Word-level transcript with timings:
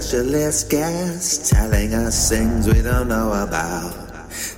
specialist 0.00 0.70
guests 0.70 1.50
telling 1.50 1.92
us 1.92 2.30
things 2.30 2.66
we 2.66 2.80
don't 2.80 3.06
know 3.06 3.34
about. 3.46 3.92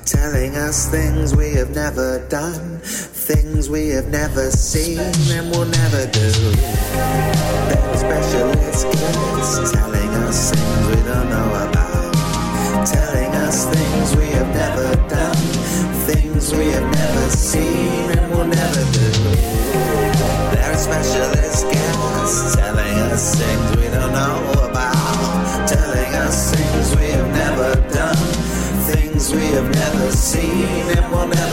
Telling 0.04 0.54
us 0.54 0.88
things 0.88 1.34
we 1.34 1.52
have 1.54 1.70
never 1.74 2.24
done, 2.28 2.78
things 2.78 3.68
we 3.68 3.88
have 3.88 4.06
never 4.06 4.52
seen 4.52 5.00
and 5.00 5.50
will 5.50 5.64
never 5.64 6.06
do. 6.12 6.30
They're 7.66 7.96
specialist 7.96 8.84
guests 8.86 9.72
telling 9.72 10.10
us 10.22 10.52
things 10.54 10.86
we 10.86 11.02
don't 11.10 11.28
know 11.28 11.48
about. 11.66 12.14
Telling 12.86 13.34
us 13.42 13.66
things 13.66 14.16
we 14.16 14.26
have 14.38 14.54
never 14.54 14.94
done, 15.08 15.36
things 16.06 16.52
we 16.52 16.66
have 16.66 16.88
never 16.94 17.30
seen 17.30 18.16
and 18.16 18.30
will 18.30 18.46
never 18.46 18.84
do. 18.92 19.10
They're 20.54 20.76
specialist 20.76 21.64
guests 21.64 22.54
telling 22.54 22.94
us 23.10 23.34
things 23.34 23.76
we 23.76 23.88
don't 23.88 24.12
know 24.12 24.52
about. 24.52 24.71
We 29.52 29.58
have 29.58 29.74
never 29.74 30.10
seen 30.12 30.64
and 30.96 31.12
will 31.12 31.26
never 31.26 31.51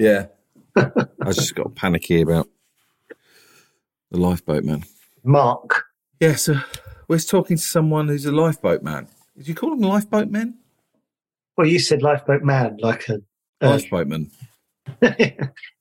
Yeah. 0.00 0.26
I 0.76 1.32
just 1.32 1.54
got 1.54 1.74
panicky 1.74 2.22
about 2.22 2.48
the 4.10 4.18
lifeboat 4.18 4.64
man. 4.64 4.84
Mark. 5.22 5.84
Yeah, 6.20 6.36
so 6.36 6.56
we're 7.06 7.18
talking 7.18 7.58
to 7.58 7.62
someone 7.62 8.08
who's 8.08 8.24
a 8.24 8.32
lifeboat 8.32 8.82
man. 8.82 9.08
Did 9.36 9.46
you 9.48 9.54
call 9.54 9.70
them 9.70 9.80
lifeboat 9.80 10.30
men? 10.30 10.58
Well, 11.56 11.66
you 11.66 11.78
said 11.78 12.00
lifeboat 12.02 12.42
man, 12.42 12.78
like 12.80 13.08
a 13.10 13.16
uh, 13.60 13.76
Lifeboatman. 13.76 14.30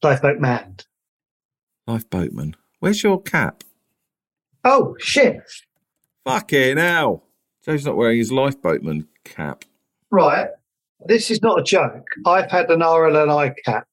lifeboat 0.03 0.39
man. 0.39 0.75
Lifeboatman. 1.87 2.55
Where's 2.79 3.01
your 3.01 3.21
cap? 3.21 3.63
Oh 4.65 4.97
shit! 4.99 5.41
Fucking 6.25 6.77
hell. 6.77 7.23
Joe's 7.63 7.85
not 7.85 7.95
wearing 7.95 8.17
his 8.17 8.31
lifeboatman 8.31 9.07
cap. 9.23 9.63
Right, 10.11 10.49
this 11.05 11.31
is 11.31 11.41
not 11.41 11.59
a 11.59 11.63
joke. 11.63 12.05
I've 12.25 12.51
had 12.51 12.69
an 12.69 12.81
RNLI 12.81 13.55
cap 13.65 13.87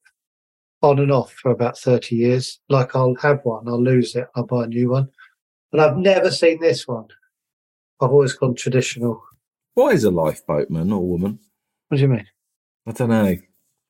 on 0.87 0.99
and 0.99 1.11
off 1.11 1.31
for 1.33 1.51
about 1.51 1.77
thirty 1.77 2.15
years. 2.15 2.59
Like 2.69 2.95
I'll 2.95 3.15
have 3.21 3.41
one, 3.43 3.67
I'll 3.67 3.81
lose 3.83 4.15
it, 4.15 4.27
I'll 4.35 4.45
buy 4.45 4.63
a 4.65 4.67
new 4.67 4.89
one, 4.89 5.09
but 5.71 5.79
I've 5.81 5.97
never 5.97 6.31
seen 6.31 6.59
this 6.61 6.87
one. 6.87 7.07
I've 8.01 8.11
always 8.11 8.33
gone 8.33 8.55
traditional. 8.55 9.21
What 9.73 9.93
is 9.95 10.03
a 10.03 10.09
lifeboatman 10.09 10.91
or 10.91 11.07
woman? 11.07 11.39
What 11.89 11.97
do 11.97 12.01
you 12.01 12.07
mean? 12.09 12.27
I 12.87 12.91
don't 12.91 13.09
know. 13.09 13.25
I 13.25 13.39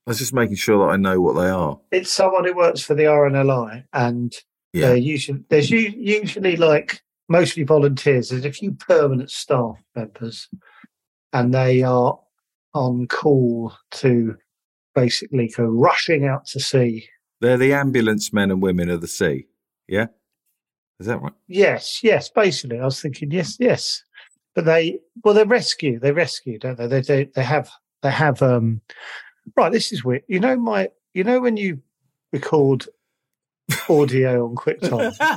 was 0.05 0.19
just 0.19 0.33
making 0.33 0.55
sure 0.55 0.85
that 0.85 0.93
I 0.93 0.97
know 0.97 1.19
what 1.19 1.33
they 1.33 1.49
are. 1.49 1.79
It's 1.91 2.11
someone 2.11 2.45
who 2.45 2.55
works 2.55 2.81
for 2.81 2.93
the 2.95 3.03
RNLI, 3.03 3.83
and 3.93 4.33
Yeah. 4.73 4.87
they're 4.87 4.97
usually 4.97 5.43
there's 5.49 5.69
usually 5.71 6.55
like 6.55 7.01
mostly 7.29 7.63
volunteers. 7.63 8.29
There's 8.29 8.45
a 8.45 8.51
few 8.51 8.71
permanent 8.73 9.29
staff 9.31 9.77
members, 9.95 10.47
and 11.33 11.53
they 11.53 11.83
are 11.83 12.19
on 12.73 13.07
call 13.07 13.73
to 13.91 14.37
basically 14.97 15.47
go 15.55 15.65
rushing 15.65 16.25
out 16.25 16.47
to 16.47 16.59
sea. 16.59 17.07
They're 17.39 17.55
the 17.55 17.71
ambulance 17.71 18.33
men 18.33 18.49
and 18.49 18.63
women 18.63 18.89
of 18.89 19.01
the 19.01 19.07
sea. 19.07 19.45
Yeah? 19.87 20.07
Is 20.99 21.05
that 21.05 21.21
right? 21.21 21.33
Yes, 21.47 21.99
yes. 22.01 22.29
Basically, 22.29 22.79
I 22.79 22.85
was 22.85 22.99
thinking 22.99 23.29
yes, 23.29 23.57
yes, 23.59 24.03
but 24.55 24.65
they 24.65 24.97
well 25.23 25.35
they 25.35 25.43
rescue, 25.43 25.99
they 25.99 26.11
rescue, 26.11 26.57
don't 26.57 26.79
they? 26.79 26.87
They 26.87 27.01
they, 27.01 27.25
they 27.35 27.43
have 27.43 27.69
they 28.01 28.09
have 28.09 28.41
um 28.41 28.81
right. 29.55 29.71
This 29.71 29.91
is 29.91 30.03
weird. 30.03 30.23
You 30.27 30.39
know 30.39 30.55
my 30.55 30.89
you 31.13 31.23
know 31.23 31.39
when 31.39 31.57
you 31.57 31.79
record 32.33 32.87
audio 33.87 34.47
on 34.47 34.55
QuickTime. 34.55 35.15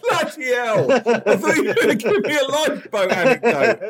Bloody 0.08 0.54
hell! 0.54 0.92
I 0.92 1.36
thought 1.36 1.56
you 1.56 1.64
were 1.64 1.74
going 1.74 1.88
to 1.88 1.96
give 1.96 2.22
me 2.22 2.38
a 2.38 2.44
lifeboat 2.44 3.10
anecdote. 3.10 3.80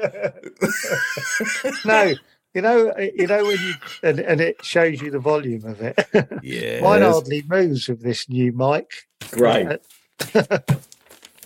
no, 1.85 2.15
you 2.55 2.63
know, 2.63 2.93
you 2.99 3.27
know 3.27 3.45
when 3.45 3.59
you 3.59 3.75
and, 4.03 4.19
and 4.21 4.41
it 4.41 4.65
shows 4.65 5.01
you 5.01 5.11
the 5.11 5.19
volume 5.19 5.65
of 5.65 5.81
it. 5.81 5.99
Yeah. 6.43 6.81
Mine 6.81 7.03
hardly 7.03 7.43
moves 7.49 7.89
with 7.89 8.03
this 8.03 8.29
new 8.29 8.53
mic. 8.53 8.91
Great. 9.31 9.79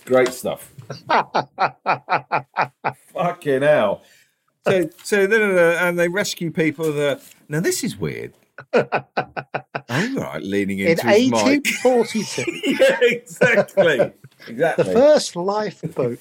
Great 0.05 0.29
stuff. 0.29 0.71
Fucking 3.13 3.61
hell. 3.61 4.03
So, 4.67 4.89
so 5.03 5.27
da, 5.27 5.37
da, 5.37 5.47
da, 5.55 5.87
and 5.87 5.97
they 5.99 6.07
rescue 6.09 6.51
people 6.51 6.91
that. 6.93 7.21
Now, 7.49 7.59
this 7.59 7.83
is 7.83 7.97
weird. 7.97 8.33
All 8.73 8.83
right, 9.89 10.41
leaning 10.41 10.79
In 10.79 10.87
into 10.89 11.07
his 11.07 11.29
mic. 11.31 11.65
1842, 11.83 12.51
yeah, 12.79 12.97
exactly. 13.01 13.97
the 13.97 14.13
Exactly. 14.47 14.93
first 14.93 15.35
lifeboat. 15.35 16.19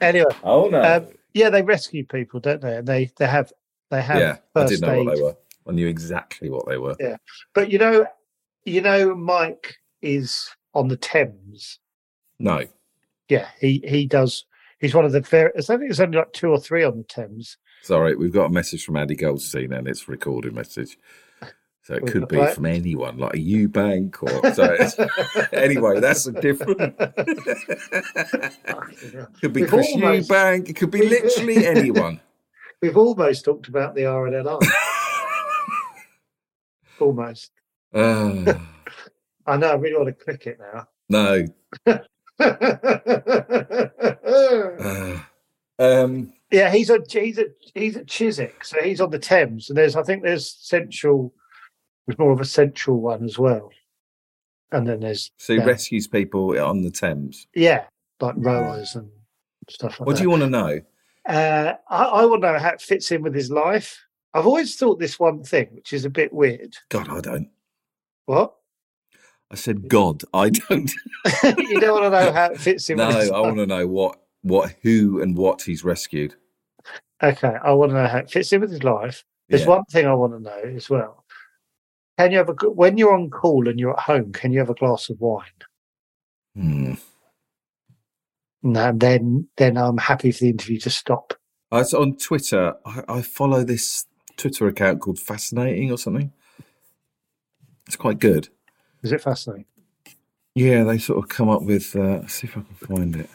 Anyway, 0.00 0.24
oh, 0.44 0.68
no. 0.68 0.82
um, 0.82 1.06
yeah, 1.38 1.50
they 1.50 1.62
rescue 1.62 2.04
people, 2.04 2.40
don't 2.40 2.60
they? 2.60 2.76
And 2.76 2.86
they 2.86 3.10
they 3.16 3.26
have 3.26 3.52
they 3.90 4.02
have 4.02 4.20
yeah, 4.20 4.36
I 4.54 4.60
first 4.60 4.72
did 4.72 4.80
know 4.82 4.92
aid. 4.92 5.06
what 5.06 5.14
they 5.14 5.22
were. 5.22 5.36
I 5.68 5.72
knew 5.72 5.86
exactly 5.86 6.50
what 6.50 6.66
they 6.66 6.78
were. 6.78 6.96
Yeah. 6.98 7.16
But 7.54 7.70
you 7.70 7.78
know, 7.78 8.06
you 8.64 8.80
know, 8.80 9.14
Mike 9.14 9.76
is 10.02 10.50
on 10.74 10.88
the 10.88 10.96
Thames. 10.96 11.78
No. 12.38 12.64
Yeah, 13.28 13.48
he 13.60 13.84
he 13.86 14.06
does. 14.06 14.44
He's 14.80 14.94
one 14.94 15.04
of 15.04 15.12
the 15.12 15.20
very. 15.20 15.50
I 15.56 15.60
think 15.60 15.80
there's 15.80 16.00
only 16.00 16.18
like 16.18 16.32
two 16.32 16.50
or 16.50 16.58
three 16.58 16.82
on 16.82 16.98
the 16.98 17.04
Thames. 17.04 17.56
Sorry, 17.82 18.16
we've 18.16 18.32
got 18.32 18.46
a 18.46 18.50
message 18.50 18.84
from 18.84 18.96
Andy 18.96 19.14
Goldstein 19.14 19.72
and 19.72 19.86
it's 19.86 20.08
a 20.08 20.10
recorded 20.10 20.52
message. 20.54 20.98
So 21.88 21.94
it 21.94 22.06
could 22.06 22.28
be 22.28 22.38
it? 22.38 22.54
from 22.54 22.66
anyone, 22.66 23.16
like 23.16 23.32
a 23.32 23.38
Eubank 23.38 24.22
or 24.22 24.52
so. 24.52 24.76
anyway, 25.58 26.00
that's 26.00 26.26
a 26.26 26.32
different. 26.32 26.76
could 29.40 29.54
be 29.54 29.62
We've 29.62 29.70
Chris 29.70 29.88
almost- 29.94 30.28
Eubank. 30.28 30.68
It 30.68 30.76
could 30.76 30.90
be 30.90 31.08
literally 31.08 31.66
anyone. 31.66 32.20
We've 32.82 32.98
almost 32.98 33.46
talked 33.46 33.68
about 33.68 33.94
the 33.94 34.02
RNLI. 34.02 34.60
almost. 37.00 37.52
Uh, 37.94 38.52
I 39.46 39.56
know. 39.56 39.70
I 39.70 39.74
really 39.76 39.96
want 39.96 40.08
to 40.08 40.24
click 40.24 40.46
it 40.46 40.58
now. 40.60 40.88
no. 41.08 41.46
Uh, 42.38 42.68
um, 45.78 46.34
yeah, 46.50 46.70
he's 46.70 46.90
a 46.90 46.98
he's 47.10 47.38
at 47.38 47.46
he's 47.74 47.96
at 47.96 48.06
Chiswick, 48.06 48.62
so 48.62 48.76
he's 48.82 49.00
on 49.00 49.08
the 49.08 49.18
Thames, 49.18 49.70
and 49.70 49.78
there's 49.78 49.96
I 49.96 50.02
think 50.02 50.22
there's 50.22 50.54
central. 50.60 51.32
There's 52.08 52.18
more 52.18 52.32
of 52.32 52.40
a 52.40 52.44
central 52.46 53.00
one 53.02 53.22
as 53.22 53.38
well, 53.38 53.70
and 54.72 54.88
then 54.88 55.00
there's 55.00 55.30
so 55.36 55.52
he 55.52 55.58
Yeah. 55.58 55.66
rescues 55.66 56.06
people 56.08 56.58
on 56.58 56.80
the 56.80 56.90
Thames. 56.90 57.46
yeah, 57.54 57.84
like 58.20 58.34
rowers 58.38 58.94
and 58.96 59.10
stuff 59.68 60.00
like 60.00 60.06
What 60.06 60.14
that. 60.14 60.18
do 60.20 60.22
you 60.22 60.30
want 60.30 60.42
to 60.42 60.48
know? 60.48 60.80
Uh, 61.28 61.74
I, 61.90 62.04
I 62.04 62.24
want 62.24 62.40
to 62.42 62.52
know 62.52 62.58
how 62.58 62.70
it 62.70 62.80
fits 62.80 63.10
in 63.12 63.20
with 63.20 63.34
his 63.34 63.50
life. 63.50 64.02
I've 64.32 64.46
always 64.46 64.74
thought 64.76 64.98
this 64.98 65.20
one 65.20 65.42
thing, 65.42 65.68
which 65.72 65.92
is 65.92 66.06
a 66.06 66.10
bit 66.10 66.32
weird. 66.32 66.74
God, 66.88 67.10
I 67.10 67.20
don't. 67.20 67.50
What? 68.24 68.54
I 69.50 69.56
said, 69.56 69.86
God, 69.88 70.22
I 70.32 70.48
don't. 70.48 70.90
you 71.58 71.78
don't 71.80 72.00
want 72.00 72.04
to 72.04 72.10
know 72.24 72.32
how 72.32 72.46
it 72.52 72.58
fits 72.58 72.88
in 72.88 72.96
no, 72.96 73.08
with 73.08 73.16
his 73.16 73.28
life. 73.30 73.36
I 73.36 73.40
want 73.42 73.58
to 73.58 73.66
know 73.66 73.86
what, 73.86 74.18
what, 74.40 74.74
who, 74.82 75.20
and 75.20 75.36
what 75.36 75.60
he's 75.60 75.84
rescued. 75.84 76.36
Okay, 77.22 77.54
I 77.62 77.72
want 77.72 77.90
to 77.90 77.96
know 78.02 78.06
how 78.08 78.18
it 78.18 78.30
fits 78.30 78.50
in 78.54 78.62
with 78.62 78.70
his 78.70 78.82
life. 78.84 79.24
There's 79.50 79.62
Yeah. 79.62 79.68
one 79.68 79.84
thing 79.90 80.06
I 80.06 80.14
want 80.14 80.32
to 80.32 80.40
know 80.40 80.74
as 80.74 80.88
well. 80.88 81.24
Can 82.18 82.32
you 82.32 82.38
have 82.38 82.48
a 82.48 82.52
when 82.70 82.98
you're 82.98 83.14
on 83.14 83.30
call 83.30 83.68
and 83.68 83.78
you're 83.78 83.92
at 83.92 84.00
home? 84.00 84.32
Can 84.32 84.52
you 84.52 84.58
have 84.58 84.70
a 84.70 84.74
glass 84.74 85.08
of 85.08 85.20
wine? 85.20 85.44
Hmm. 86.56 86.94
No, 88.62 88.92
then 88.92 89.48
then 89.56 89.76
I'm 89.76 89.98
happy 89.98 90.32
for 90.32 90.40
the 90.40 90.50
interview 90.50 90.78
to 90.80 90.90
stop. 90.90 91.34
I 91.70 91.78
was 91.78 91.94
on 91.94 92.16
Twitter. 92.16 92.74
I, 92.84 93.02
I 93.08 93.22
follow 93.22 93.62
this 93.62 94.06
Twitter 94.36 94.66
account 94.66 95.00
called 95.00 95.18
Fascinating 95.18 95.92
or 95.92 95.98
something. 95.98 96.32
It's 97.86 97.96
quite 97.96 98.18
good. 98.18 98.48
Is 99.02 99.12
it 99.12 99.20
fascinating? 99.20 99.66
Yeah, 100.54 100.82
they 100.82 100.98
sort 100.98 101.22
of 101.22 101.28
come 101.28 101.48
up 101.48 101.62
with. 101.62 101.94
Uh, 101.94 102.26
see 102.26 102.48
if 102.48 102.56
I 102.56 102.62
can 102.62 102.96
find 102.96 103.16
it. 103.16 103.30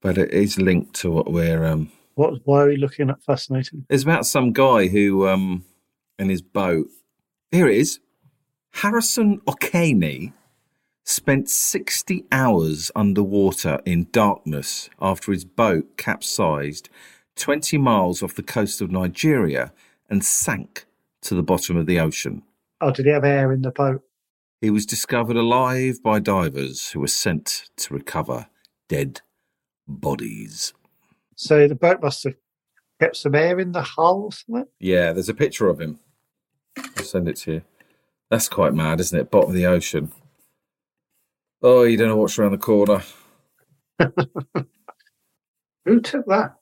But 0.00 0.16
it 0.16 0.30
is 0.32 0.58
linked 0.58 0.94
to 1.00 1.10
what 1.10 1.30
we're. 1.30 1.64
Um, 1.66 1.90
What? 2.14 2.40
Why 2.44 2.62
are 2.62 2.68
we 2.68 2.76
looking 2.78 3.10
at 3.10 3.22
fascinating? 3.22 3.84
it's 3.90 4.04
about 4.04 4.24
some 4.24 4.52
guy 4.54 4.86
who, 4.88 5.28
um, 5.28 5.66
in 6.18 6.30
his 6.30 6.40
boat. 6.40 6.86
Here 7.52 7.68
it 7.68 7.76
is. 7.76 8.00
Harrison 8.72 9.40
Okene 9.46 10.32
spent 11.04 11.48
60 11.48 12.24
hours 12.32 12.90
underwater 12.96 13.80
in 13.86 14.08
darkness 14.10 14.90
after 15.00 15.30
his 15.30 15.44
boat 15.44 15.96
capsized 15.96 16.88
20 17.36 17.78
miles 17.78 18.22
off 18.22 18.34
the 18.34 18.42
coast 18.42 18.80
of 18.80 18.90
Nigeria 18.90 19.72
and 20.10 20.24
sank 20.24 20.86
to 21.22 21.34
the 21.34 21.42
bottom 21.42 21.76
of 21.76 21.86
the 21.86 22.00
ocean. 22.00 22.42
Oh, 22.80 22.90
did 22.90 23.06
he 23.06 23.12
have 23.12 23.24
air 23.24 23.52
in 23.52 23.62
the 23.62 23.70
boat? 23.70 24.02
He 24.60 24.70
was 24.70 24.84
discovered 24.84 25.36
alive 25.36 26.02
by 26.02 26.18
divers 26.18 26.90
who 26.90 27.00
were 27.00 27.06
sent 27.06 27.70
to 27.76 27.94
recover 27.94 28.48
dead 28.88 29.20
bodies. 29.86 30.72
So 31.36 31.68
the 31.68 31.74
boat 31.76 32.02
must 32.02 32.24
have 32.24 32.34
kept 33.00 33.16
some 33.16 33.34
air 33.34 33.60
in 33.60 33.72
the 33.72 33.82
hull 33.82 34.24
or 34.24 34.32
something. 34.32 34.66
Yeah, 34.80 35.12
there's 35.12 35.28
a 35.28 35.34
picture 35.34 35.68
of 35.68 35.80
him. 35.80 36.00
I'll 36.78 37.04
send 37.04 37.28
it 37.28 37.36
to 37.38 37.52
you. 37.54 37.62
That's 38.30 38.48
quite 38.48 38.74
mad, 38.74 39.00
isn't 39.00 39.18
it? 39.18 39.30
Bottom 39.30 39.50
of 39.50 39.56
the 39.56 39.66
ocean. 39.66 40.10
Oh, 41.62 41.82
you 41.84 41.96
don't 41.96 42.08
know 42.08 42.16
what's 42.16 42.38
around 42.38 42.52
the 42.52 42.58
corner. 42.58 43.02
Who 45.84 46.00
took 46.00 46.26
that? 46.26 46.56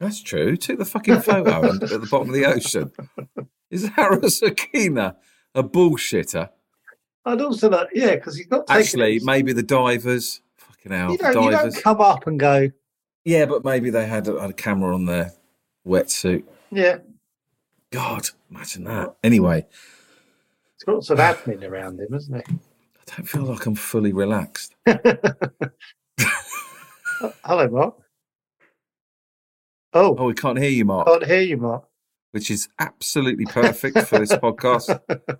That's 0.00 0.22
true. 0.22 0.50
Who 0.50 0.56
took 0.56 0.78
the 0.78 0.84
fucking 0.84 1.20
photo 1.22 1.68
and- 1.70 1.82
at 1.82 1.88
the 2.00 2.08
bottom 2.10 2.28
of 2.28 2.34
the 2.34 2.46
ocean? 2.46 2.92
Is 3.70 3.88
Harrison 3.88 4.50
Okene 4.50 5.16
a 5.54 5.62
bullshitter? 5.62 6.50
I'd 7.24 7.40
also 7.40 7.68
that, 7.70 7.88
yeah, 7.94 8.14
because 8.16 8.36
he's 8.36 8.50
not 8.50 8.64
Actually, 8.68 9.16
it. 9.16 9.22
maybe 9.24 9.52
the 9.52 9.62
divers. 9.62 10.42
Fucking 10.58 10.92
hell, 10.92 11.10
you 11.12 11.16
the 11.16 11.22
don't, 11.32 11.44
you 11.44 11.50
don't 11.50 11.58
divers. 11.64 11.80
come 11.80 12.00
up 12.00 12.26
and 12.26 12.38
go, 12.38 12.70
Yeah, 13.24 13.46
but 13.46 13.64
maybe 13.64 13.90
they 13.90 14.06
had 14.06 14.28
a, 14.28 14.38
had 14.40 14.50
a 14.50 14.54
camera 14.54 14.94
on 14.94 15.06
their 15.06 15.32
wetsuit. 15.86 16.44
yeah. 16.70 16.98
God, 17.94 18.28
imagine 18.50 18.82
that. 18.84 19.14
Anyway, 19.22 19.66
it's 20.74 20.82
got 20.84 20.94
lots 20.96 21.10
of 21.10 21.18
admin 21.18 21.62
around 21.62 22.00
him, 22.00 22.12
hasn't 22.12 22.38
it? 22.38 22.46
I 22.48 23.16
don't 23.16 23.26
feel 23.28 23.42
like 23.44 23.66
I'm 23.66 23.76
fully 23.76 24.12
relaxed. 24.12 24.74
Hello, 27.44 27.68
Mark. 27.68 27.94
Oh, 29.92 30.16
Oh, 30.18 30.26
we 30.26 30.34
can't 30.34 30.58
hear 30.58 30.70
you, 30.70 30.84
Mark, 30.84 31.06
can't 31.06 31.24
hear 31.24 31.40
you, 31.42 31.56
Mark. 31.56 31.84
which 32.32 32.50
is 32.50 32.68
absolutely 32.80 33.44
perfect 33.46 33.98
for 34.08 34.18
this 34.18 34.32
podcast. 34.32 34.98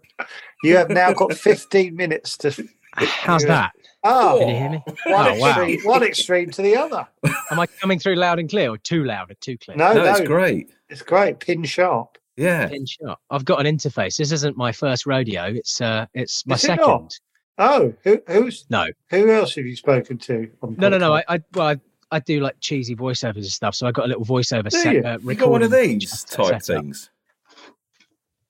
You 0.63 0.77
have 0.79 0.89
now 0.89 1.13
got 1.13 1.35
15 1.35 1.95
minutes 1.95 2.39
to. 2.39 2.67
How's 2.95 3.45
that? 3.45 3.73
Oh, 4.03 4.39
Can 4.41 4.49
you 4.49 4.55
hear 4.55 4.71
me? 4.71 4.83
one, 5.07 5.27
Oh, 5.29 5.35
wow. 5.39 5.69
one 5.83 6.03
extreme 6.03 6.51
to 6.53 6.63
the 6.63 6.77
other. 6.77 7.07
Am 7.51 7.61
I 7.61 7.67
coming 7.67 7.99
through 7.99 8.15
loud 8.15 8.39
and 8.39 8.49
clear 8.49 8.71
or 8.71 8.79
too 8.79 9.05
loud 9.05 9.31
or 9.31 9.35
too 9.35 9.59
clear? 9.59 9.77
No, 9.77 9.93
No, 9.93 10.05
no, 10.05 10.11
it's 10.13 10.21
great. 10.27 10.71
It's 10.89 11.03
great. 11.03 11.41
Pin 11.41 11.65
sharp. 11.65 12.17
Yeah. 12.37 12.69
Pin 12.69 12.85
shot. 12.87 13.19
I've 13.31 13.45
got 13.45 13.65
an 13.65 13.77
interface. 13.77 14.17
This 14.17 14.33
isn't 14.33 14.57
my 14.57 14.73
first 14.73 15.07
rodeo. 15.07 15.45
It's 15.45 15.81
uh, 15.81 16.07
it's 16.15 16.45
my 16.47 16.55
Is 16.57 16.65
it 16.65 16.67
second. 16.69 16.87
not? 16.87 17.15
Oh, 17.59 17.95
who, 18.03 18.21
who's 18.27 18.67
No, 18.71 18.87
who 19.11 19.31
else 19.31 19.55
have 19.55 19.65
you 19.67 19.77
spoken 19.77 20.19
to? 20.19 20.51
On 20.63 20.75
no, 20.77 20.89
no, 20.89 20.99
no. 20.99 21.15
I, 21.15 21.23
I 21.29 21.41
well, 21.55 21.69
I, 21.69 21.77
I 22.11 22.19
do 22.19 22.41
like 22.41 22.57
cheesy 22.61 22.97
voiceovers 22.97 23.37
and 23.37 23.47
stuff. 23.47 23.77
So 23.77 23.87
I 23.87 23.93
got 23.93 24.07
a 24.07 24.09
little 24.09 24.25
voiceover 24.25 24.69
Do 24.71 24.79
set. 24.79 24.95
you? 24.95 25.03
Uh, 25.05 25.19
You 25.23 25.35
got 25.37 25.51
one 25.51 25.63
of 25.63 25.71
these 25.71 26.25
type 26.25 26.61
things. 26.63 27.11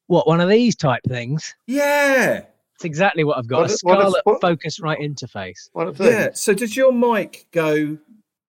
What 0.06 0.26
one 0.26 0.40
of 0.40 0.48
these 0.48 0.74
type 0.76 1.02
things? 1.08 1.54
Yeah. 1.66 2.42
It's 2.76 2.84
exactly 2.84 3.24
what 3.24 3.38
I've 3.38 3.46
got. 3.46 3.60
What- 3.60 3.62
a 3.62 3.62
what 3.64 3.70
is- 3.72 3.78
Scarlett 3.80 4.20
what- 4.24 4.40
Focusrite 4.40 5.00
interface. 5.00 5.68
One 5.72 5.88
of 5.88 5.98
these. 5.98 6.08
Yeah. 6.08 6.28
So 6.34 6.54
does 6.54 6.76
your 6.76 6.92
mic 6.92 7.46
go? 7.52 7.98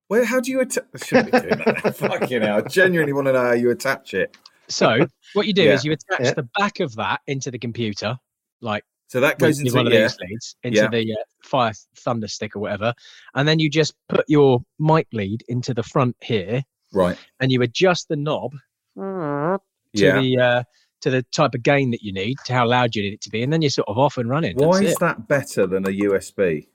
Where? 0.08 0.24
How 0.26 0.40
do 0.40 0.52
you 0.52 0.62
attach? 0.62 0.86
I 0.94 1.06
shouldn't 1.06 1.32
be 1.32 1.40
doing 1.40 1.62
that. 1.66 1.96
Fucking 1.98 2.42
hell! 2.42 2.58
I 2.58 2.62
genuinely 2.62 3.12
want 3.14 3.28
to 3.28 3.34
know 3.34 3.42
how 3.44 3.54
you 3.54 3.72
attach 3.72 4.14
it. 4.14 4.38
So 4.68 5.06
what 5.34 5.48
you 5.48 5.54
do 5.54 5.64
Yeah. 5.64 5.74
is 5.74 5.86
you 5.86 5.92
attach 5.94 6.20
Yeah. 6.26 6.34
the 6.34 6.50
back 6.58 6.80
of 6.80 6.96
that 6.96 7.22
into 7.28 7.52
the 7.52 7.60
computer, 7.60 8.18
like 8.62 8.84
So 9.08 9.20
that 9.20 9.38
goes 9.40 9.60
into 9.60 9.74
one 9.76 9.86
of 9.86 9.92
these 9.94 10.18
leads 10.20 10.56
into 10.64 10.88
the 10.92 11.14
uh, 11.14 11.24
Fire 11.44 11.74
Thunder 11.98 12.28
stick 12.28 12.56
or 12.56 12.60
whatever, 12.60 12.94
and 13.36 13.48
then 13.48 13.60
you 13.60 13.70
just 13.70 13.94
put 14.10 14.26
your 14.28 14.62
mic 14.80 15.08
lead 15.14 15.44
into 15.48 15.74
the 15.74 15.84
front 15.84 16.16
here, 16.22 16.64
Right. 16.94 17.18
and 17.40 17.52
you 17.52 17.62
adjust 17.62 18.08
the 18.08 18.16
knob 18.16 18.54
to 18.98 19.60
the 19.94 20.38
uh, 20.40 20.64
to 21.02 21.10
the 21.12 21.24
type 21.36 21.54
of 21.54 21.62
gain 21.62 21.92
that 21.92 22.02
you 22.02 22.12
need, 22.12 22.38
to 22.46 22.54
how 22.54 22.68
loud 22.68 22.96
you 22.96 23.04
need 23.04 23.14
it 23.14 23.22
to 23.22 23.30
be, 23.30 23.44
and 23.44 23.54
then 23.54 23.62
you're 23.62 23.70
sort 23.70 23.88
of 23.88 23.98
off 24.00 24.18
and 24.18 24.28
running. 24.30 24.56
Why 24.58 24.80
That's 24.80 24.86
is 24.88 24.94
it. 24.94 25.00
that 25.02 25.28
better 25.28 25.68
than 25.68 25.86
a 25.86 25.92
USB? 25.92 26.68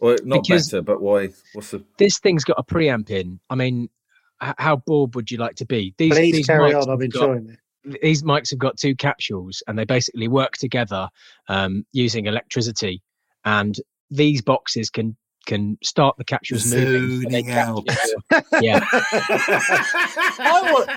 Well, 0.00 0.16
not 0.24 0.42
Because- 0.44 0.70
better, 0.70 0.82
but 0.82 1.02
why? 1.02 1.28
What's 1.52 1.70
the? 1.72 1.84
This 1.98 2.18
thing's 2.18 2.44
got 2.44 2.56
a 2.58 2.62
preamp 2.64 3.10
in. 3.10 3.40
I 3.50 3.54
mean, 3.56 3.90
how 4.58 4.76
bored 4.76 5.14
would 5.14 5.30
you 5.30 5.38
like 5.38 5.54
to 5.56 5.66
be? 5.66 5.94
These 5.98 6.12
Please 6.14 6.32
these 6.34 6.46
carry 6.46 6.72
mics 6.72 6.82
on. 6.82 6.90
I'm 6.90 7.00
have 7.00 7.10
got- 7.12 7.22
enjoying 7.30 7.58
it. 7.84 8.00
these 8.02 8.22
mics 8.22 8.50
have 8.50 8.58
got 8.58 8.76
two 8.78 8.94
capsules 8.96 9.62
and 9.66 9.78
they 9.78 9.84
basically 9.84 10.28
work 10.28 10.52
together 10.56 11.08
um, 11.48 11.84
using 11.92 12.26
electricity 12.26 13.02
and 13.44 13.76
these 14.10 14.40
boxes 14.42 14.88
can 14.90 15.16
can 15.46 15.76
start 15.82 16.16
the 16.16 16.24
capsules 16.24 16.72
moving 16.72 17.22
so 17.22 17.28
they 17.28 17.42
Zoning 17.42 17.50
out. 17.50 17.86
capture 17.86 18.44
yeah 18.62 18.80
I 18.90 20.72
want- 20.72 20.90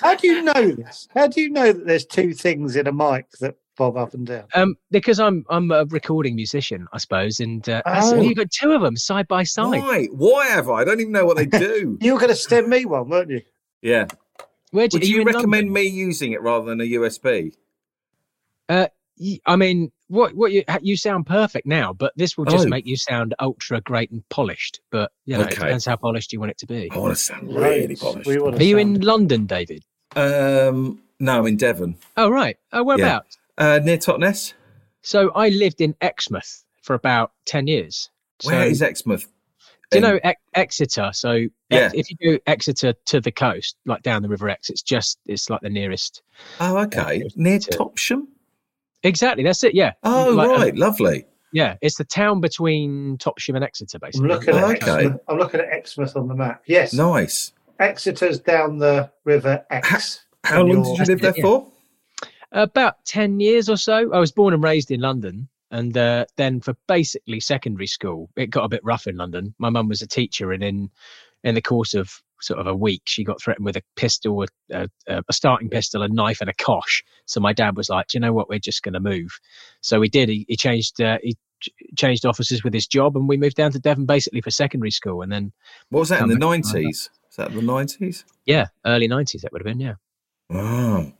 How 0.00 0.14
do 0.14 0.26
you 0.28 0.42
know 0.42 0.70
this? 0.72 1.08
How 1.14 1.26
do 1.28 1.40
you 1.40 1.48
know 1.50 1.72
that 1.72 1.86
there's 1.86 2.04
two 2.04 2.32
things 2.34 2.76
in 2.76 2.86
a 2.86 2.92
mic 2.92 3.30
that 3.40 3.56
bob 3.80 3.96
up 3.96 4.12
and 4.12 4.26
down? 4.26 4.44
um 4.54 4.74
because 4.90 5.18
i'm 5.18 5.42
i'm 5.48 5.70
a 5.70 5.86
recording 5.86 6.34
musician 6.36 6.86
i 6.92 6.98
suppose 6.98 7.40
and 7.40 7.66
uh, 7.68 7.80
that's- 7.86 8.12
Oh. 8.12 8.20
you've 8.20 8.36
got 8.36 8.50
two 8.50 8.72
of 8.72 8.82
them 8.82 8.94
side 8.96 9.26
by 9.26 9.42
side 9.42 9.80
Why? 9.80 10.04
Why 10.12 10.46
have 10.48 10.68
I? 10.68 10.80
I 10.80 10.84
don't 10.84 11.00
even 11.00 11.12
know 11.12 11.24
what 11.24 11.36
they 11.38 11.46
do. 11.68 11.96
You 12.00 12.12
were 12.12 12.18
going 12.20 12.28
to 12.30 12.36
stem 12.36 12.68
me 12.68 12.84
one, 12.84 13.08
weren't 13.08 13.30
you? 13.30 13.40
yeah. 13.80 14.04
where 14.70 14.86
do 14.86 14.96
Would 14.96 15.04
are 15.04 15.06
you 15.06 15.24
recommend 15.24 15.68
London? 15.68 15.72
me 15.72 15.84
using 15.86 16.32
it 16.32 16.42
rather 16.42 16.66
than 16.66 16.80
a 16.82 16.84
USB? 16.84 17.54
I 19.46 19.56
mean 19.56 19.92
what 20.08 20.34
what 20.34 20.50
you 20.52 20.64
you 20.82 20.96
sound 20.96 21.26
perfect 21.26 21.66
now 21.66 21.92
but 21.92 22.12
this 22.16 22.36
will 22.38 22.46
just 22.46 22.66
Oh. 22.66 22.70
make 22.70 22.86
you 22.86 22.96
sound 22.96 23.34
ultra 23.38 23.80
great 23.80 24.10
and 24.10 24.26
polished 24.28 24.80
but 24.90 25.10
you 25.26 25.36
know 25.36 25.44
it 25.44 25.50
depends 25.50 25.84
how 25.86 25.96
polished 25.96 26.32
you 26.32 26.40
want 26.40 26.50
it 26.50 26.58
to 26.58 26.66
be 26.66 26.90
I 26.90 26.98
want 26.98 27.12
to 27.12 27.20
sound 27.20 27.48
really 27.54 27.86
Right. 27.88 27.98
polished. 28.00 28.28
Are 28.28 28.52
to 28.52 28.64
you 28.64 28.78
in 28.78 29.00
london 29.00 29.46
david 29.46 29.84
Um, 30.16 31.00
no, 31.20 31.38
I'm 31.38 31.46
in 31.46 31.56
Devon, 31.56 31.96
oh 32.16 32.30
right 32.30 32.56
oh 32.72 32.82
whereabouts 32.82 33.36
uh, 33.60 33.78
near 33.84 33.96
Totnes. 33.98 34.54
So 35.02 35.30
I 35.30 35.50
lived 35.50 35.80
in 35.80 35.94
Exmouth 36.00 36.64
for 36.82 36.94
about 36.94 37.32
10 37.46 37.66
years. 37.68 38.10
Where 38.44 38.64
So- 38.64 38.68
is 38.70 38.82
Exmouth? 38.82 39.28
Do 39.90 39.98
you 39.98 40.04
Um, 40.04 40.12
know 40.12 40.20
Ex- 40.22 40.40
Exeter? 40.54 41.10
So 41.12 41.46
Ex- 41.70 41.94
if 41.94 42.10
you 42.10 42.16
go 42.32 42.38
Exeter 42.46 42.94
to 43.06 43.20
the 43.20 43.32
coast, 43.32 43.76
like 43.86 44.02
down 44.02 44.22
the 44.22 44.28
River 44.28 44.48
Ex, 44.48 44.70
it's 44.70 44.82
just, 44.82 45.18
it's 45.26 45.50
like 45.50 45.60
the 45.62 45.68
nearest. 45.70 46.22
Oh, 46.60 46.78
okay. 46.78 47.16
Yeah, 47.18 47.28
Near 47.34 47.54
it's, 47.56 47.68
uh, 47.68 47.72
Topsham. 47.72 48.22
Exactly. 49.02 49.42
That's 49.42 49.64
it. 49.64 49.74
Yeah. 49.74 49.92
Oh, 50.04 50.30
Like, 50.30 50.48
um, 50.48 50.60
right. 50.60 50.76
Lovely. 50.76 51.26
yeah. 51.52 51.76
It's 51.82 51.96
the 51.96 52.04
town 52.04 52.40
between 52.40 53.18
Topsham 53.18 53.56
and 53.56 53.64
Exeter, 53.64 53.96
I'm 54.00 54.06
basically. 54.08 54.28
looking, 54.28 54.54
at 54.54 54.62
Oh, 54.62 54.70
okay. 54.70 54.76
Exmouth. 55.06 55.20
I'm 55.26 55.38
looking 55.38 55.60
at 55.60 55.68
Exmouth 55.72 56.14
on 56.16 56.28
the 56.28 56.34
map. 56.36 56.62
Yes, 56.66 56.92
Nice. 56.94 57.52
Exeter's 57.80 58.38
down 58.38 58.78
the 58.78 59.10
River 59.24 59.64
Ex. 59.70 60.24
How 60.44 60.60
And 60.60 60.68
long 60.72 60.82
did 60.84 60.98
you 60.98 61.04
live 61.06 61.20
there 61.20 61.34
Yeah. 61.36 61.42
for? 61.42 61.66
About 62.52 63.04
10 63.04 63.40
years 63.40 63.68
or 63.68 63.76
so. 63.76 64.12
I 64.12 64.18
was 64.18 64.32
born 64.32 64.54
and 64.54 64.62
raised 64.62 64.90
in 64.90 65.00
London. 65.00 65.48
And 65.70 65.96
uh, 65.96 66.24
then 66.36 66.60
for 66.60 66.74
basically 66.88 67.38
secondary 67.38 67.86
school, 67.86 68.28
it 68.36 68.48
got 68.50 68.64
a 68.64 68.68
bit 68.68 68.84
rough 68.84 69.06
in 69.06 69.16
London. 69.16 69.54
My 69.58 69.70
mum 69.70 69.88
was 69.88 70.02
a 70.02 70.06
teacher, 70.06 70.50
and 70.52 70.64
in 70.64 70.90
in 71.44 71.54
the 71.54 71.62
course 71.62 71.94
of 71.94 72.10
sort 72.40 72.58
of 72.58 72.66
a 72.66 72.74
week, 72.74 73.02
she 73.04 73.22
got 73.22 73.40
threatened 73.40 73.64
with 73.64 73.76
a 73.76 73.82
pistol, 73.94 74.42
a, 74.72 74.88
a, 75.06 75.22
a 75.28 75.32
starting 75.32 75.68
pistol, 75.70 76.02
a 76.02 76.08
knife, 76.08 76.40
and 76.40 76.50
a 76.50 76.54
cosh. 76.54 77.04
So 77.26 77.38
my 77.38 77.52
dad 77.52 77.76
was 77.76 77.88
like, 77.88 78.08
"Do 78.08 78.16
you 78.16 78.20
know 78.20 78.32
what? 78.32 78.48
We're 78.48 78.58
just 78.58 78.82
going 78.82 78.94
to 78.94 79.00
move." 79.00 79.30
So 79.80 80.00
we 80.00 80.08
did. 80.08 80.28
He, 80.28 80.44
he 80.48 80.56
changed. 80.56 81.00
Uh, 81.00 81.18
he 81.22 81.36
changed 81.96 82.26
offices 82.26 82.64
with 82.64 82.74
his 82.74 82.88
job, 82.88 83.16
and 83.16 83.28
we 83.28 83.36
moved 83.36 83.54
down 83.54 83.70
to 83.70 83.78
Devon 83.78 84.06
basically 84.06 84.40
for 84.40 84.50
secondary 84.50 84.90
school. 84.90 85.22
And 85.22 85.30
then, 85.30 85.52
What 85.90 86.00
was 86.00 86.08
that 86.08 86.20
in 86.20 86.28
the 86.28 86.34
back 86.34 86.40
to 86.40 86.46
London. 86.48 86.72
nineties? 86.72 87.10
Is 87.30 87.36
that 87.36 87.54
the 87.54 87.62
nineties? 87.62 88.24
yeah, 88.44 88.66
early 88.84 89.06
nineties 89.06 89.42
that 89.42 89.52
would 89.52 89.60
have 89.64 89.66
been. 89.66 89.78
Yeah. 89.78 89.94
Oh. 90.50 91.12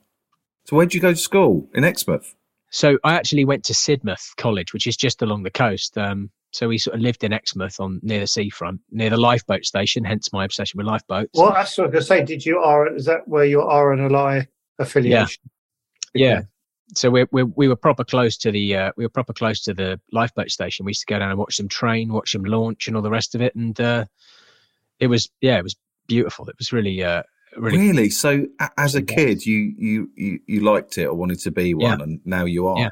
So 0.64 0.76
where 0.76 0.86
did 0.86 0.94
you 0.94 1.00
go 1.00 1.12
to 1.12 1.16
school 1.16 1.68
in 1.74 1.84
Exmouth? 1.84 2.34
So 2.70 2.98
I 3.02 3.14
actually 3.14 3.44
went 3.44 3.64
to 3.64 3.72
Sidmouth 3.72 4.36
College, 4.36 4.72
which 4.72 4.86
is 4.86 4.96
just 4.96 5.22
along 5.22 5.42
the 5.42 5.50
coast. 5.50 5.98
Um, 5.98 6.30
so 6.52 6.68
we 6.68 6.78
sort 6.78 6.96
of 6.96 7.00
lived 7.00 7.24
in 7.24 7.32
Exmouth 7.32 7.80
on 7.80 8.00
near 8.02 8.20
the 8.20 8.26
seafront, 8.26 8.80
near 8.90 9.10
the 9.10 9.16
lifeboat 9.16 9.64
station. 9.64 10.04
Hence 10.04 10.32
my 10.32 10.44
obsession 10.44 10.78
with 10.78 10.86
lifeboats. 10.86 11.30
Well, 11.34 11.52
that's 11.52 11.76
what 11.76 11.84
I 11.84 11.86
was 11.86 11.92
going 11.92 12.02
to 12.02 12.06
say. 12.06 12.34
Did 12.34 12.46
you 12.46 12.58
are 12.58 12.92
is 12.94 13.04
that 13.06 13.26
where 13.26 13.44
your 13.44 13.64
RNLI 13.68 14.46
affiliation? 14.78 15.50
Yeah. 16.14 16.42
So 16.94 17.10
we 17.10 17.24
we 17.30 17.44
we 17.44 17.68
were 17.68 17.76
proper 17.76 18.04
close 18.04 18.36
to 18.38 18.50
the 18.50 18.76
uh, 18.76 18.92
we 18.96 19.04
were 19.04 19.10
proper 19.10 19.32
close 19.32 19.62
to 19.62 19.74
the 19.74 20.00
lifeboat 20.12 20.50
station. 20.50 20.84
We 20.84 20.90
used 20.90 21.02
to 21.06 21.12
go 21.12 21.18
down 21.20 21.30
and 21.30 21.38
watch 21.38 21.56
them 21.56 21.68
train, 21.68 22.12
watch 22.12 22.32
them 22.32 22.44
launch, 22.44 22.88
and 22.88 22.96
all 22.96 23.02
the 23.02 23.10
rest 23.10 23.36
of 23.36 23.42
it. 23.42 23.54
And 23.54 23.80
uh, 23.80 24.06
it 24.98 25.06
was 25.06 25.30
yeah, 25.40 25.58
it 25.58 25.62
was 25.62 25.76
beautiful. 26.08 26.48
It 26.48 26.56
was 26.58 26.72
really 26.72 27.02
uh, 27.02 27.22
really 27.56 27.78
Really? 27.78 28.10
So 28.10 28.46
a- 28.60 28.70
as 28.78 28.94
a 28.94 29.00
Yeah. 29.00 29.14
kid, 29.14 29.46
you 29.46 29.74
you 29.78 30.10
you 30.16 30.40
you 30.46 30.60
liked 30.60 30.98
it 30.98 31.06
or 31.06 31.14
wanted 31.14 31.40
to 31.40 31.50
be 31.50 31.74
one, 31.74 32.00
and 32.00 32.20
now 32.24 32.44
you 32.44 32.66
are. 32.66 32.78
Yeah. 32.78 32.90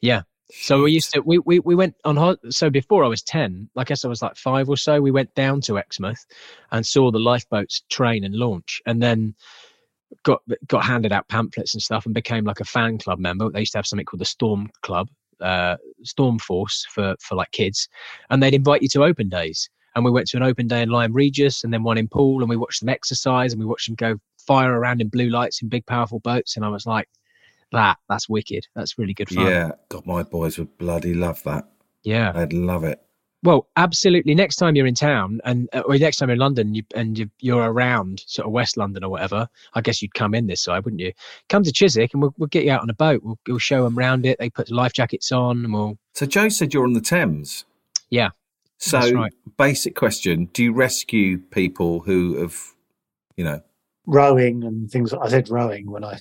Yeah. 0.00 0.22
So 0.52 0.82
we 0.84 0.92
used 0.92 1.12
to 1.12 1.20
we, 1.22 1.38
we 1.40 1.58
we 1.58 1.74
went 1.74 1.96
on 2.04 2.36
so 2.50 2.70
before 2.70 3.02
I 3.04 3.08
was 3.08 3.20
ten, 3.22 3.68
I 3.76 3.82
guess 3.84 4.04
I 4.04 4.08
was 4.08 4.22
like 4.22 4.36
five 4.36 4.68
or 4.68 4.76
so. 4.76 5.00
We 5.00 5.10
went 5.10 5.34
down 5.34 5.60
to 5.62 5.76
Exmouth 5.78 6.24
and 6.70 6.86
saw 6.86 7.10
the 7.10 7.18
lifeboats 7.18 7.82
train 7.90 8.22
and 8.22 8.34
launch, 8.34 8.80
and 8.86 9.02
then 9.02 9.34
got 10.22 10.42
got 10.68 10.84
handed 10.84 11.10
out 11.12 11.26
pamphlets 11.28 11.74
and 11.74 11.82
stuff, 11.82 12.04
and 12.06 12.14
became 12.14 12.44
like 12.44 12.60
a 12.60 12.64
fan 12.64 12.98
club 12.98 13.18
member. 13.18 13.50
They 13.50 13.60
used 13.60 13.72
to 13.72 13.78
have 13.78 13.86
something 13.88 14.06
called 14.06 14.20
the 14.20 14.24
Storm 14.24 14.70
Club, 14.82 15.08
uh, 15.40 15.78
Storm 16.04 16.38
Force 16.38 16.86
for 16.90 17.16
for 17.20 17.34
like 17.34 17.50
kids, 17.50 17.88
and 18.30 18.40
they'd 18.40 18.54
invite 18.54 18.82
you 18.82 18.88
to 18.90 19.02
open 19.04 19.28
days. 19.28 19.68
And 19.96 20.04
we 20.04 20.12
went 20.12 20.28
to 20.28 20.36
an 20.36 20.44
open 20.44 20.68
day 20.68 20.82
in 20.82 20.90
Lyme 20.90 21.12
Regis, 21.12 21.64
and 21.64 21.72
then 21.72 21.82
one 21.82 21.98
in 21.98 22.06
Poole, 22.06 22.42
and 22.42 22.48
we 22.48 22.56
watched 22.56 22.80
them 22.80 22.88
exercise, 22.90 23.52
and 23.52 23.58
we 23.58 23.66
watched 23.66 23.88
them 23.88 23.96
go 23.96 24.20
fire 24.38 24.72
around 24.72 25.00
in 25.00 25.08
blue 25.08 25.28
lights 25.30 25.60
in 25.62 25.68
big 25.68 25.84
powerful 25.86 26.20
boats, 26.20 26.54
and 26.56 26.64
I 26.64 26.68
was 26.68 26.86
like, 26.86 27.08
that 27.72 27.96
that's 28.08 28.28
wicked. 28.28 28.66
That's 28.76 28.96
really 28.98 29.14
good 29.14 29.28
fun. 29.28 29.46
Yeah, 29.46 29.72
God, 29.88 30.06
my 30.06 30.22
boys 30.22 30.58
would 30.58 30.78
bloody 30.78 31.14
love 31.14 31.42
that. 31.42 31.66
yeah. 32.04 32.30
They'd 32.30 32.52
love 32.52 32.84
it. 32.84 33.02
Well, 33.42 33.68
absolutely. 33.76 34.34
Next 34.34 34.56
time 34.56 34.74
you're 34.76 34.86
in 34.86 34.94
town, 34.94 35.40
and 35.44 35.68
uh, 35.72 35.80
or 35.80 35.96
next 35.98 36.16
time 36.16 36.28
you're 36.28 36.34
in 36.34 36.40
London, 36.40 36.74
you, 36.74 36.82
and 36.94 37.18
you, 37.18 37.30
you're 37.40 37.70
around 37.70 38.24
sort 38.26 38.46
of 38.46 38.52
West 38.52 38.76
London 38.76 39.04
or 39.04 39.10
whatever, 39.10 39.48
I 39.74 39.80
guess 39.82 40.02
you'd 40.02 40.14
come 40.14 40.34
in 40.34 40.46
this 40.46 40.62
side, 40.62 40.84
wouldn't 40.84 41.00
you? 41.00 41.12
Come 41.48 41.62
to 41.62 41.72
Chiswick, 41.72 42.12
and 42.12 42.22
we'll, 42.22 42.34
we'll 42.38 42.48
get 42.48 42.64
you 42.64 42.72
out 42.72 42.82
on 42.82 42.90
a 42.90 42.94
boat. 42.94 43.22
We'll, 43.22 43.38
we'll 43.46 43.58
show 43.58 43.84
them 43.84 43.96
round 43.96 44.26
it. 44.26 44.38
They 44.38 44.50
put 44.50 44.70
life 44.70 44.92
jackets 44.92 45.30
on, 45.32 45.64
and 45.64 45.72
we'll. 45.72 45.98
So 46.14 46.26
Joe 46.26 46.48
said 46.48 46.74
you're 46.74 46.84
on 46.84 46.94
the 46.94 47.00
Thames. 47.00 47.64
Yeah, 48.10 48.30
So 48.78 48.98
right. 49.12 49.32
basic 49.56 49.94
question: 49.94 50.48
Do 50.52 50.62
you 50.62 50.72
rescue 50.72 51.38
people 51.38 52.00
who 52.00 52.38
have, 52.40 52.56
you 53.36 53.44
know, 53.44 53.60
Rowing 54.06 54.62
and 54.64 54.88
things. 54.90 55.12
I 55.12 55.28
said 55.28 55.48
rowing 55.48 55.90
when 55.90 56.04
I. 56.04 56.20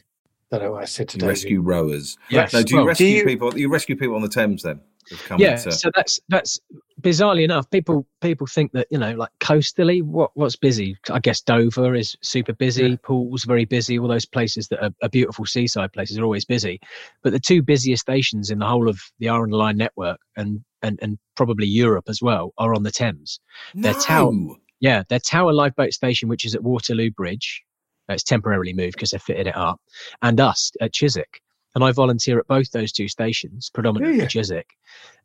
I 0.52 0.58
don't 0.58 0.64
know 0.68 0.72
what 0.74 0.84
I 0.84 0.86
said 0.86 1.08
do 1.08 1.14
today. 1.14 1.26
you 1.26 1.30
rescue 1.30 1.62
rowers? 1.62 2.18
Yes. 2.30 2.54
No, 2.54 2.64
do 2.64 2.74
you 2.74 2.78
Well, 2.78 2.88
rescue 2.88 3.08
do 3.08 3.14
you- 3.18 3.26
people? 3.26 3.58
You 3.58 3.70
rescue 3.70 3.96
people 3.96 4.16
on 4.16 4.22
the 4.22 4.30
Thames 4.30 4.64
then? 4.64 4.80
come 5.26 5.40
yeah. 5.40 5.52
into- 5.58 5.72
So 5.72 5.92
that's 5.94 6.20
that's 6.30 6.60
bizarrely 7.02 7.44
enough, 7.44 7.70
people 7.70 8.08
people 8.22 8.48
think 8.48 8.72
that 8.72 8.88
you 8.90 8.98
know, 8.98 9.14
like 9.14 9.30
coastally, 9.40 10.02
what 10.02 10.32
what's 10.34 10.56
busy? 10.56 10.98
I 11.12 11.20
guess 11.20 11.42
Dover 11.42 11.94
is 11.94 12.16
super 12.22 12.54
busy. 12.54 12.90
Yeah. 12.90 12.96
Poole's 13.04 13.44
very 13.44 13.66
busy. 13.66 14.00
All 14.00 14.08
those 14.08 14.26
places 14.26 14.68
that 14.70 14.84
are, 14.84 14.92
are 15.04 15.10
beautiful 15.10 15.46
seaside 15.46 15.94
places 15.94 16.18
are 16.18 16.24
always 16.24 16.46
busy. 16.46 16.80
But 17.22 17.34
the 17.34 17.40
two 17.40 17.62
busiest 17.62 18.02
stations 18.02 18.50
in 18.50 18.60
the 18.60 18.66
whole 18.68 18.88
of 18.90 19.00
the 19.20 19.28
RNLI 19.28 19.76
network 19.76 20.20
and 20.36 20.64
and 20.86 21.00
and 21.02 21.18
probably 21.36 21.68
Europe 21.68 22.06
as 22.10 22.22
well 22.22 22.54
are 22.58 22.74
on 22.76 22.84
the 22.84 22.92
Thames. 22.92 23.40
no. 23.74 23.82
their 23.92 24.00
town- 24.02 24.56
Yeah, 24.82 25.04
their 25.10 25.20
Tower 25.20 25.54
Lifeboat 25.54 25.94
Station, 25.94 26.30
which 26.30 26.46
is 26.46 26.54
at 26.56 26.64
Waterloo 26.64 27.10
Bridge, 27.12 27.64
it's 28.10 28.24
temporarily 28.24 28.74
moved 28.74 28.94
because 28.96 29.12
they 29.12 29.18
fitted 29.20 29.48
it 29.48 29.56
up, 29.56 29.80
and 30.22 30.40
us 30.40 30.72
at 30.82 30.94
Chiswick. 30.94 31.42
And 31.74 31.84
I 31.84 31.92
volunteer 31.92 32.40
at 32.40 32.48
both 32.48 32.72
those 32.72 32.92
two 32.94 33.08
stations, 33.10 33.70
predominantly 33.74 34.20
Yeah. 34.20 34.28
Chiswick, 34.28 34.70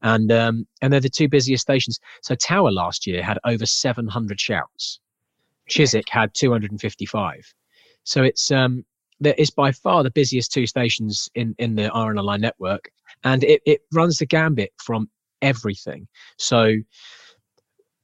and 0.02 0.32
um, 0.32 0.66
and 0.80 0.92
they're 0.92 1.00
the 1.08 1.08
two 1.18 1.28
busiest 1.28 1.62
stations. 1.62 2.00
So 2.22 2.34
Tower 2.34 2.72
last 2.72 3.06
year 3.06 3.22
had 3.22 3.38
over 3.44 3.66
700 3.66 4.40
shouts. 4.40 4.98
Chiswick 5.68 6.08
had 6.08 6.34
255. 6.34 7.54
So 8.04 8.22
it's 8.22 8.50
um 8.50 8.84
that 9.20 9.38
is 9.40 9.50
by 9.50 9.70
far 9.70 10.02
the 10.02 10.10
busiest 10.10 10.52
two 10.52 10.66
stations 10.66 11.28
in 11.34 11.54
in 11.58 11.74
the 11.76 11.88
RNLI 11.90 12.40
network, 12.40 12.90
and 13.24 13.44
it 13.44 13.60
it 13.66 13.82
runs 13.92 14.18
the 14.18 14.26
gambit 14.26 14.72
from 14.82 15.08
everything. 15.42 16.06
So 16.38 16.75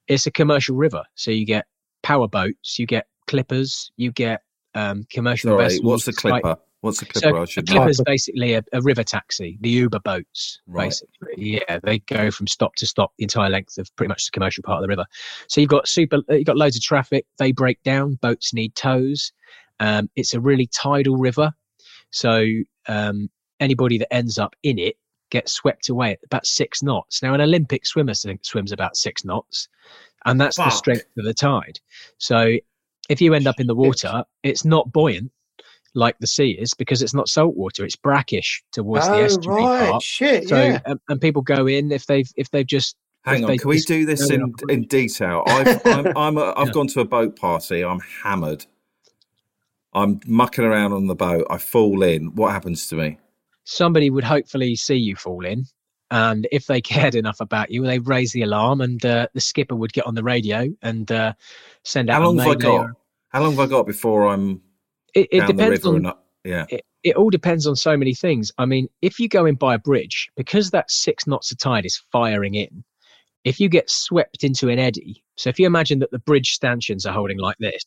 it's 0.08 0.26
a 0.26 0.30
commercial 0.30 0.76
river, 0.76 1.02
so 1.14 1.30
you 1.30 1.44
get 1.46 1.66
power 2.02 2.28
boats, 2.28 2.78
you 2.78 2.86
get 2.86 3.06
clippers, 3.26 3.90
you 3.96 4.12
get 4.12 4.42
um, 4.74 5.04
commercial 5.10 5.50
Sorry, 5.50 5.64
vessels. 5.64 5.82
what's 5.84 6.04
the 6.04 6.12
like- 6.30 6.42
clipper? 6.42 6.60
What's 6.82 7.00
the 7.00 7.06
clipper? 7.06 7.28
I 7.28 7.30
so 7.38 7.42
a 7.42 7.46
should 7.46 7.66
clipper- 7.66 7.84
know. 7.84 7.88
is 7.88 8.02
basically 8.04 8.52
a, 8.54 8.62
a 8.72 8.80
river 8.82 9.02
taxi, 9.02 9.58
the 9.60 9.70
Uber 9.70 9.98
boats, 10.00 10.60
Right. 10.68 10.84
basically. 10.90 11.32
Yeah, 11.68 11.78
they 11.82 11.98
go 12.00 12.30
from 12.30 12.46
stop 12.46 12.76
to 12.76 12.86
stop 12.86 13.12
the 13.18 13.24
entire 13.24 13.48
length 13.50 13.78
of 13.78 13.88
pretty 13.96 14.08
much 14.08 14.26
the 14.26 14.30
commercial 14.32 14.62
part 14.62 14.78
of 14.78 14.82
the 14.82 14.88
river. 14.88 15.06
So 15.48 15.60
you've 15.60 15.70
got 15.70 15.88
super, 15.88 16.18
uh, 16.30 16.34
you've 16.34 16.44
got 16.46 16.56
loads 16.58 16.76
of 16.76 16.82
traffic. 16.82 17.24
They 17.38 17.50
break 17.50 17.82
down. 17.82 18.18
Boats 18.22 18.54
need 18.54 18.74
tows. 18.76 19.32
Um, 19.80 20.10
it's 20.14 20.32
a 20.34 20.40
really 20.40 20.66
tidal 20.68 21.16
river, 21.16 21.52
so 22.10 22.44
um, 22.88 23.30
anybody 23.58 23.98
that 23.98 24.12
ends 24.12 24.38
up 24.38 24.54
in 24.62 24.78
it 24.78 24.96
gets 25.30 25.52
swept 25.52 25.88
away 25.88 26.12
at 26.12 26.18
about 26.24 26.46
six 26.46 26.82
knots. 26.82 27.22
Now, 27.22 27.34
an 27.34 27.40
Olympic 27.40 27.86
swimmer 27.86 28.14
swims 28.14 28.72
about 28.72 28.96
six 28.96 29.24
knots, 29.24 29.68
and 30.24 30.40
that's 30.40 30.56
the 30.56 30.70
strength 30.70 31.06
of 31.18 31.24
the 31.24 31.34
tide. 31.34 31.78
So 32.18 32.56
if 33.08 33.20
you 33.20 33.34
end 33.34 33.46
up 33.46 33.60
in 33.60 33.66
the 33.66 33.74
water, 33.74 34.24
it's 34.42 34.64
not 34.64 34.92
buoyant 34.92 35.30
like 35.94 36.18
the 36.18 36.26
sea 36.26 36.50
is 36.50 36.74
because 36.74 37.00
it's 37.02 37.14
not 37.14 37.28
salt 37.28 37.56
water; 37.56 37.84
it's 37.84 37.96
brackish 37.96 38.62
towards 38.72 39.06
the 39.08 39.20
Oh 39.20 39.24
estuary 39.24 39.64
right, 39.64 39.90
part. 39.90 40.02
shit. 40.02 40.48
So 40.48 40.60
yeah. 40.62 40.80
um, 40.86 41.00
and 41.08 41.20
people 41.20 41.42
go 41.42 41.66
in 41.66 41.90
if 41.92 42.06
they've 42.06 42.30
if 42.36 42.50
they've 42.50 42.66
just 42.66 42.96
Hang 43.24 43.44
on, 43.44 43.58
can 43.58 43.68
we 43.68 43.80
do 43.80 44.06
this 44.06 44.30
in, 44.30 44.54
in 44.68 44.84
detail? 44.84 45.42
I've, 45.46 45.84
I'm, 45.84 46.06
I'm 46.16 46.38
a, 46.38 46.54
I've 46.56 46.68
Yeah. 46.68 46.72
gone 46.72 46.86
to 46.88 47.00
a 47.00 47.04
boat 47.04 47.34
party. 47.34 47.84
I'm 47.84 47.98
hammered. 47.98 48.64
I'm 49.92 50.20
mucking 50.26 50.64
around 50.64 50.92
on 50.92 51.08
the 51.08 51.16
boat. 51.16 51.44
I 51.50 51.58
fall 51.58 52.04
in. 52.04 52.36
What 52.36 52.52
happens 52.52 52.86
to 52.88 52.94
me? 52.94 53.18
Somebody 53.66 54.08
would 54.10 54.24
hopefully 54.24 54.74
see 54.76 54.96
you 54.96 55.14
fall 55.16 55.44
in. 55.44 55.64
And 56.10 56.46
if 56.52 56.66
they 56.66 56.80
cared 56.94 57.14
enough 57.14 57.40
about 57.40 57.70
you, 57.70 57.84
they'd 57.84 58.06
raise 58.06 58.32
the 58.32 58.42
alarm, 58.42 58.80
and 58.80 59.04
uh, 59.04 59.26
the 59.34 59.40
skipper 59.40 59.74
would 59.76 59.92
get 59.92 60.06
on 60.06 60.14
the 60.14 60.22
radio 60.22 60.68
and 60.82 61.10
uh, 61.12 61.34
send 61.84 62.08
out. 62.08 62.20
How 62.22 62.26
long 62.26 62.38
have 62.38 62.48
I 62.48 62.54
got? 62.54 62.74
or- 62.74 62.96
How 63.28 63.42
long 63.42 63.50
have 63.50 63.60
I 63.60 63.66
got 63.66 63.86
before 63.86 64.28
I'm 64.28 64.62
It, 65.14 65.28
it 65.32 65.38
down 65.40 65.46
the 65.48 65.52
depends 65.52 65.84
river? 65.84 65.96
on? 66.08 66.14
Yeah. 66.44 66.64
it, 66.68 66.84
it 67.02 67.16
all 67.16 67.28
depends 67.30 67.66
on 67.66 67.74
so 67.74 67.96
many 67.96 68.14
things. 68.14 68.52
I 68.56 68.66
mean, 68.66 68.88
if 69.02 69.18
you 69.18 69.28
go 69.28 69.46
in 69.46 69.56
by 69.56 69.74
a 69.74 69.78
bridge, 69.80 70.30
because 70.36 70.70
that 70.70 70.90
six 70.90 71.26
knots 71.26 71.50
of 71.50 71.58
tide 71.58 71.84
is 71.84 72.00
firing 72.12 72.54
in, 72.54 72.84
if 73.44 73.58
you 73.60 73.68
get 73.68 73.90
swept 73.90 74.44
into 74.44 74.68
an 74.68 74.78
eddy, 74.78 75.24
so 75.36 75.48
if 75.50 75.58
you 75.58 75.66
imagine 75.66 75.98
that 76.00 76.10
the 76.12 76.18
bridge 76.20 76.52
stanchions 76.52 77.04
are 77.04 77.12
holding 77.12 77.38
like 77.38 77.56
this, 77.58 77.82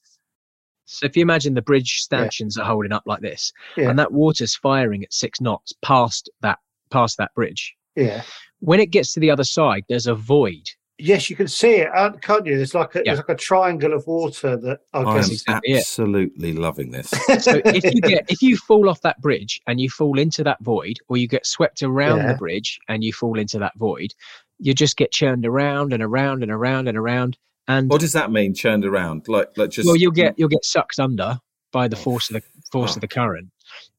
so 0.92 1.06
if 1.06 1.16
you 1.16 1.22
imagine 1.22 1.54
the 1.54 1.62
bridge 1.62 2.00
stanchions 2.02 2.58
are 2.58 2.66
holding 2.66 2.92
up 2.92 3.04
like 3.06 3.22
this, 3.22 3.54
Yeah. 3.78 3.90
and 3.90 4.00
that 4.00 4.12
water's 4.12 4.56
firing 4.56 5.04
at 5.04 5.14
six 5.14 5.40
knots 5.40 5.74
past 5.82 6.30
that 6.42 6.60
past 6.90 7.18
that 7.18 7.34
bridge, 7.36 7.76
yeah. 7.96 8.24
when 8.60 8.80
it 8.80 8.88
gets 8.92 9.14
to 9.14 9.20
the 9.20 9.30
other 9.32 9.44
side, 9.44 9.84
there's 9.90 10.08
a 10.08 10.16
void. 10.16 10.68
Yes, 11.02 11.30
you 11.30 11.36
can 11.38 11.48
see 11.48 11.76
it, 11.76 11.90
can't 12.22 12.46
you? 12.46 12.58
There's 12.58 12.74
like 12.76 12.94
a 12.96 13.00
Yeah. 13.00 13.04
there's 13.14 13.20
like 13.20 13.30
a 13.30 13.36
triangle 13.36 13.94
of 13.94 14.06
water 14.08 14.58
that 14.58 14.80
I 14.94 15.00
I 15.00 15.10
am 15.12 15.16
guess. 15.16 15.32
exactly 15.32 15.72
it. 15.74 15.78
absolutely 15.78 16.52
loving 16.54 16.92
this. 16.92 17.10
So 17.42 17.62
if 17.64 17.84
you 17.96 18.02
get 18.02 18.26
if 18.30 18.42
you 18.42 18.58
fall 18.58 18.90
off 18.90 19.00
that 19.02 19.22
bridge 19.22 19.62
and 19.68 19.80
you 19.80 19.90
fall 19.90 20.20
into 20.20 20.44
that 20.44 20.60
void, 20.62 20.98
or 21.08 21.16
you 21.16 21.28
get 21.28 21.46
swept 21.46 21.84
around 21.84 22.18
Yeah. 22.18 22.34
the 22.34 22.38
bridge 22.38 22.80
and 22.90 23.02
you 23.04 23.14
fall 23.14 23.40
into 23.40 23.60
that 23.60 23.78
void, 23.78 24.14
you 24.58 24.74
just 24.74 24.98
get 24.98 25.12
churned 25.14 25.46
around 25.46 25.94
and 25.94 26.04
around 26.04 26.44
and 26.44 26.52
around 26.52 26.90
and 26.90 26.98
around. 26.98 27.38
And 27.70 27.90
What 27.90 28.02
does 28.02 28.14
that 28.14 28.32
mean? 28.32 28.54
Churned 28.54 28.84
around, 28.84 29.28
like, 29.30 29.56
like 29.58 29.70
just. 29.70 29.86
well, 29.88 29.96
you'll 29.96 30.12
get 30.12 30.34
you'll 30.38 30.50
get 30.50 30.66
sucked 30.66 31.00
under 31.00 31.40
by 31.72 31.88
the 31.88 31.96
Oh, 31.96 32.00
force 32.00 32.30
of 32.30 32.34
the 32.34 32.44
force 32.72 32.92
fuck. 32.92 32.98
of 32.98 33.02
the 33.02 33.08
current. 33.08 33.50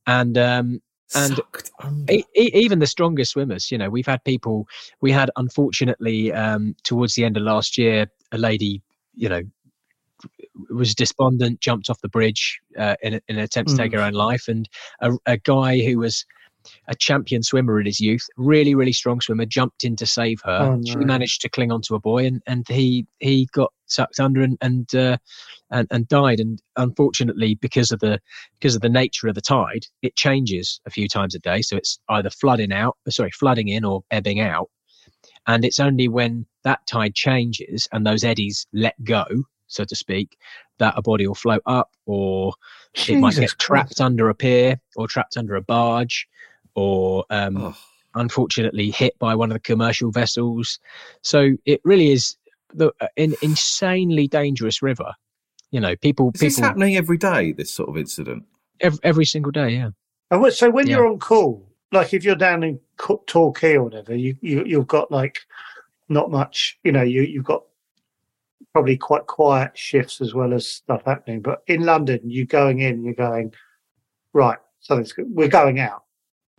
And 0.06 0.36
um, 0.36 0.82
and- 1.14 1.40
e- 2.10 2.24
e- 2.36 2.50
even 2.52 2.80
the 2.80 2.86
strongest 2.86 3.30
swimmers, 3.32 3.70
you 3.70 3.78
know, 3.78 3.88
we've 3.88 4.06
had 4.06 4.22
people. 4.24 4.66
We 5.00 5.12
had 5.12 5.30
unfortunately 5.36 6.32
um, 6.32 6.74
towards 6.82 7.14
the 7.14 7.24
end 7.24 7.36
of 7.36 7.44
last 7.44 7.78
year, 7.78 8.06
a 8.32 8.38
lady, 8.38 8.82
you 9.14 9.28
know, 9.28 9.42
was 10.68 10.94
despondent, 10.94 11.60
jumped 11.60 11.88
off 11.90 12.00
the 12.00 12.08
bridge 12.08 12.60
uh, 12.76 12.96
in, 13.02 13.14
a- 13.14 13.20
in 13.28 13.36
an 13.36 13.42
attempt 13.44 13.70
to 13.70 13.76
take 13.76 13.92
Mm. 13.92 13.96
her 13.98 14.02
own 14.02 14.12
life, 14.14 14.48
and 14.48 14.68
a, 15.00 15.12
a 15.26 15.36
guy 15.38 15.80
who 15.84 15.98
was 15.98 16.24
a 16.88 16.94
champion 16.94 17.42
swimmer 17.42 17.80
in 17.80 17.86
his 17.86 18.00
youth, 18.00 18.26
really 18.36 18.74
really 18.74 18.92
strong 18.92 19.20
swimmer, 19.20 19.46
jumped 19.46 19.84
in 19.84 19.96
to 19.96 20.06
save 20.06 20.40
her. 20.44 20.78
Oh, 20.78 20.82
She 20.84 20.96
managed 20.96 21.40
to 21.42 21.48
cling 21.48 21.72
onto 21.72 21.94
a 21.94 22.00
buoy, 22.00 22.26
and, 22.26 22.42
and 22.46 22.66
he 22.68 23.06
he 23.18 23.48
got 23.52 23.72
sucked 23.86 24.20
under 24.20 24.42
and 24.42 24.56
and, 24.60 24.94
uh, 24.94 25.16
and 25.70 25.86
and 25.90 26.08
died. 26.08 26.40
And 26.40 26.60
unfortunately, 26.76 27.54
because 27.56 27.92
of 27.92 28.00
the 28.00 28.20
because 28.58 28.74
of 28.74 28.82
the 28.82 28.88
nature 28.88 29.28
of 29.28 29.34
the 29.34 29.40
tide, 29.40 29.86
it 30.02 30.16
changes 30.16 30.80
a 30.86 30.90
few 30.90 31.08
times 31.08 31.34
a 31.34 31.38
day. 31.38 31.62
So 31.62 31.76
it's 31.76 31.98
either 32.08 32.30
flooding 32.30 32.72
out, 32.72 32.96
uh, 33.06 33.10
sorry, 33.10 33.30
flooding 33.30 33.68
in 33.68 33.84
or 33.84 34.02
ebbing 34.10 34.40
out. 34.40 34.70
And 35.46 35.64
it's 35.64 35.80
only 35.80 36.08
when 36.08 36.46
that 36.64 36.86
tide 36.86 37.14
changes 37.14 37.88
and 37.92 38.06
those 38.06 38.24
eddies 38.24 38.66
let 38.72 39.02
go, 39.04 39.24
so 39.66 39.84
to 39.84 39.96
speak, 39.96 40.36
that 40.78 40.94
a 40.96 41.02
body 41.02 41.26
will 41.26 41.34
float 41.34 41.62
up 41.66 41.90
or 42.06 42.52
it 43.08 43.16
might 43.16 43.30
Jesus 43.30 43.52
get 43.52 43.58
trapped 43.58 43.88
Christ. 43.88 44.00
under 44.00 44.28
a 44.28 44.34
pier 44.34 44.80
or 44.96 45.08
trapped 45.08 45.36
under 45.36 45.56
a 45.56 45.62
barge 45.62 46.28
or 46.74 47.24
um, 47.30 47.56
Oh, 47.56 47.76
unfortunately 48.14 48.90
hit 48.90 49.18
by 49.18 49.34
one 49.34 49.50
of 49.50 49.54
the 49.54 49.60
commercial 49.60 50.10
vessels. 50.10 50.78
So 51.22 51.50
it 51.64 51.80
really 51.84 52.10
is 52.10 52.36
the, 52.74 52.92
an 53.16 53.34
insanely 53.42 54.26
dangerous 54.28 54.82
river. 54.82 55.12
You 55.70 55.80
know, 55.80 55.94
people 55.96 56.32
is 56.34 56.40
this 56.40 56.58
happening 56.58 56.96
every 56.96 57.18
day? 57.18 57.52
This 57.52 57.72
sort 57.72 57.88
of 57.88 57.96
incident. 57.96 58.44
every, 58.80 58.98
every 59.04 59.24
single 59.24 59.52
day. 59.52 59.70
Yeah. 59.70 59.90
And 60.30 60.40
what- 60.40 60.54
so 60.54 60.70
when 60.70 60.86
Yeah. 60.88 60.96
you're 60.96 61.06
on 61.06 61.18
call, 61.18 61.68
like 61.92 62.12
if 62.14 62.24
you're 62.24 62.34
down 62.36 62.62
in 62.64 62.80
Torquay 63.26 63.74
or 63.76 63.84
whatever, 63.84 64.14
you, 64.16 64.36
you 64.40 64.64
you've 64.64 64.86
got 64.86 65.10
like 65.10 65.38
not 66.08 66.30
much. 66.30 66.78
You 66.84 66.92
know, 66.92 67.02
you 67.02 67.22
you've 67.22 67.44
got 67.44 67.62
probably 68.72 68.96
quite 68.96 69.26
quiet 69.26 69.76
shifts 69.76 70.20
as 70.20 70.34
well 70.34 70.52
as 70.54 70.66
stuff 70.66 71.02
happening. 71.06 71.40
But 71.40 71.62
in 71.66 71.84
London, 71.84 72.20
you're 72.24 72.46
going 72.46 72.80
in, 72.80 73.04
you're 73.04 73.14
going 73.14 73.52
right. 74.32 74.58
Something's 74.80 75.12
good. 75.12 75.26
We're 75.28 75.48
going 75.48 75.80
out. 75.80 76.04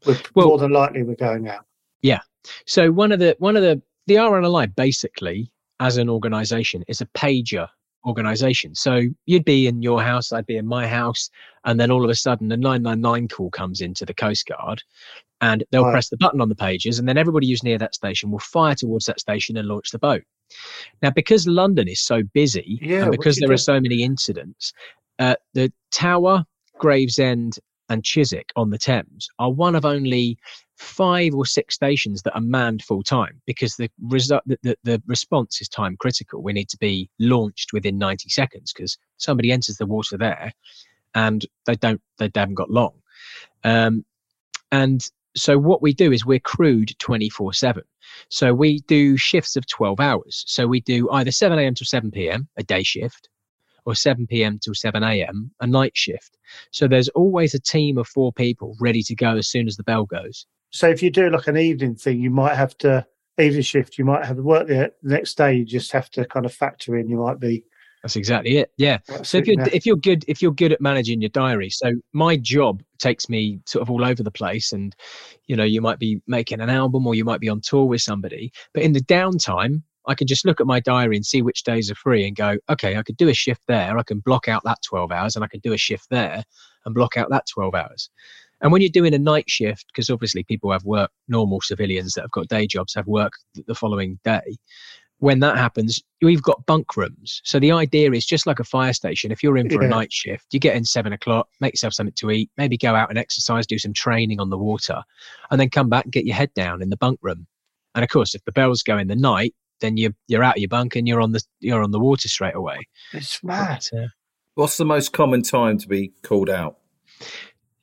We're, 0.05 0.17
Well- 0.36 0.48
more 0.48 0.58
than 0.58 0.72
likely, 0.72 1.03
we're 1.03 1.15
going 1.15 1.48
out. 1.48 1.65
Yeah. 2.01 2.20
So 2.65 2.91
one 2.91 3.12
of 3.12 3.20
the 3.20 3.36
one 3.39 3.55
of 3.55 3.62
the 3.63 3.81
the 4.08 4.15
RNLI 4.15 4.75
basically 4.75 5.51
as 5.79 5.98
an 5.98 6.10
organization 6.10 6.84
is 6.88 7.01
a 7.01 7.05
pager 7.08 7.67
organization. 8.05 8.74
So 8.74 9.01
you'd 9.27 9.46
be 9.46 9.67
in 9.67 9.84
your 9.84 10.01
house, 10.01 10.31
I'd 10.31 10.48
be 10.48 10.58
in 10.58 10.65
my 10.65 10.88
house, 10.88 11.29
and 11.65 11.79
then 11.79 11.91
all 11.91 12.03
of 12.03 12.10
a 12.10 12.15
sudden 12.15 12.48
the 12.48 12.58
999 12.58 13.27
call 13.27 13.51
comes 13.51 13.81
into 13.81 14.05
the 14.05 14.13
Coast 14.13 14.48
Guard 14.48 14.81
and 15.41 15.63
they'll 15.72 15.84
Right. 15.84 15.91
press 15.91 16.10
the 16.10 16.17
button 16.17 16.41
on 16.41 16.50
the 16.50 16.55
pages, 16.55 16.98
and 17.00 17.08
then 17.08 17.17
everybody 17.17 17.48
who's 17.50 17.63
near 17.63 17.77
that 17.79 17.93
station 17.96 18.31
will 18.31 18.39
fire 18.39 18.75
towards 18.75 19.05
that 19.05 19.20
station 19.20 19.55
and 19.58 19.67
launch 19.67 19.91
the 19.91 20.00
boat. 20.00 20.24
Now, 21.01 21.10
because 21.12 21.48
London 21.48 21.88
is 21.88 22.01
so 22.01 22.22
busy, 22.34 22.79
Yeah, 22.81 23.03
and 23.03 23.12
because 23.12 23.36
do 23.38 23.41
there 23.46 23.51
are 23.53 23.58
so 23.58 23.79
many 23.79 24.03
incidents, 24.03 24.72
uh, 25.20 25.36
the 25.53 25.72
Tower, 25.91 26.46
Gravesend, 26.79 27.58
and 27.91 28.05
Chiswick 28.05 28.51
on 28.55 28.69
the 28.69 28.77
Thames 28.77 29.27
are 29.38 29.51
one 29.51 29.75
of 29.75 29.83
only 29.83 30.38
five 30.77 31.36
or 31.36 31.45
six 31.45 31.75
stations 31.75 32.21
that 32.21 32.33
are 32.33 32.41
manned 32.41 32.83
full 32.83 33.03
time 33.03 33.41
because 33.45 33.75
the 33.75 33.91
result 34.07 34.41
the, 34.45 34.77
the, 34.83 35.03
response 35.07 35.60
is 35.60 35.67
time 35.67 35.98
critical. 35.98 36.41
We 36.41 36.53
need 36.53 36.69
to 36.69 36.77
be 36.77 37.10
launched 37.19 37.74
within 37.74 37.98
90 37.98 38.29
seconds 38.29 38.71
because 38.71 38.98
somebody 39.17 39.51
enters 39.51 39.75
the 39.75 39.86
water 39.86 40.17
there 40.17 40.53
and 41.15 41.45
they 41.65 41.75
don't 41.75 42.01
they 42.17 42.31
haven't 42.33 42.55
got 42.55 42.71
long. 42.71 42.93
Um, 43.65 44.05
and 44.71 45.05
so 45.36 45.57
what 45.57 45.81
we 45.81 45.93
do 45.93 46.13
is 46.13 46.25
we're 46.25 46.39
crewed 46.39 46.98
24 47.00 47.53
7 47.53 47.83
so 48.29 48.53
we 48.53 48.79
do 48.88 49.17
shifts 49.17 49.55
of 49.55 49.65
12 49.67 50.00
hours 50.00 50.43
so 50.48 50.67
we 50.67 50.81
do 50.81 51.10
either 51.12 51.31
7 51.31 51.57
a.m. 51.57 51.74
to 51.75 51.86
7 51.86 52.12
p.m 52.12 52.50
a 52.57 52.63
day 52.63 52.83
shift 52.83 53.29
or 53.85 53.95
7 53.95 54.27
p.m. 54.27 54.59
till 54.59 54.73
7 54.73 55.03
a.m 55.03 55.51
a 55.59 55.67
night 55.67 55.91
shift 55.95 56.38
so 56.71 56.88
there's 56.88 57.09
always 57.09 57.53
a 57.53 57.59
team 57.59 57.97
of 57.97 58.07
four 58.07 58.31
people 58.33 58.75
ready 58.79 59.01
to 59.03 59.15
go 59.15 59.38
as 59.38 59.47
soon 59.47 59.67
as 59.67 59.75
the 59.75 59.83
bell 59.83 60.05
goes 60.05 60.45
So 60.71 60.89
if 60.89 61.03
you 61.03 61.09
do 61.11 61.29
like 61.29 61.47
an 61.47 61.57
evening 61.57 61.95
thing, 61.95 62.21
you 62.21 62.29
might 62.29 62.55
have 62.55 62.77
to 62.79 63.05
evening 63.38 63.61
shift. 63.63 63.97
You 63.97 64.05
might 64.05 64.25
have 64.25 64.38
to 64.38 64.43
work 64.43 64.67
the 64.67 64.93
next 65.03 65.35
day. 65.38 65.53
You 65.55 65.65
just 65.65 65.91
have 65.91 66.09
to 66.11 66.25
kind 66.25 66.45
of 66.45 66.53
factor 66.53 66.95
in. 66.97 67.09
You 67.09 67.17
might 67.17 67.39
be. 67.39 67.63
that's 68.03 68.15
exactly 68.15 68.57
it 68.57 68.71
yeah 68.77 68.97
so 69.21 69.38
if 69.38 69.47
you're 69.47 69.61
if 69.73 69.85
you're 69.85 69.95
good 69.95 70.23
if 70.27 70.41
you're 70.41 70.51
good 70.53 70.71
at 70.71 70.81
managing 70.81 71.21
your 71.21 71.29
diary 71.29 71.69
so 71.69 71.91
my 72.13 72.35
job 72.38 72.81
takes 72.97 73.29
me 73.29 73.59
sort 73.65 73.81
of 73.81 73.91
all 73.91 74.03
over 74.03 74.23
the 74.23 74.31
place 74.31 74.71
and 74.73 74.95
you 75.45 75.55
know 75.55 75.63
you 75.63 75.81
might 75.81 76.00
be 76.00 76.21
making 76.27 76.61
an 76.61 76.69
album 76.69 77.05
or 77.05 77.13
you 77.15 77.25
might 77.25 77.39
be 77.39 77.50
on 77.50 77.61
tour 77.61 77.85
with 77.85 78.01
somebody 78.01 78.51
but 78.73 78.81
in 78.83 78.93
the 78.93 79.01
downtime 79.01 79.83
i 80.08 80.15
can 80.15 80.27
just 80.27 80.46
look 80.46 80.60
at 80.60 80.67
my 80.67 80.79
diary 80.79 81.15
and 81.15 81.25
see 81.25 81.41
which 81.41 81.63
days 81.63 81.91
are 81.91 81.96
free 81.96 82.25
and 82.25 82.36
go 82.36 82.58
okay 82.70 82.98
i 82.98 83.03
could 83.03 83.17
do 83.17 83.29
a 83.29 83.34
shift 83.34 83.62
there 83.67 83.98
i 83.98 84.03
can 84.03 84.20
block 84.20 84.48
out 84.48 84.63
that 84.63 84.77
12 84.84 85.12
hours 85.12 85.36
and 85.36 85.43
i 85.46 85.48
can 85.48 85.60
do 85.62 85.74
a 85.74 85.77
shift 85.77 86.08
there 86.10 86.43
and 86.86 86.96
block 86.96 87.17
out 87.17 87.29
that 87.29 87.46
12 87.51 87.75
hours 87.75 88.10
and 88.62 88.72
when 88.72 88.81
you're 88.81 88.89
doing 88.89 89.13
a 89.13 89.20
night 89.20 89.50
shift 89.50 89.86
because 89.88 90.10
obviously 90.10 90.43
people 90.43 90.72
have 90.72 90.84
work 90.84 91.12
normal 91.27 91.62
civilians 91.62 92.13
that 92.13 92.22
have 92.22 92.31
got 92.31 92.48
day 92.48 92.67
jobs 92.67 92.93
have 92.93 93.08
work 93.08 93.34
the 93.67 93.75
following 93.75 94.20
day 94.24 94.58
when 95.22 95.39
that 95.39 95.55
happens, 95.55 96.01
we've 96.24 96.41
got 96.41 96.65
bunk 96.65 96.98
rooms. 96.98 97.41
So 97.43 97.60
the 97.60 97.72
idea 97.72 98.12
is 98.12 98.25
just 98.25 98.48
like 98.48 98.60
a 98.60 98.63
fire 98.63 98.91
station. 98.91 99.31
If 99.31 99.43
you're 99.43 99.55
in 99.55 99.70
for 99.70 99.81
Yeah. 99.81 99.86
a 99.86 99.89
night 99.89 100.12
shift, 100.12 100.51
you 100.51 100.60
get 100.60 100.75
in 100.75 100.84
seven 100.84 101.13
o'clock, 101.13 101.48
make 101.60 101.74
yourself 101.74 101.93
something 101.93 102.15
to 102.15 102.31
eat, 102.31 102.50
maybe 102.58 102.75
go 102.75 102.96
out 102.96 103.10
and 103.10 103.20
exercise, 103.20 103.67
do 103.67 103.77
some 103.77 103.93
training 103.93 104.39
on 104.39 104.50
the 104.50 104.58
water, 104.58 105.03
and 105.51 105.62
then 105.62 105.70
come 105.70 105.89
back 105.89 106.05
and 106.05 106.12
get 106.12 106.25
your 106.25 106.36
head 106.36 106.51
down 106.55 106.81
in 106.81 106.89
the 106.89 106.98
bunk 106.98 107.20
room. 107.22 107.46
And 107.93 108.03
of 108.03 108.10
course, 108.10 108.34
if 108.34 108.43
the 108.46 108.51
bells 108.51 108.81
go 108.81 108.98
in 108.98 109.08
the 109.10 109.15
night, 109.15 109.53
then 109.81 109.97
you're 109.97 110.13
you're 110.27 110.44
out 110.44 110.55
of 110.55 110.61
your 110.61 110.70
bunk 110.70 110.96
and 110.96 111.07
you're 111.07 111.22
on 111.22 111.31
the 111.31 111.41
you're 111.59 111.83
on 111.83 111.91
the 111.91 112.00
water 112.00 112.27
straight 112.27 112.55
away. 112.55 112.87
It's 113.13 113.44
mad. 113.44 113.85
But, 113.91 114.00
uh, 114.00 114.07
What's 114.55 114.77
the 114.77 114.85
most 114.85 115.13
common 115.13 115.44
time 115.44 115.77
to 115.77 115.87
be 115.87 116.11
called 116.24 116.50
out? 116.50 116.77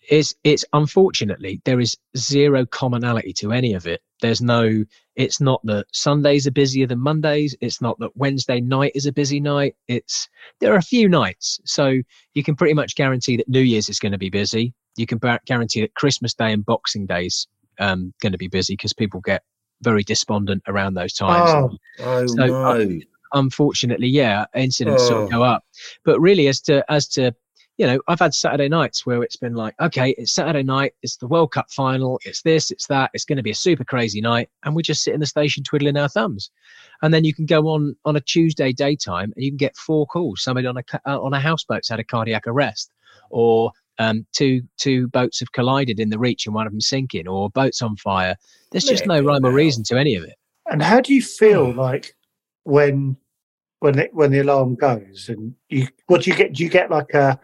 it's 0.08 0.34
it's 0.42 0.64
unfortunately 0.72 1.60
there 1.64 1.80
is 1.80 1.96
zero 2.16 2.64
commonality 2.66 3.32
to 3.32 3.52
any 3.52 3.74
of 3.74 3.86
it 3.86 4.00
there's 4.20 4.40
no 4.40 4.84
it's 5.16 5.40
not 5.40 5.60
that 5.64 5.84
sundays 5.92 6.46
are 6.46 6.52
busier 6.52 6.86
than 6.86 6.98
mondays 6.98 7.54
it's 7.60 7.80
not 7.80 7.98
that 7.98 8.16
wednesday 8.16 8.60
night 8.60 8.92
is 8.94 9.06
a 9.06 9.12
busy 9.12 9.38
night 9.38 9.74
it's 9.86 10.28
there 10.60 10.72
are 10.72 10.78
a 10.78 10.82
few 10.82 11.08
nights 11.08 11.60
so 11.64 12.00
you 12.34 12.42
can 12.42 12.56
pretty 12.56 12.74
much 12.74 12.96
guarantee 12.96 13.36
that 13.36 13.48
new 13.48 13.60
year's 13.60 13.88
is 13.88 13.98
going 13.98 14.12
to 14.12 14.18
be 14.18 14.30
busy 14.30 14.74
you 14.96 15.06
can 15.06 15.20
guarantee 15.46 15.82
that 15.82 15.94
christmas 15.94 16.34
day 16.34 16.52
and 16.52 16.64
boxing 16.64 17.06
days 17.06 17.46
um 17.78 18.12
going 18.20 18.32
to 18.32 18.38
be 18.38 18.48
busy 18.48 18.74
because 18.74 18.92
people 18.92 19.20
get 19.20 19.42
very 19.82 20.02
despondent 20.02 20.62
around 20.66 20.94
those 20.94 21.12
times 21.14 21.50
Oh, 21.50 21.70
Oh 22.00 22.26
So, 22.26 22.44
uh, 22.44 22.74
no! 22.74 23.00
unfortunately, 23.34 24.08
yeah, 24.08 24.46
incidents 24.54 25.06
sort 25.06 25.20
of 25.20 25.28
Oh. 25.28 25.30
go 25.38 25.42
up. 25.42 25.64
But 26.04 26.20
really, 26.20 26.48
as 26.48 26.60
to 26.62 26.84
as 26.90 27.08
to 27.08 27.32
you 27.76 27.86
know, 27.86 28.00
I've 28.08 28.18
had 28.18 28.34
Saturday 28.34 28.68
nights 28.68 29.06
where 29.06 29.22
it's 29.22 29.36
been 29.36 29.54
like, 29.54 29.72
okay, 29.80 30.10
it's 30.18 30.32
Saturday 30.32 30.64
night, 30.64 30.94
it's 31.04 31.16
the 31.16 31.28
World 31.28 31.52
Cup 31.52 31.70
final, 31.70 32.18
it's 32.24 32.42
this, 32.42 32.72
it's 32.72 32.88
that, 32.88 33.08
it's 33.14 33.24
going 33.24 33.36
to 33.36 33.42
be 33.42 33.52
a 33.52 33.54
super 33.54 33.84
crazy 33.84 34.20
night, 34.20 34.50
and 34.64 34.74
we 34.74 34.82
just 34.82 35.04
sit 35.04 35.14
in 35.14 35.20
the 35.20 35.26
station 35.26 35.62
twiddling 35.62 35.96
our 35.96 36.08
thumbs, 36.08 36.50
and 37.02 37.14
then 37.14 37.22
you 37.22 37.32
can 37.32 37.46
go 37.46 37.68
on 37.68 37.94
on 38.04 38.16
a 38.16 38.20
Tuesday 38.20 38.72
daytime 38.72 39.32
and 39.36 39.44
you 39.44 39.50
can 39.52 39.56
get 39.56 39.76
four 39.76 40.06
calls. 40.06 40.42
Somebody 40.42 40.66
on 40.66 40.76
a 40.76 40.82
uh, 41.06 41.20
on 41.20 41.34
a 41.34 41.38
houseboat's 41.38 41.88
had 41.88 42.00
a 42.00 42.04
cardiac 42.04 42.48
arrest, 42.48 42.90
or 43.30 43.70
um, 43.98 44.26
two 44.32 44.62
two 44.76 45.08
boats 45.08 45.40
have 45.40 45.52
collided 45.52 45.98
in 46.00 46.10
the 46.10 46.18
reach 46.18 46.46
and 46.46 46.54
one 46.54 46.66
of 46.66 46.72
them 46.72 46.80
sinking, 46.80 47.26
or 47.28 47.50
boats 47.50 47.82
on 47.82 47.96
fire. 47.96 48.36
There's 48.70 48.84
just 48.84 49.06
no 49.06 49.20
rhyme 49.20 49.44
or 49.44 49.52
reason 49.52 49.82
to 49.84 49.98
any 49.98 50.14
of 50.14 50.24
it. 50.24 50.34
and 50.70 50.82
how 50.82 51.00
do 51.00 51.14
you 51.14 51.22
feel 51.22 51.72
like 51.72 52.14
when 52.64 53.16
when 53.80 53.98
it, 53.98 54.12
when 54.12 54.30
the 54.30 54.40
alarm 54.40 54.74
goes 54.74 55.28
and 55.28 55.54
you 55.68 55.88
what 56.06 56.22
do 56.22 56.30
you 56.30 56.36
get? 56.36 56.52
Do 56.52 56.62
you 56.62 56.68
get 56.70 56.90
like 56.90 57.14
a 57.14 57.38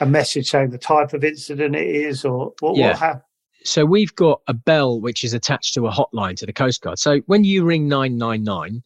a 0.00 0.06
message 0.06 0.50
saying 0.50 0.70
the 0.70 0.78
type 0.78 1.12
of 1.12 1.24
incident 1.24 1.76
it 1.76 1.86
is, 1.86 2.24
or 2.24 2.52
what? 2.60 2.76
Yeah. 2.76 2.88
what 2.88 2.98
hap- 2.98 3.26
so 3.62 3.84
we've 3.84 4.14
got 4.14 4.40
a 4.46 4.54
bell 4.54 5.00
which 5.02 5.22
is 5.22 5.34
attached 5.34 5.74
to 5.74 5.86
a 5.86 5.90
hotline 5.90 6.34
to 6.36 6.46
the 6.46 6.52
Coast 6.52 6.80
Guard. 6.80 6.98
So 6.98 7.20
when 7.26 7.44
you 7.44 7.62
ring 7.62 7.88
999 7.88 8.82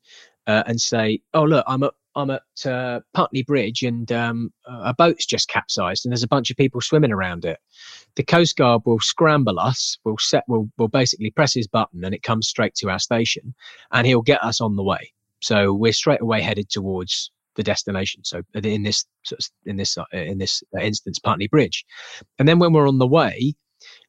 uh, 0.48 0.64
and 0.66 0.80
say, 0.80 1.20
"Oh 1.32 1.44
look, 1.44 1.64
I'm 1.68 1.84
at 1.84 1.92
I'm 2.16 2.30
at 2.30 2.42
uh, 2.66 3.00
Putney 3.12 3.42
Bridge 3.42 3.82
and 3.82 4.10
um, 4.12 4.52
a 4.66 4.94
boat's 4.94 5.26
just 5.26 5.48
capsized 5.48 6.04
and 6.04 6.12
there's 6.12 6.22
a 6.22 6.28
bunch 6.28 6.50
of 6.50 6.56
people 6.56 6.80
swimming 6.80 7.12
around 7.12 7.44
it," 7.44 7.58
the 8.16 8.24
Coast 8.24 8.56
Guard 8.56 8.82
will 8.84 9.00
scramble 9.00 9.58
us. 9.58 9.98
Will 10.04 10.18
set. 10.18 10.44
Will 10.48 10.68
will 10.78 10.88
basically 10.88 11.30
press 11.30 11.54
his 11.54 11.66
button 11.66 12.04
and 12.04 12.14
it 12.14 12.22
comes 12.22 12.48
straight 12.48 12.74
to 12.76 12.90
our 12.90 12.98
station, 12.98 13.54
and 13.92 14.06
he'll 14.06 14.22
get 14.22 14.42
us 14.44 14.60
on 14.60 14.76
the 14.76 14.84
way. 14.84 15.12
So 15.40 15.74
we're 15.74 15.92
straight 15.92 16.22
away 16.22 16.40
headed 16.40 16.70
towards 16.70 17.30
the 17.56 17.62
destination. 17.62 18.24
So 18.24 18.42
in 18.54 18.82
this 18.82 19.04
in 19.66 19.76
this 19.76 19.98
uh, 19.98 20.04
in 20.12 20.38
this 20.38 20.62
instance, 20.80 21.18
Putney 21.18 21.48
Bridge, 21.48 21.84
and 22.38 22.48
then 22.48 22.58
when 22.58 22.72
we're 22.72 22.88
on 22.88 22.98
the 22.98 23.06
way, 23.06 23.54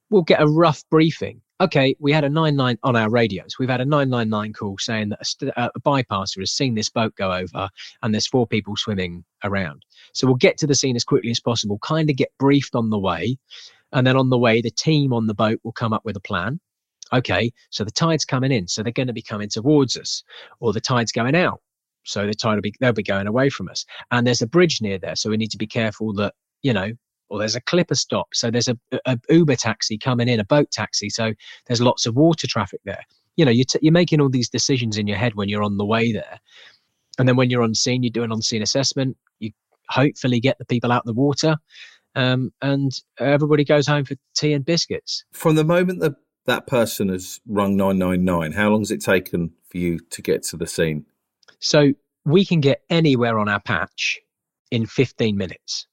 we'll 0.10 0.24
get 0.24 0.42
a 0.42 0.48
rough 0.48 0.84
briefing. 0.90 1.42
Okay, 1.62 1.96
we 2.00 2.12
had 2.12 2.26
a 2.26 2.30
99 2.30 2.78
on 2.84 2.96
our 2.98 3.10
radios. 3.10 3.56
We've 3.58 3.70
had 3.70 3.80
a 3.80 3.86
999 3.86 4.52
call 4.52 4.78
saying 4.78 5.10
that 5.10 5.22
a, 5.22 5.26
st- 5.26 5.58
uh, 5.58 5.70
a 5.74 5.80
bypasser 5.80 6.40
has 6.40 6.52
seen 6.52 6.76
this 6.76 6.90
boat 6.90 7.16
go 7.16 7.32
over 7.32 7.70
and 8.02 8.14
there's 8.14 8.28
four 8.28 8.46
people 8.46 8.76
swimming 8.76 9.24
around. 9.42 9.86
So 10.12 10.28
we'll 10.28 10.36
get 10.36 10.58
to 10.58 10.68
the 10.68 10.76
scene 10.76 10.98
as 10.98 11.06
quickly 11.06 11.32
as 11.32 11.40
possible, 11.40 11.80
kind 11.80 12.10
of 12.10 12.18
get 12.18 12.34
briefed 12.40 12.76
on 12.76 12.90
the 12.90 13.00
way. 13.00 13.38
And 13.94 14.06
then 14.06 14.18
on 14.18 14.30
the 14.30 14.38
way, 14.38 14.62
the 14.62 14.72
team 14.72 15.14
on 15.14 15.28
the 15.28 15.34
boat 15.34 15.62
will 15.64 15.72
come 15.72 15.94
up 15.94 16.04
with 16.04 16.18
a 16.18 16.22
plan. 16.22 16.60
Okay, 17.14 17.54
so 17.70 17.86
the 17.86 17.92
tide's 17.92 18.26
coming 18.26 18.52
in, 18.52 18.68
so 18.68 18.84
they're 18.84 18.92
going 18.92 19.08
to 19.08 19.14
be 19.14 19.22
coming 19.22 19.48
towards 19.48 19.96
us, 19.96 20.24
or 20.60 20.74
the 20.74 20.82
tide's 20.82 21.12
going 21.12 21.36
out. 21.36 21.62
So 22.04 22.26
the 22.26 22.34
tide 22.34 22.56
will 22.56 22.62
be 22.62 22.74
they'll 22.80 22.94
be 22.94 23.04
going 23.04 23.28
away 23.28 23.50
from 23.50 23.70
us. 23.70 23.86
And 24.12 24.26
there's 24.26 24.42
a 24.42 24.48
bridge 24.48 24.82
near 24.82 24.98
there, 24.98 25.16
so 25.16 25.30
we 25.30 25.38
need 25.38 25.52
to 25.52 25.58
be 25.58 25.68
careful 25.68 26.14
that, 26.16 26.34
you 26.64 26.74
know, 26.74 26.92
or 27.30 27.40
there's 27.40 27.56
a 27.56 27.62
clipper 27.62 27.96
stop. 27.96 28.28
So 28.34 28.52
there's 28.52 28.68
a, 28.68 28.78
a 29.06 29.20
Uber 29.30 29.56
taxi 29.56 29.98
coming 29.98 30.28
in, 30.28 30.40
a 30.40 30.46
boat 30.46 30.72
taxi. 30.72 31.10
So 31.10 31.34
there's 31.68 31.82
lots 31.82 32.06
of 32.06 32.16
water 32.16 32.48
traffic 32.48 32.82
there. 32.86 33.04
You 33.36 33.46
know, 33.46 33.52
you're, 33.52 33.66
t- 33.66 33.80
you're 33.82 33.92
making 33.92 34.22
all 34.22 34.30
these 34.30 34.50
decisions 34.50 34.98
in 34.98 35.08
your 35.08 35.18
head 35.18 35.36
when 35.36 35.50
you're 35.50 35.64
on 35.64 35.78
the 35.78 35.86
way 35.86 36.12
there. 36.12 36.40
And 37.18 37.28
then 37.28 37.36
when 37.36 37.50
you're 37.50 37.64
on 37.64 37.74
scene, 37.74 38.04
you 38.04 38.10
do 38.10 38.24
an 38.24 38.32
on 38.32 38.42
scene 38.42 38.62
assessment. 38.62 39.18
You 39.40 39.52
hopefully 39.90 40.40
get 40.40 40.58
the 40.58 40.66
people 40.66 40.92
out 40.92 41.02
of 41.02 41.08
the 41.08 41.14
water. 41.14 41.58
Um, 42.16 42.52
and 42.62 42.92
everybody 43.20 43.66
goes 43.66 43.88
home 43.88 44.06
for 44.06 44.16
tea 44.36 44.54
and 44.54 44.64
biscuits. 44.64 45.26
From 45.34 45.56
the 45.56 45.66
moment 45.66 46.00
that 46.00 46.16
that 46.46 46.68
person 46.68 47.10
has 47.10 47.40
rung 47.48 47.76
nine 47.76 47.98
nine 47.98 48.24
nine, 48.24 48.52
how 48.54 48.70
long 48.70 48.82
has 48.82 48.92
it 48.92 49.02
taken 49.02 49.52
for 49.70 49.78
you 49.78 50.00
to 50.12 50.22
get 50.22 50.44
to 50.44 50.58
the 50.58 50.68
scene? 50.68 51.06
So 51.60 51.92
we 52.24 52.46
can 52.46 52.62
get 52.62 52.82
anywhere 52.90 53.38
on 53.38 53.50
our 53.50 53.60
patch 53.60 54.20
in 54.72 54.86
15 54.86 55.38
minutes. 55.38 55.88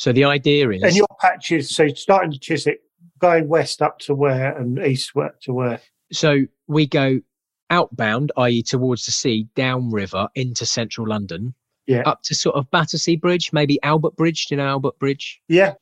So 0.00 0.12
the 0.14 0.24
idea 0.24 0.70
is 0.70 0.82
And 0.82 0.96
your 0.96 1.06
patches, 1.20 1.68
so 1.76 1.86
starting 1.88 2.32
to 2.32 2.38
Chiswick, 2.38 2.80
going 3.18 3.48
west 3.48 3.82
up 3.82 3.98
to 3.98 4.14
where 4.14 4.56
and 4.56 4.78
east 4.78 5.12
to 5.42 5.52
where? 5.52 5.78
so 6.10 6.38
we 6.68 6.86
go 6.86 7.20
outbound, 7.68 8.32
i.e., 8.38 8.62
towards 8.62 9.04
the 9.04 9.12
sea, 9.12 9.46
downriver 9.56 10.26
into 10.36 10.64
central 10.64 11.06
London, 11.06 11.52
Yeah. 11.86 12.00
up 12.06 12.22
to 12.22 12.34
sort 12.34 12.56
of 12.56 12.70
Battersea 12.70 13.16
Bridge, 13.16 13.52
maybe 13.52 13.78
Albert 13.82 14.16
Bridge. 14.16 14.46
Do 14.46 14.54
you 14.54 14.56
know 14.56 14.68
Albert 14.68 14.98
Bridge? 14.98 15.38
Yeah, 15.48 15.74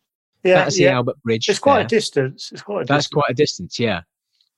yeah, 0.43 0.55
Battersea 0.57 0.83
yeah. 0.87 0.97
Albert 0.97 1.23
Bridge. 1.23 1.49
It's 1.49 1.61
quite 1.61 1.77
there. 1.77 1.85
a 1.85 1.89
distance. 1.89 2.51
It's 2.51 2.61
quite 2.63 2.83
a 2.83 2.87
That's 2.87 3.05
distance. 3.05 3.15
quite 3.23 3.31
a 3.31 3.35
distance, 3.35 3.79
yeah. 3.79 4.01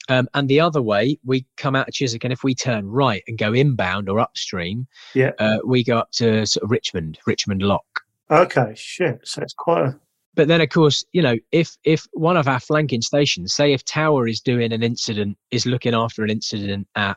Um, 0.09 0.27
and 0.33 0.49
the 0.49 0.61
other 0.61 0.81
way, 0.81 1.18
we 1.23 1.44
come 1.59 1.77
out 1.77 1.87
of 1.87 1.92
Chiswick, 1.92 2.25
and 2.25 2.33
if 2.33 2.42
we 2.42 2.55
turn 2.55 2.88
right 2.88 3.23
and 3.29 3.37
go 3.37 3.53
inbound 3.53 4.09
or 4.09 4.20
upstream, 4.20 4.87
Yeah. 5.14 5.33
uh, 5.38 5.59
we 5.66 5.85
go 5.85 5.99
up 5.99 6.12
to 6.12 6.46
sort 6.46 6.64
of 6.64 6.70
Richmond, 6.70 7.18
Richmond 7.27 7.61
Lock. 7.61 7.85
Okay, 8.31 8.73
shit. 8.77 9.21
So 9.25 9.43
it's 9.43 9.55
quite 9.55 9.85
a 9.85 10.01
but 10.35 10.47
then 10.47 10.61
of 10.61 10.69
course 10.69 11.05
you 11.12 11.21
know 11.21 11.35
if 11.51 11.77
if 11.83 12.07
one 12.12 12.37
of 12.37 12.47
our 12.47 12.61
flanking 12.61 13.03
stations 13.03 13.53
say 13.53 13.73
if 13.73 13.85
tower 13.85 14.29
is 14.29 14.40
doing 14.40 14.73
an 14.73 14.81
incident 14.81 15.37
is 15.51 15.66
looking 15.66 15.93
after 15.93 16.23
an 16.23 16.31
incident 16.31 16.87
at 16.95 17.16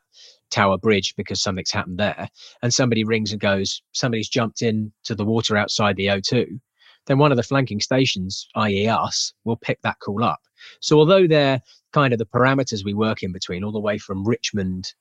tower 0.49 0.79
bridge 0.79 1.13
because 1.15 1.39
something's 1.39 1.71
happened 1.71 1.99
there 1.99 2.27
and 2.63 2.73
somebody 2.73 3.03
rings 3.03 3.31
and 3.31 3.39
goes 3.39 3.83
somebody's 3.91 4.27
jumped 4.27 4.63
in 4.63 4.91
to 5.03 5.13
the 5.13 5.23
water 5.23 5.55
outside 5.55 5.95
the 5.95 6.07
o2 6.07 6.59
then 7.05 7.19
one 7.19 7.31
of 7.31 7.37
the 7.37 7.43
flanking 7.43 7.79
stations 7.79 8.47
i.e 8.55 8.87
us 8.87 9.31
will 9.43 9.57
pick 9.57 9.79
that 9.83 9.99
call 9.99 10.23
up 10.23 10.39
so 10.79 10.97
although 10.97 11.27
they're 11.27 11.61
kind 11.91 12.13
of 12.13 12.19
the 12.19 12.25
parameters 12.25 12.83
we 12.83 12.93
work 12.93 13.23
in 13.23 13.31
between, 13.31 13.63
all 13.63 13.71
the 13.71 13.79
way 13.79 13.97
from 13.97 14.27
Richmond 14.27 14.93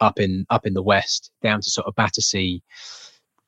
up 0.00 0.18
in 0.18 0.46
up 0.50 0.66
in 0.66 0.74
the 0.74 0.82
west 0.82 1.30
down 1.42 1.60
to 1.60 1.70
sort 1.70 1.86
of 1.86 1.94
Battersea, 1.94 2.62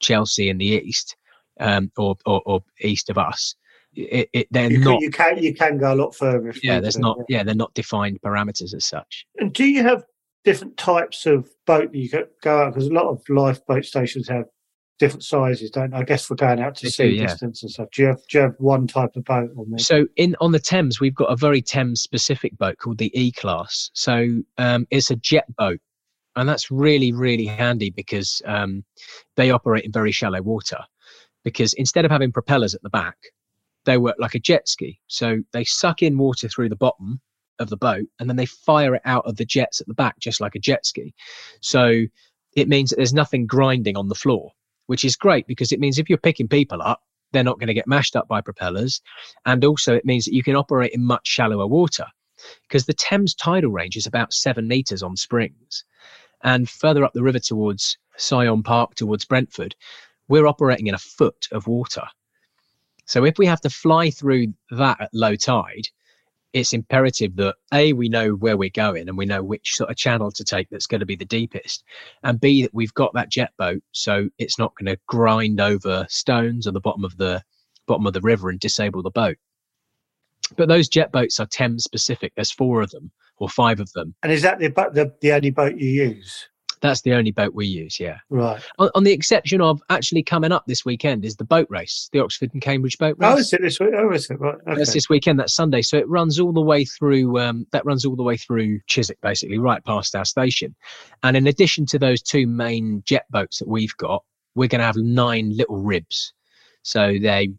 Chelsea 0.01 0.49
in 0.49 0.59
the 0.59 0.67
east, 0.67 1.17
um, 1.61 1.91
or, 1.97 2.17
or 2.27 2.43
or 2.47 2.61
east 2.81 3.11
of 3.11 3.19
us. 3.19 3.55
It, 3.95 4.31
it, 4.33 4.49
they're 4.51 4.71
You 4.71 4.81
can, 4.81 4.91
not. 4.93 5.01
you 5.01 5.11
can 5.11 5.43
you 5.43 5.55
can 5.55 5.79
go 5.79 5.93
a 5.93 5.97
lot 5.97 6.15
further. 6.15 6.49
If 6.49 6.65
yeah, 6.65 6.81
there's 6.81 6.99
not. 6.99 7.19
Yeah, 7.29 7.43
they're 7.45 7.55
not 7.55 7.75
defined 7.75 8.21
parameters 8.23 8.75
as 8.75 8.87
such. 8.87 9.27
And 9.39 9.53
do 9.53 9.65
you 9.65 9.83
have 9.83 10.05
different 10.45 10.77
types 10.77 11.27
of 11.27 11.49
boat 11.67 11.93
that 11.93 11.99
you 11.99 12.09
go, 12.09 12.27
go 12.43 12.63
out? 12.63 12.75
Because 12.75 12.89
a 12.89 12.93
lot 12.93 13.07
of 13.07 13.23
lifeboat 13.29 13.85
stations 13.85 14.29
have 14.29 14.47
different 14.99 15.25
sizes, 15.25 15.71
don't? 15.71 15.95
I 15.95 16.05
guess 16.05 16.25
for 16.25 16.37
going 16.37 16.61
out 16.61 16.77
to 16.77 16.87
They 16.87 16.91
sea 16.91 17.11
do, 17.11 17.15
yeah. 17.17 17.27
distance 17.27 17.63
and 17.63 17.71
stuff. 17.71 17.89
Do 17.93 18.03
you 18.03 18.09
have 18.09 18.21
do 18.29 18.39
you 18.39 18.43
have 18.43 18.55
one 18.59 18.87
type 18.87 19.11
of 19.17 19.25
boat 19.25 19.51
on 19.59 19.71
there? 19.71 19.79
So 19.79 20.07
in 20.17 20.37
on 20.41 20.53
the 20.53 20.59
Thames, 20.59 21.01
we've 21.01 21.15
got 21.15 21.27
a 21.27 21.37
very 21.37 21.61
Thames 21.61 22.01
specific 22.01 22.57
boat 22.57 22.79
called 22.79 22.99
the 22.99 23.11
E 23.21 23.33
class. 23.33 23.91
So 23.95 24.43
um, 24.59 24.87
it's 24.91 25.11
a 25.11 25.17
jet 25.17 25.45
boat, 25.57 25.81
and 26.37 26.49
that's 26.49 26.71
really 26.71 27.13
really 27.13 27.47
handy 27.47 27.91
because 27.91 28.41
um, 28.47 28.85
they 29.37 29.51
operate 29.51 29.85
in 29.85 29.93
very 29.93 30.13
shallow 30.13 30.41
water. 30.41 30.79
Because 31.45 31.73
instead 31.75 32.05
of 32.05 32.11
having 32.11 32.33
propellers 32.33 32.75
at 32.75 32.83
the 32.83 32.91
back, 32.91 33.17
they 33.85 33.99
work 33.99 34.17
like 34.19 34.35
a 34.35 34.41
jet 34.41 34.69
ski. 34.69 35.01
So 35.09 35.43
they 35.53 35.65
suck 35.65 36.03
in 36.03 36.19
water 36.19 36.49
through 36.49 36.69
the 36.69 36.77
bottom 36.77 37.21
of 37.59 37.69
the 37.69 37.77
boat, 37.77 38.07
and 38.19 38.29
then 38.29 38.37
they 38.37 38.47
fire 38.47 38.95
it 38.95 39.03
out 39.05 39.27
of 39.27 39.37
the 39.37 39.45
jets 39.45 39.81
at 39.81 39.87
the 39.87 39.95
back, 39.95 40.19
just 40.21 40.41
like 40.41 40.55
a 40.55 40.61
jet 40.61 40.87
ski. 40.87 41.15
So 41.61 42.05
it 42.55 42.69
means 42.69 42.91
that 42.91 42.97
there's 42.97 43.15
nothing 43.15 43.47
grinding 43.47 43.97
on 43.97 44.09
the 44.09 44.15
floor, 44.15 44.53
which 44.87 45.05
is 45.05 45.17
great 45.17 45.47
because 45.47 45.73
it 45.73 45.81
means 45.81 45.99
if 45.99 46.09
you're 46.09 46.19
picking 46.19 46.49
people 46.49 46.81
up, 46.83 47.03
they're 47.33 47.43
not 47.43 47.59
going 47.59 47.69
to 47.69 47.75
get 47.75 47.87
mashed 47.87 48.15
up 48.15 48.29
by 48.29 48.43
propellers 48.43 49.01
and 49.47 49.65
also 49.65 49.95
it 49.95 50.05
means 50.05 50.27
that 50.27 50.35
you 50.35 50.43
can 50.43 50.55
operate 50.55 50.93
in 50.93 51.03
much 51.03 51.27
shallower 51.27 51.67
water 51.67 52.05
because 52.63 52.87
the 52.87 52.95
Thames 52.95 53.35
tidal 53.35 53.71
range 53.71 53.97
is 53.97 54.07
about 54.07 54.33
seven 54.33 54.69
meters 54.69 55.03
on 55.03 55.17
springs. 55.17 55.85
And 56.43 56.69
further 56.69 57.05
up 57.05 57.13
the 57.13 57.23
river 57.23 57.39
towards 57.39 57.97
Syon 58.17 58.63
Park, 58.65 58.97
towards 58.97 59.25
Brentford, 59.25 59.77
we're 60.33 60.47
operating 60.47 60.87
in 60.87 60.95
a 60.95 60.99
foot 60.99 61.47
of 61.53 61.67
water. 61.67 62.05
So 63.05 63.27
if 63.27 63.37
we 63.37 63.45
have 63.45 63.61
to 63.61 63.69
fly 63.69 64.09
through 64.09 64.55
that 64.71 64.99
at 64.99 65.11
low 65.13 65.37
tide, 65.37 65.89
it's 66.55 66.73
imperative 66.73 67.37
that 67.37 67.57
A, 67.75 67.93
we 67.93 68.09
know 68.09 68.31
where 68.31 68.57
we're 68.57 68.71
going 68.71 69.11
and 69.11 69.19
we 69.19 69.27
know 69.27 69.43
which 69.43 69.75
sort 69.75 69.91
of 69.91 69.97
channel 69.97 70.31
to 70.31 70.43
take 70.43 70.71
that's 70.71 70.87
going 70.87 71.01
to 71.01 71.07
be 71.07 71.17
the 71.17 71.27
deepest. 71.27 71.85
And 72.23 72.41
B, 72.41 72.63
that 72.63 72.73
we've 72.73 72.95
got 72.95 73.13
that 73.13 73.29
jet 73.29 73.51
boat 73.59 73.83
so 73.93 74.31
it's 74.39 74.59
not 74.59 74.75
going 74.77 74.95
to 74.95 74.99
grind 75.07 75.61
over 75.61 76.07
stones 76.09 76.67
or 76.67 76.73
the 76.73 76.81
bottom 76.81 77.05
of 77.05 77.19
the 77.19 77.43
bottom 77.87 78.07
of 78.07 78.15
the 78.15 78.23
river 78.23 78.49
and 78.49 78.59
disable 78.59 79.03
the 79.03 79.11
boat. 79.11 79.37
But 80.57 80.69
those 80.69 80.89
jet 80.89 81.13
boats 81.13 81.41
are 81.41 81.47
Thames 81.47 81.85
specific. 81.85 82.33
There's 82.37 82.51
four 82.51 82.81
of 82.81 82.91
them 82.91 83.11
or 83.37 83.51
five 83.51 83.81
of 83.81 83.93
them. 83.93 84.15
and 84.23 84.33
is 84.33 84.41
that 84.41 84.61
the, 84.61 84.71
the 84.71 85.13
the 85.21 85.33
only 85.33 85.51
boat 85.51 85.77
you 85.77 85.91
use? 85.91 86.49
That's 86.83 87.01
the 87.03 87.15
only 87.15 87.31
boat 87.31 87.55
we 87.55 87.67
use. 87.67 88.01
Yeah. 88.01 88.19
Right. 88.29 88.61
On, 88.79 88.91
on 88.97 89.05
the 89.05 89.13
exception 89.13 89.61
of 89.61 89.81
actually 89.89 90.25
coming 90.25 90.51
up 90.51 90.65
this 90.67 90.85
weekend 90.85 91.25
is 91.25 91.37
the 91.37 91.45
boat 91.45 91.69
race, 91.71 92.11
the 92.13 92.19
Oxford 92.19 92.51
and 92.53 92.61
Cambridge 92.61 92.99
boat 92.99 93.17
race. 93.19 93.33
Oh, 93.33 93.39
is 93.39 93.53
it 93.53 93.63
this 93.63 93.79
week? 93.79 93.91
Oh, 93.97 94.11
is 94.11 94.29
it? 94.29 94.41
Right. 94.41 94.57
Okay. 94.67 94.75
That's 94.77 94.93
this 94.93 95.09
weekend. 95.09 95.39
That's 95.39 95.55
Sunday. 95.55 95.83
So 95.83 95.97
it 95.97 96.09
runs 96.09 96.41
all 96.41 96.53
the 96.53 96.61
way 96.61 96.85
through. 96.85 97.39
Um, 97.39 97.67
that 97.71 97.87
runs 97.87 98.05
all 98.05 98.17
the 98.17 98.25
way 98.25 98.37
through 98.37 98.81
Chiswick, 98.89 99.21
basically, 99.23 99.59
right 99.59 99.83
past 99.85 100.17
our 100.17 100.25
station. 100.25 100.75
And 101.23 101.37
in 101.37 101.47
addition 101.47 101.87
to 101.87 102.01
those 102.01 102.21
two 102.21 102.49
main 102.49 103.05
jet 103.07 103.27
boats 103.31 103.61
that 103.61 103.69
we've 103.69 103.97
got, 103.97 104.25
we're 104.57 104.69
going 104.69 104.81
to 104.81 104.85
have 104.85 104.97
nine 104.97 105.57
little 105.57 105.77
ribs. 105.77 106.33
So 106.83 107.17
they 107.23 107.51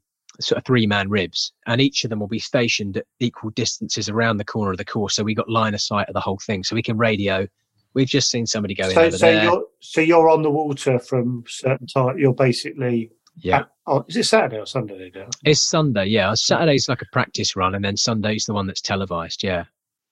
sort 0.42 0.58
of 0.58 0.66
three 0.66 0.86
man 0.86 1.10
ribs, 1.10 1.54
and 1.66 1.80
each 1.80 2.04
of 2.04 2.10
them 2.10 2.20
will 2.20 2.28
be 2.28 2.40
stationed 2.40 2.98
at 2.98 3.06
equal 3.22 3.52
distances 3.52 4.10
around 4.10 4.36
the 4.36 4.44
corner 4.44 4.72
of 4.72 4.78
the 4.78 4.84
course. 4.86 5.16
So 5.16 5.24
we 5.24 5.34
got 5.34 5.50
line 5.50 5.74
of 5.74 5.80
sight 5.80 6.10
of 6.10 6.14
the 6.14 6.20
whole 6.20 6.40
thing. 6.40 6.64
So 6.66 6.76
we 6.76 6.84
can 6.84 6.98
radio. 6.98 7.48
We've 7.94 8.08
just 8.08 8.30
seen 8.32 8.46
somebody 8.46 8.74
going 8.74 8.94
so, 8.94 9.02
over 9.02 9.18
so 9.18 9.26
there. 9.26 9.44
you're 9.44 9.64
so 9.80 10.02
you're 10.02 10.30
on 10.30 10.42
the 10.42 10.50
water 10.50 11.00
from 11.00 11.44
certain 11.48 11.88
time. 11.88 12.18
You're 12.18 12.34
basically 12.34 13.12
Yeah. 13.38 13.60
at- 13.60 13.72
oh, 13.88 14.06
is 14.08 14.18
it 14.18 14.24
Saturday 14.26 14.58
or 14.60 14.66
Sunday? 14.66 14.98
They 14.98 15.10
do? 15.10 15.26
It's 15.46 15.62
Sunday, 15.62 16.06
yeah. 16.08 16.34
Saturday's 16.34 16.88
like 16.90 17.02
a 17.02 17.08
practice 17.12 17.56
run, 17.56 17.76
and 17.76 17.84
then 17.86 17.98
Sunday's 17.98 18.46
the 18.46 18.54
one 18.54 18.68
that's 18.68 18.82
televised, 18.82 19.44
yeah. 19.44 19.66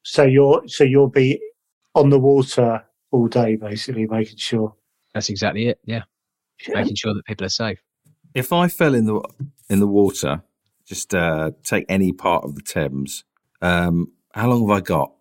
So 0.03 0.23
you're 0.23 0.63
so 0.67 0.83
you'll 0.83 1.09
be 1.09 1.39
on 1.95 2.09
the 2.09 2.19
water 2.19 2.83
all 3.11 3.27
day, 3.27 3.55
basically 3.55 4.07
making 4.07 4.37
sure. 4.37 4.75
That's 5.13 5.29
exactly 5.29 5.67
it, 5.67 5.79
yeah. 5.85 6.03
Making 6.69 6.95
sure 6.95 7.13
that 7.13 7.25
people 7.25 7.45
are 7.45 7.49
safe. 7.49 7.79
If 8.33 8.53
I 8.53 8.67
fell 8.67 8.93
in 8.95 9.05
the 9.05 9.21
in 9.69 9.79
the 9.79 9.87
water, 9.87 10.43
just 10.85 11.13
uh, 11.13 11.51
take 11.63 11.85
any 11.89 12.13
part 12.13 12.43
of 12.43 12.55
the 12.55 12.61
Thames. 12.61 13.23
Um, 13.61 14.11
how 14.33 14.49
long 14.49 14.67
have 14.67 14.77
I 14.77 14.81
got? 14.81 15.13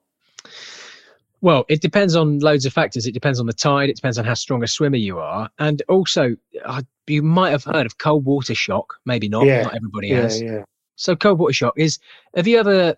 Well, 1.42 1.64
it 1.68 1.80
depends 1.80 2.16
on 2.16 2.38
loads 2.40 2.66
of 2.66 2.72
factors. 2.72 3.06
It 3.06 3.12
depends 3.12 3.40
on 3.40 3.46
the 3.46 3.52
tide. 3.52 3.88
It 3.88 3.96
depends 3.96 4.18
on 4.18 4.24
how 4.24 4.34
strong 4.34 4.62
a 4.62 4.66
swimmer 4.66 4.96
you 4.98 5.18
are, 5.18 5.48
and 5.58 5.82
also 5.88 6.36
uh, 6.64 6.82
you 7.06 7.22
might 7.22 7.50
have 7.50 7.64
heard 7.64 7.86
of 7.86 7.96
cold 7.98 8.24
water 8.26 8.54
shock. 8.54 8.94
Maybe 9.06 9.28
not. 9.28 9.46
Yeah, 9.46 9.62
Not 9.62 9.74
everybody 9.74 10.08
Yeah, 10.08 10.20
has. 10.22 10.42
yeah. 10.42 10.62
So 10.96 11.16
cold 11.16 11.38
water 11.38 11.54
shock 11.54 11.74
is. 11.78 11.98
Have 12.36 12.46
you 12.46 12.58
ever 12.58 12.94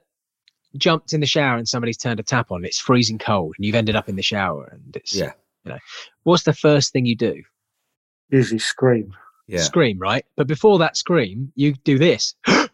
jumped 0.77 1.13
in 1.13 1.21
the 1.21 1.27
shower 1.27 1.57
and 1.57 1.69
somebody's 1.69 1.99
turned 1.99 2.19
a 2.19 2.23
tap 2.25 2.51
on? 2.51 2.59
and 2.59 2.67
It's 2.67 2.79
freezing 2.81 3.19
cold, 3.19 3.55
and 3.57 3.65
you've 3.65 3.75
ended 3.77 3.95
up 3.95 4.09
in 4.09 4.17
the 4.17 4.23
shower, 4.23 4.69
and 4.73 4.97
it's. 4.97 5.15
Yeah. 5.15 5.33
You 5.65 5.73
know, 5.73 5.79
what's 6.25 6.43
the 6.43 6.53
first 6.53 6.93
thing 6.93 7.07
you 7.07 7.15
do? 7.15 7.41
Usually 8.31 8.59
scream. 8.59 9.15
Yeah, 9.47 9.61
Scream, 9.61 9.99
right? 9.99 10.25
But 10.37 10.49
before 10.49 10.79
that 10.81 10.97
scream, 10.97 11.53
you 11.55 11.75
do 11.85 11.99
this. 11.99 12.35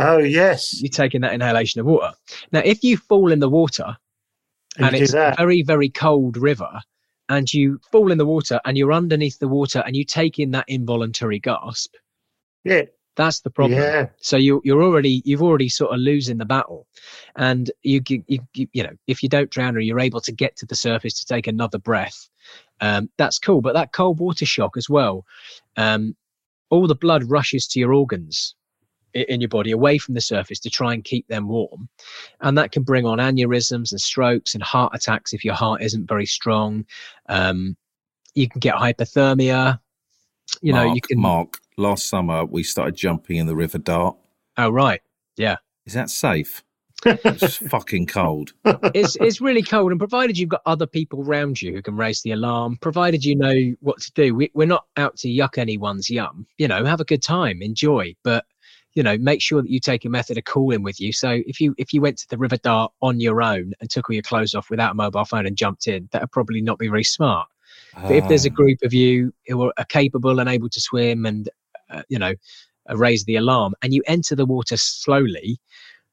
Oh 0.00 0.18
yes, 0.18 0.80
You're 0.80 0.90
taking 0.90 1.22
that 1.22 1.32
inhalation 1.32 1.80
of 1.80 1.86
water. 1.86 2.12
Now, 2.52 2.62
if 2.64 2.84
you 2.84 2.96
fall 2.96 3.32
in 3.32 3.40
the 3.40 3.48
water 3.48 3.96
and, 4.76 4.86
and 4.86 4.96
it's 4.96 5.14
a 5.14 5.34
very 5.36 5.62
very 5.62 5.88
cold 5.88 6.36
river 6.36 6.80
and 7.28 7.52
you 7.52 7.80
fall 7.90 8.10
in 8.10 8.18
the 8.18 8.26
water 8.26 8.60
and 8.64 8.76
you're 8.76 8.92
underneath 8.92 9.38
the 9.38 9.48
water 9.48 9.82
and 9.86 9.94
you 9.94 10.04
take 10.04 10.38
in 10.38 10.50
that 10.52 10.64
involuntary 10.68 11.38
gasp. 11.38 11.94
Yeah, 12.64 12.82
that's 13.16 13.40
the 13.40 13.50
problem. 13.50 13.80
Yeah. 13.80 14.06
so 14.18 14.36
you 14.36 14.62
you're 14.64 14.82
already 14.82 15.22
you've 15.24 15.42
already 15.42 15.68
sort 15.68 15.92
of 15.92 15.98
losing 15.98 16.38
the 16.38 16.44
battle. 16.44 16.86
And 17.36 17.70
you, 17.82 18.00
you 18.08 18.22
you 18.28 18.68
you 18.72 18.82
know 18.82 18.92
if 19.06 19.22
you 19.22 19.28
don't 19.28 19.50
drown 19.50 19.76
or 19.76 19.80
you're 19.80 20.00
able 20.00 20.20
to 20.22 20.32
get 20.32 20.56
to 20.56 20.66
the 20.66 20.76
surface 20.76 21.14
to 21.20 21.26
take 21.26 21.46
another 21.46 21.78
breath 21.78 22.28
um, 22.80 23.10
that's 23.18 23.38
cool. 23.38 23.60
But 23.60 23.74
that 23.74 23.92
cold 23.92 24.20
water 24.20 24.46
shock 24.46 24.76
as 24.76 24.88
well 24.88 25.24
um, 25.76 26.16
all 26.70 26.86
the 26.86 26.94
blood 26.94 27.24
rushes 27.24 27.66
to 27.68 27.80
your 27.80 27.92
organs 27.92 28.54
in 29.14 29.40
your 29.40 29.48
body 29.48 29.70
away 29.70 29.98
from 29.98 30.14
the 30.14 30.20
surface 30.20 30.58
to 30.60 30.70
try 30.70 30.92
and 30.92 31.04
keep 31.04 31.26
them 31.28 31.48
warm 31.48 31.88
and 32.40 32.56
that 32.58 32.72
can 32.72 32.82
bring 32.82 33.06
on 33.06 33.18
aneurysms 33.18 33.90
and 33.90 34.00
strokes 34.00 34.54
and 34.54 34.62
heart 34.62 34.92
attacks 34.94 35.32
if 35.32 35.44
your 35.44 35.54
heart 35.54 35.82
isn't 35.82 36.08
very 36.08 36.26
strong 36.26 36.84
um, 37.28 37.76
you 38.34 38.48
can 38.48 38.60
get 38.60 38.74
hypothermia 38.74 39.78
you 40.62 40.72
know 40.72 40.84
Mark, 40.84 40.94
you 40.94 41.00
can 41.02 41.20
Mark. 41.20 41.58
Last 41.76 42.08
summer 42.08 42.44
we 42.44 42.62
started 42.62 42.96
jumping 42.96 43.36
in 43.36 43.46
the 43.46 43.56
River 43.56 43.78
Dart. 43.78 44.16
oh 44.56 44.70
right 44.70 45.00
yeah 45.36 45.56
Is 45.86 45.94
that 45.94 46.10
safe? 46.10 46.62
It's 47.04 47.56
fucking 47.68 48.06
cold. 48.06 48.52
it's 48.64 49.16
it's 49.16 49.40
really 49.40 49.62
cold, 49.62 49.92
and 49.92 50.00
provided 50.00 50.38
you've 50.38 50.48
got 50.48 50.62
other 50.66 50.86
people 50.86 51.22
around 51.22 51.62
you 51.62 51.72
who 51.72 51.82
can 51.82 51.96
raise 51.96 52.22
the 52.22 52.32
alarm, 52.32 52.76
provided 52.80 53.24
you 53.24 53.36
know 53.36 53.74
what 53.80 54.00
to 54.00 54.12
do, 54.12 54.34
we, 54.34 54.50
we're 54.54 54.66
not 54.66 54.86
out 54.96 55.16
to 55.18 55.28
yuck 55.28 55.58
anyone's 55.58 56.10
yum. 56.10 56.46
You 56.58 56.68
know, 56.68 56.84
have 56.84 57.00
a 57.00 57.04
good 57.04 57.22
time, 57.22 57.62
enjoy, 57.62 58.14
but 58.24 58.44
you 58.98 59.04
know, 59.04 59.16
make 59.16 59.40
sure 59.40 59.62
that 59.62 59.70
you 59.70 59.78
take 59.78 60.04
a 60.04 60.08
method 60.08 60.38
of 60.38 60.44
cooling 60.44 60.82
with 60.82 60.98
you. 60.98 61.12
So 61.12 61.40
if 61.46 61.60
you 61.60 61.72
if 61.78 61.92
you 61.92 62.00
went 62.00 62.18
to 62.18 62.28
the 62.28 62.36
River 62.36 62.56
Dart 62.56 62.90
on 63.00 63.20
your 63.20 63.40
own 63.40 63.72
and 63.80 63.88
took 63.88 64.10
all 64.10 64.14
your 64.14 64.24
clothes 64.24 64.56
off 64.56 64.70
without 64.70 64.90
a 64.90 64.94
mobile 64.94 65.24
phone 65.24 65.46
and 65.46 65.56
jumped 65.56 65.86
in, 65.86 66.08
that 66.10 66.20
would 66.20 66.32
probably 66.32 66.60
not 66.60 66.80
be 66.80 66.88
very 66.88 67.04
smart. 67.04 67.46
But 67.94 68.16
if 68.16 68.26
there's 68.26 68.44
a 68.44 68.50
Ah, 68.50 68.54
group 68.54 68.78
of 68.82 68.92
you 68.92 69.32
who 69.46 69.62
are, 69.62 69.72
are 69.78 69.84
capable 69.84 70.40
and 70.40 70.50
able 70.50 70.68
to 70.68 70.80
swim 70.80 71.26
and 71.26 71.48
uh, 71.90 72.02
you 72.08 72.18
know 72.18 72.34
uh, 72.90 72.96
raise 72.96 73.24
the 73.24 73.36
alarm, 73.36 73.76
and 73.82 73.94
you 73.94 74.02
enter 74.08 74.34
the 74.34 74.46
water 74.46 74.76
slowly, 74.76 75.60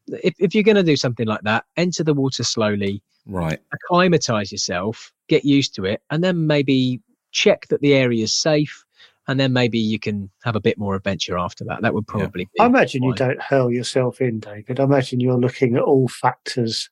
if 0.08 0.36
if 0.38 0.54
you're 0.54 0.64
going 0.64 0.76
to 0.76 0.84
do 0.84 0.96
something 0.96 1.26
like 1.26 1.42
that, 1.42 1.66
enter 1.78 2.04
the 2.04 2.14
water 2.14 2.44
slowly 2.44 3.02
right. 3.26 3.58
acclimatize 3.74 4.52
yourself, 4.52 5.12
get 5.28 5.44
used 5.44 5.74
to 5.74 5.86
it, 5.86 6.04
and 6.12 6.24
then 6.24 6.46
maybe 6.46 7.02
check 7.32 7.66
that 7.70 7.82
the 7.82 7.96
area 7.96 8.24
is 8.24 8.34
safe, 8.36 8.85
and 9.28 9.40
then 9.40 9.54
maybe 9.54 9.80
you 9.80 10.00
can 10.00 10.30
have 10.44 10.56
a 10.56 10.60
bit 10.60 10.78
more 10.78 10.96
adventure 10.96 11.38
after 11.38 11.64
that. 11.66 11.82
That 11.82 11.94
would 11.94 12.06
Yeah. 12.08 12.12
probably. 12.20 12.46
Be 12.46 12.60
I 12.60 12.66
imagine 12.68 13.04
you 13.04 13.14
don't 13.16 13.42
hurl 13.42 13.72
yourself 13.72 14.22
in, 14.22 14.40
David. 14.40 14.80
I 14.80 14.84
imagine 14.84 15.20
you're 15.20 15.38
looking 15.38 15.76
at 15.76 15.82
all 15.82 16.08
factors 16.08 16.90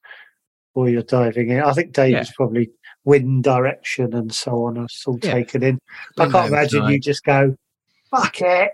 while 0.74 0.90
you're 0.90 1.04
diving 1.04 1.50
in. 1.50 1.62
I 1.62 1.74
think 1.74 1.94
David's 1.94 2.32
probably 2.34 2.72
wind 3.06 3.44
direction 3.44 4.14
and 4.16 4.34
so 4.34 4.64
on. 4.66 4.78
It's 4.78 5.06
all 5.06 5.20
Yeah. 5.22 5.34
taken 5.34 5.62
in. 5.64 5.80
I 6.18 6.28
can't 6.30 6.48
imagine 6.48 6.80
overtime. 6.80 6.94
you 6.94 7.00
just 7.00 7.24
go, 7.24 7.56
fuck 8.10 8.42
it. 8.42 8.72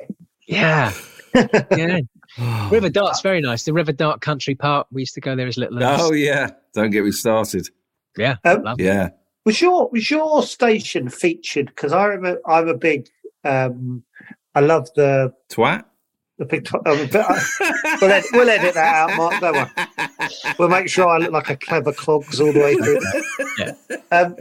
Yeah, 0.47 0.93
yeah. 1.71 1.99
River 2.71 2.89
Dart's 2.89 3.21
very 3.21 3.41
nice. 3.41 3.63
The 3.63 3.73
River 3.73 3.91
Dart 3.91 4.21
Country 4.21 4.55
Park. 4.55 4.87
We 4.91 5.01
used 5.01 5.13
to 5.15 5.21
go 5.21 5.35
there 5.35 5.47
as 5.47 5.57
little. 5.57 5.77
Oh 5.83 6.13
yeah. 6.13 6.51
Don't 6.73 6.91
get 6.91 7.03
me 7.03 7.11
started. 7.11 7.67
yeah. 8.17 8.37
Um. 8.45 8.75
Yeah. 8.77 9.09
Was 9.45 9.61
your 9.61 9.89
was 9.91 10.09
your 10.11 10.43
station 10.43 11.09
featured? 11.09 11.67
Because 11.67 11.91
I 11.93 12.05
remember 12.05 12.39
I'm 12.47 12.67
a 12.67 12.73
big 12.77 13.07
um 13.43 14.03
I 14.55 14.61
love 14.61 14.89
the 14.95 15.33
Twat. 15.51 15.85
The 16.37 16.45
big. 16.45 16.65
To- 16.69 16.77
um, 16.89 17.07
but, 17.11 17.15
uh, 17.29 17.39
we'll, 18.01 18.11
edit, 18.11 18.29
we'll 18.31 18.49
edit 18.49 18.73
that 18.73 18.95
out, 19.09 19.17
Mark. 19.17 19.39
Don't 19.41 19.53
worry. 19.53 19.69
We'll 20.57 20.69
make 20.69 20.87
sure 20.89 21.07
I 21.07 21.17
look 21.17 21.31
like 21.33 21.49
a 21.49 21.57
clever 21.57 21.91
clogs 21.91 22.39
all 22.39 22.53
the 22.53 22.59
way 22.59 22.75
through. 22.75 23.99
Um, 24.11 24.35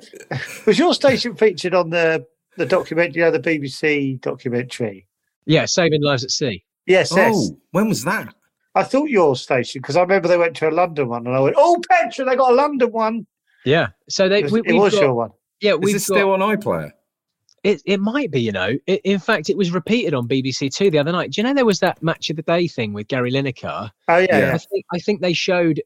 was 0.67 0.79
your 0.79 0.95
station 0.95 1.35
featured 1.35 1.75
on 1.75 1.91
the 1.91 2.25
the 2.57 2.67
documentary, 2.67 3.21
you 3.21 3.25
know, 3.25 3.31
the 3.31 3.41
BBC 3.41 4.21
documentary? 4.21 5.07
Yeah, 5.47 5.65
saving 5.67 6.03
lives 6.03 6.25
at 6.25 6.31
sea. 6.31 6.65
Yes, 6.87 7.13
yes. 7.15 7.35
Oh, 7.37 7.59
when 7.73 7.89
was 7.89 8.05
that? 8.05 8.35
I 8.75 8.85
thought 8.85 9.11
your 9.11 9.35
station 9.37 9.81
because 9.81 9.97
I 9.97 10.03
remember 10.03 10.29
they 10.29 10.39
went 10.39 10.57
to 10.57 10.69
a 10.69 10.71
London 10.71 11.09
one, 11.09 11.27
and 11.27 11.35
I 11.35 11.41
went, 11.41 11.57
"Oh, 11.59 11.81
Petra, 11.91 12.25
they 12.25 12.37
got 12.37 12.53
a 12.53 12.55
London 12.55 12.93
one." 12.93 13.27
Yeah. 13.65 13.89
So 14.09 14.29
they 14.29 14.39
It 14.39 14.45
was, 14.45 14.53
we, 14.53 14.61
it 14.61 14.67
we've 14.69 14.81
was 14.81 14.95
got, 14.95 15.03
your 15.03 15.15
one. 15.15 15.31
yeah 15.61 15.73
Is 15.73 15.79
we've 15.81 15.95
this 15.95 16.09
got, 16.09 16.15
still 16.15 16.31
on 16.33 16.41
iPlayer? 16.41 16.93
It, 17.69 17.83
it 17.85 18.01
might 18.01 18.31
be, 18.31 18.41
you 18.41 18.53
know. 18.53 18.79
It, 18.87 19.01
in 19.05 19.19
fact, 19.19 19.51
it 19.51 19.57
was 19.57 19.71
repeated 19.71 20.15
on 20.15 20.27
BBC 20.27 20.75
Two 20.75 20.91
the 20.91 20.99
other 20.99 21.13
night. 21.13 21.33
Do 21.33 21.41
you 21.41 21.47
know 21.47 21.55
there 21.55 21.67
was 21.67 21.81
that 21.81 22.03
match 22.03 22.31
of 22.31 22.37
the 22.37 22.43
day 22.43 22.67
thing 22.67 22.93
with 22.93 23.09
Gary 23.09 23.31
Lineker? 23.31 23.91
Oh 24.09 24.17
yeah, 24.17 24.27
Yeah. 24.29 24.39
yeah. 24.39 24.55
I 24.55 24.59
think 24.59 24.85
I 24.93 24.99
think 24.99 25.21
they 25.21 25.33
showed 25.33 25.83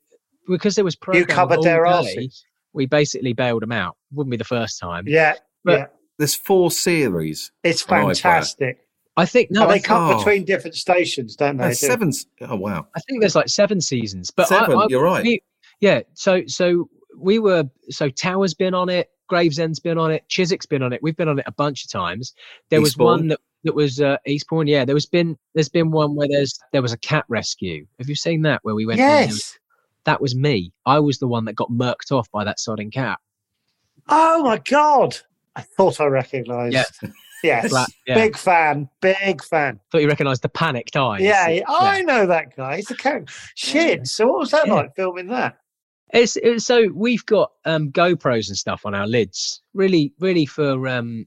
because 0.48 0.74
there 0.74 0.84
was 0.84 0.96
you 1.12 1.26
covered 1.26 1.58
all 1.58 1.64
their 1.64 1.84
day, 1.84 1.90
asses. 1.90 2.44
We 2.72 2.86
basically 2.86 3.32
bailed 3.32 3.62
them 3.62 3.72
out. 3.72 3.96
Wouldn't 4.12 4.30
be 4.30 4.36
the 4.36 4.44
first 4.44 4.78
time. 4.78 5.04
Yeah, 5.06 5.34
But- 5.64 5.78
yeah. 5.78 5.86
There's 6.18 6.34
four 6.34 6.70
series. 6.70 7.50
It's 7.64 7.82
fantastic. 7.82 8.78
I 9.16 9.26
think 9.26 9.50
no. 9.50 9.62
and 9.62 9.72
I, 9.72 9.74
they 9.74 9.80
cut 9.80 10.14
oh. 10.14 10.18
between 10.18 10.44
different 10.44 10.76
stations, 10.76 11.36
don't 11.36 11.56
they? 11.56 11.68
No, 11.68 11.72
seven. 11.72 12.12
Oh 12.42 12.56
wow, 12.56 12.86
I 12.94 13.00
think 13.00 13.20
there's 13.20 13.34
like 13.34 13.48
seven 13.48 13.80
seasons. 13.80 14.30
But 14.30 14.46
seven. 14.46 14.78
I, 14.78 14.86
you're 14.88 15.02
right. 15.02 15.24
we- 15.24 15.42
yeah. 15.80 16.02
So 16.14 16.42
so 16.46 16.88
we 17.18 17.38
were 17.38 17.64
so 17.90 18.08
Tower's 18.08 18.54
been 18.54 18.74
on 18.74 18.88
it. 18.88 19.10
Gravesend's 19.32 19.80
been 19.80 19.96
on 19.96 20.10
it. 20.10 20.28
Chiswick's 20.28 20.66
been 20.66 20.82
on 20.82 20.92
it. 20.92 21.02
We've 21.02 21.16
been 21.16 21.28
on 21.28 21.38
it 21.38 21.44
a 21.46 21.52
bunch 21.52 21.84
of 21.84 21.90
times. 21.90 22.34
There 22.68 22.82
was 22.82 22.98
one 22.98 23.28
that 23.28 23.40
that 23.64 23.74
was 23.74 23.98
uh, 23.98 24.18
Eastbourne. 24.26 24.66
Yeah, 24.66 24.84
there 24.84 24.94
was 24.94 25.06
been 25.06 25.38
there's 25.54 25.70
been 25.70 25.90
one 25.90 26.14
where 26.14 26.28
there's 26.28 26.58
there 26.72 26.82
was 26.82 26.92
a 26.92 26.98
cat 26.98 27.24
rescue. 27.28 27.86
Have 27.98 28.10
you 28.10 28.14
seen 28.14 28.42
that 28.42 28.60
where 28.62 28.74
we 28.74 28.84
went? 28.84 28.98
Yes. 28.98 29.58
that 30.04 30.20
was 30.20 30.34
me. 30.34 30.70
I 30.84 30.98
was 31.00 31.18
the 31.18 31.26
one 31.28 31.46
that 31.46 31.54
got 31.54 31.70
murked 31.70 32.12
off 32.12 32.30
by 32.30 32.44
that 32.44 32.58
sodding 32.58 32.92
cat. 32.92 33.18
Oh 34.08 34.42
my 34.42 34.58
god! 34.58 35.16
I 35.56 35.62
thought 35.62 36.00
I 36.00 36.06
recognised. 36.06 36.74
Yeah. 36.74 37.10
Yes. 37.42 37.72
Yeah. 38.06 38.14
Big 38.14 38.36
fan. 38.36 38.88
Big 39.00 39.42
fan. 39.42 39.80
Thought 39.90 40.02
you 40.02 40.08
recognised 40.08 40.42
the 40.42 40.48
panicked 40.48 40.96
eyes. 40.96 41.22
Yeah, 41.22 41.48
yeah, 41.48 41.64
I 41.68 42.02
know 42.02 42.24
that 42.26 42.54
guy. 42.56 42.76
He's 42.76 42.90
a 42.90 42.94
character. 42.96 43.32
Shit. 43.56 44.06
So 44.06 44.26
what 44.28 44.38
was 44.38 44.50
that 44.52 44.66
Yeah. 44.68 44.74
like 44.74 44.94
filming 44.94 45.26
that? 45.28 45.56
It's, 46.12 46.36
it's 46.36 46.66
so 46.66 46.88
we've 46.94 47.24
got 47.26 47.52
um, 47.64 47.90
GoPros 47.90 48.48
and 48.48 48.56
stuff 48.56 48.82
on 48.84 48.94
our 48.94 49.06
lids, 49.06 49.62
really, 49.74 50.12
really 50.20 50.46
for 50.46 50.86
um, 50.88 51.26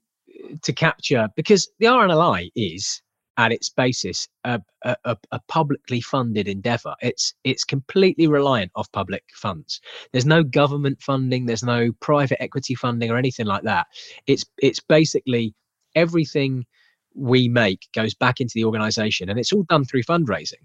to 0.62 0.74
capture 0.74 1.28
because 1.36 1.67
the 1.80 1.88
RNLI 1.88 2.52
is 2.56 3.02
at 3.38 3.52
its 3.52 3.69
basis 3.69 4.28
a, 4.45 4.62
a, 4.84 5.17
a- 5.32 5.39
publicly 5.48 6.02
funded 6.02 6.48
endeavour. 6.48 6.95
It's 7.02 7.34
it's 7.43 7.63
completely 7.63 8.28
reliant 8.28 8.71
off 8.76 8.91
public 8.91 9.24
funds. 9.34 9.82
There's 10.12 10.26
no 10.26 10.43
government 10.43 11.02
funding. 11.02 11.45
There's 11.45 11.63
no 11.63 11.91
private 12.00 12.41
equity 12.41 12.76
funding 12.76 13.12
or 13.12 13.17
anything 13.17 13.45
like 13.45 13.63
that. 13.63 13.88
It's 14.28 14.45
it's 14.60 14.80
basically 14.80 15.54
everything 15.95 16.65
we 17.13 17.48
make 17.48 17.88
goes 17.93 18.13
back 18.13 18.41
into 18.41 18.54
the 18.56 18.65
organisation, 18.65 19.30
and 19.30 19.39
it's 19.39 19.54
all 19.54 19.63
done 19.63 19.86
through 19.86 20.04
fundraising. 20.04 20.63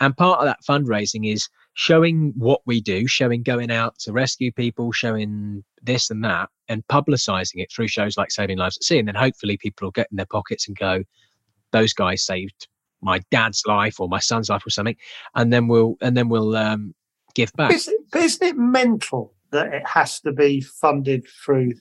And 0.00 0.16
part 0.16 0.40
of 0.40 0.46
that 0.46 0.60
fundraising 0.68 1.30
is 1.30 1.48
showing 1.74 2.32
what 2.36 2.60
we 2.66 2.80
do, 2.80 3.06
showing 3.06 3.42
going 3.42 3.70
out 3.70 3.98
to 4.00 4.12
rescue 4.12 4.50
people, 4.52 4.90
showing 4.92 5.62
this 5.82 6.10
and 6.10 6.24
that, 6.24 6.48
and 6.68 6.86
publicizing 6.88 7.56
it 7.62 7.70
through 7.72 7.88
shows 7.88 8.16
like 8.16 8.30
Saving 8.30 8.58
Lives 8.58 8.76
at 8.76 8.84
Sea. 8.84 8.98
And 8.98 9.06
then 9.08 9.14
hopefully 9.14 9.56
people 9.56 9.86
will 9.86 9.92
get 9.92 10.08
in 10.10 10.16
their 10.16 10.26
pockets 10.26 10.66
and 10.66 10.76
go, 10.76 11.02
those 11.70 11.92
guys 11.92 12.24
saved 12.24 12.66
my 13.00 13.20
dad's 13.30 13.62
life 13.66 14.00
or 14.00 14.08
my 14.08 14.18
son's 14.18 14.48
life 14.48 14.66
or 14.66 14.70
something. 14.70 14.96
And 15.34 15.52
then 15.52 15.68
we'll 15.68 15.96
and 16.00 16.16
then 16.16 16.28
we'll 16.28 16.56
um, 16.56 16.94
give 17.34 17.52
back. 17.52 17.72
Is 17.72 17.86
it, 17.86 18.00
but 18.10 18.22
isn't 18.22 18.46
it 18.46 18.56
mental 18.56 19.34
that 19.52 19.72
it 19.72 19.86
has 19.86 20.20
to 20.20 20.32
be 20.32 20.60
funded 20.60 21.26
through 21.44 21.74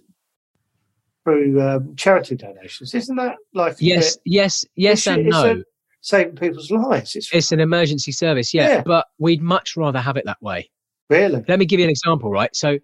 through 1.23 1.62
um, 1.62 1.95
charity 1.95 2.36
donations? 2.36 2.93
Isn't 2.93 3.15
that 3.15 3.36
like 3.54 3.78
Yes, 3.80 4.17
yes, 4.26 4.63
yes, 4.76 5.08
it's- 5.08 5.17
and 5.17 5.30
no. 5.30 5.52
a- 5.62 5.63
saving 6.08 6.36
people's 6.36 6.72
lives? 6.72 7.15
It's, 7.15 7.34
It's 7.34 7.52
an 7.52 7.60
emergency 7.60 8.12
service, 8.12 8.54
yeah, 8.54 8.67
Yeah. 8.70 8.82
but 8.86 9.08
we'd 9.20 9.41
much 9.41 9.76
rather 9.76 10.00
have 10.00 10.15
it 10.17 10.26
that 10.26 10.41
way. 10.41 10.70
really 11.10 11.43
Let 11.48 11.60
me 11.60 11.65
give 11.65 11.80
you 11.80 11.86
an 11.86 11.89
example, 11.89 12.30
right? 12.32 12.56
So, 12.56 12.80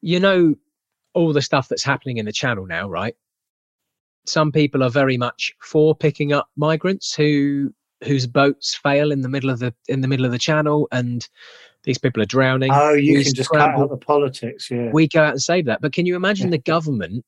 you 0.00 0.20
know, 0.20 0.54
all 1.14 1.32
the 1.32 1.42
stuff 1.42 1.68
that's 1.68 1.82
happening 1.84 2.18
in 2.18 2.26
the 2.26 2.32
channel 2.32 2.66
now, 2.66 2.88
right? 2.88 3.14
Some 4.26 4.52
people 4.52 4.82
are 4.84 4.90
very 4.90 5.16
much 5.16 5.52
for 5.60 5.94
picking 5.94 6.32
up 6.32 6.48
migrants 6.56 7.14
who 7.14 7.72
whose 8.04 8.28
boats 8.28 8.76
fail 8.76 9.10
in 9.10 9.22
the 9.22 9.28
middle 9.28 9.50
of 9.50 9.58
the 9.58 9.74
in 9.88 10.02
the 10.02 10.08
middle 10.08 10.24
of 10.26 10.30
the 10.30 10.38
channel, 10.38 10.86
and 10.92 11.28
these 11.82 11.98
people 11.98 12.22
are 12.22 12.26
drowning. 12.26 12.70
oh, 12.72 12.92
you 12.94 13.14
we 13.18 13.24
can 13.24 13.34
just 13.34 13.50
cut 13.50 13.60
out 13.70 13.88
the 13.90 13.96
politics. 13.96 14.70
Yeah, 14.70 14.90
we 14.92 15.08
go 15.08 15.22
out 15.22 15.30
and 15.32 15.42
save 15.42 15.64
that. 15.64 15.80
But 15.80 15.92
can 15.92 16.06
you 16.06 16.14
imagine 16.14 16.48
Yeah. 16.48 16.52
the 16.58 16.58
government 16.58 17.24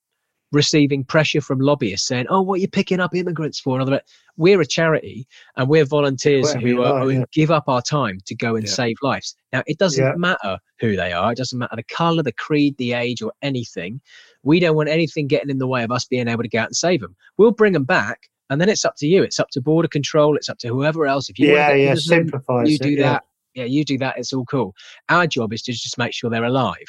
receiving 0.52 1.04
pressure 1.04 1.40
from 1.40 1.58
lobbyists 1.60 2.06
saying, 2.08 2.26
"Oh, 2.28 2.42
what 2.42 2.54
are 2.54 2.62
you 2.62 2.68
picking 2.68 3.00
up 3.00 3.14
immigrants 3.14 3.60
for?" 3.60 3.80
And. 3.80 4.00
We're 4.36 4.62
a 4.62 4.66
charity, 4.66 5.26
and 5.56 5.68
we're 5.68 5.84
volunteers 5.84 6.46
Whatever 6.46 6.66
who, 6.66 6.82
are, 6.82 7.04
like, 7.04 7.14
who 7.14 7.20
yeah. 7.20 7.24
give 7.30 7.50
up 7.50 7.64
our 7.68 7.82
time 7.82 8.20
to 8.24 8.34
go 8.34 8.56
and 8.56 8.64
Yeah. 8.64 8.72
save 8.72 8.96
lives. 9.02 9.36
Now, 9.52 9.62
it 9.66 9.76
doesn't 9.76 10.02
Yeah. 10.02 10.14
matter 10.16 10.58
who 10.78 10.96
they 10.96 11.12
are. 11.12 11.32
It 11.32 11.36
doesn't 11.36 11.58
matter 11.58 11.76
the 11.76 11.82
color, 11.82 12.22
the 12.22 12.32
creed, 12.32 12.74
the 12.78 12.94
age, 12.94 13.20
or 13.20 13.32
anything. 13.42 14.00
We 14.42 14.58
don't 14.58 14.76
want 14.76 14.88
anything 14.88 15.26
getting 15.26 15.50
in 15.50 15.58
the 15.58 15.66
way 15.66 15.82
of 15.82 15.92
us 15.92 16.06
being 16.06 16.26
able 16.26 16.42
to 16.42 16.48
go 16.48 16.60
out 16.60 16.68
and 16.68 16.76
save 16.76 17.02
them. 17.02 17.16
We'll 17.36 17.50
bring 17.50 17.74
them 17.74 17.84
back, 17.84 18.30
and 18.48 18.58
then 18.58 18.70
it's 18.70 18.86
up 18.86 18.94
to 18.98 19.06
you. 19.06 19.22
It's 19.22 19.38
up 19.38 19.50
to 19.50 19.60
border 19.60 19.88
control. 19.88 20.36
It's 20.36 20.48
up 20.48 20.56
to 20.60 20.68
whoever 20.68 21.06
else. 21.06 21.28
If 21.28 21.38
you 21.38 21.48
yeah, 21.52 21.74
yeah. 21.74 21.94
Simplifies 21.96 22.70
you 22.70 22.76
it, 22.76 22.80
do 22.82 22.90
yeah. 22.92 23.12
that. 23.12 23.24
Yeah, 23.54 23.64
you 23.64 23.84
do 23.84 23.98
that. 23.98 24.16
It's 24.16 24.32
all 24.32 24.46
cool. 24.46 24.74
Our 25.10 25.26
job 25.26 25.52
is 25.52 25.60
to 25.62 25.72
just 25.72 25.98
make 25.98 26.14
sure 26.14 26.30
they're 26.30 26.44
alive, 26.44 26.86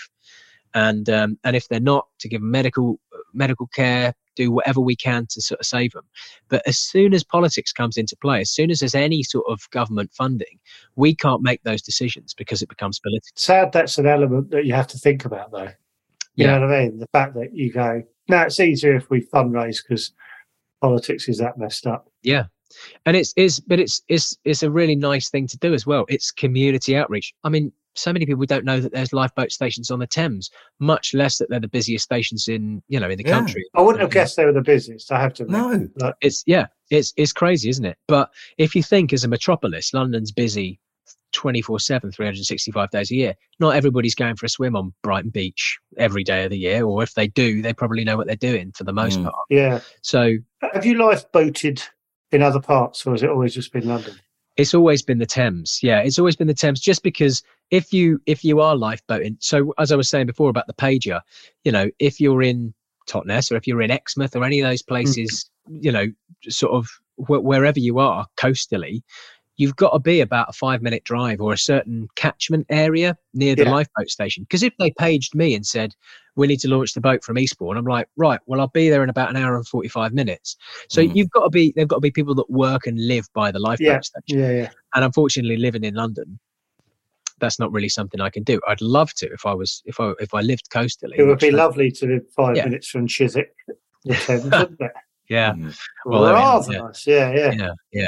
and 0.74 1.10
um, 1.10 1.38
and 1.44 1.56
if 1.56 1.68
they're 1.68 1.80
not, 1.80 2.08
to 2.20 2.30
give 2.30 2.42
them 2.42 2.52
medical 2.52 3.00
medical 3.34 3.68
care, 3.68 4.14
do 4.36 4.52
whatever 4.52 4.82
we 4.82 4.96
can 4.96 5.26
to 5.30 5.42
sort 5.42 5.60
of 5.60 5.66
save 5.66 5.92
them. 5.92 6.04
But 6.50 6.62
as 6.68 6.78
soon 6.78 7.14
as 7.14 7.24
politics 7.24 7.72
comes 7.72 7.98
into 7.98 8.16
play, 8.18 8.42
as 8.42 8.52
soon 8.52 8.70
as 8.72 8.80
there's 8.80 8.96
any 8.96 9.24
sort 9.24 9.46
of 9.50 9.70
government 9.72 10.12
funding, 10.14 10.60
we 10.96 11.16
can't 11.16 11.42
make 11.42 11.64
those 11.64 11.82
decisions 11.82 12.34
because 12.34 12.62
it 12.62 12.70
becomes 12.70 13.00
political. 13.00 13.30
Sad 13.36 13.72
that's 13.72 13.98
an 13.98 14.08
element 14.08 14.52
that 14.52 14.66
you 14.66 14.74
have 14.74 14.88
to 14.88 14.98
think 14.98 15.26
about, 15.26 15.52
though. 15.52 15.70
You 16.36 16.46
Yeah. 16.46 16.58
know 16.60 16.68
what 16.68 16.76
I 16.76 16.84
mean? 16.86 17.00
The 17.00 17.08
fact 17.14 17.36
that 17.36 17.54
you 17.54 17.72
go, 17.72 18.04
no, 18.30 18.42
it's 18.42 18.60
easier 18.60 18.96
if 18.96 19.10
we 19.10 19.22
fundraise 19.34 19.78
because 19.84 20.12
politics 20.82 21.28
is 21.28 21.38
that 21.40 21.58
messed 21.58 21.88
up. 21.88 22.10
Yeah. 22.24 22.46
And 23.06 23.18
it's 23.18 23.34
is 23.36 23.60
but 23.60 23.80
it's 23.82 24.02
it's 24.08 24.38
it's 24.46 24.64
a 24.64 24.72
really 24.72 24.96
nice 24.96 25.30
thing 25.30 25.46
to 25.48 25.58
do 25.58 25.74
as 25.74 25.86
well. 25.86 26.06
It's 26.08 26.32
community 26.32 26.96
outreach. 26.96 27.34
I 27.44 27.50
mean, 27.50 27.74
so 27.96 28.14
many 28.14 28.26
people 28.26 28.46
don't 28.46 28.64
know 28.66 28.80
that 28.80 28.94
there's 28.94 29.12
lifeboat 29.14 29.52
stations 29.52 29.92
on 29.92 30.00
the 30.00 30.08
Thames, 30.08 30.50
much 30.80 31.14
less 31.14 31.38
that 31.38 31.50
they're 31.50 31.60
the 31.60 31.68
busiest 31.68 32.06
stations 32.06 32.48
in 32.48 32.82
you 32.88 33.00
know 33.00 33.10
in 33.10 33.18
the 33.18 33.24
Yeah. 33.26 33.32
country. 33.32 33.66
I 33.76 33.82
wouldn't 33.82 34.02
have 34.02 34.12
guessed 34.12 34.36
they 34.38 34.46
were 34.46 34.54
the 34.54 34.62
busiest. 34.62 35.12
I 35.12 35.20
have 35.22 35.34
to 35.36 35.44
admit. 35.44 35.90
No, 35.98 36.14
It's 36.22 36.44
yeah, 36.46 36.68
it's 36.90 37.14
it's 37.18 37.34
crazy, 37.34 37.70
isn't 37.70 37.86
it? 37.86 37.98
But 38.08 38.30
if 38.58 38.76
you 38.76 38.84
think 38.84 39.12
as 39.14 39.24
a 39.24 39.28
metropolis, 39.28 39.94
London's 39.94 40.32
busy 40.32 40.80
24/7 41.34 42.12
365 42.14 42.90
days 42.92 43.12
a 43.12 43.16
year. 43.16 43.36
Not 43.60 43.76
everybody's 43.76 44.16
going 44.16 44.36
for 44.36 44.46
a 44.46 44.50
swim 44.50 44.76
on 44.76 44.94
Brighton 45.04 45.30
Beach 45.30 45.78
every 45.98 46.24
day 46.24 46.44
of 46.44 46.50
the 46.52 46.58
year 46.58 46.84
or 46.86 47.04
if 47.04 47.14
they 47.14 47.28
do, 47.28 47.62
they 47.62 47.74
probably 47.74 48.04
know 48.04 48.18
what 48.18 48.28
they're 48.28 48.36
doing 48.36 48.72
for 48.74 48.84
the 48.84 48.92
most 48.94 49.20
Mm. 49.20 49.24
part. 49.24 49.36
Yeah. 49.50 49.80
So 50.02 50.34
Have 50.74 50.86
you 50.86 50.96
lifeboated 50.96 51.82
in 52.32 52.42
other 52.42 52.60
parts, 52.60 53.06
or 53.06 53.12
has 53.12 53.24
it 53.24 53.30
always 53.30 53.54
just 53.54 53.72
been 53.74 53.88
London? 53.88 54.16
it's 54.58 54.74
always 54.74 55.02
been 55.02 55.18
the 55.20 55.26
Thames. 55.26 55.80
Yeah, 55.82 56.00
it's 56.02 56.20
always 56.20 56.36
been 56.36 56.48
the 56.48 56.54
Thames. 56.54 56.80
Just 56.82 57.02
because 57.04 57.42
if 57.72 57.94
you 57.94 58.22
if 58.26 58.44
you 58.44 58.60
are 58.60 58.76
lifeboating, 58.76 59.38
so 59.40 59.74
as 59.80 59.92
I 59.92 59.96
was 59.96 60.10
saying 60.10 60.28
before 60.28 60.50
about 60.50 60.68
the 60.68 60.74
pager, 60.74 61.22
you 61.64 61.72
know, 61.72 61.90
if 62.00 62.20
you're 62.20 62.44
in 62.44 62.74
Totnes 63.08 63.52
or 63.52 63.56
if 63.56 63.66
you're 63.66 63.82
in 63.82 63.92
Exmouth 63.92 64.36
or 64.36 64.44
any 64.44 64.60
of 64.60 64.70
those 64.70 64.82
places, 64.82 65.50
you 65.68 65.92
know, 65.92 66.08
sort 66.50 66.74
of 66.74 66.88
wh- 67.16 67.44
wherever 67.44 67.80
you 67.80 68.00
are 68.00 68.28
coastally, 68.38 69.02
you've 69.56 69.76
got 69.78 69.92
to 69.92 70.00
be 70.00 70.20
about 70.20 70.50
a 70.50 70.54
five 70.54 70.82
minute 70.82 71.04
drive 71.06 71.40
or 71.40 71.54
a 71.54 71.58
certain 71.58 72.08
catchment 72.16 72.66
area 72.70 73.18
near 73.34 73.56
the 73.56 73.64
Yeah. 73.64 73.72
lifeboat 73.72 74.10
station. 74.10 74.44
Because 74.44 74.64
if 74.64 74.74
they 74.78 74.92
paged 74.92 75.34
me 75.34 75.56
and 75.56 75.66
said 75.66 75.96
we 76.36 76.48
need 76.48 76.60
to 76.60 76.68
launch 76.70 76.94
the 76.94 77.02
boat 77.02 77.24
from 77.24 77.38
Eastbourne, 77.38 77.78
I'm 77.78 77.86
like, 77.86 78.08
right, 78.18 78.40
well, 78.48 78.60
I'll 78.60 78.68
be 78.68 78.90
there 78.90 79.04
in 79.04 79.10
about 79.10 79.30
an 79.30 79.38
hour 79.38 79.56
and 79.56 79.68
forty 79.68 79.88
five 79.88 80.14
minutes. 80.14 80.58
So 80.90 81.02
Mhm. 81.02 81.16
you've 81.16 81.30
got 81.32 81.44
to 81.44 81.50
be, 81.50 81.72
they've 81.76 81.88
got 81.88 81.98
to 81.98 82.02
be 82.02 82.12
people 82.12 82.36
that 82.36 82.50
work 82.50 82.86
and 82.86 83.08
live 83.08 83.28
by 83.34 83.52
the 83.52 83.60
lifeboat 83.60 83.88
Yeah. 83.88 84.00
station 84.02 84.40
Yeah, 84.42 84.52
yeah. 84.52 84.70
and 84.94 85.06
unfortunately 85.06 85.56
living 85.58 85.86
in 85.86 85.94
london 85.96 86.38
that's 87.42 87.60
not 87.60 87.72
really 87.74 87.90
something 87.90 88.22
i 88.22 88.30
can 88.30 88.44
do 88.44 88.60
i'd 88.70 88.80
love 88.82 89.14
to 89.16 89.26
if 89.34 89.46
i 89.46 89.54
was 89.54 89.82
if 89.86 90.00
i 90.00 90.14
if 90.22 90.34
i 90.34 90.40
lived 90.42 90.70
coastally 90.70 91.16
It 91.18 91.24
would 91.24 91.40
be 91.40 91.48
I- 91.48 91.52
lovely 91.64 91.92
to 91.92 92.06
live 92.08 92.24
five 92.36 92.56
Yeah. 92.56 92.66
minutes 92.66 92.88
from 92.88 93.08
Chiswick, 93.08 93.54
Thames, 94.26 94.50
yeah 95.30 95.52
Mm. 95.54 95.78
Well, 96.06 96.24
I 96.26 96.28
mean, 96.28 96.36
Rather 96.36 96.72
yeah. 96.74 96.80
nice. 96.80 97.08
Yeah, 97.08 97.32
yeah. 97.34 97.52
yeah 97.52 97.74
yeah 97.92 98.08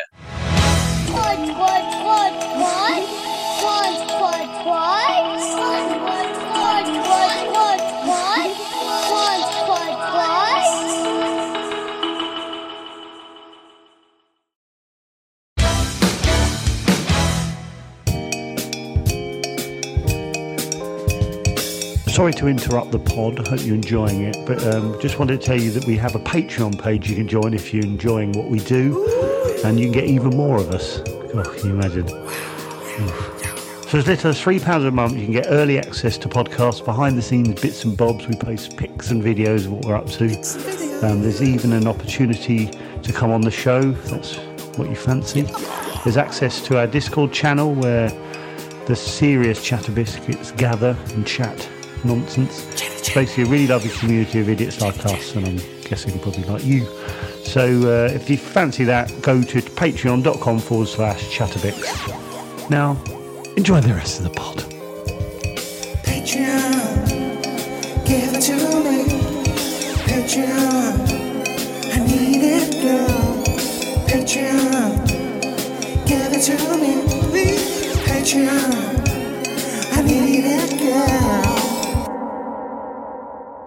sorry 22.14 22.32
to 22.32 22.48
interrupt 22.48 22.92
the 22.92 23.00
pod. 23.00 23.40
I 23.40 23.50
hope 23.50 23.66
you're 23.66 23.74
enjoying 23.74 24.22
it, 24.22 24.38
but 24.46 24.64
um, 24.68 25.00
just 25.02 25.18
wanted 25.18 25.42
to 25.42 25.48
tell 25.48 25.60
you 25.60 25.72
that 25.72 25.86
we 25.86 25.98
have 25.98 26.14
a 26.14 26.20
Patreon 26.20 26.80
page 26.80 27.10
you 27.10 27.16
can 27.16 27.28
join 27.28 27.56
if 27.56 27.74
you're 27.74 27.84
enjoying 27.84 28.34
what 28.34 28.52
we 28.52 28.60
do, 28.60 29.04
and 29.66 29.80
you 29.80 29.88
can 29.88 29.94
get 29.94 30.04
even 30.04 30.30
more 30.30 30.58
of 30.58 30.70
us. 30.70 31.02
Oh, 31.08 31.44
can 31.58 31.70
you 31.70 31.74
imagine? 31.74 32.08
So 33.88 33.98
as 33.98 34.06
little 34.06 34.30
as 34.30 34.40
three 34.40 34.60
pounds 34.60 34.86
a 34.86 34.92
month, 34.92 35.18
you 35.18 35.24
can 35.24 35.34
get 35.34 35.48
early 35.50 35.80
access 35.80 36.20
to 36.20 36.30
podcasts, 36.30 36.86
behind 36.86 37.18
the 37.18 37.22
scenes 37.24 37.60
bits 37.60 37.84
and 37.84 37.98
bobs. 37.98 38.28
We 38.28 38.36
post 38.36 38.78
pics 38.78 39.10
and 39.10 39.24
videos 39.24 39.66
of 39.66 39.72
what 39.72 39.86
we're 39.86 39.96
up 39.96 40.08
to. 40.12 40.26
Um, 41.04 41.24
there's 41.24 41.42
even 41.42 41.74
an 41.74 41.88
opportunity 41.88 42.68
to 43.02 43.12
come 43.12 43.32
on 43.32 43.42
the 43.42 43.52
show. 43.52 43.80
If 43.80 44.06
that's 44.06 44.36
what 44.78 44.88
you 44.88 44.96
fancy. 44.96 45.48
There's 46.04 46.18
access 46.18 46.62
to 46.68 46.78
our 46.78 46.86
Discord 46.86 47.34
channel 47.34 47.74
where 47.74 48.10
the 48.86 48.96
serious 48.96 49.64
chatter 49.64 49.92
biscuits 49.92 50.52
gather 50.52 50.96
and 51.16 51.26
chat 51.26 51.70
nonsense. 52.04 52.66
It's 52.74 53.14
basically 53.14 53.44
a 53.44 53.48
really 53.48 53.68
lovely 53.68 53.90
community 53.92 54.40
of 54.40 54.50
idiots 54.50 54.82
like 54.82 55.06
us, 55.06 55.36
and 55.36 55.46
I'm 55.46 55.58
guessing 55.84 56.18
probably 56.20 56.44
like 56.44 56.64
you. 56.64 56.86
So 57.44 57.66
uh, 57.66 58.14
if 58.14 58.30
you 58.30 58.38
fancy 58.38 58.84
that, 58.86 59.12
go 59.22 59.42
to 59.44 59.62
patreon.com 59.62 60.60
forward 60.60 60.88
slash 60.88 61.38
chatabix. 61.38 62.70
Now, 62.70 62.98
enjoy 63.58 63.82
the 63.82 63.94
rest 63.94 64.20
of 64.20 64.24
the 64.24 64.32
pod. 64.32 64.58
Patreon, 66.04 67.06
give 68.06 68.34
it 68.34 68.42
to 68.42 68.56
me. 68.84 69.04
Patreon, 70.08 70.96
I 71.94 72.00
need 72.06 72.44
it, 72.44 72.82
girl. 72.82 73.44
Patreon, 74.08 75.08
give 76.08 76.32
it 76.32 76.42
to 76.44 76.56
me. 76.78 76.94
Patreon, 78.06 78.74
I 79.92 80.02
need 80.02 80.46
it, 80.46 80.80
girl. 80.80 81.63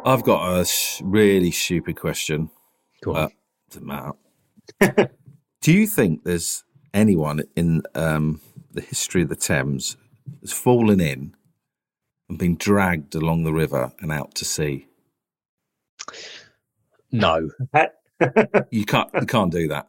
I've 0.06 0.22
got 0.22 0.60
a 0.60 0.64
sh- 0.64 1.00
really 1.04 1.50
stupid 1.50 1.96
question. 1.96 2.48
Go 3.02 3.14
on. 3.14 3.24
Uh, 3.24 3.28
to 3.70 3.80
Matt. 4.80 5.10
Do 5.60 5.72
you 5.72 5.86
think 5.86 6.24
there's 6.24 6.64
anyone 6.94 7.42
in 7.56 7.82
um, 7.94 8.40
the 8.72 8.80
history 8.80 9.22
of 9.22 9.28
the 9.28 9.36
Thames 9.36 9.96
that's 10.40 10.52
fallen 10.52 11.00
in 11.00 11.34
and 12.28 12.38
been 12.38 12.56
dragged 12.56 13.14
along 13.14 13.42
the 13.44 13.52
river 13.52 13.92
and 14.00 14.12
out 14.12 14.34
to 14.36 14.44
sea? 14.44 14.86
no, 17.12 17.50
You 18.70 18.84
can't. 18.84 19.10
You 19.20 19.26
can't 19.26 19.52
do 19.52 19.68
that. 19.68 19.88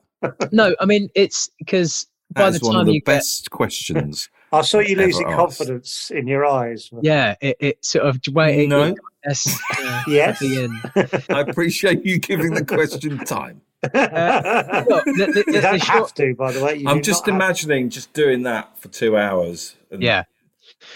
no. 0.51 0.75
I 0.79 0.85
mean, 0.85 1.09
it's 1.15 1.49
because 1.59 2.07
by 2.33 2.49
That 2.49 2.49
the 2.51 2.55
is 2.57 2.63
one 2.63 2.75
of 2.75 2.79
time 2.81 2.85
the 2.87 2.93
you 2.93 2.99
get, 3.01 3.05
best 3.05 3.51
questions. 3.51 4.29
I 4.51 4.61
saw 4.61 4.79
you 4.79 4.95
Ever 4.97 5.05
losing 5.07 5.27
asked. 5.27 5.35
confidence 5.35 6.11
in 6.13 6.25
your 6.27 6.45
eyes. 6.45 6.89
yeah, 7.01 7.35
it, 7.41 7.57
it 7.59 7.85
sort 7.85 8.05
of 8.05 8.19
way 8.33 8.63
it, 8.63 8.69
No. 8.69 8.83
it, 8.83 8.95
yes, 9.27 9.59
uh, 9.79 10.03
Yes. 10.07 10.41
at 10.41 10.47
the 10.47 10.63
end. 10.63 11.25
I 11.29 11.41
appreciate 11.41 12.05
you 12.05 12.19
giving 12.19 12.53
the 12.53 12.65
question 12.65 13.17
time. 13.25 13.61
Look, 13.83 13.93
the- 13.93 15.43
the- 15.45 15.51
you 15.53 15.61
don't 15.61 15.79
short- 15.83 15.99
have 15.99 16.13
to, 16.15 16.35
by 16.35 16.51
the 16.51 16.63
way. 16.63 16.75
You 16.77 16.87
I'm 16.87 17.01
just 17.01 17.25
not 17.27 17.33
have- 17.33 17.41
imagining 17.41 17.89
just 17.89 18.13
doing 18.13 18.43
that 18.43 18.77
for 18.79 18.87
two 18.89 19.17
hours. 19.17 19.75
And, 19.91 20.01
Yeah. 20.01 20.23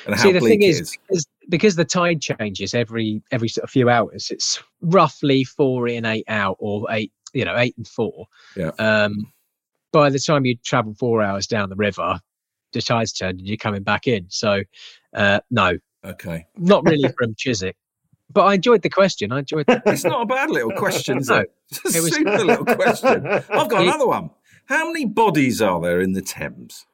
And 0.06 0.16
how 0.16 0.22
See, 0.24 0.32
the 0.32 0.40
bleak 0.40 0.52
thing 0.60 0.62
it 0.64 0.66
is, 0.72 0.98
because, 1.08 1.26
because 1.50 1.76
the 1.76 1.86
tide 1.86 2.22
changes 2.22 2.74
every 2.74 3.22
every 3.32 3.48
sort 3.48 3.64
of 3.64 3.70
few 3.70 3.90
hours, 3.90 4.30
it's 4.30 4.62
roughly 4.82 5.44
four 5.44 5.88
in, 5.88 6.06
eight 6.06 6.26
out, 6.28 6.58
or 6.60 6.86
eight, 6.92 7.12
you 7.34 7.46
know, 7.46 7.58
eight 7.58 7.76
and 7.78 7.88
four. 7.88 8.28
Yeah. 8.56 8.72
Um, 8.80 9.32
by 9.92 10.10
the 10.10 10.20
time 10.20 10.46
you 10.46 10.56
travel 10.64 10.94
four 11.00 11.22
hours 11.24 11.48
down 11.48 11.70
the 11.70 11.76
river, 11.76 12.20
the 12.74 12.82
tide's 12.82 13.12
turned 13.14 13.40
and 13.40 13.48
you're 13.48 13.58
coming 13.58 13.82
back 13.84 14.08
in. 14.08 14.26
So, 14.30 14.62
uh, 15.16 15.40
no, 15.50 15.78
Okay. 16.06 16.46
not 16.58 16.86
really 16.86 17.10
from 17.18 17.34
Chiswick. 17.36 17.76
But 18.34 18.44
I 18.46 18.54
enjoyed 18.56 18.82
the 18.82 18.90
question. 18.90 19.32
I 19.32 19.40
enjoyed. 19.40 19.66
It's 19.68 20.04
not 20.04 20.22
a 20.22 20.26
bad 20.26 20.50
little 20.50 20.72
question, 20.72 21.18
is 21.20 21.28
No, 21.30 21.38
it? 21.40 21.52
It's 21.72 21.96
a 21.96 21.98
it 21.98 22.02
was- 22.02 22.16
super 22.16 22.44
little 22.44 22.66
question. 22.66 23.28
I've 23.28 23.70
got 23.70 23.74
It- 23.82 23.88
another 23.88 24.08
one. 24.08 24.30
How 24.66 24.86
many 24.88 25.06
bodies 25.06 25.62
are 25.62 25.82
there 25.82 26.00
in 26.02 26.14
the 26.14 26.22
Thames? 26.22 26.86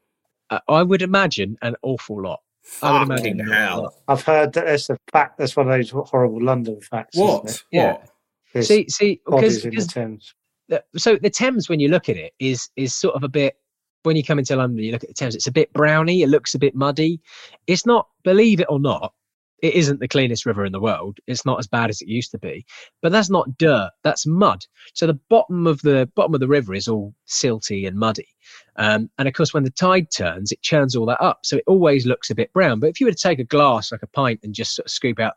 Uh, 0.49 0.59
I 0.67 0.81
would 0.83 1.01
imagine 1.01 1.57
an 1.61 1.75
awful 1.83 2.21
lot. 2.23 2.39
I 2.81 2.99
would 2.99 3.07
Fucking 3.09 3.39
imagine 3.39 3.41
an 3.41 3.51
hell. 3.51 3.81
lot. 3.83 3.93
I've 4.07 4.23
heard 4.23 4.53
that 4.53 4.65
that's 4.65 4.89
a 4.89 4.97
fact. 5.11 5.37
That's 5.37 5.55
one 5.55 5.69
of 5.69 5.77
those 5.77 5.89
horrible 5.91 6.41
London 6.43 6.79
facts. 6.81 7.15
isn't 7.15 7.27
What? 7.27 7.45
it? 7.49 7.63
Yeah. 7.71 7.91
What? 7.93 8.09
There's 8.53 8.67
See, 8.67 8.85
see, 8.89 9.21
bodies 9.25 9.61
because 9.63 9.87
the 9.87 9.93
Thames. 9.93 10.33
the- 10.69 10.83
so 10.95 11.17
the 11.17 11.29
Thames, 11.29 11.69
when 11.69 11.79
you 11.79 11.89
look 11.89 12.09
at 12.09 12.15
it, 12.17 12.33
is 12.39 12.69
is 12.75 12.95
sort 12.95 13.15
of 13.15 13.23
a 13.23 13.29
bit. 13.29 13.55
When 14.03 14.15
you 14.15 14.23
come 14.23 14.39
into 14.39 14.55
London, 14.55 14.83
you 14.83 14.91
look 14.93 15.03
at 15.03 15.09
the 15.09 15.13
Thames. 15.13 15.35
It's 15.35 15.47
a 15.47 15.51
bit 15.51 15.71
browny. 15.73 16.21
It 16.23 16.29
looks 16.29 16.55
a 16.55 16.59
bit 16.59 16.73
muddy. 16.75 17.19
It's 17.67 17.85
not, 17.85 18.07
believe 18.23 18.59
it 18.61 18.67
or 18.69 18.79
not, 18.79 19.13
it 19.59 19.73
isn't 19.73 19.99
the 19.99 20.07
cleanest 20.07 20.45
river 20.45 20.65
in 20.65 20.71
the 20.71 20.79
world. 20.79 21.19
It's 21.25 21.45
not 21.45 21.59
as 21.59 21.67
bad 21.67 21.89
as 21.89 22.01
it 22.01 22.07
used 22.07 22.31
to 22.31 22.37
be. 22.37 22.65
But 23.01 23.11
that's 23.11 23.29
not 23.29 23.57
dirt. 23.57 23.89
That's 24.03 24.25
mud. 24.25 24.65
So 24.93 25.07
the 25.07 25.19
bottom 25.29 25.65
of 25.65 25.81
the 25.81 26.09
bottom 26.15 26.33
of 26.33 26.39
the 26.39 26.47
river 26.47 26.73
is 26.73 26.87
all 26.87 27.13
silty 27.27 27.87
and 27.87 27.97
muddy. 27.97 28.27
Um, 28.75 29.09
and 29.17 29.27
of 29.27 29.33
course, 29.33 29.53
when 29.53 29.63
the 29.63 29.71
tide 29.71 30.11
turns, 30.11 30.51
it 30.51 30.61
churns 30.61 30.95
all 30.95 31.07
that 31.07 31.21
up. 31.21 31.39
So 31.43 31.57
it 31.57 31.63
always 31.65 32.05
looks 32.05 32.29
a 32.29 32.35
bit 32.35 32.53
brown. 32.53 32.79
But 32.79 32.89
if 32.89 32.99
you 32.99 33.07
were 33.07 33.11
to 33.11 33.17
take 33.17 33.39
a 33.39 33.43
glass, 33.43 33.91
like 33.91 34.03
a 34.03 34.07
pint, 34.07 34.41
and 34.43 34.53
just 34.53 34.75
sort 34.75 34.85
of 34.85 34.91
scoop 34.91 35.19
out 35.19 35.33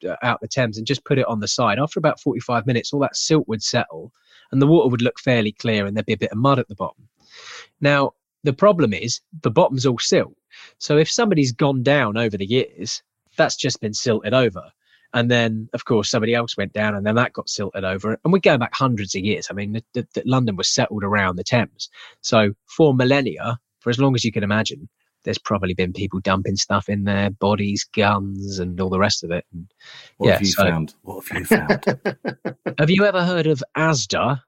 the, 0.00 0.12
uh, 0.12 0.16
out 0.22 0.40
the 0.40 0.48
Thames 0.48 0.78
and 0.78 0.86
just 0.86 1.04
put 1.04 1.18
it 1.18 1.26
on 1.26 1.40
the 1.40 1.48
side, 1.48 1.78
after 1.78 1.98
about 1.98 2.20
45 2.20 2.66
minutes, 2.66 2.92
all 2.92 3.00
that 3.00 3.16
silt 3.16 3.48
would 3.48 3.62
settle 3.62 4.12
and 4.52 4.62
the 4.62 4.66
water 4.66 4.88
would 4.88 5.02
look 5.02 5.18
fairly 5.18 5.52
clear 5.52 5.86
and 5.86 5.96
there'd 5.96 6.06
be 6.06 6.12
a 6.12 6.18
bit 6.18 6.30
of 6.30 6.38
mud 6.38 6.60
at 6.60 6.68
the 6.68 6.74
bottom. 6.76 7.08
Now, 7.80 8.12
the 8.44 8.52
problem 8.52 8.92
is 8.94 9.20
the 9.42 9.50
bottom's 9.50 9.86
all 9.86 9.98
silt. 9.98 10.36
So 10.78 10.96
if 10.96 11.10
somebody's 11.10 11.52
gone 11.52 11.82
down 11.82 12.16
over 12.16 12.36
the 12.36 12.46
years, 12.46 13.02
that's 13.36 13.56
just 13.56 13.80
been 13.80 13.94
silted 13.94 14.34
over. 14.34 14.70
And 15.14 15.30
then, 15.30 15.68
of 15.72 15.84
course, 15.84 16.10
somebody 16.10 16.34
else 16.34 16.56
went 16.56 16.72
down 16.72 16.94
and 16.94 17.06
then 17.06 17.14
that 17.14 17.32
got 17.32 17.48
silted 17.48 17.84
over. 17.84 18.18
And 18.24 18.32
we're 18.32 18.38
going 18.38 18.58
back 18.58 18.74
hundreds 18.74 19.14
of 19.14 19.22
years. 19.22 19.46
I 19.50 19.54
mean, 19.54 19.72
the, 19.72 19.84
the, 19.94 20.08
the 20.14 20.22
London 20.26 20.56
was 20.56 20.68
settled 20.68 21.04
around 21.04 21.36
the 21.36 21.44
Thames. 21.44 21.88
So 22.20 22.52
for 22.66 22.92
millennia, 22.94 23.58
for 23.80 23.90
as 23.90 23.98
long 23.98 24.14
as 24.14 24.24
you 24.24 24.32
can 24.32 24.42
imagine, 24.42 24.88
there's 25.24 25.38
probably 25.38 25.74
been 25.74 25.92
people 25.92 26.20
dumping 26.20 26.56
stuff 26.56 26.88
in 26.88 27.04
there, 27.04 27.30
bodies, 27.30 27.84
guns, 27.94 28.58
and 28.58 28.80
all 28.80 28.90
the 28.90 28.98
rest 28.98 29.24
of 29.24 29.30
it. 29.30 29.44
And 29.52 29.66
What 30.18 30.26
Yeah, 30.26 30.32
have 30.34 30.42
you 30.42 30.48
so- 30.48 30.62
found? 30.64 30.94
What 31.02 31.24
have 31.28 31.38
you 31.38 31.44
found? 31.46 31.84
have 32.78 32.90
you 32.90 33.04
ever 33.04 33.24
heard 33.24 33.46
of 33.46 33.62
Asda? 33.76 34.40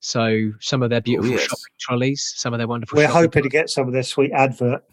So 0.00 0.50
some 0.60 0.82
of 0.82 0.90
their 0.90 0.98
oh, 0.98 1.02
beautiful 1.02 1.30
yes. 1.30 1.42
shopping 1.42 1.74
trolleys, 1.78 2.32
some 2.36 2.52
of 2.52 2.58
their 2.58 2.66
wonderful. 2.66 2.96
We're 2.96 3.06
shopping 3.06 3.22
hoping 3.22 3.42
to 3.44 3.48
get 3.48 3.70
some 3.70 3.86
of 3.86 3.92
their 3.92 4.02
sweet 4.02 4.32
advert 4.32 4.84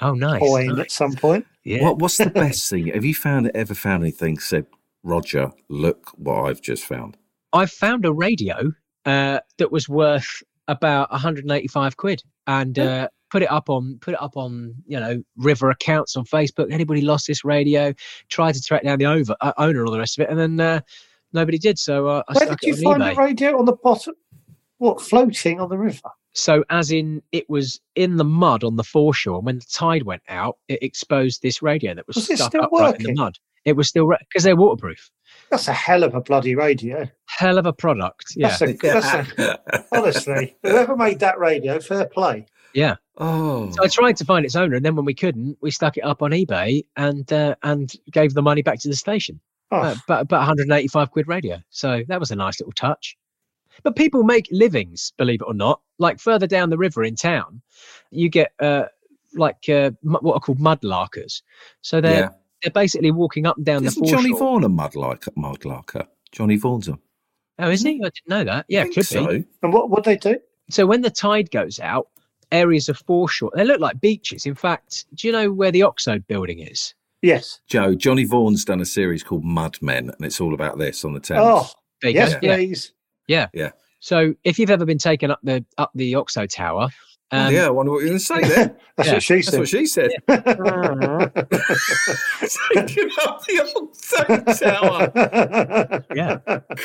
Oh, 0.00 0.14
nice. 0.14 0.40
coin 0.40 0.68
nice. 0.68 0.78
at 0.78 0.90
some 0.90 1.14
point. 1.14 1.46
Yeah. 1.64 1.82
what, 1.82 1.98
what's 1.98 2.18
the 2.18 2.30
best 2.30 2.68
thing? 2.70 2.88
Have 2.88 3.04
you 3.04 3.14
found 3.14 3.50
ever 3.54 3.74
found 3.74 4.02
anything 4.02 4.38
said, 4.38 4.66
Roger, 5.02 5.50
look 5.68 6.10
what 6.16 6.46
I've 6.46 6.60
just 6.60 6.84
found? 6.84 7.16
I 7.52 7.66
found 7.66 8.04
a 8.04 8.12
radio 8.12 8.72
uh, 9.04 9.40
that 9.58 9.70
was 9.70 9.88
worth 9.88 10.42
about 10.68 11.10
185 11.10 11.96
quid, 11.96 12.22
and 12.46 12.78
uh, 12.78 13.08
put 13.30 13.42
it 13.42 13.50
up 13.50 13.68
on 13.68 13.98
put 14.00 14.14
it 14.14 14.22
up 14.22 14.36
on 14.36 14.74
you 14.86 14.98
know 14.98 15.22
river 15.36 15.70
accounts 15.70 16.16
on 16.16 16.24
Facebook. 16.24 16.72
Anybody 16.72 17.02
lost 17.02 17.26
this 17.26 17.44
radio? 17.44 17.92
Tried 18.28 18.54
to 18.54 18.62
track 18.62 18.84
down 18.84 18.98
the 18.98 19.06
over, 19.06 19.36
uh, 19.40 19.52
owner 19.58 19.80
and 19.80 19.88
all 19.88 19.92
the 19.92 19.98
rest 19.98 20.18
of 20.18 20.24
it, 20.24 20.30
and 20.30 20.38
then 20.38 20.60
uh, 20.60 20.80
nobody 21.32 21.58
did. 21.58 21.78
So 21.78 22.08
uh, 22.08 22.22
I 22.28 22.32
Where 22.32 22.46
stuck 22.46 22.60
did 22.60 22.78
you 22.78 22.88
on 22.88 23.00
find 23.00 23.02
eBay. 23.02 23.14
the 23.14 23.20
radio 23.20 23.58
on 23.58 23.64
the 23.66 23.76
bottom? 23.76 24.14
What 24.78 25.00
floating 25.00 25.60
on 25.60 25.68
the 25.68 25.78
river? 25.78 26.10
So, 26.34 26.64
as 26.70 26.90
in, 26.90 27.22
it 27.32 27.48
was 27.50 27.80
in 27.94 28.16
the 28.16 28.24
mud 28.24 28.64
on 28.64 28.76
the 28.76 28.84
foreshore. 28.84 29.36
and 29.38 29.46
When 29.46 29.58
the 29.58 29.66
tide 29.72 30.04
went 30.04 30.22
out, 30.28 30.56
it 30.68 30.82
exposed 30.82 31.42
this 31.42 31.60
radio 31.62 31.94
that 31.94 32.06
was, 32.06 32.16
Was 32.16 32.24
stuck 32.26 32.50
still 32.50 32.62
upright 32.64 32.80
in 32.80 32.90
working? 32.92 33.06
the 33.14 33.22
mud. 33.22 33.34
It 33.64 33.76
was 33.76 33.88
still 33.88 34.08
because 34.28 34.42
they're 34.42 34.56
waterproof. 34.56 35.10
That's 35.50 35.68
a 35.68 35.72
hell 35.72 36.02
of 36.02 36.14
a 36.14 36.20
bloody 36.20 36.54
radio. 36.54 37.08
Hell 37.26 37.58
of 37.58 37.66
a 37.66 37.72
product. 37.72 38.24
Yeah, 38.34 38.48
That's 38.58 38.62
a, 38.62 38.72
that's 38.72 39.38
a, 39.38 39.84
honestly, 39.92 40.56
whoever 40.62 40.96
made 40.96 41.20
that 41.20 41.38
radio, 41.38 41.78
fair 41.78 42.06
play. 42.06 42.46
yeah. 42.74 42.96
oh, 43.18 43.70
So 43.70 43.84
I 43.84 43.88
tried 43.88 44.16
to 44.16 44.24
find 44.24 44.44
its 44.44 44.56
owner, 44.56 44.74
and 44.76 44.84
then 44.84 44.96
when 44.96 45.04
we 45.04 45.14
couldn't, 45.14 45.58
we 45.60 45.70
stuck 45.70 45.96
it 45.96 46.02
up 46.04 46.22
on 46.22 46.30
eBay 46.32 46.84
and 46.96 47.30
uh, 47.32 47.54
and 47.62 47.92
gave 48.10 48.34
the 48.34 48.42
money 48.42 48.62
back 48.62 48.80
to 48.80 48.88
the 48.88 48.96
station. 48.96 49.38
Oh, 49.70 49.76
Uh, 49.78 49.94
but 50.08 50.22
about 50.22 50.38
185 50.38 51.10
quid 51.12 51.28
radio. 51.28 51.58
So 51.70 52.02
that 52.08 52.18
was 52.20 52.30
a 52.30 52.36
nice 52.36 52.60
little 52.60 52.72
touch. 52.72 53.16
But 53.82 53.96
people 53.96 54.22
make 54.22 54.48
livings, 54.50 55.12
believe 55.16 55.40
it 55.40 55.46
or 55.46 55.54
not. 55.54 55.80
Like 55.98 56.20
further 56.20 56.46
down 56.46 56.70
the 56.70 56.78
river 56.78 57.04
in 57.04 57.16
town, 57.16 57.62
you 58.10 58.28
get 58.28 58.52
uh, 58.60 58.84
like 59.34 59.68
uh, 59.68 59.90
what 60.02 60.34
are 60.34 60.40
called 60.40 60.58
mudlarkers. 60.58 61.42
So 61.80 62.00
they're 62.00 62.20
yeah. 62.20 62.28
they're 62.62 62.72
basically 62.72 63.10
walking 63.10 63.46
up 63.46 63.56
and 63.56 63.66
down 63.66 63.84
Isn't 63.84 64.02
the 64.02 64.08
foreshore. 64.10 64.22
Johnny 64.22 64.38
Vaughan 64.38 64.64
a 64.64 64.68
mudlarker? 64.68 65.34
mudlarker? 65.36 66.06
Johnny 66.30 66.56
Vaughan's 66.56 66.88
a. 66.88 66.98
Oh, 67.58 67.70
isn't 67.70 67.88
he? 67.88 67.96
I 67.96 68.08
didn't 68.08 68.28
know 68.28 68.44
that. 68.44 68.66
Yeah, 68.68 68.80
I 68.80 68.82
it 68.82 68.94
think 68.94 69.08
could 69.08 69.28
be. 69.28 69.42
so. 69.42 69.44
and 69.62 69.72
what 69.72 69.90
would 69.90 70.04
they 70.04 70.16
do? 70.16 70.38
So 70.70 70.86
when 70.86 71.02
the 71.02 71.10
tide 71.10 71.50
goes 71.50 71.78
out, 71.80 72.08
areas 72.50 72.88
of 72.88 72.98
foreshore 72.98 73.50
they 73.54 73.64
look 73.64 73.80
like 73.80 74.00
beaches. 74.00 74.46
In 74.46 74.54
fact, 74.54 75.06
do 75.14 75.26
you 75.26 75.32
know 75.32 75.52
where 75.52 75.70
the 75.70 75.82
Oxo 75.82 76.18
building 76.18 76.60
is? 76.60 76.94
Yes. 77.22 77.60
Joe, 77.68 77.94
Johnny 77.94 78.24
Vaughan's 78.24 78.64
done 78.64 78.80
a 78.80 78.84
series 78.84 79.22
called 79.22 79.44
Mud 79.44 79.78
Men, 79.80 80.10
and 80.10 80.26
it's 80.26 80.40
all 80.40 80.54
about 80.54 80.78
this 80.78 81.04
on 81.04 81.14
the 81.14 81.20
Thames. 81.20 81.40
Oh, 81.42 81.70
There 82.02 82.10
you 82.10 82.16
yes, 82.16 82.90
go. 83.28 83.46
Yeah. 83.52 83.70
So 84.00 84.34
if 84.44 84.58
you've 84.58 84.70
ever 84.70 84.84
been 84.84 84.98
taken 84.98 85.30
up 85.30 85.38
the 85.42 85.64
up 85.78 85.90
the 85.94 86.14
Oxo 86.16 86.44
Tower 86.46 86.88
Um, 87.30 87.54
yeah, 87.54 87.66
I 87.66 87.70
wonder 87.70 87.92
what 87.92 87.98
you're 88.00 88.08
going 88.08 88.18
to 88.18 88.24
say 88.24 88.40
there. 88.42 88.76
That's 88.96 89.08
Yeah, 89.08 89.14
what 89.14 89.22
she 89.22 89.40
said. 89.42 89.44
That's 89.44 89.50
said. 89.50 89.60
what 89.60 89.68
she 89.68 89.86
said. 89.86 90.10
Taking 92.74 93.10
up 93.22 93.42
the 93.46 93.56
old 93.74 93.94
tower. 94.58 95.00
yeah. 96.14 96.38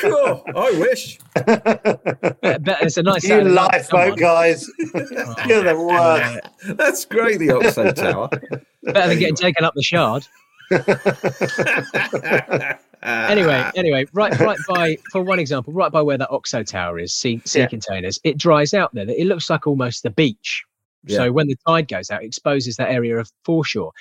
Oh, 0.06 0.42
I 0.56 0.72
wish. 0.80 1.20
But, 1.34 2.64
but 2.64 2.82
it's 2.82 2.96
a 2.98 3.04
nice. 3.04 3.24
you 3.24 3.30
sounding 3.30 3.56
line 3.56 3.70
for 3.84 3.98
lifeboat 3.98 4.18
guys. 4.20 4.70
Oh, 4.96 5.36
You're 5.48 5.64
the 5.64 5.76
worst. 5.78 6.40
That's 6.78 7.04
great, 7.06 7.40
the 7.40 7.52
Oxo 7.52 7.92
Tower. 7.92 8.30
better 8.84 9.08
than 9.10 9.20
getting 9.20 9.36
taken 9.36 9.66
up 9.66 9.74
the 9.76 9.84
shard. 9.84 10.26
Uh, 13.04 13.28
anyway, 13.30 13.64
anyway, 13.76 14.06
right, 14.14 14.38
right 14.40 14.58
by 14.68 14.98
for 15.12 15.22
one 15.22 15.40
example, 15.40 15.72
right 15.74 15.92
by 15.92 16.02
where 16.02 16.18
that 16.18 16.30
Oxo 16.32 16.64
Tower 16.64 17.00
is, 17.00 17.14
sea, 17.14 17.42
sea 17.46 17.60
Yeah. 17.60 17.68
containers, 17.68 18.20
it 18.24 18.38
dries 18.38 18.74
out 18.74 18.94
there. 18.94 19.10
It 19.10 19.28
looks 19.28 19.50
like 19.50 19.68
almost 19.68 20.04
the 20.04 20.10
beach. 20.10 20.64
Yeah. 21.06 21.18
So 21.18 21.32
when 21.32 21.48
the 21.48 21.56
tide 21.68 21.88
goes 21.88 22.10
out, 22.10 22.24
it 22.24 22.28
exposes 22.28 22.76
that 22.78 22.90
area 22.90 23.18
of 23.18 23.32
foreshore, 23.46 23.92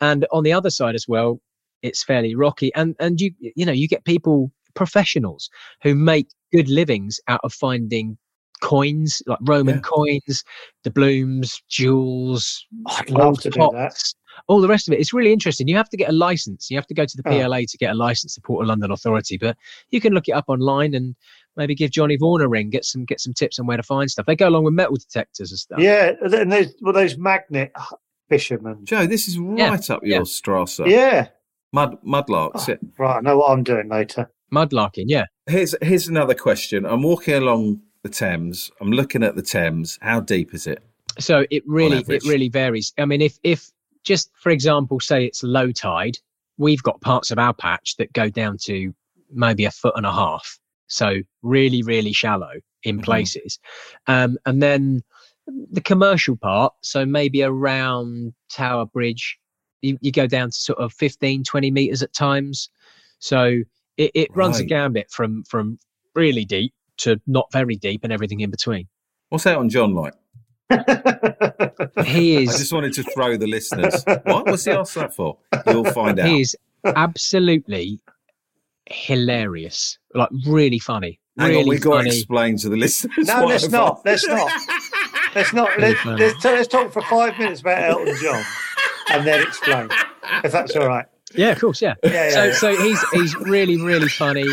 and 0.00 0.26
on 0.32 0.42
the 0.42 0.52
other 0.52 0.70
side 0.70 0.94
as 0.94 1.06
well, 1.06 1.40
it's 1.82 2.02
fairly 2.02 2.34
rocky. 2.34 2.74
And 2.74 2.96
and 2.98 3.20
you 3.20 3.32
you 3.40 3.64
know 3.66 3.72
you 3.72 3.86
get 3.88 4.04
people 4.04 4.50
professionals 4.74 5.48
who 5.82 5.94
make 5.94 6.28
good 6.52 6.68
livings 6.68 7.20
out 7.28 7.40
of 7.44 7.52
finding 7.52 8.16
coins 8.62 9.22
like 9.26 9.38
Roman 9.42 9.76
Yeah. 9.76 9.80
coins, 9.82 10.42
doubloons, 10.82 11.62
jewels, 11.68 12.66
I'd 12.86 13.10
love 13.10 13.38
to 13.40 13.50
do 13.50 13.68
that. 13.72 14.02
Pots, 14.36 14.44
all 14.48 14.60
the 14.60 14.68
rest 14.68 14.88
of 14.88 14.94
it. 14.94 15.00
It's 15.00 15.12
really 15.12 15.32
interesting. 15.32 15.68
You 15.68 15.76
have 15.76 15.88
to 15.90 15.96
get 15.96 16.08
a 16.08 16.12
license. 16.12 16.70
You 16.70 16.76
have 16.76 16.86
to 16.86 16.94
go 16.94 17.04
to 17.04 17.16
the 17.16 17.22
Oh. 17.26 17.30
PLA 17.30 17.60
to 17.68 17.78
get 17.78 17.92
a 17.92 17.94
license, 17.94 18.34
the 18.34 18.40
Port 18.40 18.62
of 18.62 18.68
London 18.68 18.90
Authority. 18.90 19.36
But 19.36 19.56
you 19.90 20.00
can 20.00 20.12
look 20.12 20.28
it 20.28 20.32
up 20.32 20.44
online 20.48 20.94
and 20.94 21.14
maybe 21.56 21.74
give 21.74 21.90
Johnny 21.90 22.16
Vaughan 22.16 22.42
a 22.42 22.48
ring, 22.48 22.70
get 22.70 22.84
some 22.84 23.04
get 23.04 23.20
some 23.20 23.32
tips 23.32 23.58
on 23.58 23.66
where 23.66 23.76
to 23.76 23.82
find 23.82 24.10
stuff. 24.10 24.26
They 24.26 24.36
go 24.36 24.48
along 24.48 24.64
with 24.64 24.74
metal 24.74 24.96
detectors 24.96 25.50
and 25.50 25.58
stuff. 25.58 25.78
Yeah, 25.80 26.12
and 26.20 26.52
there's 26.52 26.74
well, 26.80 26.92
those 26.92 27.16
magnet 27.16 27.72
fishermen. 28.28 28.84
Joe, 28.84 29.06
this 29.06 29.28
is 29.28 29.36
Yeah, 29.36 29.70
right 29.70 29.90
up 29.90 30.00
yeah. 30.04 30.16
your 30.16 30.26
Strasse. 30.26 30.80
Yeah, 30.86 31.28
Mud, 31.72 31.98
mudlarks. 32.04 32.68
Oh. 32.68 32.88
right. 32.98 33.16
I 33.16 33.20
know 33.20 33.38
what 33.38 33.50
I'm 33.50 33.62
doing 33.62 33.88
later. 33.88 34.30
Mudlarking, 34.52 35.04
yeah. 35.08 35.24
Here's 35.46 35.74
here's 35.82 36.08
another 36.08 36.34
question. 36.34 36.86
I'm 36.86 37.02
walking 37.02 37.34
along 37.34 37.80
the 38.02 38.08
Thames. 38.08 38.70
I'm 38.80 38.90
looking 38.92 39.22
at 39.22 39.34
the 39.36 39.42
Thames. 39.42 39.98
How 40.00 40.20
deep 40.20 40.54
is 40.54 40.66
it? 40.66 40.82
So 41.18 41.46
it 41.50 41.62
really 41.66 42.04
it 42.08 42.22
really 42.24 42.48
varies. 42.48 42.92
I 42.98 43.06
mean, 43.06 43.20
if 43.22 43.38
if 43.42 43.70
just 44.06 44.30
for 44.36 44.50
example, 44.50 45.00
say 45.00 45.26
it's 45.26 45.42
low 45.42 45.72
tide, 45.72 46.16
we've 46.56 46.82
got 46.82 47.00
parts 47.02 47.30
of 47.30 47.38
our 47.38 47.52
patch 47.52 47.96
that 47.96 48.12
go 48.14 48.30
down 48.30 48.56
to 48.62 48.94
maybe 49.30 49.64
a 49.66 49.70
foot 49.70 49.94
and 49.96 50.06
a 50.06 50.12
half. 50.12 50.58
So 50.86 51.16
really, 51.42 51.82
really 51.82 52.12
shallow 52.12 52.52
in 52.84 53.00
Mhm. 53.00 53.04
places. 53.04 53.58
Um, 54.06 54.38
and 54.46 54.62
then 54.62 55.02
the 55.72 55.80
commercial 55.80 56.36
part, 56.36 56.72
so 56.82 57.04
maybe 57.04 57.42
around 57.42 58.32
Tower 58.48 58.86
Bridge, 58.86 59.38
you, 59.82 59.98
you 60.00 60.12
go 60.12 60.26
down 60.28 60.48
to 60.50 60.56
sort 60.56 60.78
of 60.78 60.92
15, 60.92 61.42
20 61.44 61.70
meters 61.72 62.02
at 62.02 62.12
times. 62.12 62.70
So 63.18 63.62
it, 63.96 64.10
it 64.14 64.28
runs 64.34 64.56
a 64.58 64.60
Right. 64.60 64.68
gambit 64.68 65.10
from 65.10 65.42
from 65.44 65.78
really 66.14 66.44
deep 66.44 66.72
to 66.98 67.20
not 67.26 67.50
very 67.52 67.76
deep 67.76 68.04
and 68.04 68.12
everything 68.12 68.40
in 68.40 68.50
between. 68.50 68.86
What's 69.30 69.44
Elton 69.46 69.68
John 69.68 69.94
like? 69.94 70.14
He 72.04 72.42
is. 72.42 72.54
I 72.54 72.58
just 72.58 72.72
wanted 72.72 72.92
to 72.94 73.02
throw 73.02 73.36
the 73.36 73.46
listeners. 73.46 74.04
What? 74.24 74.46
was 74.46 74.64
he 74.64 74.72
asked 74.72 74.94
that 74.94 75.14
for? 75.14 75.38
You'll 75.66 75.84
find 75.84 76.18
out. 76.18 76.28
He 76.28 76.40
is 76.42 76.56
absolutely 76.84 78.00
hilarious, 78.86 79.98
like 80.14 80.28
really 80.46 80.78
funny. 80.78 81.20
Hang 81.38 81.50
really 81.50 81.62
on, 81.62 81.68
we've 81.68 81.80
got 81.80 82.02
to 82.02 82.08
explain 82.08 82.56
to 82.58 82.68
the 82.68 82.76
listeners. 82.76 83.26
no, 83.26 83.44
let's 83.44 83.68
not. 83.68 84.00
Let's 84.04 84.26
not. 84.26 84.50
Let's 85.34 85.52
not. 85.52 85.78
Let's, 85.78 86.00
funny. 86.00 86.20
let's, 86.20 86.44
let's 86.44 86.68
talk 86.68 86.92
for 86.92 87.02
five 87.02 87.38
minutes 87.38 87.60
about 87.60 87.82
Elton 87.82 88.16
John 88.22 88.42
and 89.12 89.26
then 89.26 89.42
explain, 89.42 89.90
if 90.44 90.52
that's 90.52 90.74
all 90.76 90.86
right. 90.86 91.06
yeah, 91.34 91.50
of 91.50 91.60
course, 91.60 91.82
yeah. 91.82 91.94
Yeah, 92.02 92.10
yeah, 92.10 92.30
So, 92.30 92.44
yeah. 92.44 92.52
so 92.54 92.76
he's 92.82 93.10
he's 93.10 93.36
really 93.36 93.80
really 93.80 94.08
funny, 94.08 94.46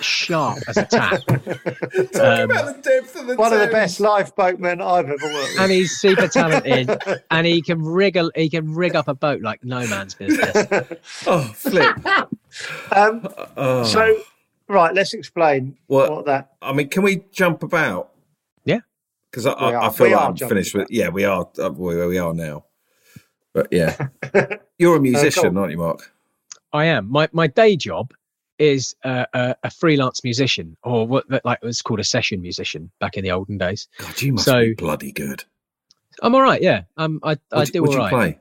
sharp 0.00 0.58
as 0.68 0.76
a 0.76 0.84
tack, 0.84 1.24
Talk 1.26 2.14
Um, 2.16 2.50
about 2.50 2.76
the 2.76 2.80
depth 2.82 3.16
of 3.16 3.26
the 3.26 3.36
One 3.36 3.52
of 3.52 3.60
the 3.60 3.66
best 3.68 4.00
lifeboatmen 4.00 4.80
I've 4.80 5.06
ever 5.06 5.12
worked 5.24 5.50
with. 5.52 5.60
and 5.60 5.70
he's 5.72 5.96
super 5.98 6.28
talented, 6.28 6.90
and 7.30 7.46
he 7.46 7.62
can 7.62 7.82
rig 7.82 8.16
a, 8.16 8.30
he 8.34 8.48
can 8.50 8.74
rig 8.74 8.94
up 8.96 9.08
a 9.08 9.14
boat 9.14 9.42
like 9.42 9.64
no 9.64 9.86
man's 9.88 10.14
business. 10.14 10.66
Oh, 11.26 11.40
flip. 11.54 11.96
um, 12.92 13.26
Oh. 13.56 13.84
so, 13.84 14.16
right, 14.68 14.94
let's 14.94 15.14
explain 15.14 15.76
What- 15.86 16.10
what 16.10 16.26
that. 16.26 16.52
I 16.62 16.72
mean, 16.72 16.88
can 16.88 17.02
we 17.02 17.24
jump 17.32 17.62
about? 17.62 18.10
Yeah. 18.64 18.80
Because 19.30 19.46
I, 19.46 19.52
I, 19.52 19.86
I 19.86 19.90
feel 19.90 20.06
we 20.08 20.14
like 20.14 20.24
I'm 20.24 20.34
jumping 20.34 20.56
finished 20.56 20.74
with. 20.74 20.88
Yeah, 20.90 21.08
we 21.08 21.24
are. 21.24 21.48
Uh, 21.58 21.70
we, 21.70 22.06
we 22.06 22.18
are 22.18 22.32
now. 22.34 22.64
But 23.52 23.68
yeah, 23.70 24.08
you're 24.78 24.96
a 24.96 25.00
musician, 25.00 25.50
cool. 25.54 25.58
aren't 25.58 25.72
you, 25.72 25.78
Mark? 25.78 26.12
I 26.72 26.86
am. 26.86 27.10
My 27.10 27.28
my 27.32 27.46
day 27.46 27.74
job 27.76 28.12
is 28.58 28.94
uh, 29.04 29.26
a, 29.34 29.54
a 29.64 29.70
freelance 29.70 30.22
musician, 30.24 30.76
or 30.82 31.06
what 31.06 31.24
like 31.44 31.58
it 31.62 31.66
was 31.66 31.82
called 31.82 32.00
a 32.00 32.04
session 32.04 32.40
musician 32.40 32.90
back 33.00 33.16
in 33.16 33.24
the 33.24 33.30
olden 33.30 33.58
days. 33.58 33.88
God, 33.98 34.22
you 34.22 34.32
must 34.34 34.44
So- 34.46 34.60
be 34.60 34.74
bloody 34.74 35.12
good. 35.12 35.44
I'm 36.22 36.34
all 36.34 36.40
right. 36.42 36.62
Yeah, 36.62 36.82
um, 36.96 37.20
I 37.22 37.32
I 37.52 37.58
What, 37.58 37.72
do 37.72 37.82
what 37.82 37.90
all 37.90 37.96
do 37.96 38.02
you 38.04 38.08
play? 38.08 38.38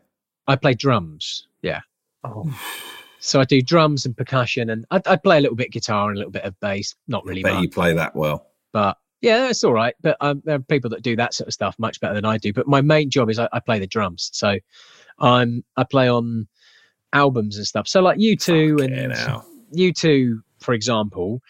I 0.47 0.55
play 0.55 0.73
drums. 0.75 1.47
Yeah. 1.61 1.81
Oh, 2.23 2.45
So 3.19 3.39
I 3.41 3.43
do 3.43 3.59
drums 3.61 4.05
and 4.05 4.15
percussion, 4.15 4.69
and 4.69 4.85
I, 4.91 5.01
I 5.07 5.15
play 5.15 5.37
a 5.39 5.41
little 5.41 5.55
bit 5.57 5.71
guitar 5.71 6.09
and 6.09 6.15
a 6.15 6.19
little 6.19 6.31
bit 6.31 6.43
of 6.43 6.57
bass. 6.59 6.93
Not 7.07 7.25
really 7.25 7.41
Bet 7.41 7.53
much, 7.55 7.63
you 7.63 7.69
play 7.69 7.91
that 7.93 8.15
well. 8.15 8.45
but 8.71 8.97
yeah, 9.21 9.49
it's 9.49 9.63
all 9.63 9.73
right. 9.73 9.95
But 10.01 10.15
um, 10.21 10.43
there 10.45 10.55
are 10.55 10.59
people 10.59 10.91
that 10.91 11.01
do 11.01 11.15
that 11.15 11.33
sort 11.33 11.47
of 11.47 11.53
stuff 11.53 11.75
much 11.79 11.99
better 11.99 12.13
than 12.13 12.25
I 12.25 12.37
do. 12.37 12.53
But 12.53 12.67
my 12.67 12.81
main 12.81 13.09
job 13.09 13.29
is 13.31 13.39
I, 13.39 13.49
I 13.51 13.59
play 13.59 13.79
the 13.79 13.87
drums. 13.87 14.29
So 14.31 14.57
I'm 15.19 15.63
I 15.75 15.83
play 15.85 16.07
on 16.07 16.47
albums 17.13 17.57
and 17.57 17.65
stuff. 17.65 17.87
So 17.87 18.01
like 18.01 18.19
U2 18.19 18.83
and 18.85 19.11
hell. 19.13 19.47
You 19.77 19.93
two, 19.93 20.41
for 20.59 20.73
example, 20.73 21.41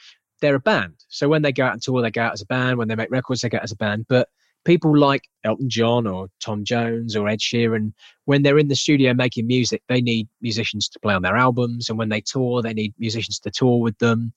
they're 0.42 0.56
a 0.56 0.60
band. 0.60 0.94
So 1.08 1.28
when 1.30 1.42
they 1.42 1.52
go 1.52 1.66
out 1.66 1.74
and 1.74 1.82
tour, 1.82 2.02
they 2.02 2.12
go 2.12 2.22
out 2.24 2.34
as 2.34 2.42
a 2.42 2.46
band. 2.46 2.78
When 2.78 2.88
they 2.88 2.96
make 2.96 3.10
records, 3.12 3.42
they 3.42 3.50
go 3.50 3.58
out 3.58 3.64
as 3.64 3.72
a 3.72 3.78
band. 3.78 4.06
But 4.10 4.30
people 4.66 4.98
like 4.98 5.24
Elton 5.44 5.70
John 5.70 6.06
or 6.08 6.28
Tom 6.42 6.66
Jones 6.66 7.16
or 7.16 7.28
Ed 7.30 7.40
Sheeran, 7.40 7.94
when 8.26 8.44
they're 8.44 8.60
in 8.60 8.68
the 8.68 8.76
studio 8.76 9.14
making 9.14 9.48
music, 9.48 9.82
they 9.88 10.02
need 10.02 10.28
musicians 10.42 10.90
to 10.90 11.00
play 11.00 11.14
on 11.14 11.22
their 11.22 11.38
albums. 11.38 11.90
And 11.90 11.98
when 11.98 12.10
they 12.10 12.22
tour, 12.22 12.62
they 12.62 12.74
need 12.74 12.94
musicians 13.00 13.40
to 13.40 13.52
tour 13.52 13.80
with 13.80 13.98
them. 14.00 14.34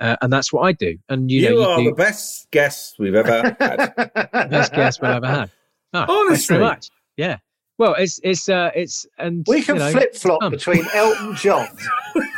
Uh, 0.00 0.16
and 0.22 0.32
that's 0.32 0.52
what 0.52 0.62
I 0.62 0.72
do. 0.72 0.96
And 1.08 1.30
you, 1.30 1.40
You, 1.40 1.50
know, 1.50 1.70
are 1.70 1.80
you 1.80 1.90
the 1.90 1.96
best 1.96 2.48
guest 2.52 2.96
we've 2.98 3.16
ever 3.16 3.54
had. 3.58 3.58
best 4.50 4.72
guest 4.72 5.02
we've 5.02 5.10
ever 5.10 5.26
had. 5.26 5.50
Oh, 5.92 6.06
very 6.06 6.18
Honestly. 6.28 6.58
much. 6.58 6.90
Yeah. 7.16 7.38
Well, 7.78 7.94
it's 7.94 8.18
it's 8.24 8.48
uh 8.48 8.72
it's 8.74 9.06
and 9.18 9.46
we 9.46 9.62
can 9.62 9.76
you 9.76 9.80
know, 9.80 9.92
flip 9.92 10.14
flop 10.16 10.40
fun. 10.40 10.50
between 10.50 10.84
Elton 10.92 11.34
John 11.36 11.68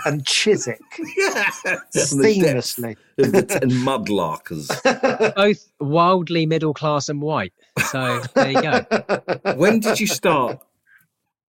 and 0.05 0.25
Chiswick 0.27 0.81
yes. 1.17 1.61
And 1.65 1.79
the 2.23 2.41
depth 2.41 2.77
seamlessly. 2.77 2.97
of 3.19 3.63
and 3.63 3.73
mudlarkers. 3.73 5.35
both 5.35 5.73
wildly 5.81 6.45
middle 6.45 6.75
class 6.75 7.09
and 7.09 7.23
white. 7.23 7.55
So 7.91 8.21
there 8.35 8.51
you 8.51 8.63
go. 8.63 9.55
When 9.57 9.81
did 9.81 9.99
you 9.99 10.07
start? 10.07 10.61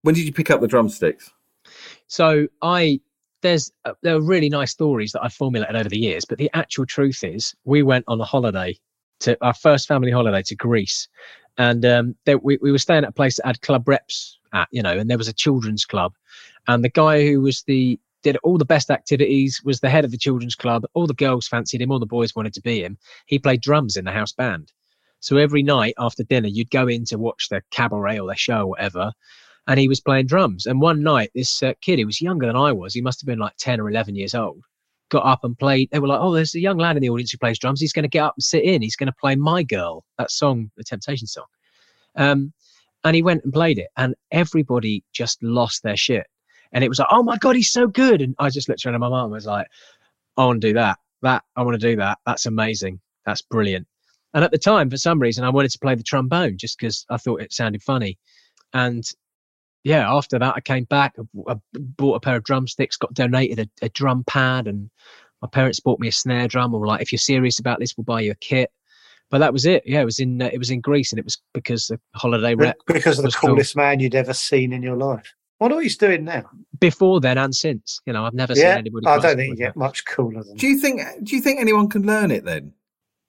When 0.03 0.15
did 0.15 0.25
you 0.25 0.33
pick 0.33 0.49
up 0.49 0.61
the 0.61 0.67
drumsticks? 0.67 1.29
So 2.07 2.47
I 2.61 3.01
there's 3.41 3.71
uh, 3.83 3.93
there 4.03 4.15
are 4.15 4.21
really 4.21 4.49
nice 4.49 4.71
stories 4.71 5.11
that 5.11 5.23
I've 5.23 5.33
formulated 5.33 5.75
over 5.75 5.89
the 5.89 5.97
years, 5.97 6.23
but 6.23 6.37
the 6.37 6.49
actual 6.53 6.85
truth 6.85 7.23
is 7.23 7.53
we 7.65 7.83
went 7.83 8.05
on 8.07 8.21
a 8.21 8.25
holiday 8.25 8.77
to 9.21 9.37
our 9.41 9.53
first 9.53 9.87
family 9.87 10.11
holiday 10.11 10.41
to 10.43 10.55
Greece, 10.55 11.07
and 11.61 11.85
um, 11.85 12.15
there, 12.25 12.39
we 12.39 12.57
we 12.59 12.71
were 12.71 12.79
staying 12.79 13.03
at 13.03 13.09
a 13.09 13.13
place 13.13 13.35
that 13.37 13.45
had 13.45 13.61
club 13.61 13.87
reps 13.87 14.39
at 14.51 14.67
you 14.71 14.81
know, 14.81 14.97
and 14.97 15.09
there 15.09 15.17
was 15.17 15.27
a 15.27 15.33
children's 15.33 15.85
club, 15.85 16.13
and 16.67 16.83
the 16.83 16.89
guy 16.89 17.23
who 17.23 17.39
was 17.39 17.61
the 17.63 17.99
did 18.23 18.37
all 18.43 18.57
the 18.57 18.65
best 18.65 18.89
activities 18.89 19.61
was 19.63 19.79
the 19.79 19.89
head 19.89 20.03
of 20.03 20.09
the 20.09 20.17
children's 20.17 20.55
club. 20.55 20.85
All 20.95 21.05
the 21.05 21.13
girls 21.13 21.47
fancied 21.47 21.81
him, 21.81 21.91
all 21.91 21.99
the 21.99 22.05
boys 22.07 22.35
wanted 22.35 22.53
to 22.53 22.61
be 22.61 22.83
him. 22.83 22.97
He 23.27 23.37
played 23.37 23.61
drums 23.61 23.95
in 23.95 24.05
the 24.05 24.11
house 24.11 24.31
band. 24.31 24.71
So 25.19 25.37
every 25.37 25.61
night 25.61 25.93
after 25.99 26.23
dinner, 26.23 26.47
you'd 26.47 26.71
go 26.71 26.87
in 26.87 27.05
to 27.05 27.19
watch 27.19 27.49
the 27.49 27.61
cabaret 27.69 28.19
or 28.19 28.27
the 28.27 28.35
show 28.35 28.61
or 28.61 28.69
whatever, 28.69 29.11
and 29.67 29.79
he 29.79 29.87
was 29.87 30.01
playing 30.01 30.25
drums. 30.25 30.65
And 30.65 30.81
one 30.81 31.03
night, 31.03 31.29
this 31.35 31.61
uh, 31.61 31.73
kid, 31.81 31.99
who 31.99 32.07
was 32.07 32.21
younger 32.21 32.47
than 32.47 32.55
I 32.55 32.71
was, 32.71 32.95
he 32.95 33.01
must 33.01 33.21
have 33.21 33.27
been 33.27 33.37
like 33.37 33.55
10 33.59 33.79
or 33.79 33.87
11 33.87 34.15
years 34.15 34.33
old, 34.33 34.63
got 35.11 35.25
up 35.25 35.43
and 35.43 35.57
played. 35.59 35.89
They 35.91 35.99
were 35.99 36.07
like, 36.07 36.19
Oh, 36.19 36.33
there's 36.33 36.55
a 36.55 36.59
young 36.59 36.77
lad 36.77 36.97
in 36.97 37.01
the 37.01 37.09
audience 37.09 37.31
who 37.31 37.37
plays 37.37 37.59
drums. 37.59 37.79
He's 37.79 37.93
going 37.93 38.03
to 38.03 38.09
get 38.09 38.23
up 38.23 38.33
and 38.35 38.43
sit 38.43 38.63
in. 38.63 38.81
He's 38.81 38.95
going 38.95 39.07
to 39.07 39.15
play 39.19 39.35
My 39.35 39.61
Girl, 39.61 40.03
that 40.17 40.31
song, 40.31 40.71
the 40.77 40.83
Temptation 40.83 41.27
song. 41.27 41.45
Um, 42.15 42.53
and 43.03 43.15
he 43.15 43.21
went 43.21 43.43
and 43.43 43.53
played 43.53 43.77
it, 43.77 43.87
and 43.97 44.15
everybody 44.31 45.03
just 45.11 45.41
lost 45.43 45.83
their 45.83 45.97
shit. 45.97 46.25
And 46.71 46.83
it 46.83 46.89
was 46.89 46.99
like, 46.99 47.09
Oh 47.11 47.21
my 47.21 47.37
God, 47.37 47.55
he's 47.55 47.71
so 47.71 47.87
good. 47.87 48.21
And 48.21 48.33
I 48.39 48.49
just 48.49 48.67
looked 48.67 48.85
around 48.85 48.95
at 48.95 49.01
my 49.01 49.09
mum 49.09 49.25
and 49.25 49.33
was 49.33 49.45
like, 49.45 49.67
I 50.37 50.45
want 50.45 50.61
to 50.61 50.67
do 50.69 50.73
that. 50.73 50.97
That, 51.21 51.43
I 51.55 51.61
want 51.61 51.79
to 51.79 51.87
do 51.87 51.95
that. 51.97 52.17
That's 52.25 52.47
amazing. 52.47 52.99
That's 53.25 53.41
brilliant. 53.43 53.87
And 54.33 54.43
at 54.43 54.51
the 54.51 54.57
time, 54.57 54.89
for 54.89 54.97
some 54.97 55.19
reason, 55.19 55.43
I 55.43 55.49
wanted 55.49 55.71
to 55.71 55.79
play 55.79 55.93
the 55.93 56.03
trombone 56.03 56.57
just 56.57 56.79
because 56.79 57.05
I 57.09 57.17
thought 57.17 57.41
it 57.41 57.53
sounded 57.53 57.83
funny. 57.83 58.17
And 58.73 59.03
yeah, 59.83 60.11
after 60.13 60.37
that, 60.39 60.53
I 60.55 60.61
came 60.61 60.83
back, 60.85 61.15
I, 61.47 61.51
I 61.53 61.55
bought 61.73 62.15
a 62.15 62.19
pair 62.19 62.35
of 62.35 62.43
drumsticks, 62.43 62.97
got 62.97 63.13
donated 63.13 63.59
a, 63.81 63.85
a 63.85 63.89
drum 63.89 64.23
pad, 64.25 64.67
and 64.67 64.89
my 65.41 65.47
parents 65.47 65.79
bought 65.79 65.99
me 65.99 66.07
a 66.07 66.11
snare 66.11 66.47
drum. 66.47 66.73
And 66.73 66.81
were 66.81 66.87
like, 66.87 67.01
if 67.01 67.11
you're 67.11 67.19
serious 67.19 67.59
about 67.59 67.79
this, 67.79 67.95
we'll 67.97 68.05
buy 68.05 68.21
you 68.21 68.31
a 68.31 68.35
kit. 68.35 68.69
but 69.31 69.39
that 69.39 69.53
was 69.53 69.65
it. 69.65 69.83
Yeah, 69.85 70.01
it 70.01 70.05
was 70.05 70.19
in 70.19 70.41
uh, 70.41 70.49
it 70.53 70.57
was 70.59 70.69
in 70.69 70.81
Greece, 70.81 71.11
and 71.11 71.19
it 71.19 71.25
was 71.25 71.37
because 71.53 71.87
the 71.87 71.99
holiday 72.15 72.53
rep 72.55 72.77
because 72.87 73.17
of 73.17 73.23
the 73.23 73.27
was 73.27 73.35
cool. 73.35 73.49
coolest 73.51 73.75
man 73.75 73.99
you'd 73.99 74.15
ever 74.15 74.33
seen 74.33 74.73
in 74.73 74.83
your 74.83 74.97
life. 74.97 75.33
Wonder 75.59 75.75
what 75.75 75.83
he's 75.83 75.97
doing 75.97 76.23
now. 76.25 76.49
before 76.79 77.21
then 77.21 77.37
and 77.37 77.53
since. 77.55 78.01
You 78.07 78.13
know, 78.13 78.25
I've 78.25 78.33
never 78.33 78.55
seen 78.55 78.65
anybody. 78.65 79.05
I 79.05 79.19
don't 79.19 79.35
think 79.35 79.49
cool 79.51 79.59
you 79.59 79.65
get 79.67 79.75
much 79.75 80.05
cooler 80.05 80.43
than. 80.43 80.55
Do 80.57 80.67
you 80.67 80.77
think? 80.79 81.01
Do 81.23 81.35
you 81.35 81.41
think 81.41 81.59
anyone 81.59 81.87
can 81.87 82.01
learn 82.03 82.31
it 82.31 82.43
then? 82.45 82.73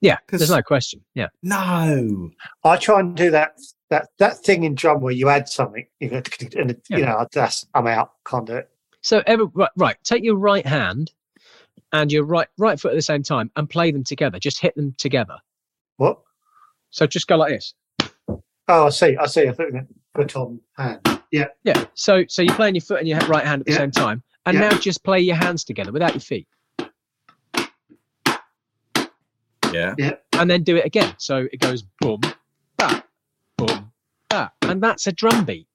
Yeah, 0.00 0.16
'Cause- 0.26 0.40
there's 0.40 0.50
no 0.50 0.62
question. 0.62 1.00
Yeah, 1.14 1.28
No. 1.42 2.30
I 2.64 2.76
try 2.76 2.98
and 3.00 3.14
do 3.16 3.30
that 3.30 3.53
that 3.93 4.09
that 4.18 4.38
thing 4.38 4.64
in 4.64 4.74
drum 4.74 5.03
where 5.03 5.12
you 5.12 5.28
add 5.28 5.47
something, 5.49 5.86
you 6.01 6.09
go, 6.09 6.22
and 6.57 6.70
it- 6.70 6.82
you 6.88 6.99
Yeah. 6.99 7.05
know 7.05 7.26
that's 7.30 7.66
I'm 7.74 7.86
out, 7.86 8.12
can't 8.24 8.47
do 8.47 8.57
it. 8.57 8.70
So 9.03 9.22
every, 9.26 9.47
right, 9.53 9.68
right, 9.76 9.97
take 10.03 10.24
your 10.24 10.36
right 10.36 10.64
hand 10.64 11.12
and 11.93 12.11
your 12.11 12.24
right 12.24 12.49
right 12.57 12.80
foot 12.80 12.93
at 12.93 12.95
the 12.95 13.03
same 13.03 13.22
time 13.22 13.51
and 13.57 13.68
play 13.68 13.90
them 13.93 14.03
together. 14.03 14.38
Just 14.38 14.61
hit 14.61 14.74
them 14.76 14.95
together. 14.97 15.36
What? 15.99 16.20
So 16.90 17.07
just 17.07 17.26
go 17.26 17.36
like 17.36 17.51
this. 17.51 17.74
Oh, 18.68 18.86
I 18.86 18.90
see. 18.90 19.16
I 19.16 19.26
see. 19.26 19.47
I 19.49 19.53
thought 19.53 19.66
you 19.66 19.86
meant 20.16 20.36
on 20.36 20.61
hand. 20.78 21.01
Yeah. 21.30 21.49
Yeah. 21.64 21.84
So 21.95 22.24
so 22.28 22.40
you're 22.40 22.55
playing 22.57 22.74
your 22.76 22.82
foot 22.82 22.99
and 23.01 23.09
your 23.09 23.18
right 23.28 23.45
hand 23.45 23.61
at 23.61 23.66
the 23.66 23.72
Yeah. 23.72 23.78
same 23.78 23.90
time, 23.90 24.22
and 24.47 24.55
Yeah. 24.55 24.70
now 24.70 24.78
just 24.78 25.05
play 25.05 25.20
your 25.20 25.36
hands 25.36 25.64
together 25.64 25.93
without 25.93 26.14
your 26.14 26.20
feet, 26.22 26.49
Yeah. 29.72 29.95
Yeah. 29.99 30.16
And 30.34 30.51
then 30.51 30.62
do 30.62 30.76
it 30.76 30.84
again. 30.86 31.14
So 31.18 31.47
it 31.53 31.61
goes 31.61 31.82
boom, 32.01 32.20
that, 34.32 34.52
and 34.62 34.82
that's 34.82 35.06
a 35.06 35.12
drum 35.12 35.44
beat. 35.44 35.68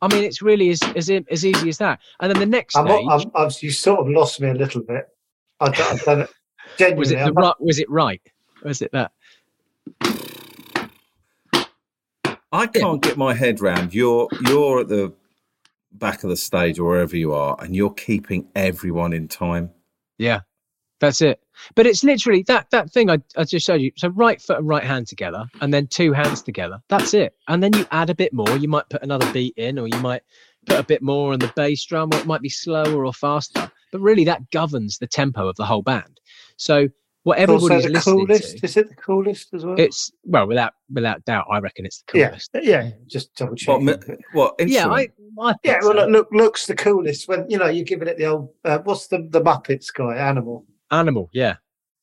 I 0.00 0.06
mean, 0.12 0.24
it's 0.24 0.42
really 0.42 0.70
as 0.70 0.80
as, 0.96 1.10
as 1.10 1.44
easy 1.44 1.68
as 1.68 1.78
that. 1.78 2.00
And 2.20 2.30
then 2.30 2.38
the 2.38 2.46
next 2.46 2.76
I'm, 2.76 2.86
stage 2.86 3.06
I'm, 3.10 3.30
I'm, 3.34 3.50
you 3.60 3.70
sort 3.70 4.00
of 4.00 4.08
lost 4.08 4.40
me 4.40 4.48
a 4.48 4.54
little 4.54 4.82
bit. 4.82 5.08
I 5.60 5.70
don't, 5.70 6.08
I 6.08 6.14
don't, 6.14 6.30
genuinely, 6.76 6.98
was 6.98 7.10
it 7.10 7.16
the 7.16 7.20
I'm- 7.22 7.34
right? 7.34 7.54
Was 7.60 7.78
it 7.78 7.90
right? 7.90 8.22
Was 8.62 8.82
it 8.82 8.92
that? 8.92 9.12
I 12.50 12.66
can't 12.66 13.02
get 13.02 13.18
my 13.18 13.34
head 13.34 13.60
round. 13.60 13.92
You're 13.92 14.28
you're 14.46 14.80
at 14.80 14.88
the 14.88 15.12
back 15.92 16.22
of 16.24 16.30
the 16.30 16.36
stage 16.36 16.78
or 16.78 16.88
wherever 16.88 17.16
you 17.16 17.32
are, 17.34 17.56
and 17.60 17.76
you're 17.76 17.92
keeping 17.92 18.48
everyone 18.54 19.12
in 19.12 19.28
time. 19.28 19.70
Yeah, 20.16 20.40
that's 21.00 21.20
it. 21.22 21.40
But 21.74 21.86
it's 21.86 22.04
literally 22.04 22.42
that 22.44 22.70
that 22.70 22.90
thing 22.90 23.10
I, 23.10 23.18
I 23.36 23.44
just 23.44 23.66
showed 23.66 23.80
you. 23.80 23.92
So 23.96 24.08
right 24.08 24.40
foot 24.40 24.58
and 24.58 24.68
right 24.68 24.84
hand 24.84 25.06
together, 25.06 25.46
and 25.60 25.72
then 25.72 25.86
two 25.86 26.12
hands 26.12 26.42
together. 26.42 26.78
That's 26.88 27.14
it. 27.14 27.34
And 27.48 27.62
then 27.62 27.72
you 27.74 27.86
add 27.90 28.10
a 28.10 28.14
bit 28.14 28.32
more. 28.32 28.56
You 28.56 28.68
might 28.68 28.88
put 28.88 29.02
another 29.02 29.30
beat 29.32 29.54
in, 29.56 29.78
or 29.78 29.86
you 29.86 29.98
might 30.00 30.22
put 30.66 30.78
a 30.78 30.84
bit 30.84 31.02
more 31.02 31.32
on 31.32 31.38
the 31.38 31.52
bass 31.56 31.84
drum, 31.84 32.10
or 32.12 32.18
it 32.18 32.26
might 32.26 32.42
be 32.42 32.48
slower 32.48 33.04
or 33.04 33.12
faster. 33.12 33.70
But 33.92 34.00
really, 34.00 34.24
that 34.24 34.50
governs 34.50 34.98
the 34.98 35.06
tempo 35.06 35.48
of 35.48 35.56
the 35.56 35.64
whole 35.64 35.82
band. 35.82 36.20
So 36.56 36.88
what 37.24 37.38
it's 37.38 37.50
also 37.50 37.66
everybody's 37.66 37.84
the 37.84 37.92
listening 37.92 38.26
coolest. 38.26 38.58
to, 38.58 38.64
Is 38.64 38.76
it 38.76 38.88
the 38.88 38.94
coolest 38.94 39.54
as 39.54 39.66
well? 39.66 39.78
it's 39.78 40.10
well, 40.24 40.46
without 40.46 40.72
without 40.90 41.24
doubt, 41.24 41.46
I 41.50 41.58
reckon 41.58 41.84
it's 41.84 42.02
the 42.02 42.12
coolest. 42.12 42.50
yeah. 42.54 42.60
yeah. 42.62 42.90
Just 43.06 43.34
double 43.34 43.56
check. 43.56 43.80
What? 43.80 44.08
What? 44.32 44.54
Yeah, 44.68 44.86
I, 44.86 45.02
instrument? 45.02 45.38
I 45.40 45.52
think 45.52 45.58
yeah, 45.64 45.78
well, 45.82 45.92
so. 45.92 45.94
look, 45.94 46.10
look, 46.10 46.28
looks 46.32 46.66
the 46.66 46.74
coolest 46.74 47.28
when 47.28 47.48
you 47.50 47.58
know 47.58 47.66
you're 47.66 47.84
giving 47.84 48.08
it 48.08 48.16
the 48.16 48.26
old. 48.26 48.50
Uh, 48.64 48.78
what's 48.78 49.08
the 49.08 49.28
the 49.30 49.40
Muppets 49.40 49.92
guy? 49.92 50.16
Animal. 50.16 50.64
Animal 50.90 51.28
yeah 51.32 51.56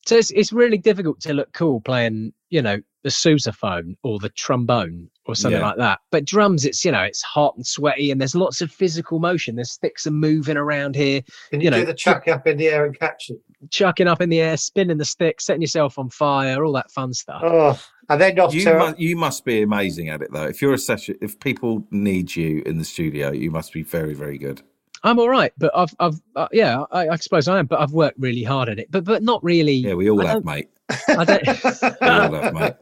so 0.06 0.16
it's, 0.16 0.30
it's 0.32 0.54
really 0.54 0.78
difficult 0.78 1.20
to 1.22 1.34
look 1.34 1.52
cool 1.54 1.82
playing 1.82 2.32
you 2.50 2.62
know 2.62 2.80
the 3.04 3.10
sousaphone 3.10 3.96
or 4.04 4.18
the 4.20 4.30
trombone 4.30 5.10
or 5.26 5.36
something 5.36 5.60
Yeah. 5.60 5.68
like 5.68 5.78
that 5.78 6.00
but 6.12 6.26
drums 6.26 6.66
it's 6.66 6.84
you 6.84 6.92
know 6.92 7.02
it's 7.02 7.22
hot 7.22 7.56
and 7.56 7.66
sweaty 7.66 8.10
and 8.12 8.20
there's 8.20 8.36
lots 8.36 8.62
of 8.62 8.72
physical 8.72 9.20
motion 9.20 9.56
there's 9.56 9.72
sticks 9.72 10.08
are 10.08 10.12
moving 10.12 10.58
around 10.58 10.96
here 10.96 11.22
Can 11.52 11.62
you, 11.62 11.66
You 11.66 11.72
know, 11.72 11.80
do 11.82 11.86
the 11.86 11.94
chuck 11.94 12.28
up 12.28 12.48
in 12.48 12.58
the 12.58 12.68
air 12.68 12.86
and 12.86 12.98
catch 13.00 13.30
it? 13.30 13.40
chucking 13.72 14.08
up 14.08 14.22
in 14.22 14.30
the 14.30 14.42
air 14.42 14.58
spinning 14.58 14.98
the 14.98 15.06
stick 15.06 15.40
setting 15.42 15.62
yourself 15.62 16.00
on 16.00 16.10
fire 16.10 16.64
all 16.66 16.74
that 16.74 16.90
fun 16.92 17.14
stuff 17.14 17.42
Oh, 17.44 17.80
and 18.10 18.20
then 18.22 18.40
off 18.40 18.54
You 18.54 18.64
to 18.66 18.78
must, 18.78 19.00
you 19.00 19.16
must 19.16 19.46
be 19.46 19.62
amazing 19.64 20.10
at 20.10 20.22
it 20.22 20.32
though. 20.32 20.44
If 20.46 20.62
you're 20.62 20.74
a 20.74 20.78
session, 20.80 21.16
if 21.22 21.40
people 21.40 21.88
need 21.90 22.36
you 22.36 22.62
in 22.66 22.78
the 22.78 22.86
studio, 22.86 23.32
you 23.32 23.50
must 23.50 23.74
be 23.74 23.82
very, 23.82 24.14
very 24.14 24.38
good. 24.38 24.62
I'm 25.06 25.20
all 25.20 25.30
right 25.30 25.53
but 25.58 25.72
i've 25.76 25.95
i've 25.99 26.20
uh, 26.36 26.47
yeah 26.51 26.84
I, 26.91 27.10
I 27.10 27.16
suppose 27.16 27.47
i 27.47 27.58
am 27.60 27.68
but 27.68 27.80
i've 27.80 27.93
worked 27.93 28.20
really 28.20 28.43
hard 28.43 28.68
at 28.70 28.80
it 28.80 28.91
but 28.91 29.03
but 29.06 29.24
not 29.24 29.41
really 29.43 29.74
Yeah, 29.76 29.93
we 29.93 30.10
all 30.10 30.22
I 30.26 30.32
have, 30.32 30.43
mate. 30.45 30.70
I 31.10 31.24
don't, 31.26 31.47
all 32.01 32.32
have, 32.34 32.53
mate. 32.53 32.74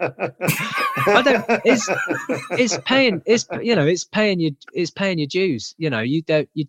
I 1.07 1.21
don't- 1.21 1.49
it's- 1.65 1.89
it's 2.51 2.77
paying 2.85 3.21
it's 3.25 3.45
you 3.61 3.75
know 3.75 3.85
it's 3.85 4.03
paying 4.05 4.39
you 4.39 4.55
it's 4.73 4.91
paying 4.91 5.19
your 5.19 5.27
dues 5.27 5.75
you 5.77 5.89
know 5.89 5.99
you 5.99 6.21
don't 6.23 6.49
you 6.53 6.65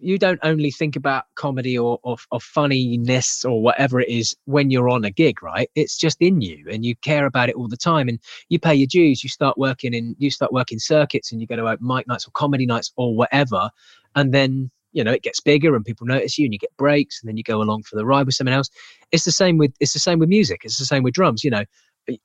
you 0.00 0.16
don't 0.16 0.38
only 0.44 0.70
think 0.70 0.94
about 0.94 1.24
comedy 1.34 1.76
or, 1.76 1.98
or 2.04 2.16
or 2.30 2.40
funniness 2.40 3.44
or 3.44 3.60
whatever 3.62 4.00
it 4.00 4.08
is 4.08 4.36
when 4.44 4.70
you're 4.70 4.88
on 4.88 5.04
a 5.04 5.10
gig 5.10 5.42
right 5.42 5.70
it's 5.74 5.96
just 5.96 6.16
in 6.20 6.40
you 6.40 6.64
and 6.70 6.84
you 6.84 6.94
care 6.96 7.26
about 7.26 7.48
it 7.48 7.56
all 7.56 7.66
the 7.68 7.76
time 7.76 8.08
and 8.08 8.18
you 8.48 8.58
pay 8.60 8.74
your 8.74 8.86
dues 8.86 9.22
you 9.24 9.28
start 9.28 9.58
working 9.58 9.94
in 9.94 10.14
you 10.18 10.30
start 10.30 10.52
working 10.52 10.78
circuits 10.78 11.32
and 11.32 11.40
you 11.40 11.46
go 11.46 11.56
to 11.56 11.66
open 11.68 11.84
mic 11.86 12.06
nights 12.06 12.26
or 12.26 12.30
comedy 12.32 12.64
nights 12.66 12.92
or 12.96 13.14
whatever 13.14 13.68
and 14.14 14.32
then 14.32 14.70
you 14.92 15.04
know 15.04 15.12
it 15.12 15.22
gets 15.22 15.40
bigger 15.40 15.74
and 15.76 15.84
people 15.84 16.06
notice 16.06 16.38
you 16.38 16.44
and 16.44 16.52
you 16.52 16.58
get 16.58 16.76
breaks 16.76 17.20
and 17.20 17.28
then 17.28 17.36
you 17.36 17.42
go 17.42 17.60
along 17.62 17.82
for 17.82 17.96
the 17.96 18.06
ride 18.06 18.26
with 18.26 18.34
someone 18.34 18.54
else 18.54 18.68
it's 19.12 19.24
the 19.24 19.32
same 19.32 19.58
with 19.58 19.72
it's 19.80 19.92
the 19.92 19.98
same 19.98 20.18
with 20.18 20.28
music 20.28 20.60
it's 20.64 20.78
the 20.78 20.84
same 20.84 21.02
with 21.02 21.14
drums 21.14 21.44
you 21.44 21.50
know 21.50 21.64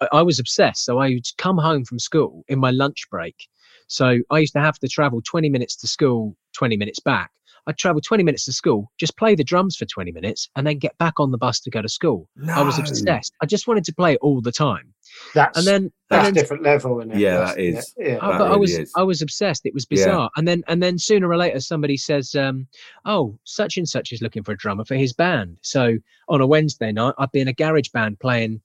I- 0.01 0.07
I 0.13 0.21
was 0.21 0.39
obsessed. 0.39 0.85
So 0.85 0.99
I 0.99 1.09
would 1.09 1.25
come 1.37 1.57
home 1.57 1.85
from 1.85 1.99
school 1.99 2.43
in 2.47 2.59
my 2.59 2.71
lunch 2.71 3.09
break. 3.09 3.47
So 3.87 4.19
I 4.31 4.39
used 4.39 4.53
to 4.53 4.59
have 4.59 4.79
to 4.79 4.87
travel 4.87 5.21
20 5.21 5.49
minutes 5.49 5.75
to 5.77 5.87
school, 5.87 6.35
20 6.53 6.77
minutes 6.77 6.99
back. 6.99 7.31
I'd 7.67 7.77
travel 7.77 8.01
20 8.01 8.23
minutes 8.23 8.45
to 8.45 8.51
school, 8.53 8.91
just 8.99 9.15
play 9.17 9.35
the 9.35 9.43
drums 9.43 9.75
for 9.77 9.85
20 9.85 10.11
minutes, 10.11 10.49
and 10.55 10.67
then 10.67 10.77
get 10.79 10.97
back 10.97 11.19
on 11.19 11.31
the 11.31 11.37
bus 11.37 11.59
to 11.61 11.69
go 11.69 11.81
to 11.81 11.87
school. 11.89 12.27
I 12.53 12.61
was 12.61 12.77
obsessed. 12.77 13.33
I 13.41 13.45
just 13.45 13.67
wanted 13.67 13.85
to 13.85 13.93
play 13.95 14.13
it 14.13 14.19
all 14.21 14.41
the 14.41 14.51
time. 14.51 14.93
That's 15.33 15.57
And 15.57 15.67
then, 15.67 15.91
that's 16.09 16.27
and 16.27 16.35
then 16.35 16.41
different 16.43 16.63
level, 16.63 16.99
isn't 16.99 17.11
it? 17.11 17.19
Yeah, 17.19 17.37
That's- 17.37 17.55
that 17.55 17.61
is. 17.61 17.95
Yeah, 17.97 18.17
I, 18.21 18.31
That 18.31 18.37
but 18.39 18.51
I 18.51 18.55
was 18.57 18.77
is. 18.77 18.91
I 18.97 19.03
was 19.03 19.21
obsessed. 19.21 19.65
It 19.65 19.73
was 19.73 19.85
Yeah. 19.89 19.95
bizarre. 19.95 20.29
And 20.35 20.47
then 20.47 20.63
and 20.67 20.81
then 20.81 20.97
sooner 20.97 21.29
or 21.29 21.37
later 21.37 21.59
somebody 21.59 21.97
says, 21.97 22.33
um, 22.35 22.67
"Oh, 23.05 23.37
such 23.43 23.77
and 23.77 23.87
such 23.87 24.11
is 24.11 24.21
looking 24.21 24.43
for 24.43 24.51
a 24.53 24.57
drummer 24.57 24.85
for 24.85 24.95
his 24.95 25.13
band." 25.13 25.57
So 25.61 25.97
on 26.29 26.41
a 26.41 26.47
Wednesday 26.47 26.91
night, 26.91 27.13
I'd 27.19 27.31
be 27.31 27.41
in 27.41 27.47
a 27.47 27.53
garage 27.53 27.89
band 27.89 28.19
playing, 28.19 28.61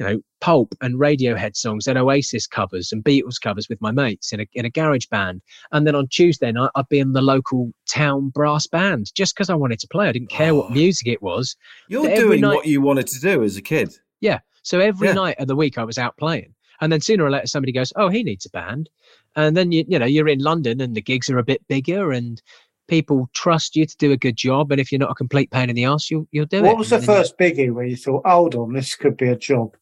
you 0.00 0.06
know, 0.06 0.20
Pulp 0.40 0.74
and 0.80 0.98
Radiohead 0.98 1.54
songs 1.54 1.86
and 1.86 1.98
Oasis 1.98 2.46
covers 2.46 2.90
and 2.90 3.04
Beatles 3.04 3.38
covers 3.38 3.68
with 3.68 3.80
my 3.82 3.90
mates 3.92 4.32
in 4.32 4.40
a 4.40 4.46
in 4.54 4.64
a 4.64 4.70
garage 4.70 5.04
band. 5.10 5.42
And 5.72 5.86
then 5.86 5.94
on 5.94 6.08
Tuesday 6.08 6.50
night, 6.50 6.70
I'd 6.74 6.88
be 6.88 6.98
in 6.98 7.12
the 7.12 7.20
local 7.20 7.70
town 7.86 8.30
brass 8.30 8.66
band 8.66 9.12
just 9.14 9.34
because 9.36 9.50
I 9.50 9.54
wanted 9.54 9.78
to 9.80 9.88
play. 9.88 10.08
I 10.08 10.12
didn't 10.12 10.30
care 10.30 10.52
Oh. 10.52 10.56
what 10.60 10.70
ah. 10.70 10.74
music 10.74 11.06
it 11.06 11.20
was. 11.22 11.54
You're 11.88 12.08
Every 12.08 12.16
doing 12.24 12.40
night- 12.40 12.54
what 12.54 12.66
you 12.66 12.80
wanted 12.80 13.06
to 13.08 13.20
do 13.20 13.44
as 13.44 13.58
a 13.58 13.62
kid. 13.62 13.92
Yeah. 14.22 14.38
So 14.62 14.80
every 14.80 15.08
Yeah. 15.08 15.14
night 15.14 15.36
of 15.38 15.48
the 15.48 15.56
week 15.56 15.76
I 15.76 15.84
was 15.84 15.98
out 15.98 16.16
playing. 16.16 16.54
And 16.80 16.90
then 16.90 17.02
sooner 17.02 17.24
or 17.24 17.30
later 17.30 17.46
somebody 17.46 17.72
goes, 17.72 17.92
Oh, 17.96 18.08
he 18.08 18.22
needs 18.22 18.46
a 18.46 18.50
band. 18.50 18.88
And 19.36 19.54
then 19.54 19.70
you 19.72 19.84
you 19.86 19.98
know, 19.98 20.06
you're 20.06 20.28
in 20.28 20.38
London 20.40 20.80
and 20.80 20.94
the 20.94 21.02
gigs 21.02 21.28
are 21.28 21.36
a 21.38 21.44
bit 21.44 21.60
bigger 21.68 22.10
and 22.12 22.40
people 22.88 23.28
trust 23.34 23.76
you 23.76 23.84
to 23.86 23.96
do 23.98 24.10
a 24.12 24.16
good 24.16 24.36
job. 24.36 24.72
And 24.72 24.80
if 24.80 24.90
you're 24.90 24.98
not 24.98 25.10
a 25.10 25.14
complete 25.14 25.50
pain 25.50 25.68
in 25.68 25.76
the 25.76 25.84
ass, 25.84 26.10
you'll 26.10 26.26
you'll 26.32 26.46
do 26.46 26.58
it. 26.58 26.62
What 26.62 26.78
was 26.78 26.88
the 26.88 26.96
And 26.96 27.04
then- 27.04 27.16
first 27.16 27.36
biggie 27.38 27.70
where 27.72 27.84
you 27.84 27.96
thought, 27.96 28.26
"Hold 28.26 28.54
on, 28.54 28.72
this 28.72 28.96
could 28.96 29.16
be 29.18 29.28
a 29.28 29.36
job"? 29.36 29.76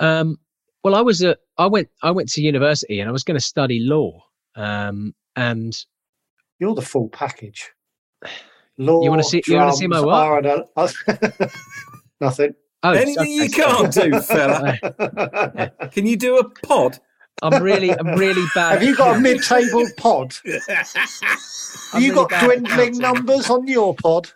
Um 0.00 0.38
well 0.84 0.94
I 0.94 1.00
was 1.00 1.22
a 1.22 1.36
I 1.58 1.66
went 1.66 1.88
I 2.02 2.10
went 2.10 2.28
to 2.32 2.42
university 2.42 3.00
and 3.00 3.08
I 3.08 3.12
was 3.12 3.22
going 3.24 3.38
to 3.38 3.44
study 3.44 3.80
law. 3.80 4.22
Um 4.54 5.14
and 5.36 5.76
You're 6.58 6.74
the 6.74 6.82
full 6.82 7.08
package. 7.08 7.70
Law, 8.78 9.02
You 9.02 9.10
wanna 9.10 9.22
see- 9.24 9.42
you 9.46 9.56
wanna 9.56 9.72
see 9.74 9.86
my 9.86 10.00
drums, 10.00 10.06
what? 10.44 10.70
R&L. 10.76 11.48
Nothing. 12.20 12.54
oh, 12.82 12.92
Anything 12.92 13.32
you 13.32 13.48
can't 13.50 13.92
do, 13.92 14.20
fella. 14.20 14.78
Can 15.92 16.06
you 16.06 16.16
do 16.16 16.38
a 16.38 16.48
pod? 16.66 16.98
I'm 17.42 17.62
really 17.62 17.90
I'm 17.90 18.08
really 18.18 18.44
bad. 18.54 18.72
Have 18.78 18.82
you 18.82 18.96
got 18.96 19.16
a 19.16 19.20
mid-table 19.20 19.86
pod? 19.98 20.34
Have 20.46 22.02
you 22.02 22.12
really 22.12 22.14
got 22.28 22.44
dwindling 22.44 22.96
numbers 22.98 23.50
on 23.50 23.66
your 23.68 23.94
pod? 23.94 24.30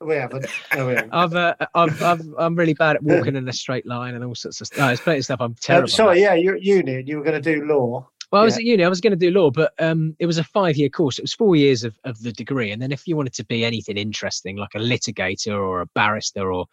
We 0.00 0.14
haven't. 0.14 0.46
No, 0.74 0.86
we 0.86 0.94
haven't. 0.94 1.12
I've, 1.12 1.34
uh, 1.34 1.54
I've, 1.74 2.02
I've, 2.02 2.20
I'm 2.38 2.54
really 2.54 2.74
bad 2.74 2.96
at 2.96 3.02
walking 3.02 3.34
in 3.34 3.48
a 3.48 3.52
straight 3.52 3.84
line 3.86 4.14
and 4.14 4.22
all 4.24 4.34
sorts 4.34 4.60
of 4.60 4.68
stuff. 4.68 4.78
No, 4.78 4.86
there's 4.86 5.00
plenty 5.00 5.18
of 5.18 5.24
stuff 5.24 5.40
I'm 5.40 5.46
Um, 5.46 5.56
terrible. 5.60 5.84
at. 5.86 5.90
sorry, 5.90 6.20
yeah, 6.20 6.34
you're 6.34 6.54
at 6.54 6.62
uni 6.62 6.96
and 6.96 7.08
you 7.08 7.16
were 7.18 7.24
going 7.24 7.40
to 7.40 7.54
do 7.54 7.64
law. 7.64 8.08
Well, 8.30 8.42
I 8.42 8.44
was 8.44 8.54
Yeah. 8.54 8.58
at 8.60 8.64
uni. 8.64 8.84
I 8.84 8.88
was 8.88 9.00
going 9.00 9.10
to 9.12 9.16
do 9.16 9.30
law, 9.32 9.50
but 9.50 9.72
um, 9.80 10.14
it 10.20 10.26
was 10.26 10.38
a 10.38 10.44
five-year 10.44 10.88
course. 10.90 11.18
It 11.18 11.22
was 11.22 11.32
four 11.32 11.56
years 11.56 11.82
of, 11.82 11.98
of 12.04 12.22
the 12.22 12.30
degree, 12.32 12.70
and 12.70 12.80
then 12.80 12.92
if 12.92 13.08
you 13.08 13.16
wanted 13.16 13.32
to 13.34 13.44
be 13.44 13.64
anything 13.64 13.96
interesting, 13.96 14.56
like 14.56 14.74
a 14.76 14.78
litigator 14.78 15.58
or 15.58 15.80
a 15.80 15.86
barrister 15.86 16.52
or 16.52 16.66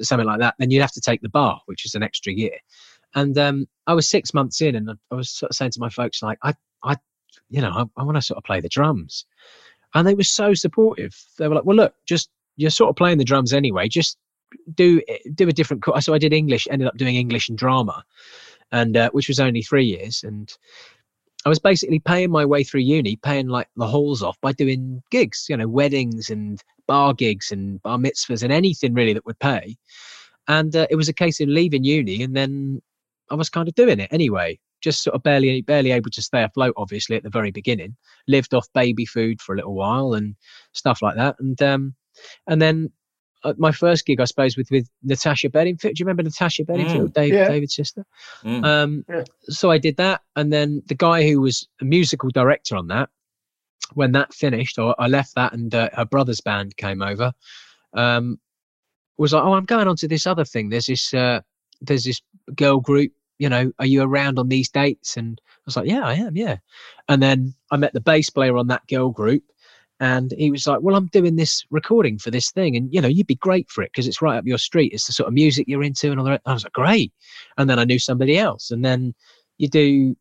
something 0.00 0.26
like 0.26 0.40
that, 0.40 0.54
then 0.58 0.70
you'd 0.72 0.80
have 0.80 0.92
to 0.92 1.00
take 1.00 1.20
the 1.20 1.28
bar, 1.28 1.60
which 1.66 1.84
is 1.84 1.94
an 1.94 2.02
extra 2.02 2.32
year. 2.32 2.56
And 3.14 3.38
um, 3.38 3.68
I 3.86 3.94
was 3.94 4.08
six 4.08 4.34
months 4.34 4.60
in, 4.60 4.74
and 4.74 4.90
I- 4.90 4.94
I 5.12 5.14
was 5.14 5.30
sort 5.30 5.50
of 5.50 5.56
saying 5.56 5.70
to 5.72 5.80
my 5.80 5.90
folks, 5.90 6.22
like, 6.22 6.38
I, 6.42 6.54
I, 6.82 6.96
you 7.50 7.60
know, 7.60 7.70
I, 7.70 8.00
I 8.00 8.02
want 8.02 8.16
to 8.16 8.22
sort 8.22 8.38
of 8.38 8.44
play 8.44 8.60
the 8.60 8.68
drums, 8.68 9.26
and 9.94 10.08
they 10.08 10.14
were 10.14 10.24
so 10.24 10.54
supportive. 10.54 11.14
They 11.38 11.46
were 11.48 11.54
like, 11.54 11.64
well, 11.64 11.76
look, 11.76 11.94
just 12.06 12.30
you're 12.58 12.70
sort 12.70 12.90
of 12.90 12.96
playing 12.96 13.16
the 13.16 13.24
drums 13.24 13.54
anyway. 13.54 13.88
Just 13.88 14.18
do 14.74 15.00
do 15.34 15.48
a 15.48 15.52
different 15.52 15.82
course. 15.82 16.04
So 16.04 16.12
I 16.12 16.18
did 16.18 16.32
English. 16.32 16.68
Ended 16.70 16.88
up 16.88 16.96
doing 16.98 17.16
English 17.16 17.48
and 17.48 17.56
drama, 17.56 18.04
and 18.72 18.96
uh, 18.96 19.10
which 19.12 19.28
was 19.28 19.40
only 19.40 19.62
three 19.62 19.86
years, 19.86 20.24
and 20.24 20.52
I 21.46 21.48
was 21.48 21.58
basically 21.60 22.00
paying 22.00 22.30
my 22.30 22.44
way 22.44 22.64
through 22.64 22.80
uni, 22.80 23.16
paying 23.16 23.48
like 23.48 23.68
the 23.76 23.86
halls 23.86 24.22
off 24.22 24.38
by 24.40 24.52
doing 24.52 25.02
gigs, 25.10 25.46
you 25.48 25.56
know, 25.56 25.68
weddings 25.68 26.30
and 26.30 26.60
bar 26.86 27.14
gigs 27.14 27.52
and 27.52 27.80
bar 27.82 27.98
mitzvahs 27.98 28.42
and 28.42 28.52
anything 28.52 28.94
really 28.94 29.12
that 29.14 29.24
would 29.26 29.38
pay. 29.38 29.76
and 30.48 30.74
uh, 30.74 30.86
it 30.90 30.96
was 30.96 31.08
a 31.08 31.12
case 31.12 31.40
of 31.40 31.48
leaving 31.48 31.84
uni, 31.84 32.22
and 32.22 32.34
then 32.34 32.80
I 33.30 33.34
was 33.34 33.50
kind 33.50 33.68
of 33.68 33.74
doing 33.74 34.00
it 34.00 34.12
anyway. 34.12 34.58
Just 34.80 35.02
sort 35.02 35.14
of 35.14 35.22
barely 35.22 35.60
barely 35.62 35.92
able 35.92 36.10
to 36.10 36.22
stay 36.22 36.42
afloat, 36.42 36.74
obviously 36.76 37.16
at 37.16 37.22
the 37.22 37.30
very 37.30 37.50
beginning. 37.50 37.96
Lived 38.26 38.54
off 38.54 38.66
baby 38.74 39.04
food 39.04 39.40
for 39.40 39.52
a 39.52 39.56
little 39.56 39.74
while 39.74 40.14
and 40.14 40.34
stuff 40.72 41.02
like 41.02 41.16
that, 41.16 41.36
and 41.38 41.60
um, 41.62 41.94
and 42.46 42.60
then 42.60 42.90
uh, 43.44 43.54
my 43.56 43.70
first 43.72 44.04
gig, 44.06 44.20
I 44.20 44.24
suppose, 44.24 44.56
with 44.56 44.70
with 44.70 44.88
Natasha 45.02 45.48
Bedingfield. 45.48 45.94
Do 45.94 46.00
you 46.00 46.04
remember 46.04 46.22
Natasha 46.22 46.64
Bedingfield, 46.64 47.14
Dave, 47.14 47.32
Yeah. 47.32 47.48
David's 47.48 47.74
sister? 47.74 48.04
Mm. 48.42 48.64
Um, 48.64 49.04
Yeah. 49.08 49.24
So 49.42 49.70
I 49.70 49.78
did 49.78 49.96
that, 49.98 50.22
and 50.36 50.52
then 50.52 50.82
the 50.86 50.94
guy 50.94 51.28
who 51.28 51.40
was 51.40 51.68
a 51.80 51.84
musical 51.84 52.30
director 52.30 52.76
on 52.76 52.88
that, 52.88 53.10
when 53.94 54.12
that 54.12 54.34
finished, 54.34 54.78
or 54.78 54.94
I 54.98 55.06
left 55.06 55.34
that, 55.36 55.52
and 55.52 55.74
uh, 55.74 55.90
her 55.94 56.04
brother's 56.04 56.40
band 56.40 56.76
came 56.76 57.00
over, 57.02 57.32
um, 57.94 58.38
was 59.18 59.32
like, 59.32 59.44
"Oh, 59.44 59.54
I'm 59.54 59.64
going 59.64 59.88
on 59.88 59.96
to 59.96 60.08
this 60.08 60.26
other 60.26 60.44
thing. 60.44 60.68
There's 60.68 60.86
this, 60.86 61.14
uh, 61.14 61.40
there's 61.80 62.04
this 62.04 62.20
girl 62.54 62.80
group. 62.80 63.12
You 63.38 63.48
know, 63.48 63.70
are 63.78 63.86
you 63.86 64.02
around 64.02 64.38
on 64.40 64.48
these 64.48 64.68
dates?" 64.68 65.16
And 65.16 65.40
I 65.46 65.60
was 65.64 65.76
like, 65.76 65.88
"Yeah, 65.88 66.04
I 66.04 66.14
am. 66.14 66.36
Yeah." 66.36 66.56
And 67.08 67.22
then 67.22 67.54
I 67.70 67.76
met 67.76 67.92
the 67.92 68.00
bass 68.00 68.30
player 68.30 68.56
on 68.56 68.66
that 68.66 68.86
girl 68.88 69.10
group. 69.10 69.44
And 70.00 70.32
he 70.38 70.50
was 70.50 70.66
like, 70.66 70.80
"Well, 70.80 70.94
I'm 70.94 71.06
doing 71.06 71.36
this 71.36 71.64
recording 71.70 72.18
for 72.18 72.30
this 72.30 72.50
thing, 72.52 72.76
and 72.76 72.92
you 72.94 73.00
know, 73.00 73.08
you'd 73.08 73.26
be 73.26 73.34
great 73.34 73.68
for 73.70 73.82
it 73.82 73.90
because 73.92 74.06
it's 74.06 74.22
right 74.22 74.36
up 74.38 74.46
your 74.46 74.58
street. 74.58 74.92
It's 74.92 75.06
the 75.06 75.12
sort 75.12 75.26
of 75.28 75.34
music 75.34 75.66
you're 75.68 75.82
into." 75.82 76.10
And 76.10 76.20
all 76.20 76.26
that. 76.26 76.40
I 76.46 76.52
was 76.52 76.64
like, 76.64 76.72
"Great!" 76.72 77.12
And 77.56 77.68
then 77.68 77.78
I 77.78 77.84
knew 77.84 77.98
somebody 77.98 78.38
else, 78.38 78.70
and 78.70 78.84
then 78.84 79.14
you 79.58 79.68
do 79.68 80.16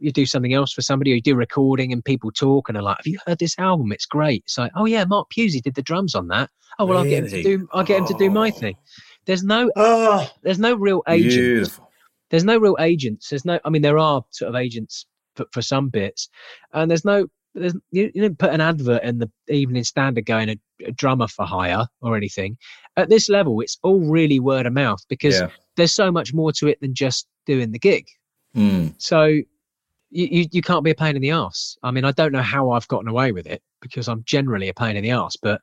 you 0.00 0.10
do 0.12 0.26
something 0.26 0.52
else 0.52 0.72
for 0.72 0.82
somebody, 0.82 1.12
or 1.12 1.14
you 1.14 1.22
do 1.22 1.34
recording, 1.36 1.92
and 1.92 2.04
people 2.04 2.30
talk, 2.32 2.68
and 2.68 2.76
are 2.76 2.82
like, 2.82 2.98
"Have 2.98 3.06
you 3.06 3.18
heard 3.26 3.38
this 3.38 3.58
album? 3.58 3.92
It's 3.92 4.04
great." 4.06 4.42
It's 4.44 4.58
like, 4.58 4.72
"Oh 4.76 4.84
yeah, 4.84 5.04
Mark 5.04 5.28
Pusey 5.30 5.62
did 5.62 5.74
the 5.74 5.82
drums 5.82 6.14
on 6.14 6.28
that. 6.28 6.50
Oh 6.78 6.84
well, 6.84 6.98
I'll 6.98 7.04
get 7.04 7.24
him 7.24 7.30
to 7.30 7.42
do 7.42 7.68
I'll 7.72 7.84
get 7.84 8.00
him 8.00 8.06
to 8.06 8.14
do 8.14 8.28
my 8.30 8.48
Oh. 8.48 8.50
thing." 8.50 8.76
There's 9.24 9.42
no 9.44 9.70
Oh, 9.76 10.28
there's 10.42 10.58
no 10.58 10.74
real 10.74 11.02
agent 11.08 11.30
Beautiful. 11.32 11.90
there's 12.28 12.44
no 12.44 12.58
real 12.58 12.76
agents. 12.80 13.30
There's 13.30 13.46
no, 13.46 13.58
I 13.64 13.70
mean, 13.70 13.80
there 13.80 13.98
are 13.98 14.22
sort 14.30 14.50
of 14.50 14.56
agents 14.56 15.06
for, 15.34 15.46
for 15.52 15.62
some 15.62 15.88
bits, 15.88 16.28
and 16.74 16.90
there's 16.90 17.04
no, 17.06 17.26
there's 17.54 17.74
you, 17.90 18.10
you 18.14 18.22
didn't 18.22 18.38
put 18.38 18.52
an 18.52 18.60
advert 18.60 19.02
in 19.02 19.18
the 19.18 19.30
Evening 19.48 19.84
Standard 19.84 20.26
going 20.26 20.50
a, 20.50 20.56
a 20.84 20.92
drummer 20.92 21.28
for 21.28 21.44
hire 21.44 21.86
or 22.00 22.16
anything. 22.16 22.58
At 22.96 23.08
this 23.08 23.28
level, 23.28 23.60
it's 23.60 23.78
all 23.82 24.00
really 24.00 24.40
word 24.40 24.66
of 24.66 24.72
mouth 24.72 25.04
because 25.08 25.40
Yeah. 25.40 25.48
there's 25.76 25.94
so 25.94 26.10
much 26.10 26.34
more 26.34 26.52
to 26.52 26.68
it 26.68 26.80
than 26.80 26.94
just 26.94 27.26
doing 27.46 27.72
the 27.72 27.78
gig. 27.78 28.06
Mm. 28.56 28.94
So 28.98 29.24
you, 29.24 29.46
you, 30.10 30.46
you 30.52 30.62
can't 30.62 30.84
be 30.84 30.90
a 30.90 30.94
pain 30.94 31.16
in 31.16 31.22
the 31.22 31.30
ass. 31.30 31.76
I 31.82 31.90
mean, 31.90 32.04
I 32.04 32.12
don't 32.12 32.32
know 32.32 32.42
how 32.42 32.70
I've 32.70 32.88
gotten 32.88 33.08
away 33.08 33.32
with 33.32 33.46
it 33.46 33.62
because 33.80 34.08
I'm 34.08 34.22
generally 34.24 34.68
a 34.68 34.74
pain 34.74 34.96
in 34.96 35.02
the 35.02 35.10
ass, 35.10 35.36
but 35.36 35.60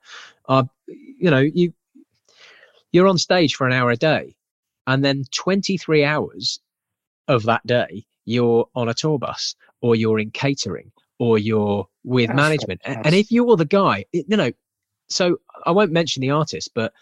I, 0.47 0.63
you 0.87 1.31
know, 1.31 1.39
you, 1.39 1.73
you're 2.91 3.07
on 3.07 3.17
stage 3.17 3.55
for 3.55 3.65
an 3.65 3.73
hour 3.73 3.91
a 3.91 3.97
day 3.97 4.35
and 4.87 5.03
then 5.03 5.23
23 5.33 6.03
hours 6.03 6.59
of 7.27 7.43
that 7.43 7.65
day, 7.65 8.05
you're 8.25 8.67
on 8.75 8.89
a 8.89 8.93
tour 8.93 9.17
bus 9.17 9.55
or 9.81 9.95
you're 9.95 10.19
in 10.19 10.31
catering 10.31 10.91
or 11.21 11.37
you're 11.37 11.87
with 12.03 12.29
That's 12.29 12.35
management. 12.35 12.81
And, 12.83 13.13
if 13.13 13.31
you're 13.31 13.55
the 13.55 13.63
guy, 13.63 14.05
you 14.11 14.35
know, 14.35 14.51
so 15.07 15.37
I 15.67 15.71
won't 15.71 15.91
mention 15.91 16.21
the 16.21 16.31
artist, 16.31 16.71
but 16.73 16.93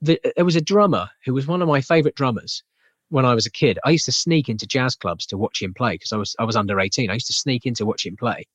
the, 0.00 0.18
uh, 0.26 0.30
there 0.36 0.46
was 0.46 0.56
a 0.56 0.62
drummer 0.62 1.10
who 1.26 1.34
was 1.34 1.46
one 1.46 1.60
of 1.60 1.68
my 1.68 1.82
favorite 1.82 2.14
drummers 2.14 2.62
when 3.10 3.26
I 3.26 3.34
was 3.34 3.44
a 3.44 3.50
kid. 3.50 3.78
I 3.84 3.90
used 3.90 4.06
to 4.06 4.12
sneak 4.12 4.48
into 4.48 4.66
jazz 4.66 4.96
clubs 4.96 5.26
to 5.26 5.36
watch 5.36 5.60
him 5.60 5.74
play 5.74 5.92
because 5.92 6.10
I 6.10 6.16
was 6.16 6.34
I 6.38 6.44
was 6.44 6.56
under 6.56 6.80
18. 6.80 7.10
I 7.10 7.14
used 7.14 7.26
to 7.26 7.34
sneak 7.34 7.66
in 7.66 7.74
to 7.74 7.84
watch 7.84 8.06
him 8.06 8.16
play 8.16 8.46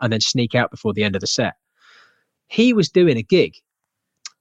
and 0.00 0.12
then 0.12 0.20
sneak 0.20 0.56
out 0.56 0.72
before 0.72 0.92
the 0.92 1.04
end 1.04 1.14
of 1.14 1.20
the 1.20 1.28
set. 1.28 1.54
He 2.48 2.72
was 2.72 2.90
doing 2.90 3.18
a 3.18 3.22
gig 3.22 3.54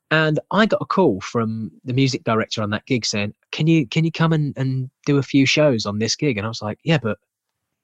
and 0.09 0.39
I 0.49 0.65
got 0.65 0.81
a 0.81 0.85
call 0.85 1.21
from 1.21 1.69
the 1.83 1.93
music 1.93 2.23
director 2.23 2.63
on 2.63 2.71
that 2.71 2.87
gig 2.87 3.05
saying, 3.05 3.35
Can 3.51 3.67
you 3.67 3.85
can 3.85 4.03
you 4.03 4.11
come 4.11 4.33
and, 4.33 4.57
and 4.57 4.89
do 5.05 5.19
a 5.19 5.23
few 5.23 5.45
shows 5.45 5.85
on 5.85 5.99
this 5.99 6.15
gig? 6.15 6.37
And 6.37 6.45
I 6.47 6.49
was 6.49 6.63
like, 6.63 6.79
Yeah, 6.83 6.97
but 6.97 7.19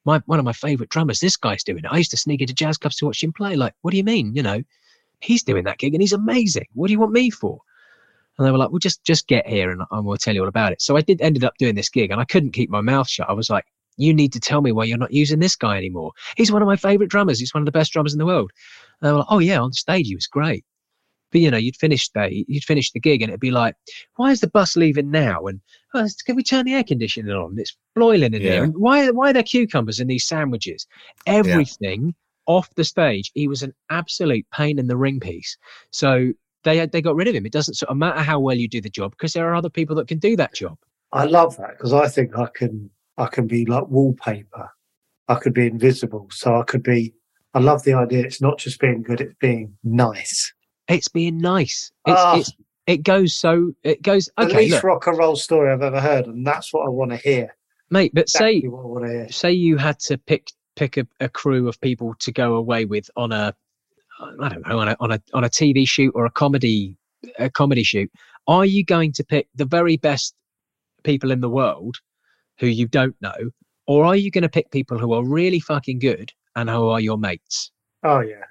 my 0.08 0.22
one 0.26 0.40
of 0.40 0.46
my 0.46 0.54
favorite 0.54 0.90
drummers, 0.90 1.20
this 1.20 1.38
guy's 1.38 1.64
doing 1.64 1.84
it. 1.84 1.92
I 1.92 1.98
used 1.98 2.12
to 2.12 2.18
sneak 2.18 2.42
into 2.42 2.54
jazz 2.54 2.78
clubs 2.78 2.96
to 2.98 3.06
watch 3.06 3.22
him 3.22 3.34
play. 3.34 3.56
Like, 3.56 3.74
what 3.82 3.92
do 3.92 3.98
you 3.98 4.04
mean? 4.04 4.34
You 4.34 4.42
know, 4.42 4.64
he's 5.20 5.44
doing 5.44 5.66
that 5.66 5.78
gig 5.78 5.94
and 5.94 6.02
he's 6.02 6.14
amazing. 6.14 6.66
What 6.74 6.88
do 6.88 6.94
you 6.94 7.00
want 7.00 7.12
me 7.12 7.30
for? 7.30 7.60
And 8.38 8.48
they 8.48 8.52
were 8.52 8.58
like, 8.58 8.70
well, 8.70 8.80
just 8.80 9.04
just 9.04 9.28
get 9.28 9.46
here 9.46 9.70
and 9.70 9.84
I 9.92 10.00
will 10.00 10.18
tell 10.18 10.34
you 10.34 10.42
all 10.42 10.48
about 10.48 10.72
it. 10.72 10.82
So 10.82 10.96
I 10.96 11.02
did 11.02 11.22
ended 11.22 11.44
up 11.44 11.58
doing 11.60 11.76
this 11.76 11.90
gig 11.90 12.10
and 12.10 12.22
I 12.22 12.26
couldn't 12.26 12.54
keep 12.54 12.70
my 12.70 12.82
mouth 12.82 13.10
shut. 13.10 13.30
I 13.30 13.34
was 13.34 13.50
like, 13.50 13.66
you 13.98 14.14
need 14.14 14.32
to 14.34 14.40
tell 14.40 14.62
me 14.62 14.72
why 14.72 14.86
you're 14.86 14.98
not 14.98 15.12
using 15.12 15.40
this 15.40 15.56
guy 15.56 15.78
anymore. 15.78 16.14
He's 16.38 16.52
one 16.52 16.62
of 16.62 16.68
my 16.68 16.78
favorite 16.78 17.10
drummers. 17.10 17.40
He's 17.40 17.54
one 17.54 17.62
of 17.62 17.66
the 17.66 17.72
best 17.72 17.92
drummers 17.92 18.14
in 18.14 18.20
the 18.20 18.26
world. 18.26 18.52
And 19.02 19.08
they 19.08 19.12
were 19.12 19.20
like, 19.20 19.28
oh 19.30 19.40
yeah, 19.40 19.60
on 19.60 19.74
stage 19.74 20.08
he 20.08 20.16
was 20.16 20.28
great. 20.28 20.64
But 21.32 21.42
you 21.42 21.52
know, 21.52 21.58
you'd 21.58 21.76
finish 21.76 22.10
the 22.10 22.46
you'd 22.48 22.64
finish 22.64 22.92
the 22.92 23.00
gig 23.00 23.22
and 23.22 23.30
it'd 23.30 23.40
be 23.40 23.52
like, 23.52 23.76
why 24.16 24.32
is 24.32 24.40
the 24.40 24.50
bus 24.50 24.76
leaving 24.76 25.12
now? 25.12 25.46
And 25.46 25.62
oh, 25.94 26.08
can 26.26 26.36
we 26.36 26.44
turn 26.44 26.66
the 26.66 26.74
air 26.74 26.84
conditioning 26.84 27.32
on? 27.32 27.56
It's 27.58 27.76
broiling 27.96 28.34
in 28.34 28.42
Yeah. 28.42 28.52
here. 28.52 28.64
And 28.64 28.74
why 28.78 29.10
why 29.12 29.30
are 29.30 29.34
there 29.34 29.44
cucumbers 29.44 30.00
in 30.00 30.08
these 30.08 30.26
sandwiches? 30.26 30.88
Everything 31.26 32.16
off 32.46 32.74
the 32.76 32.84
stage. 32.84 33.32
He 33.34 33.48
was 33.48 33.62
an 33.62 33.74
absolute 33.90 34.46
pain 34.54 34.80
in 34.80 34.88
the 34.88 34.98
ring 34.98 35.20
piece. 35.20 35.58
So 35.92 36.32
they 36.64 36.86
they 36.86 37.02
got 37.02 37.16
rid 37.16 37.28
of 37.28 37.36
him. 37.36 37.46
It 37.46 37.52
doesn't 37.52 37.76
sort 37.76 37.90
of 37.90 37.98
matter 37.98 38.22
how 38.22 38.40
well 38.40 38.56
you 38.56 38.68
do 38.68 38.82
the 38.82 38.90
job 38.90 39.12
because 39.12 39.34
there 39.34 39.50
are 39.50 39.56
other 39.56 39.70
people 39.70 39.96
that 39.98 40.08
can 40.08 40.20
do 40.20 40.36
that 40.38 40.54
job. 40.54 40.78
I 41.12 41.26
love 41.26 41.58
that 41.58 41.78
because 41.78 41.94
I 41.94 42.08
think 42.08 42.38
I 42.38 42.48
can 42.54 42.90
I 43.18 43.28
can 43.28 43.48
be 43.48 43.66
like 43.66 43.88
wallpaper. 43.90 44.70
I 45.28 45.36
could 45.36 45.54
be 45.54 45.68
invisible, 45.68 46.30
so 46.32 46.60
I 46.60 46.64
could 46.64 46.84
be. 46.84 47.14
I 47.54 47.60
love 47.60 47.84
the 47.84 47.94
idea. 47.94 48.24
It's 48.24 48.42
not 48.42 48.60
just 48.60 48.80
being 48.80 49.04
good; 49.04 49.20
it's 49.20 49.36
being 49.40 49.78
nice. 49.84 50.54
It's 50.88 51.08
being 51.10 51.38
nice. 51.40 51.92
It's, 52.06 52.16
Ah. 52.20 52.38
it's 52.40 52.54
it 52.88 53.04
goes 53.04 53.36
so 53.36 53.74
it 53.84 54.02
goes 54.02 54.30
the 54.38 54.46
okay, 54.46 54.58
least 54.60 54.76
look, 54.76 54.84
rock 54.84 55.08
and 55.08 55.18
roll 55.18 55.36
story 55.36 55.72
I've 55.72 55.82
ever 55.82 56.00
heard, 56.00 56.28
and 56.28 56.46
that's 56.48 56.74
what 56.74 56.86
I 56.86 56.90
want 56.90 57.12
to 57.12 57.18
hear. 57.18 57.56
mate. 57.90 58.12
But 58.14 58.30
say 58.30 58.58
Exactly 58.58 58.70
what 58.70 58.82
I 58.84 58.88
want 58.88 59.06
to 59.06 59.12
hear. 59.12 59.32
say 59.32 59.52
you 59.52 59.78
had 59.78 60.00
to 60.02 60.18
pick 60.18 60.48
pick 60.76 60.98
a, 60.98 61.08
a 61.20 61.28
crew 61.30 61.68
of 61.68 61.80
people 61.82 62.14
to 62.20 62.32
go 62.32 62.56
away 62.56 62.86
with 62.86 63.10
on 63.18 63.32
a 63.32 63.54
I 64.40 64.50
don't 64.50 64.66
know 64.68 64.80
on 64.80 64.88
a 64.90 64.96
on 65.00 65.12
a 65.12 65.22
on 65.34 65.44
a 65.44 65.50
TV 65.50 65.88
shoot 65.88 66.12
or 66.16 66.26
a 66.26 66.32
comedy 66.32 66.96
a 67.40 67.50
comedy 67.50 67.84
shoot. 67.84 68.12
Are 68.48 68.66
you 68.66 68.86
going 68.86 69.12
to 69.14 69.24
pick 69.24 69.48
the 69.56 69.66
very 69.66 69.98
best 69.98 70.34
people 71.04 71.32
in 71.32 71.42
the 71.42 71.50
world 71.50 71.98
who 72.60 72.68
you 72.68 72.88
don't 72.88 73.16
know, 73.22 73.52
or 73.88 74.06
are 74.06 74.16
you 74.16 74.32
going 74.32 74.44
to 74.44 74.50
pick 74.50 74.72
people 74.72 74.98
who 74.98 75.12
are 75.14 75.26
really 75.26 75.60
fucking 75.60 76.00
good 76.00 76.32
and 76.56 76.70
who 76.70 76.88
are 76.88 77.02
your 77.02 77.18
mates? 77.18 77.72
Oh 78.04 78.22
yeah, 78.22 78.46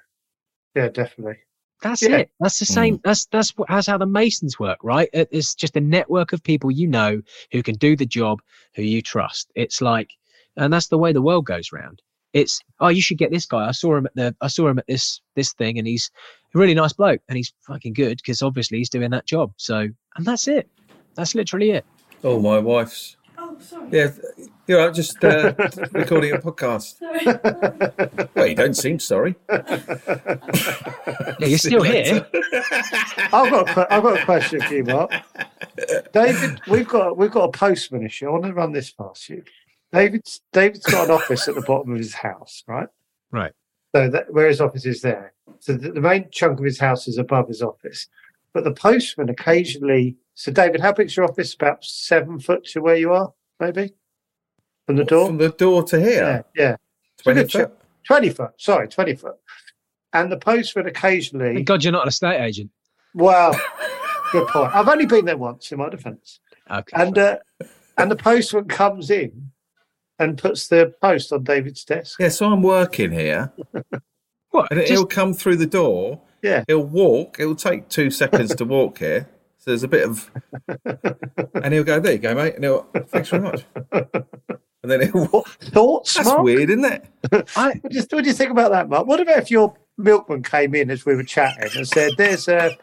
yeah, 0.75 0.89
definitely. 0.89 1.37
That's 1.81 2.01
Yeah. 2.01 2.17
it. 2.17 2.31
That's 2.39 2.59
the 2.59 2.65
same. 2.65 2.97
Mm. 2.97 3.01
That's 3.03 3.25
that's 3.27 3.51
what, 3.57 3.69
that's 3.69 3.87
how 3.87 3.97
the 3.97 4.05
Masons 4.05 4.59
work, 4.59 4.79
right? 4.83 5.09
It's 5.13 5.53
just 5.53 5.75
a 5.75 5.81
network 5.81 6.33
of 6.33 6.43
people 6.43 6.71
you 6.71 6.87
know 6.87 7.21
who 7.51 7.61
can 7.63 7.75
do 7.75 7.95
the 7.95 8.05
job, 8.05 8.41
who 8.75 8.81
you 8.81 9.01
trust. 9.01 9.51
It's 9.55 9.81
like, 9.81 10.11
and 10.55 10.73
that's 10.73 10.87
the 10.87 10.97
way 10.97 11.13
the 11.13 11.21
world 11.21 11.45
goes 11.45 11.71
round. 11.71 12.01
It's 12.33 12.59
oh, 12.79 12.89
you 12.89 13.01
should 13.01 13.17
get 13.17 13.31
this 13.31 13.45
guy. 13.45 13.67
I 13.67 13.71
saw 13.71 13.95
him 13.95 14.05
at 14.07 14.15
the 14.15 14.35
I 14.41 14.47
saw 14.47 14.67
him 14.67 14.79
at 14.79 14.87
this 14.87 15.21
this 15.35 15.53
thing, 15.53 15.77
and 15.77 15.87
he's 15.87 16.09
a 16.55 16.59
really 16.59 16.73
nice 16.73 16.93
bloke, 16.93 17.21
and 17.29 17.37
he's 17.37 17.53
fucking 17.67 17.93
good 17.93 18.17
because 18.17 18.41
obviously 18.41 18.79
he's 18.79 18.89
doing 18.89 19.11
that 19.11 19.25
job. 19.27 19.53
So, 19.57 19.77
and 20.15 20.25
that's 20.25 20.47
it. 20.47 20.67
That's 21.15 21.35
literally 21.35 21.71
it. 21.71 21.85
Oh, 22.23 22.39
my 22.39 22.57
wife's. 22.59 23.15
Oh, 23.37 23.55
sorry. 23.59 23.89
Yeah, 23.91 24.09
you're 24.67 24.85
right, 24.85 24.93
just 24.93 25.23
uh, 25.23 25.53
recording 25.91 26.33
a 26.33 26.37
podcast. 26.37 26.97
Sorry. 26.99 28.29
Well, 28.35 28.47
you 28.47 28.55
don't 28.55 28.75
seem 28.75 28.99
sorry. 28.99 29.35
Yeah, 31.39 31.47
you're 31.47 31.57
still 31.57 31.83
here. 31.83 32.27
I've 32.33 33.51
got 33.51 33.69
a, 33.69 33.73
que- 33.73 33.87
I've 33.89 34.03
got 34.03 34.19
a 34.21 34.25
question 34.25 34.61
for 34.61 34.73
you, 34.73 34.83
Mark. 34.83 35.11
David, 36.13 36.61
we've 36.67 36.87
got 36.87 37.17
we've 37.17 37.31
got 37.31 37.45
a 37.45 37.51
postman 37.51 38.05
issue. 38.05 38.27
I 38.27 38.31
want 38.31 38.43
to 38.45 38.53
run 38.53 38.71
this 38.73 38.91
past 38.91 39.29
you. 39.29 39.43
David's 39.93 40.41
David's 40.53 40.85
got 40.85 41.05
an 41.05 41.11
office 41.11 41.47
at 41.47 41.55
the 41.55 41.61
bottom 41.61 41.91
of 41.93 41.97
his 41.97 42.13
house, 42.13 42.63
right? 42.67 42.87
Right. 43.31 43.53
So 43.95 44.09
that 44.09 44.33
where 44.33 44.47
his 44.47 44.61
office 44.61 44.85
is 44.85 45.01
there. 45.01 45.33
So 45.59 45.73
the, 45.73 45.91
the 45.91 46.01
main 46.01 46.27
chunk 46.31 46.59
of 46.59 46.65
his 46.65 46.79
house 46.79 47.07
is 47.07 47.17
above 47.17 47.47
his 47.47 47.61
office, 47.61 48.07
but 48.53 48.63
the 48.63 48.73
postman 48.73 49.29
occasionally. 49.29 50.17
So 50.35 50.51
David, 50.51 50.81
how 50.81 50.91
big's 50.93 51.15
your 51.17 51.25
office? 51.25 51.53
About 51.53 51.83
seven 51.83 52.39
foot 52.39 52.65
to 52.65 52.81
where 52.81 52.95
you 52.97 53.11
are, 53.13 53.33
maybe, 53.59 53.93
from 54.87 54.95
the 54.95 55.03
door. 55.05 55.27
From 55.27 55.37
the 55.37 55.49
door 55.49 55.83
to 55.83 55.99
here, 55.99 56.43
yeah, 56.55 56.77
20 57.23 57.41
Good 57.41 57.51
foot. 57.51 57.77
twenty 58.05 58.29
foot. 58.29 58.51
Sorry, 58.57 58.87
twenty 58.87 59.15
foot. 59.15 59.35
And 60.13 60.31
the 60.31 60.37
postman 60.37 60.87
occasionally. 60.87 61.53
Thank 61.55 61.67
God 61.67 61.83
you're 61.83 61.91
not 61.93 62.03
an 62.03 62.07
estate 62.07 62.41
agent. 62.41 62.71
Well, 63.13 63.53
good 64.31 64.47
point. 64.47 64.73
I've 64.73 64.87
only 64.87 65.05
been 65.05 65.25
there 65.25 65.37
once, 65.37 65.71
in 65.71 65.77
my 65.77 65.89
defence. 65.89 66.39
Okay. 66.71 66.95
And 66.95 67.17
uh, 67.17 67.37
and 67.97 68.09
the 68.09 68.15
postman 68.15 68.65
comes 68.65 69.11
in 69.11 69.51
and 70.19 70.37
puts 70.37 70.67
the 70.69 70.93
post 71.01 71.31
on 71.31 71.43
David's 71.43 71.83
desk. 71.83 72.17
Yeah, 72.19 72.29
so 72.29 72.51
I'm 72.51 72.63
working 72.63 73.11
here, 73.11 73.51
what? 74.51 74.71
and 74.71 74.79
Just- 74.79 74.91
he'll 74.91 75.05
come 75.05 75.33
through 75.33 75.57
the 75.57 75.67
door. 75.67 76.21
Yeah. 76.41 76.63
He'll 76.67 76.83
walk. 76.85 77.37
It'll 77.39 77.55
take 77.55 77.89
two 77.89 78.09
seconds 78.11 78.55
to 78.55 78.63
walk 78.65 78.99
here. 78.99 79.27
So 79.67 79.71
there's 79.71 79.83
a 79.83 79.89
bit 79.89 80.05
of, 80.05 80.31
and 81.61 81.73
he'll 81.73 81.83
go, 81.83 81.99
"There 81.99 82.13
you 82.13 82.19
go, 82.19 82.33
mate." 82.33 82.55
And 82.55 82.63
he'll, 82.63 82.83
"Thanks 83.07 83.27
very 83.29 83.43
much." 83.43 83.65
And 84.83 84.91
then 84.91 85.01
he'll. 85.01 85.25
What 85.25 85.47
thoughts, 85.47 86.13
That's 86.13 86.29
Mark? 86.29 86.43
weird, 86.43 86.69
isn't 86.69 86.85
it? 86.85 87.03
I, 87.57 87.71
What 87.81 87.91
do, 87.91 87.97
you, 87.97 88.05
what 88.11 88.23
do 88.23 88.29
you 88.29 88.33
think 88.33 88.51
about 88.51 88.71
that, 88.71 88.87
Mark? 88.87 89.07
What 89.07 89.19
about 89.19 89.39
if 89.39 89.51
your 89.51 89.75
milkman 89.97 90.43
came 90.43 90.75
in 90.75 90.89
as 90.89 91.05
we 91.05 91.15
were 91.15 91.23
chatting 91.23 91.69
and 91.75 91.85
said, 91.85 92.11
"There's 92.17 92.47
a 92.47 92.77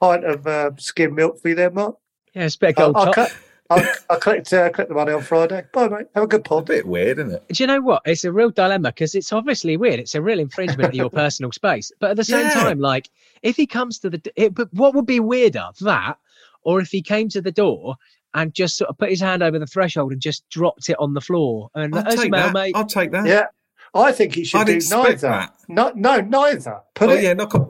pint 0.00 0.24
of 0.24 0.46
uh, 0.46 0.72
skim 0.76 1.14
milk 1.14 1.40
for 1.40 1.48
you 1.48 1.54
there, 1.54 1.70
Mark"? 1.70 1.96
Yeah, 2.34 2.44
it's 2.44 2.56
a 2.56 2.58
bit 2.58 2.78
of 2.78 2.94
I'll, 2.94 2.96
I'll, 2.96 3.04
top. 3.06 3.14
cut, 3.14 3.36
I'll, 3.70 3.88
I'll 4.10 4.18
collect, 4.18 4.52
uh, 4.52 4.68
collect 4.70 4.88
the 4.88 4.94
money 4.94 5.12
on 5.12 5.22
Friday. 5.22 5.64
Bye, 5.72 5.88
mate. 5.88 6.06
Have 6.14 6.24
a 6.24 6.26
good 6.26 6.46
A 6.50 6.60
bit 6.62 6.86
weird, 6.86 7.18
isn't 7.20 7.32
it? 7.32 7.48
Do 7.48 7.62
you 7.62 7.66
know 7.68 7.80
what? 7.80 8.02
It's 8.04 8.24
a 8.24 8.32
real 8.32 8.50
dilemma 8.50 8.88
because 8.90 9.14
it's 9.14 9.32
obviously 9.32 9.76
weird. 9.76 10.00
It's 10.00 10.14
a 10.16 10.20
real 10.22 10.40
infringement 10.40 10.88
of 10.88 10.94
your 10.94 11.08
personal 11.22 11.52
space. 11.52 11.92
But 12.00 12.10
at 12.10 12.16
the 12.16 12.24
same 12.24 12.46
Yeah. 12.46 12.54
time, 12.54 12.80
like 12.80 13.08
if 13.42 13.56
he 13.56 13.66
comes 13.66 13.98
to 14.00 14.10
the, 14.10 14.20
it, 14.36 14.54
but 14.54 14.72
what 14.74 14.94
would 14.94 15.06
be 15.06 15.20
weirder, 15.20 15.68
that 15.82 16.18
or 16.62 16.80
if 16.80 16.90
he 16.90 17.00
came 17.00 17.28
to 17.30 17.40
the 17.40 17.52
door 17.52 17.94
and 18.34 18.52
just 18.52 18.76
sort 18.76 18.90
of 18.90 18.98
put 18.98 19.08
his 19.10 19.20
hand 19.20 19.42
over 19.42 19.58
the 19.58 19.66
threshold 19.66 20.12
and 20.12 20.20
just 20.20 20.48
dropped 20.50 20.88
it 20.88 20.96
on 20.98 21.14
the 21.14 21.20
floor 21.20 21.70
and 21.74 21.94
I'll 21.94 22.04
take 22.16 22.30
well, 22.32 22.46
that. 22.48 22.52
mate. 22.52 22.72
I'll 22.76 22.86
take 22.86 23.12
that. 23.12 23.26
Yeah. 23.26 23.46
I 23.94 24.12
think 24.12 24.34
he 24.34 24.44
should 24.44 24.60
I'd 24.62 24.66
do 24.66 24.80
neither. 24.90 25.16
that. 25.28 25.54
No, 25.68 25.92
no, 25.94 26.20
neither. 26.20 26.80
Put 26.94 27.08
Oh 27.08 27.12
it. 27.12 27.22
yeah, 27.24 27.32
knock 27.34 27.54
on. 27.54 27.68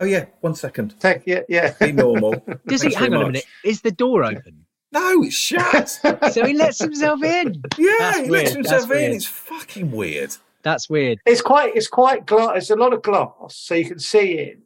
Oh 0.00 0.04
yeah, 0.04 0.24
one 0.40 0.54
second. 0.56 0.98
Take, 0.98 1.22
yeah, 1.26 1.42
yeah. 1.48 1.74
Be 1.78 1.92
normal. 1.92 2.42
Does 2.66 2.82
he? 2.82 2.92
Hang 2.92 3.10
very 3.10 3.14
on 3.22 3.22
a 3.22 3.26
minute. 3.26 3.44
Is 3.64 3.82
the 3.82 3.92
door 3.92 4.24
open? 4.24 4.66
No, 4.92 5.22
it's 5.22 5.34
shut. 5.34 5.88
so 6.32 6.44
he 6.44 6.52
lets 6.54 6.78
himself 6.78 7.22
in. 7.22 7.62
yeah, 7.78 7.94
That's 7.98 8.16
he 8.18 8.22
weird, 8.30 8.30
lets 8.30 8.52
himself 8.52 8.82
that's 8.82 8.92
in. 8.92 8.98
weird. 8.98 9.12
It's 9.14 9.24
fucking 9.26 9.90
weird. 9.90 10.36
That's 10.62 10.88
weird. 10.90 11.18
It's 11.26 11.40
quite, 11.40 11.74
it's 11.74 11.88
quite 11.88 12.26
glass. 12.26 12.52
It's 12.56 12.70
a 12.70 12.76
lot 12.76 12.92
of 12.92 13.02
glass, 13.02 13.56
so 13.56 13.74
you 13.74 13.86
can 13.86 13.98
see 13.98 14.38
in. 14.38 14.62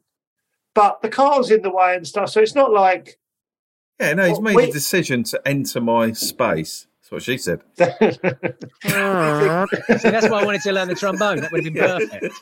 But 0.75 1.01
the 1.01 1.09
car's 1.09 1.49
in 1.49 1.61
the 1.63 1.71
way 1.71 1.95
and 1.95 2.05
stuff, 2.05 2.29
so 2.29 2.41
it's 2.41 2.53
not 2.55 2.71
like. 2.71 3.17
Yeah, 3.99 4.13
no, 4.13 4.23
he's 4.25 4.33
Well, 4.33 4.41
made 4.41 4.55
wait- 4.57 4.69
a 4.69 4.73
decision 4.73 5.23
to 5.23 5.41
enter 5.47 5.81
my 5.81 6.11
space. 6.11 6.85
That's 7.01 7.11
what 7.11 7.23
she 7.23 7.37
said. 7.37 7.61
So 8.83 10.11
that's 10.11 10.29
why 10.29 10.41
I 10.41 10.45
wanted 10.45 10.61
to 10.63 10.71
learn 10.73 10.87
the 10.89 10.95
trombone. 10.95 11.39
That 11.39 11.51
would 11.51 11.65
have 11.65 11.73
been 11.73 11.83
perfect. 11.83 12.35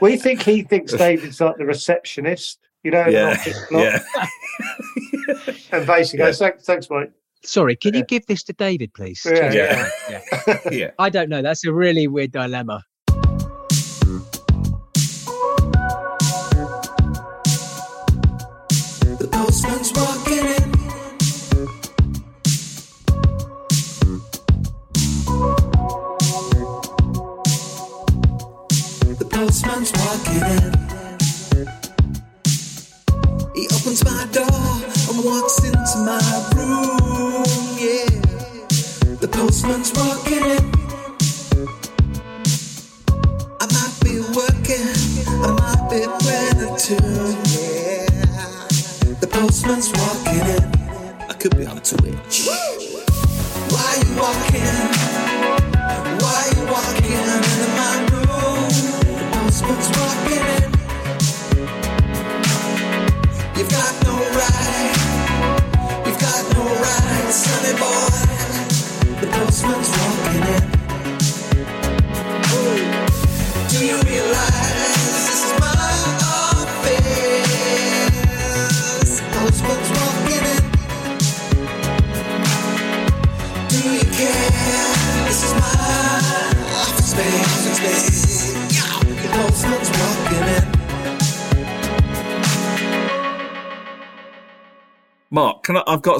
we 0.00 0.16
think 0.16 0.42
he 0.42 0.62
thinks 0.62 0.92
David's 0.92 1.40
like 1.40 1.56
the 1.58 1.66
receptionist, 1.66 2.58
you 2.84 2.90
know, 2.90 3.00
in 3.00 3.06
an 3.08 3.12
yeah, 3.12 3.30
office 3.30 3.66
block, 3.70 3.82
yeah. 3.82 5.54
and 5.72 5.86
basically 5.86 6.26
Yeah. 6.26 6.32
thanks, 6.32 6.64
thanks, 6.64 6.90
mate. 6.90 7.10
Sorry, 7.42 7.76
can 7.76 7.94
Yeah. 7.94 8.00
you 8.00 8.06
give 8.06 8.26
this 8.26 8.42
to 8.44 8.52
David, 8.52 8.94
please? 8.94 9.26
Yeah, 9.26 9.52
yeah. 9.52 9.90
Yeah. 10.46 10.58
yeah. 10.70 10.90
I 10.98 11.10
don't 11.10 11.28
know. 11.28 11.42
That's 11.42 11.64
a 11.66 11.72
really 11.72 12.06
weird 12.06 12.32
dilemma. 12.32 12.82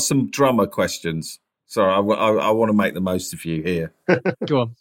Can 0.09 0.19
I, 0.19 0.21
I've 0.21 0.27
got 0.27 0.29
some 0.29 0.31
drummer 0.31 0.67
questions. 0.67 1.41
Sorry, 1.67 1.93
I, 1.93 2.01
want 2.01 2.69
to 2.69 2.73
make 2.73 2.95
the 2.95 3.01
most 3.01 3.33
of 3.33 3.45
you 3.45 3.63
here. 3.63 3.93
Go 4.47 4.61
on. 4.61 4.77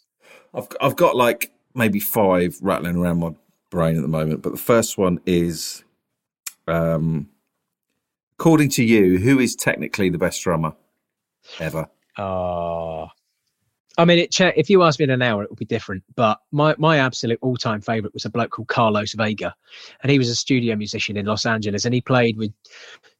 I've 0.54 0.68
I've 0.80 0.96
got 0.96 1.16
like 1.16 1.50
maybe 1.74 1.98
five 1.98 2.56
rattling 2.60 2.96
around 2.96 3.18
my 3.18 3.34
brain 3.70 3.96
at 3.96 4.02
the 4.02 4.08
moment, 4.08 4.42
but 4.42 4.52
the 4.52 4.58
first 4.58 4.96
one 4.96 5.20
is, 5.26 5.82
um, 6.68 7.28
according 8.38 8.68
to 8.70 8.84
you, 8.84 9.18
who 9.18 9.40
is 9.40 9.56
technically 9.56 10.10
the 10.10 10.18
best 10.18 10.42
drummer 10.42 10.74
ever? 11.58 11.88
Oh, 12.16 13.08
I 13.98 14.04
mean, 14.04 14.18
it. 14.18 14.36
If 14.56 14.70
you 14.70 14.82
asked 14.82 14.98
me 14.98 15.04
in 15.04 15.10
an 15.10 15.22
hour, 15.22 15.42
it 15.42 15.50
would 15.50 15.58
be 15.58 15.64
different. 15.64 16.04
But 16.14 16.38
my 16.52 16.74
my 16.78 16.98
absolute 16.98 17.38
all 17.42 17.56
time 17.56 17.80
favorite 17.80 18.14
was 18.14 18.24
a 18.24 18.30
bloke 18.30 18.50
called 18.50 18.68
Carlos 18.68 19.14
Vega, 19.14 19.54
and 20.02 20.10
he 20.10 20.18
was 20.18 20.28
a 20.28 20.36
studio 20.36 20.76
musician 20.76 21.16
in 21.16 21.26
Los 21.26 21.46
Angeles, 21.46 21.84
and 21.84 21.94
he 21.94 22.00
played 22.00 22.36
with 22.36 22.52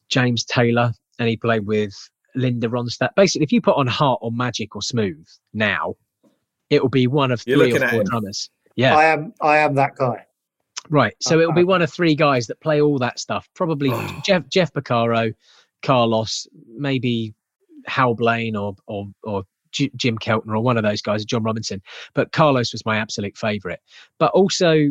James 0.08 0.44
Taylor, 0.44 0.92
and 1.18 1.28
he 1.28 1.36
played 1.36 1.66
with 1.66 1.92
Linda 2.34 2.68
Ronstadt. 2.68 3.10
Basically, 3.16 3.44
if 3.44 3.52
you 3.52 3.60
put 3.60 3.76
on 3.76 3.86
Heart 3.86 4.20
or 4.22 4.32
Magic 4.32 4.74
or 4.74 4.82
Smooth 4.82 5.26
now, 5.52 5.94
it 6.70 6.82
will 6.82 6.88
be 6.90 7.06
one 7.06 7.30
of 7.30 7.42
You're 7.46 7.58
three 7.58 7.72
or 7.76 7.88
four 7.88 8.04
drummers. 8.04 8.50
Yeah, 8.76 8.96
I 8.96 9.04
am, 9.04 9.32
I 9.40 9.58
am 9.58 9.74
that 9.76 9.94
guy. 9.96 10.26
right. 10.90 11.14
So 11.20 11.36
Uh, 11.38 11.42
it'll 11.42 11.52
be 11.54 11.62
one 11.64 11.80
of 11.82 11.92
three 11.92 12.14
guys 12.16 12.46
that 12.48 12.60
play 12.60 12.80
all 12.80 12.98
that 12.98 13.18
stuff. 13.20 13.48
Probably 13.54 13.90
Oh. 13.92 14.20
Jeff 14.24 14.48
Jeff 14.48 14.72
Porcaro, 14.72 15.32
Carlos, 15.82 16.46
maybe 16.76 17.34
Hal 17.86 18.14
Blaine 18.14 18.56
or 18.56 18.74
or 18.86 19.06
or 19.22 19.44
J- 19.70 19.90
Jim 19.96 20.18
Keltner 20.18 20.56
or 20.56 20.60
one 20.60 20.76
of 20.76 20.82
those 20.82 21.02
guys, 21.02 21.24
John 21.24 21.42
Robinson. 21.42 21.82
But 22.14 22.32
Carlos 22.32 22.72
was 22.72 22.84
my 22.86 22.96
absolute 22.96 23.36
favorite. 23.36 23.80
But 24.18 24.32
also, 24.32 24.88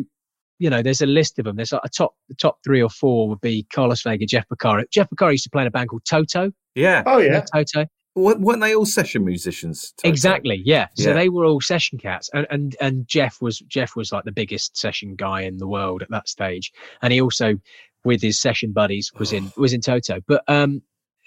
you 0.58 0.70
know, 0.70 0.82
there's 0.82 1.00
a 1.02 1.06
list 1.06 1.38
of 1.38 1.44
them. 1.44 1.56
There's 1.56 1.72
like 1.72 1.82
a 1.84 1.88
top 1.88 2.14
the 2.28 2.34
top 2.34 2.58
three 2.64 2.82
or 2.82 2.88
four 2.90 3.28
would 3.28 3.40
be 3.40 3.64
Carlos 3.72 4.02
Vega, 4.02 4.24
Jeff 4.26 4.46
Porcaro. 4.48 4.88
Jeff 4.90 5.08
Porcaro 5.10 5.32
used 5.32 5.44
to 5.44 5.50
play 5.50 5.62
in 5.62 5.68
a 5.68 5.70
band 5.70 5.88
called 5.88 6.04
Toto. 6.04 6.52
Yeah, 6.74 7.02
Oh 7.06 7.18
You 7.18 7.30
yeah, 7.32 7.44
Toto. 7.54 7.86
Wa- 8.16 8.36
weren't 8.38 8.60
they 8.60 8.74
all 8.74 8.86
session 8.86 9.24
musicians? 9.24 9.92
Toto? 9.96 10.08
Exactly. 10.08 10.62
Yeah. 10.64 10.86
So 10.94 11.08
Yeah. 11.10 11.14
they 11.14 11.28
were 11.28 11.44
all 11.44 11.60
session 11.60 11.98
cats, 11.98 12.30
and, 12.32 12.46
and 12.50 12.76
and 12.80 13.08
Jeff 13.08 13.42
was 13.42 13.58
Jeff 13.60 13.96
was 13.96 14.12
like 14.12 14.24
the 14.24 14.32
biggest 14.32 14.76
session 14.76 15.16
guy 15.16 15.40
in 15.42 15.58
the 15.58 15.66
world 15.66 16.02
at 16.02 16.10
that 16.10 16.28
stage, 16.28 16.70
and 17.02 17.12
he 17.12 17.20
also, 17.20 17.58
with 18.04 18.22
his 18.22 18.40
session 18.40 18.72
buddies, 18.72 19.10
was 19.18 19.32
in 19.32 19.52
was 19.56 19.72
in 19.72 19.80
Toto. 19.80 20.20
But 20.28 20.44
um, 20.46 20.82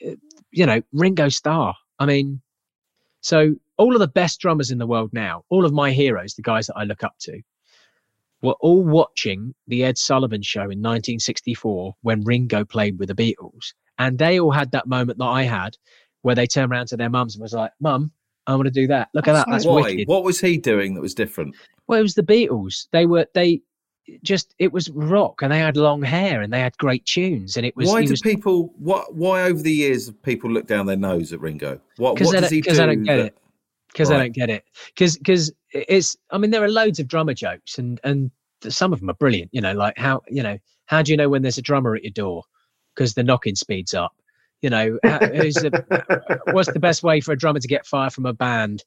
uh, 0.05 0.11
you 0.51 0.65
know, 0.65 0.81
Ringo 0.93 1.27
Starr. 1.27 1.75
I 1.99 2.05
mean, 2.05 2.41
so 3.21 3.55
all 3.77 3.93
of 3.93 3.99
the 3.99 4.07
best 4.07 4.39
drummers 4.39 4.71
in 4.71 4.77
the 4.77 4.87
world 4.87 5.09
now, 5.11 5.43
all 5.49 5.65
of 5.65 5.73
my 5.73 5.91
heroes, 5.91 6.35
the 6.35 6.41
guys 6.41 6.67
that 6.67 6.75
I 6.77 6.83
look 6.83 7.03
up 7.03 7.15
to, 7.21 7.41
were 8.41 8.55
all 8.59 8.83
watching 8.83 9.53
the 9.67 9.83
Ed 9.83 9.97
Sullivan 9.97 10.41
Show 10.41 10.61
in 10.61 10.81
1964 10.81 11.95
when 12.01 12.21
Ringo 12.23 12.63
played 12.65 12.99
with 12.99 13.09
the 13.09 13.15
Beatles, 13.15 13.73
and 13.97 14.17
they 14.17 14.39
all 14.39 14.51
had 14.51 14.71
that 14.71 14.87
moment 14.87 15.17
that 15.19 15.25
I 15.25 15.43
had, 15.43 15.75
where 16.21 16.35
they 16.35 16.45
turned 16.47 16.71
around 16.71 16.87
to 16.87 16.97
their 16.97 17.09
mums 17.09 17.35
and 17.35 17.41
was 17.41 17.53
like, 17.53 17.71
"Mum, 17.79 18.11
I 18.45 18.55
want 18.55 18.65
to 18.67 18.71
do 18.71 18.87
that. 18.87 19.09
Look 19.13 19.27
at 19.27 19.33
that. 19.33 19.47
That's 19.49 19.65
Why? 19.65 19.81
wicked." 19.81 20.07
What 20.07 20.23
was 20.23 20.39
he 20.39 20.57
doing 20.57 20.93
that 20.95 21.01
was 21.01 21.13
different? 21.15 21.55
Well, 21.87 21.99
it 21.99 22.03
was 22.03 22.15
the 22.15 22.23
Beatles. 22.23 22.87
They 22.91 23.05
were 23.05 23.25
they 23.33 23.61
just 24.23 24.53
it 24.59 24.71
was 24.71 24.89
rock, 24.91 25.41
and 25.41 25.51
they 25.51 25.59
had 25.59 25.75
long 25.75 26.03
hair, 26.03 26.41
and 26.41 26.53
they 26.53 26.59
had 26.59 26.77
great 26.77 27.05
tunes, 27.05 27.57
and 27.57 27.65
it 27.65 27.75
was 27.75 27.87
why 27.89 28.03
do 28.03 28.11
was 28.11 28.21
people? 28.21 28.73
What? 28.77 29.15
Why 29.15 29.43
over 29.43 29.61
the 29.61 29.71
years 29.73 30.05
have 30.07 30.21
people 30.21 30.51
looked 30.51 30.67
down 30.67 30.85
their 30.85 30.95
nose 30.95 31.33
at 31.33 31.41
Ringo? 31.41 31.79
What? 31.97 32.15
because 32.15 32.33
What 32.33 32.41
does 32.41 32.51
he 32.51 32.61
don't, 32.61 32.69
'cause 32.71 32.77
do? 32.77 32.85
they 32.85 32.95
don't 32.95 33.03
get 33.03 33.15
that- 33.17 33.25
it. 33.25 33.37
Because 33.97 34.11
Right. 34.11 34.17
I 34.17 34.23
don't 34.23 34.35
get 34.35 34.51
it. 34.51 34.63
Because 34.93 35.17
because 35.17 35.51
it's 35.71 36.15
I 36.29 36.37
mean 36.37 36.51
there 36.51 36.63
are 36.63 36.69
loads 36.69 36.99
of 36.99 37.07
drummer 37.07 37.33
jokes, 37.33 37.79
and 37.79 37.99
and 38.03 38.29
some 38.69 38.93
of 38.93 38.99
them 38.99 39.09
are 39.09 39.15
brilliant. 39.15 39.49
You 39.53 39.61
know, 39.61 39.73
like 39.73 39.97
how 39.97 40.21
you 40.27 40.43
know 40.43 40.59
how 40.85 41.01
do 41.01 41.11
you 41.11 41.17
know 41.17 41.29
when 41.29 41.41
there's 41.41 41.57
a 41.57 41.63
drummer 41.63 41.95
at 41.95 42.03
your 42.03 42.11
door? 42.11 42.43
Because 42.95 43.15
the 43.15 43.23
knocking 43.23 43.55
speeds 43.55 43.95
up. 43.95 44.11
You 44.61 44.69
know, 44.71 44.99
how, 45.03 45.19
who's 45.19 45.53
the, 45.55 46.41
what's 46.51 46.71
the 46.71 46.79
best 46.79 47.03
way 47.03 47.21
for 47.21 47.31
a 47.31 47.37
drummer 47.37 47.59
to 47.59 47.67
get 47.67 47.85
fire 47.85 48.09
from 48.09 48.25
a 48.25 48.33
band? 48.33 48.83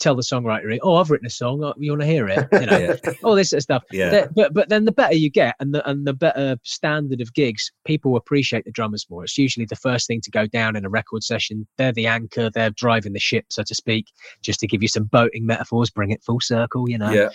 Tell 0.00 0.14
the 0.16 0.22
songwriter, 0.22 0.76
oh, 0.82 0.96
I've 0.96 1.10
written 1.10 1.26
a 1.26 1.30
song. 1.30 1.62
oh, 1.62 1.74
You 1.76 1.92
want 1.92 2.00
to 2.00 2.06
hear 2.06 2.26
it? 2.26 2.48
You 2.52 2.58
know, 2.66 2.78
Yeah. 3.04 3.12
all 3.22 3.34
this 3.34 3.50
sort 3.50 3.58
of 3.58 3.62
stuff. 3.62 3.84
Yeah. 3.92 4.10
The- 4.10 4.30
but 4.34 4.54
but 4.54 4.68
then 4.70 4.86
the 4.86 4.92
better 4.92 5.14
you 5.14 5.30
get, 5.30 5.54
and 5.60 5.74
the 5.74 5.88
and 5.88 6.06
the 6.06 6.14
better 6.14 6.56
standard 6.64 7.20
of 7.20 7.32
gigs, 7.34 7.70
people 7.84 8.16
appreciate 8.16 8.64
the 8.64 8.70
drummers 8.72 9.06
more. 9.10 9.22
It's 9.24 9.36
usually 9.38 9.66
the 9.66 9.76
first 9.76 10.06
thing 10.06 10.20
to 10.22 10.30
go 10.30 10.46
down 10.46 10.74
in 10.74 10.84
a 10.84 10.88
record 10.90 11.22
session. 11.22 11.66
They're 11.76 11.92
the 11.92 12.06
anchor. 12.06 12.50
They're 12.50 12.70
driving 12.70 13.12
the 13.12 13.20
ship, 13.20 13.44
so 13.50 13.62
to 13.62 13.74
speak. 13.74 14.06
Just 14.42 14.58
to 14.60 14.66
give 14.66 14.82
you 14.82 14.88
some 14.88 15.04
boating 15.04 15.44
metaphors, 15.46 15.90
bring 15.90 16.10
it 16.10 16.22
full 16.24 16.40
circle. 16.40 16.88
You 16.88 16.98
know, 16.98 17.10
Yeah. 17.12 17.28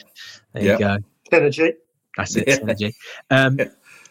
there 0.53 0.63
Yeah. 0.63 0.72
you 0.74 0.80
go. 0.80 0.97
energy. 1.32 1.74
That's 2.18 2.36
it. 2.36 2.47
Yeah. 2.47 2.57
Synergy. 2.57 2.93
Um, 3.30 3.59
Yeah. 3.59 3.66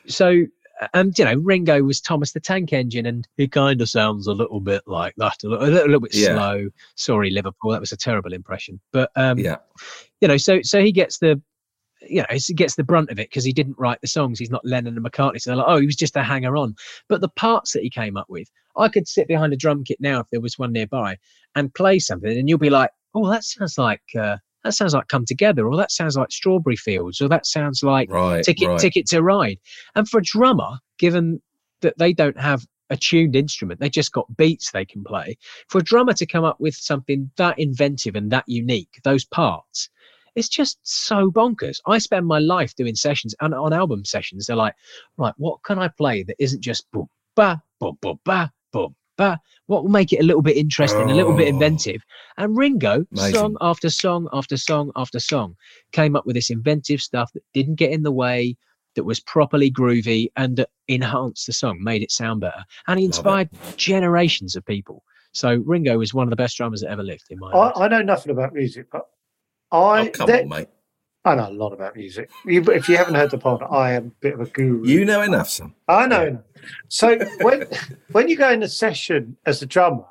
so 0.06 0.44
and 0.92 1.18
you 1.18 1.24
know, 1.24 1.34
Ringo 1.34 1.82
was 1.82 2.00
Thomas 2.00 2.32
the 2.32 2.40
Tank 2.40 2.72
Engine, 2.72 3.06
and 3.06 3.26
he 3.36 3.48
kind 3.48 3.80
of 3.80 3.88
sounds 3.88 4.26
a 4.26 4.32
little 4.32 4.60
bit 4.60 4.82
like 4.86 5.14
that, 5.16 5.42
a 5.44 5.48
little, 5.48 5.66
a 5.66 5.70
little 5.70 6.00
bit 6.00 6.14
Yeah. 6.14 6.34
slow. 6.34 6.68
Sorry, 6.96 7.30
Liverpool, 7.30 7.70
that 7.72 7.80
was 7.80 7.92
a 7.92 7.96
terrible 7.96 8.32
impression. 8.32 8.80
But 8.92 9.10
um, 9.16 9.38
Yeah. 9.38 9.56
you 10.20 10.28
know, 10.28 10.36
so 10.36 10.60
so 10.62 10.80
he 10.82 10.92
gets 10.92 11.18
the, 11.18 11.40
you 12.02 12.20
know, 12.20 12.26
he 12.30 12.54
gets 12.54 12.74
the 12.74 12.84
brunt 12.84 13.10
of 13.10 13.18
it 13.18 13.30
because 13.30 13.44
he 13.44 13.52
didn't 13.52 13.78
write 13.78 14.00
the 14.00 14.08
songs. 14.08 14.38
He's 14.38 14.50
not 14.50 14.64
Lennon 14.64 14.96
and 14.96 15.04
McCartney. 15.06 15.40
So 15.40 15.50
they're 15.50 15.56
like, 15.56 15.66
oh, 15.68 15.78
he 15.78 15.86
was 15.86 15.96
just 15.96 16.16
a 16.16 16.22
hanger 16.22 16.56
on. 16.56 16.74
But 17.08 17.20
the 17.20 17.28
parts 17.30 17.72
that 17.72 17.82
he 17.82 17.90
came 17.90 18.16
up 18.16 18.28
with, 18.28 18.50
I 18.76 18.88
could 18.88 19.08
sit 19.08 19.28
behind 19.28 19.52
a 19.52 19.56
drum 19.56 19.84
kit 19.84 20.00
now 20.00 20.20
if 20.20 20.28
there 20.30 20.40
was 20.40 20.58
one 20.58 20.72
nearby 20.72 21.16
and 21.54 21.72
play 21.74 21.98
something, 21.98 22.36
and 22.36 22.48
you'll 22.48 22.58
be 22.58 22.70
like, 22.70 22.90
oh, 23.14 23.30
that 23.30 23.44
sounds 23.44 23.78
like. 23.78 24.02
Uh, 24.18 24.36
that 24.64 24.72
sounds 24.74 24.94
like 24.94 25.08
come 25.08 25.24
together, 25.26 25.66
or 25.66 25.76
that 25.76 25.92
sounds 25.92 26.16
like 26.16 26.32
strawberry 26.32 26.76
fields, 26.76 27.20
or 27.20 27.28
that 27.28 27.46
sounds 27.46 27.82
like 27.82 28.10
Right. 28.10 28.42
ticket 28.42 28.68
right. 28.68 28.78
ticket 28.80 29.06
to 29.08 29.22
ride. 29.22 29.58
And 29.94 30.08
for 30.08 30.18
a 30.18 30.22
drummer, 30.22 30.78
given 30.98 31.40
that 31.82 31.98
they 31.98 32.12
don't 32.12 32.38
have 32.38 32.66
a 32.90 32.96
tuned 32.96 33.36
instrument, 33.36 33.80
they 33.80 33.90
just 33.90 34.12
got 34.12 34.36
beats 34.36 34.70
they 34.70 34.84
can 34.84 35.04
play. 35.04 35.36
For 35.68 35.78
a 35.78 35.82
drummer 35.82 36.14
to 36.14 36.26
come 36.26 36.44
up 36.44 36.60
with 36.60 36.74
something 36.74 37.30
that 37.36 37.58
inventive 37.58 38.16
and 38.16 38.30
that 38.30 38.44
unique, 38.46 39.00
those 39.04 39.24
parts, 39.24 39.88
it's 40.34 40.48
just 40.48 40.78
so 40.82 41.30
bonkers. 41.30 41.80
I 41.86 41.98
spend 41.98 42.26
my 42.26 42.38
life 42.38 42.74
doing 42.74 42.94
sessions 42.94 43.34
and 43.40 43.54
on 43.54 43.72
album 43.72 44.04
sessions. 44.04 44.46
They're 44.46 44.56
like, 44.56 44.74
right, 45.16 45.34
what 45.36 45.62
can 45.62 45.78
I 45.78 45.88
play 45.88 46.22
that 46.24 46.36
isn't 46.38 46.62
just 46.62 46.90
boom 46.90 47.08
ba 47.36 47.62
boom 47.80 47.98
boom 48.00 48.18
ba 48.24 48.52
boom 48.72 48.94
ba? 49.16 49.38
What 49.66 49.82
will 49.84 49.90
make 49.90 50.12
it 50.12 50.20
a 50.20 50.24
little 50.24 50.42
bit 50.42 50.56
interesting, 50.56 51.10
a 51.10 51.14
little 51.14 51.36
bit 51.36 51.46
Oh. 51.46 51.54
inventive? 51.54 52.02
And 52.36 52.56
Ringo, 52.56 53.06
Amazing. 53.12 53.34
song 53.34 53.56
after 53.60 53.88
song 53.90 54.28
after 54.32 54.56
song 54.56 54.90
after 54.96 55.18
song, 55.20 55.56
came 55.92 56.16
up 56.16 56.26
with 56.26 56.34
this 56.36 56.50
inventive 56.50 57.00
stuff 57.00 57.32
that 57.32 57.42
didn't 57.54 57.76
get 57.76 57.90
in 57.92 58.02
the 58.02 58.12
way, 58.12 58.56
that 58.96 59.04
was 59.04 59.18
properly 59.20 59.70
groovy, 59.72 60.28
and 60.36 60.56
that 60.56 60.70
enhanced 60.88 61.46
the 61.46 61.52
song, 61.52 61.82
made 61.82 62.02
it 62.02 62.12
sound 62.12 62.40
better. 62.40 62.64
And 62.86 63.00
he 63.00 63.06
inspired 63.06 63.50
generations 63.76 64.54
of 64.54 64.64
people. 64.66 65.02
So 65.32 65.56
Ringo 65.66 66.00
is 66.00 66.14
one 66.14 66.28
of 66.28 66.30
the 66.30 66.36
best 66.36 66.56
drummers 66.56 66.80
that 66.82 66.90
ever 66.90 67.02
lived, 67.02 67.24
in 67.30 67.38
my 67.40 67.50
I. 67.50 67.86
I 67.86 67.88
know 67.88 68.02
nothing 68.02 68.30
about 68.30 68.52
music, 68.54 68.86
but 68.92 69.06
I 69.72 70.06
Oh, 70.06 70.10
come 70.10 70.26
there- 70.28 70.42
on, 70.42 70.48
mate. 70.48 70.68
I 71.24 71.34
know 71.34 71.48
a 71.48 71.52
lot 71.52 71.72
about 71.72 71.96
music. 71.96 72.30
If 72.44 72.88
you 72.88 72.96
haven't 72.98 73.14
heard 73.14 73.30
the 73.30 73.38
pod, 73.38 73.62
I 73.70 73.92
am 73.92 74.06
a 74.06 74.20
bit 74.20 74.34
of 74.34 74.40
a 74.40 74.46
guru. 74.46 74.86
You 74.86 75.04
know 75.06 75.22
enough, 75.22 75.48
son. 75.48 75.74
I 75.88 76.06
know. 76.06 76.42
So 76.88 77.18
when 77.40 77.66
when 78.12 78.28
you 78.28 78.36
go 78.36 78.50
in 78.50 78.62
a 78.62 78.68
session 78.68 79.36
as 79.46 79.62
a 79.62 79.66
drummer, 79.66 80.04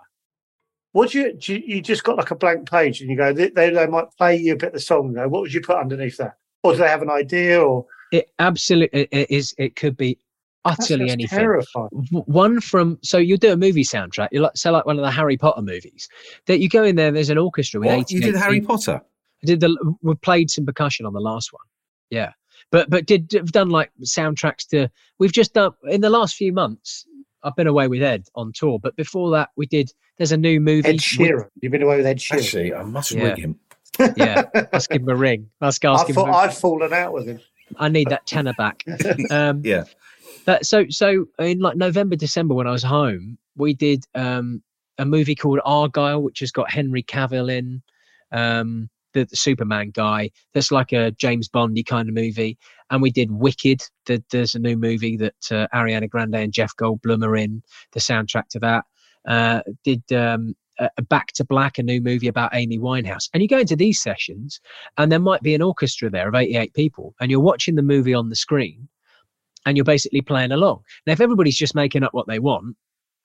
what 0.92 1.12
do 1.12 1.20
you, 1.20 1.34
do 1.34 1.54
you 1.54 1.76
you 1.76 1.82
just 1.82 2.04
got 2.04 2.18
like 2.18 2.32
a 2.32 2.36
blank 2.36 2.70
page 2.70 3.02
and 3.02 3.10
you 3.10 3.18
go 3.18 3.32
they, 3.32 3.50
they, 3.50 3.70
they 3.70 3.88
might 3.88 4.12
play 4.18 4.38
you 4.38 4.54
a 4.54 4.56
bit 4.56 4.68
of 4.68 4.74
the 4.74 4.80
song. 4.80 5.08
and 5.08 5.16
go, 5.16 5.28
What 5.28 5.42
would 5.42 5.54
you 5.54 5.62
put 5.62 5.78
underneath 5.78 6.18
that? 6.18 6.38
Or 6.64 6.72
do 6.72 6.80
they 6.80 6.88
have 6.88 7.04
an 7.04 7.12
idea? 7.12 7.62
Or 7.62 7.86
It 8.12 8.32
absolutely 8.40 9.08
it 9.12 9.30
is. 9.30 9.54
It 9.60 9.76
could 9.76 9.96
be 9.96 10.18
utterly 10.66 11.10
sounds 11.10 11.14
anything. 11.14 11.40
Terrifying. 11.40 11.90
One 12.26 12.60
from 12.60 12.98
so 13.04 13.20
you 13.20 13.38
do 13.38 13.52
a 13.52 13.58
movie 13.58 13.84
soundtrack. 13.84 14.30
You 14.32 14.42
like 14.42 14.58
so 14.58 14.72
like 14.72 14.88
one 14.88 14.98
of 14.98 15.06
the 15.06 15.12
Harry 15.12 15.38
Potter 15.38 15.62
movies 15.62 16.10
that 16.48 16.60
you 16.60 16.70
go 16.70 16.84
in 16.84 16.96
there. 16.96 17.12
There's 17.12 17.30
an 17.30 17.38
orchestra 17.38 17.80
with 17.80 17.90
What? 17.90 18.12
You 18.12 18.20
did 18.20 18.36
Harry 18.36 18.62
people. 18.62 18.78
Potter? 18.78 19.02
I 19.44 19.46
did 19.46 19.60
the 19.60 19.96
we 20.02 20.16
played 20.16 20.50
some 20.50 20.66
percussion 20.66 21.06
on 21.06 21.14
the 21.14 21.20
last 21.20 21.52
one. 21.54 21.64
Yeah, 22.10 22.32
but 22.72 22.90
but 22.90 23.06
did 23.06 23.32
have 23.34 23.52
done 23.52 23.70
like 23.70 23.92
soundtracks 24.04 24.68
to. 24.70 24.90
We've 25.20 25.32
just 25.34 25.54
done 25.54 25.72
in 25.90 26.02
the 26.02 26.10
last 26.10 26.36
few 26.36 26.54
months. 26.54 27.06
I've 27.44 27.56
been 27.58 27.68
away 27.68 27.88
with 27.90 28.02
Ed 28.02 28.26
on 28.36 28.54
tour, 28.56 28.80
but 28.80 28.96
before 28.96 29.32
that 29.32 29.50
we 29.56 29.66
did. 29.66 29.92
There's 30.20 30.32
a 30.32 30.38
new 30.38 30.60
movie. 30.62 30.88
Ed 30.90 30.92
with- 30.94 31.02
Sheeran. 31.02 31.50
You've 31.60 31.72
been 31.72 31.82
away 31.82 31.98
with 31.98 32.06
Ed 32.06 32.18
Sheeran. 32.20 32.38
Actually, 32.38 32.74
I 32.76 32.84
must 32.84 33.12
Yeah. 33.12 33.24
rig 33.24 33.38
him. 33.40 33.60
yeah, 34.16 34.44
let's 34.72 34.86
give 34.86 35.02
him 35.02 35.10
a 35.10 35.16
ring. 35.16 35.50
Let's 35.60 35.80
ask 35.84 36.06
I 36.06 36.08
him. 36.10 36.14
thought 36.16 36.30
I'd 36.30 36.54
fallen 36.54 36.94
out 36.94 37.14
with 37.14 37.26
him. 37.28 37.40
I 37.78 37.90
need 37.90 38.10
that 38.10 38.26
tenner 38.28 38.54
back. 38.54 38.84
Um, 39.32 39.62
Yeah. 39.66 39.86
That, 40.46 40.68
so 40.68 40.86
so 40.90 41.26
in 41.40 41.60
like 41.62 41.78
November 41.78 42.16
December 42.16 42.54
when 42.54 42.68
I 42.68 42.72
was 42.72 42.84
home, 42.84 43.40
we 43.58 43.74
did 43.74 44.06
um, 44.14 44.62
a 45.00 45.06
movie 45.06 45.34
called 45.36 45.60
Argylle, 45.66 46.22
which 46.22 46.42
has 46.42 46.52
got 46.52 46.70
Henry 46.70 47.02
Cavill 47.02 47.52
in, 47.52 47.82
um, 48.32 48.90
the, 49.14 49.26
the 49.26 49.36
Superman 49.36 49.92
guy. 49.92 50.32
That's 50.54 50.72
like 50.72 50.92
a 50.92 51.12
James 51.12 51.48
Bondy 51.48 51.84
kind 51.84 52.10
of 52.10 52.16
movie. 52.16 52.58
And 52.90 53.02
we 53.02 53.12
did 53.12 53.32
Wicked. 53.32 53.82
The, 54.06 54.24
there's 54.32 54.56
a 54.56 54.60
new 54.60 54.78
movie 54.78 55.18
that 55.18 55.52
uh, 55.52 55.68
Ariana 55.74 56.10
Grande 56.10 56.36
and 56.36 56.54
Jeff 56.54 56.76
Goldblum 56.76 57.26
are 57.26 57.36
in. 57.36 57.64
The 57.94 58.00
soundtrack 58.00 58.48
to 58.50 58.60
that. 58.60 58.86
Uh, 59.28 59.62
did 59.84 60.04
um, 60.12 60.56
Back 61.10 61.28
to 61.34 61.46
Black, 61.46 61.78
a 61.78 61.84
new 61.84 62.02
movie 62.02 62.28
about 62.28 62.56
Amy 62.56 62.80
Winehouse. 62.80 63.30
And 63.34 63.42
you 63.42 63.48
go 63.48 63.60
into 63.60 63.76
these 63.76 64.02
sessions, 64.02 64.60
and 64.98 65.12
there 65.12 65.20
might 65.20 65.42
be 65.42 65.56
an 65.56 65.62
orchestra 65.62 66.10
there 66.10 66.28
of 66.28 66.36
88 66.36 66.74
people, 66.74 67.14
and 67.22 67.30
you're 67.30 67.40
watching 67.40 67.76
the 67.76 67.84
movie 67.84 68.14
on 68.14 68.30
the 68.30 68.36
screen 68.36 68.88
and 69.66 69.78
you're 69.78 69.86
basically 69.86 70.22
playing 70.22 70.52
along. 70.52 70.82
Now, 71.06 71.14
if 71.14 71.22
everybody's 71.22 71.58
just 71.58 71.76
making 71.76 72.04
up 72.04 72.14
what 72.14 72.28
they 72.28 72.40
want, 72.40 72.76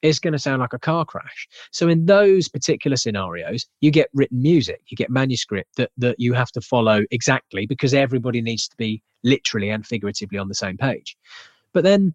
it's 0.03 0.19
going 0.19 0.33
to 0.33 0.39
sound 0.39 0.61
like 0.61 0.73
a 0.73 0.79
car 0.79 1.05
crash. 1.05 1.49
So, 1.73 1.89
in 1.89 2.07
those 2.07 2.49
particular 2.49 2.97
scenarios, 2.97 3.67
you 3.81 3.91
get 3.91 4.09
written 4.15 4.41
music, 4.43 4.83
you 4.89 4.97
get 4.97 5.11
manuscript 5.11 5.77
that, 5.77 5.91
that 5.99 6.17
you 6.19 6.33
have 6.35 6.51
to 6.53 6.61
follow 6.61 7.03
exactly 7.11 7.67
because 7.67 7.95
everybody 7.95 8.41
needs 8.41 8.69
to 8.69 8.77
be 8.77 9.03
literally 9.25 9.71
and 9.71 9.87
figuratively 9.87 10.39
on 10.39 10.49
the 10.49 10.55
same 10.55 10.77
page. 10.77 11.17
But 11.73 11.85
then 11.85 12.15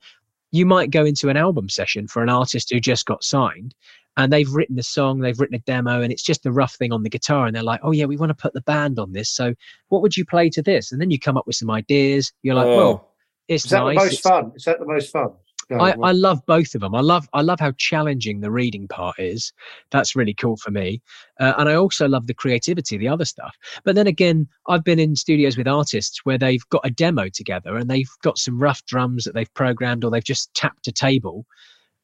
you 0.51 0.65
might 0.65 0.91
go 0.91 1.03
into 1.05 1.29
an 1.29 1.37
album 1.37 1.67
session 1.69 2.07
for 2.07 2.21
an 2.23 2.29
artist 2.29 2.69
who 2.71 2.79
just 2.79 3.05
got 3.05 3.23
signed 3.23 3.73
and 4.17 4.31
they've 4.31 4.51
written 4.51 4.77
a 4.77 4.83
song, 4.83 5.19
they've 5.19 5.39
written 5.39 5.55
a 5.55 5.59
demo, 5.59 6.01
and 6.01 6.11
it's 6.11 6.21
just 6.21 6.45
a 6.45 6.51
rough 6.51 6.75
thing 6.75 6.93
on 6.93 7.01
the 7.01 7.09
guitar. 7.09 7.47
And 7.47 7.55
they're 7.55 7.63
like, 7.63 7.79
oh, 7.83 7.91
yeah, 7.91 8.05
we 8.05 8.15
want 8.17 8.29
to 8.29 8.35
put 8.35 8.53
the 8.53 8.61
band 8.61 8.99
on 8.99 9.11
this. 9.11 9.29
So, 9.29 9.55
what 9.89 10.01
would 10.03 10.15
you 10.15 10.23
play 10.25 10.49
to 10.51 10.61
this? 10.61 10.91
And 10.91 11.01
then 11.01 11.09
you 11.09 11.19
come 11.19 11.35
up 11.37 11.47
with 11.47 11.55
some 11.55 11.71
ideas. 11.71 12.31
You're 12.43 12.53
like, 12.55 12.67
Oh. 12.67 12.77
well, 12.77 13.09
it's 13.47 13.65
Is 13.65 13.71
that 13.71 13.79
nice. 13.83 13.95
the 13.97 14.03
most 14.03 14.13
it's- 14.13 14.21
fun? 14.21 14.51
Is 14.55 14.63
that 14.65 14.79
the 14.79 14.85
most 14.85 15.11
fun? 15.11 15.31
I, 15.71 15.95
I 16.01 16.11
love 16.11 16.45
both 16.45 16.75
of 16.75 16.81
them. 16.81 16.95
I 16.95 17.01
love 17.01 17.27
I 17.33 17.41
love 17.41 17.59
how 17.59 17.71
challenging 17.77 18.41
the 18.41 18.51
reading 18.51 18.87
part 18.87 19.19
is. 19.19 19.53
That's 19.91 20.15
really 20.15 20.33
cool 20.33 20.57
for 20.57 20.71
me, 20.71 21.01
uh, 21.39 21.53
and 21.57 21.69
I 21.69 21.75
also 21.75 22.07
love 22.07 22.27
the 22.27 22.33
creativity, 22.33 22.97
the 22.97 23.07
other 23.07 23.25
stuff. 23.25 23.55
But 23.83 23.95
then 23.95 24.07
again, 24.07 24.47
I've 24.67 24.83
been 24.83 24.99
in 24.99 25.15
studios 25.15 25.57
with 25.57 25.67
artists 25.67 26.21
where 26.23 26.37
they've 26.37 26.67
got 26.69 26.85
a 26.85 26.91
demo 26.91 27.29
together 27.29 27.75
and 27.75 27.89
they've 27.89 28.09
got 28.21 28.37
some 28.37 28.59
rough 28.59 28.85
drums 28.85 29.23
that 29.23 29.33
they've 29.33 29.53
programmed 29.53 30.03
or 30.03 30.11
they've 30.11 30.23
just 30.23 30.53
tapped 30.53 30.87
a 30.87 30.91
table, 30.91 31.45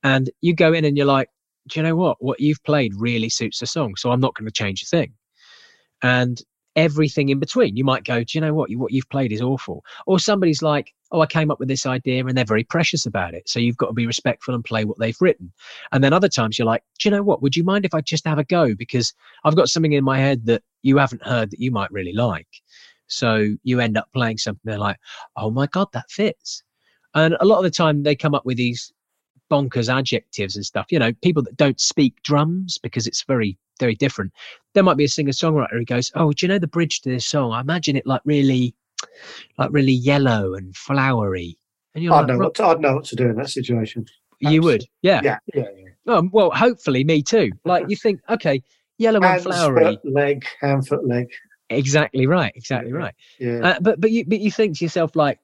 and 0.04 0.30
you 0.42 0.54
go 0.54 0.74
in 0.74 0.86
and 0.86 0.98
you're 0.98 1.06
like, 1.06 1.30
do 1.68 1.80
you 1.80 1.84
know 1.84 1.96
what? 1.96 2.18
What 2.20 2.40
you've 2.40 2.64
played 2.64 2.94
really 2.98 3.30
suits 3.30 3.60
the 3.60 3.68
song, 3.68 3.96
so 3.96 4.12
I'm 4.12 4.22
not 4.22 4.36
going 4.36 4.48
to 4.48 4.52
change 4.52 4.84
a 4.84 4.86
thing. 4.86 5.14
And 6.02 6.42
everything 6.76 7.30
in 7.30 7.40
between, 7.40 7.76
you 7.76 7.84
might 7.84 8.04
go, 8.06 8.24
do 8.24 8.38
you 8.38 8.42
know 8.42 8.54
what? 8.54 8.70
You, 8.70 8.80
what 8.80 8.92
you've 8.92 9.10
played 9.10 9.32
is 9.32 9.42
awful. 9.42 9.84
Or 10.06 10.20
somebody's 10.20 10.62
like, 10.62 10.94
oh, 11.12 11.22
I 11.22 11.26
came 11.26 11.52
up 11.52 11.60
with 11.60 11.68
this 11.68 11.86
idea 11.86 12.26
and 12.26 12.38
they're 12.38 12.46
very 12.46 12.64
precious 12.64 13.06
about 13.06 13.34
it. 13.34 13.50
So 13.50 13.60
you've 13.60 13.78
got 13.78 13.88
to 13.88 13.94
be 13.94 14.06
respectful 14.08 14.54
and 14.54 14.64
play 14.64 14.86
what 14.86 15.00
they've 15.00 15.20
written. 15.20 15.52
And 15.92 16.04
then 16.04 16.14
other 16.14 16.30
times 16.30 16.58
you're 16.58 16.66
like, 16.66 16.84
do 17.00 17.10
you 17.10 17.16
know 17.16 17.24
what? 17.24 17.42
Would 17.42 17.56
you 17.56 17.64
mind 17.64 17.86
if 17.86 17.94
I 17.94 18.02
just 18.02 18.26
have 18.26 18.40
a 18.40 18.44
go? 18.44 18.76
Because 18.76 19.14
I've 19.44 19.56
got 19.56 19.70
something 19.70 19.94
in 19.94 20.04
my 20.04 20.20
head 20.20 20.46
that 20.46 20.64
you 20.82 20.98
haven't 20.98 21.24
heard 21.24 21.52
that 21.52 21.60
you 21.60 21.72
might 21.72 21.92
really 21.92 22.14
like. 22.14 22.48
So 23.08 23.56
you 23.64 23.80
end 23.80 23.98
up 23.98 24.08
playing 24.14 24.38
something 24.38 24.62
they're 24.64 24.78
like, 24.78 24.98
oh 25.36 25.50
my 25.50 25.66
God, 25.68 25.88
that 25.94 26.10
fits. 26.12 26.64
And 27.16 27.36
a 27.40 27.46
lot 27.46 27.58
of 27.58 27.64
the 27.64 27.72
time 27.72 28.04
they 28.04 28.16
come 28.16 28.36
up 28.36 28.46
with 28.46 28.58
these 28.58 28.94
bonkers 29.50 29.94
adjectives 29.94 30.56
and 30.56 30.66
stuff. 30.66 30.88
You 30.92 31.00
know, 31.00 31.14
people 31.22 31.44
that 31.44 31.58
don't 31.58 31.80
speak 31.80 32.22
drums 32.24 32.78
because 32.78 33.08
it's 33.08 33.24
very, 33.24 33.58
very 33.80 33.96
different. 33.96 34.32
There 34.74 34.84
might 34.84 34.98
be 34.98 35.06
a 35.06 35.10
singer 35.10 35.32
songwriter 35.32 35.74
who 35.74 35.86
goes, 35.86 36.12
Oh, 36.16 36.32
do 36.32 36.46
you 36.46 36.48
know 36.50 36.60
the 36.60 36.68
bridge 36.68 37.02
to 37.02 37.10
this 37.10 37.26
song? 37.26 37.52
I 37.52 37.62
imagine 37.62 37.96
it 37.96 38.06
like 38.06 38.22
really, 38.26 38.76
like 39.58 39.70
really 39.72 39.94
yellow 39.94 40.54
and 40.54 40.76
flowery. 40.76 41.58
And 41.96 42.04
you're 42.04 42.14
I'd 42.14 42.20
like, 42.22 42.28
know, 42.30 42.38
what 42.38 42.56
to, 42.56 42.66
I'd 42.66 42.80
know 42.80 42.96
what 42.96 43.06
to 43.06 43.16
do 43.16 43.30
in 43.30 43.36
that 43.38 43.50
situation. 43.50 44.06
you 44.40 44.62
would, 44.62 44.86
yeah. 45.02 45.22
Yeah, 45.24 45.38
yeah, 45.54 45.64
yeah. 45.76 46.14
Um, 46.14 46.30
well, 46.32 46.50
hopefully, 46.52 47.04
me 47.04 47.22
too. 47.22 47.52
Like 47.66 47.90
you 47.90 47.96
think, 47.96 48.22
okay, 48.30 48.64
yellow 48.98 49.18
and 49.18 49.26
Hands, 49.26 49.44
flowery. 49.44 50.00
foot, 50.04 50.14
leg, 50.14 50.46
hand, 50.62 50.88
foot, 50.88 51.06
leg. 51.08 51.28
Exactly 51.70 52.26
right. 52.26 52.52
Exactly 52.56 52.92
Yeah. 52.92 52.98
right. 52.98 53.16
Yeah. 53.40 53.60
Uh, 53.64 53.80
but 53.80 54.02
but 54.02 54.10
you 54.12 54.26
but 54.26 54.40
you 54.40 54.52
think 54.52 54.78
to 54.80 54.86
yourself 54.86 55.16
like, 55.16 55.40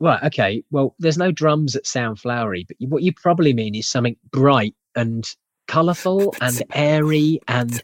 right, 0.00 0.22
okay, 0.24 0.62
well, 0.70 0.94
there's 0.98 1.18
no 1.18 1.30
drums 1.32 1.72
that 1.74 1.86
sound 1.86 2.18
flowery, 2.18 2.64
but 2.66 2.76
what 2.88 3.02
you 3.02 3.12
probably 3.12 3.52
mean 3.54 3.74
is 3.74 3.88
something 3.88 4.16
bright 4.30 4.74
and 4.94 5.26
colourful 5.68 6.32
and 6.40 6.62
airy 6.74 7.40
and 7.48 7.82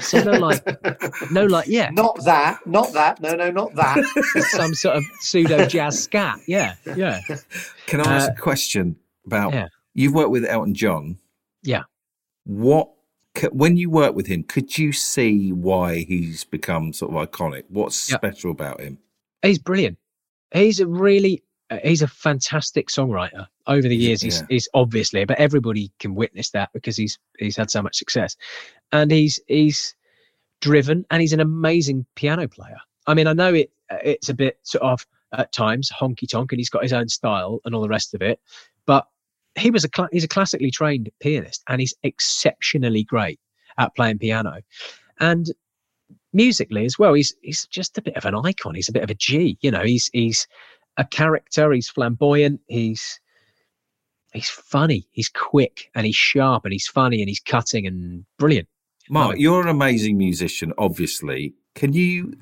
so 0.00 0.20
no 0.24 0.32
like 0.32 0.64
no 1.30 1.46
like 1.46 1.68
yeah 1.68 1.88
Not 1.90 2.18
that, 2.24 2.58
not 2.66 2.92
that. 2.94 3.20
No, 3.20 3.36
no, 3.36 3.52
not 3.52 3.72
that. 3.76 4.04
some 4.50 4.74
sort 4.74 4.96
of 4.96 5.04
pseudo 5.20 5.64
jazz 5.66 6.02
scat 6.02 6.40
yeah 6.48 6.74
yeah 6.96 7.20
Can 7.86 8.00
I 8.00 8.14
ask 8.16 8.30
Uh, 8.30 8.34
a 8.36 8.40
question 8.40 8.96
about? 9.26 9.52
yeah. 9.54 9.68
You've 9.94 10.12
worked 10.14 10.30
with 10.30 10.44
Elton 10.44 10.74
John. 10.74 11.18
Yeah. 11.62 11.82
What 12.44 12.90
when 13.52 13.76
you 13.76 13.90
work 13.90 14.16
with 14.16 14.26
him, 14.26 14.42
could 14.42 14.76
you 14.76 14.90
see 14.92 15.52
why 15.52 15.98
he's 15.98 16.42
become 16.42 16.92
sort 16.92 17.14
of 17.14 17.30
iconic? 17.30 17.62
What's 17.68 18.10
Yeah. 18.10 18.16
special 18.16 18.50
about 18.50 18.80
him? 18.80 18.98
he's 19.42 19.58
brilliant 19.60 19.98
he's 20.52 20.80
a 20.80 20.86
really 20.86 21.36
uh, 21.36 21.46
Uh, 21.70 21.78
he's 21.84 22.02
a 22.02 22.08
fantastic 22.08 22.88
songwriter 22.88 23.46
over 23.66 23.86
the 23.86 23.96
years 23.96 24.20
he's, 24.20 24.40
yeah. 24.40 24.46
he's 24.48 24.68
obviously 24.74 25.24
but 25.24 25.38
everybody 25.38 25.92
can 25.98 26.14
witness 26.14 26.50
that 26.50 26.70
because 26.72 26.96
he's 26.96 27.18
he's 27.38 27.56
had 27.56 27.70
so 27.70 27.82
much 27.82 27.96
success 27.96 28.36
and 28.92 29.10
he's 29.10 29.40
he's 29.46 29.94
driven 30.60 31.04
and 31.10 31.20
he's 31.20 31.32
an 31.32 31.40
amazing 31.40 32.04
piano 32.16 32.48
player 32.48 32.76
i 33.06 33.14
mean 33.14 33.26
i 33.26 33.32
know 33.32 33.54
it 33.54 33.70
uh, 33.90 33.98
it's 34.02 34.28
a 34.28 34.34
bit 34.34 34.58
sort 34.64 34.82
of 34.82 35.06
at 35.32 35.52
times 35.52 35.90
honky 35.90 36.28
tonk 36.28 36.52
and 36.52 36.58
he's 36.58 36.70
got 36.70 36.82
his 36.82 36.92
own 36.92 37.08
style 37.08 37.60
and 37.64 37.74
all 37.74 37.82
the 37.82 37.88
rest 37.88 38.14
of 38.14 38.20
it 38.20 38.40
but 38.84 39.06
he 39.58 39.70
was 39.70 39.84
a 39.84 39.88
cla- 39.88 40.08
he's 40.12 40.24
a 40.24 40.28
classically 40.28 40.70
trained 40.70 41.10
pianist, 41.20 41.62
and 41.68 41.80
he's 41.80 41.94
exceptionally 42.02 43.04
great 43.04 43.40
at 43.78 43.94
playing 43.94 44.18
piano, 44.18 44.60
and 45.18 45.50
musically 46.32 46.84
as 46.84 46.98
well. 46.98 47.14
He's 47.14 47.34
he's 47.42 47.66
just 47.66 47.98
a 47.98 48.02
bit 48.02 48.16
of 48.16 48.24
an 48.24 48.34
icon. 48.34 48.74
He's 48.74 48.88
a 48.88 48.92
bit 48.92 49.02
of 49.02 49.10
a 49.10 49.14
G. 49.14 49.58
You 49.60 49.70
know, 49.70 49.82
he's 49.82 50.10
he's 50.12 50.46
a 51.00 51.04
character. 51.06 51.72
He's 51.72 51.88
flamboyant. 51.88 52.60
He's 52.68 53.18
he's 54.32 54.48
funny. 54.50 55.08
He's 55.10 55.28
quick 55.28 55.90
and 55.94 56.06
he's 56.06 56.14
sharp 56.16 56.64
and 56.64 56.72
he's 56.72 56.86
funny 56.86 57.20
and 57.20 57.28
he's 57.28 57.40
cutting 57.40 57.86
and 57.86 58.24
brilliant. 58.38 58.68
Mark, 59.08 59.36
you're 59.38 59.60
an 59.62 59.68
amazing 59.68 60.16
musician, 60.18 60.72
obviously. 60.78 61.54
Can 61.74 61.92
you 61.92 62.34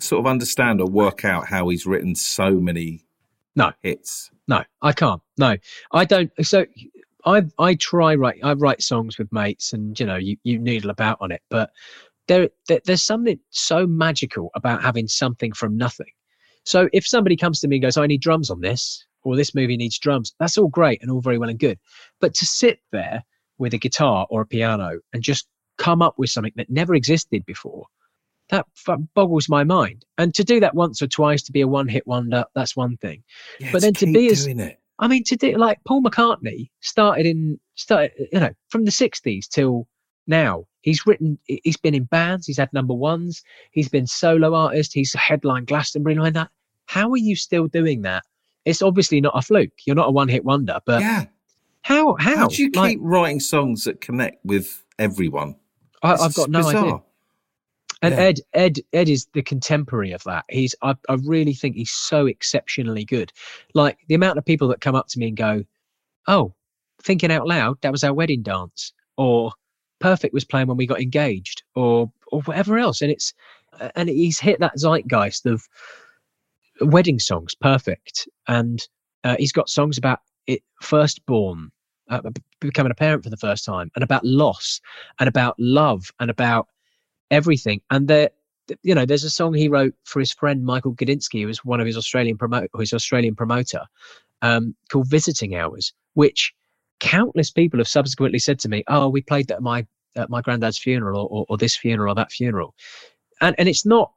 sort 0.00 0.20
of 0.20 0.26
understand 0.26 0.80
or 0.80 0.88
work 0.88 1.24
out 1.24 1.46
how 1.46 1.68
he's 1.68 1.86
written 1.86 2.14
so 2.16 2.54
many 2.54 3.04
No. 3.54 3.72
hits? 3.82 4.30
No, 4.48 4.64
I 4.82 4.92
can't. 4.92 5.22
No, 5.38 5.56
I 5.92 6.04
don't. 6.04 6.30
So 6.42 6.66
I 7.24 7.42
I 7.58 7.74
try 7.74 8.14
write 8.14 8.40
I 8.42 8.54
write 8.54 8.82
songs 8.82 9.18
with 9.18 9.32
mates, 9.32 9.72
and 9.72 9.98
you 10.00 10.06
know 10.06 10.16
you 10.16 10.36
you 10.44 10.58
noodle 10.58 10.90
about 10.90 11.18
on 11.20 11.30
it, 11.32 11.42
but 11.50 11.70
there, 12.28 12.48
there 12.68 12.80
there's 12.84 13.02
something 13.02 13.38
so 13.50 13.86
magical 13.86 14.50
about 14.54 14.82
having 14.82 15.06
something 15.08 15.52
from 15.52 15.76
nothing. 15.76 16.12
So 16.66 16.88
if 16.92 17.06
somebody 17.06 17.36
comes 17.36 17.60
to 17.60 17.68
me 17.68 17.76
and 17.76 17.82
goes, 17.82 17.96
"I 17.96 18.06
need 18.06 18.20
drums 18.20 18.50
on 18.50 18.60
this," 18.60 19.04
or 19.22 19.36
"This 19.36 19.54
movie 19.54 19.76
needs 19.76 19.98
drums," 19.98 20.34
that's 20.38 20.58
all 20.58 20.68
great 20.68 21.00
and 21.00 21.10
all 21.10 21.20
very 21.20 21.38
well 21.38 21.48
and 21.48 21.58
good, 21.58 21.78
but 22.20 22.34
to 22.34 22.44
sit 22.44 22.80
there 22.92 23.24
with 23.58 23.72
a 23.72 23.78
guitar 23.78 24.26
or 24.30 24.42
a 24.42 24.46
piano 24.46 24.98
and 25.12 25.22
just 25.22 25.46
come 25.78 26.02
up 26.02 26.18
with 26.18 26.30
something 26.30 26.52
that 26.56 26.68
never 26.68 26.94
existed 26.94 27.44
before. 27.46 27.86
That 28.50 28.66
f- 28.86 28.98
boggles 29.14 29.48
my 29.48 29.64
mind. 29.64 30.04
And 30.18 30.34
to 30.34 30.44
do 30.44 30.60
that 30.60 30.74
once 30.74 31.02
or 31.02 31.06
twice 31.06 31.42
to 31.44 31.52
be 31.52 31.62
a 31.62 31.66
one 31.68 31.88
hit 31.88 32.06
wonder, 32.06 32.44
that's 32.54 32.76
one 32.76 32.96
thing. 32.98 33.22
Yeah, 33.58 33.70
But 33.72 33.82
then 33.82 33.94
to 33.94 34.06
be 34.06 34.28
as- 34.28 34.46
it. 34.46 34.78
I 34.98 35.08
mean, 35.08 35.24
to 35.24 35.36
do 35.36 35.56
like 35.56 35.78
Paul 35.86 36.02
McCartney 36.02 36.70
started 36.80 37.26
in 37.26 37.60
started, 37.74 38.12
you 38.32 38.40
know, 38.40 38.50
from 38.68 38.84
the 38.84 38.90
'60s 38.90 39.46
till 39.48 39.86
now. 40.26 40.64
He's 40.80 41.04
written, 41.04 41.36
he's 41.46 41.76
been 41.76 41.94
in 41.94 42.04
bands, 42.04 42.46
he's 42.46 42.58
had 42.58 42.72
number 42.72 42.94
ones, 42.94 43.42
he's 43.72 43.88
been 43.88 44.06
solo 44.06 44.54
artist, 44.54 44.92
he's 44.94 45.12
headlined 45.14 45.66
Glastonbury 45.66 46.14
like 46.14 46.34
that. 46.34 46.50
How 46.86 47.10
are 47.10 47.16
you 47.16 47.36
still 47.36 47.66
doing 47.66 48.02
that? 48.02 48.24
It's 48.64 48.82
obviously 48.82 49.20
not 49.20 49.36
a 49.36 49.42
fluke. 49.42 49.72
You're 49.86 49.96
not 49.96 50.08
a 50.08 50.12
one-hit 50.12 50.44
wonder, 50.44 50.80
but 50.86 51.00
yeah. 51.00 51.26
how? 51.82 52.16
How? 52.18 52.36
How 52.36 52.48
do 52.48 52.62
you 52.62 52.70
Like, 52.74 52.92
keep 52.92 53.00
writing 53.02 53.40
songs 53.40 53.84
that 53.84 54.00
connect 54.00 54.44
with 54.44 54.84
everyone? 54.98 55.56
I, 56.02 56.14
I've 56.14 56.34
got 56.34 56.50
no 56.50 56.60
bizarre. 56.60 56.84
idea. 56.84 57.02
And 58.02 58.14
Yeah. 58.14 58.20
Ed, 58.20 58.40
Ed, 58.52 58.78
Ed 58.92 59.08
is 59.08 59.26
the 59.32 59.42
contemporary 59.42 60.12
of 60.12 60.22
that. 60.24 60.44
He's, 60.50 60.74
I, 60.82 60.94
I 61.08 61.14
really 61.24 61.54
think 61.54 61.76
he's 61.76 61.90
so 61.90 62.26
exceptionally 62.26 63.04
good. 63.04 63.32
Like 63.74 63.98
the 64.08 64.14
amount 64.14 64.36
of 64.38 64.44
people 64.44 64.68
that 64.68 64.80
come 64.82 64.94
up 64.94 65.06
to 65.08 65.18
me 65.18 65.28
and 65.28 65.36
go, 65.36 65.64
"Oh, 66.28 66.54
thinking 67.02 67.32
out 67.32 67.46
loud, 67.46 67.78
that 67.80 67.92
was 67.92 68.04
our 68.04 68.12
wedding 68.12 68.42
dance," 68.42 68.92
or 69.16 69.52
"Perfect 70.00 70.34
was 70.34 70.44
playing 70.44 70.66
when 70.66 70.76
we 70.76 70.86
got 70.86 71.00
engaged," 71.00 71.62
or 71.74 72.12
or 72.32 72.42
whatever 72.42 72.76
else. 72.76 73.00
And 73.00 73.10
it's, 73.10 73.32
and 73.94 74.08
he's 74.10 74.38
hit 74.40 74.60
that 74.60 74.76
zeitgeist 74.78 75.46
of 75.46 75.66
wedding 76.80 77.18
songs, 77.18 77.54
perfect. 77.54 78.28
And 78.48 78.86
uh, 79.24 79.36
he's 79.38 79.52
got 79.52 79.68
songs 79.68 79.98
about 79.98 80.20
it, 80.46 80.62
firstborn, 80.82 81.70
uh, 82.08 82.20
becoming 82.60 82.92
a 82.92 82.94
parent 82.94 83.24
for 83.24 83.30
the 83.30 83.36
first 83.36 83.64
time, 83.64 83.90
and 83.94 84.04
about 84.04 84.24
loss, 84.24 84.80
and 85.18 85.28
about 85.28 85.54
love, 85.58 86.12
and 86.20 86.30
about 86.30 86.68
everything. 87.30 87.80
And 87.90 88.08
there, 88.08 88.30
you 88.82 88.94
know, 88.94 89.06
there's 89.06 89.24
a 89.24 89.30
song 89.30 89.54
he 89.54 89.68
wrote 89.68 89.94
for 90.04 90.20
his 90.20 90.32
friend 90.32 90.64
Michael 90.64 90.94
Gudinski, 90.94 91.40
who 91.40 91.46
was 91.46 91.64
one 91.64 91.80
of 91.80 91.86
his 91.86 91.96
Australian 91.96 92.36
promote, 92.36 92.70
his 92.78 92.92
Australian 92.92 93.34
promoter, 93.34 93.82
um, 94.42 94.74
called 94.90 95.08
"Visiting 95.08 95.56
Hours," 95.56 95.92
which 96.14 96.52
countless 97.00 97.50
people 97.50 97.78
have 97.78 97.88
subsequently 97.88 98.38
said 98.38 98.58
to 98.60 98.68
me, 98.68 98.84
"Oh, 98.88 99.08
we 99.08 99.22
played 99.22 99.48
that 99.48 99.56
at 99.56 99.62
my 99.62 99.86
at 100.14 100.30
my 100.30 100.40
granddad's 100.40 100.78
funeral, 100.78 101.20
or, 101.20 101.28
or, 101.28 101.46
or 101.48 101.58
this 101.58 101.76
funeral, 101.76 102.12
or 102.12 102.14
that 102.14 102.32
funeral," 102.32 102.74
and 103.40 103.54
and 103.58 103.68
it's 103.68 103.84
not. 103.84 104.12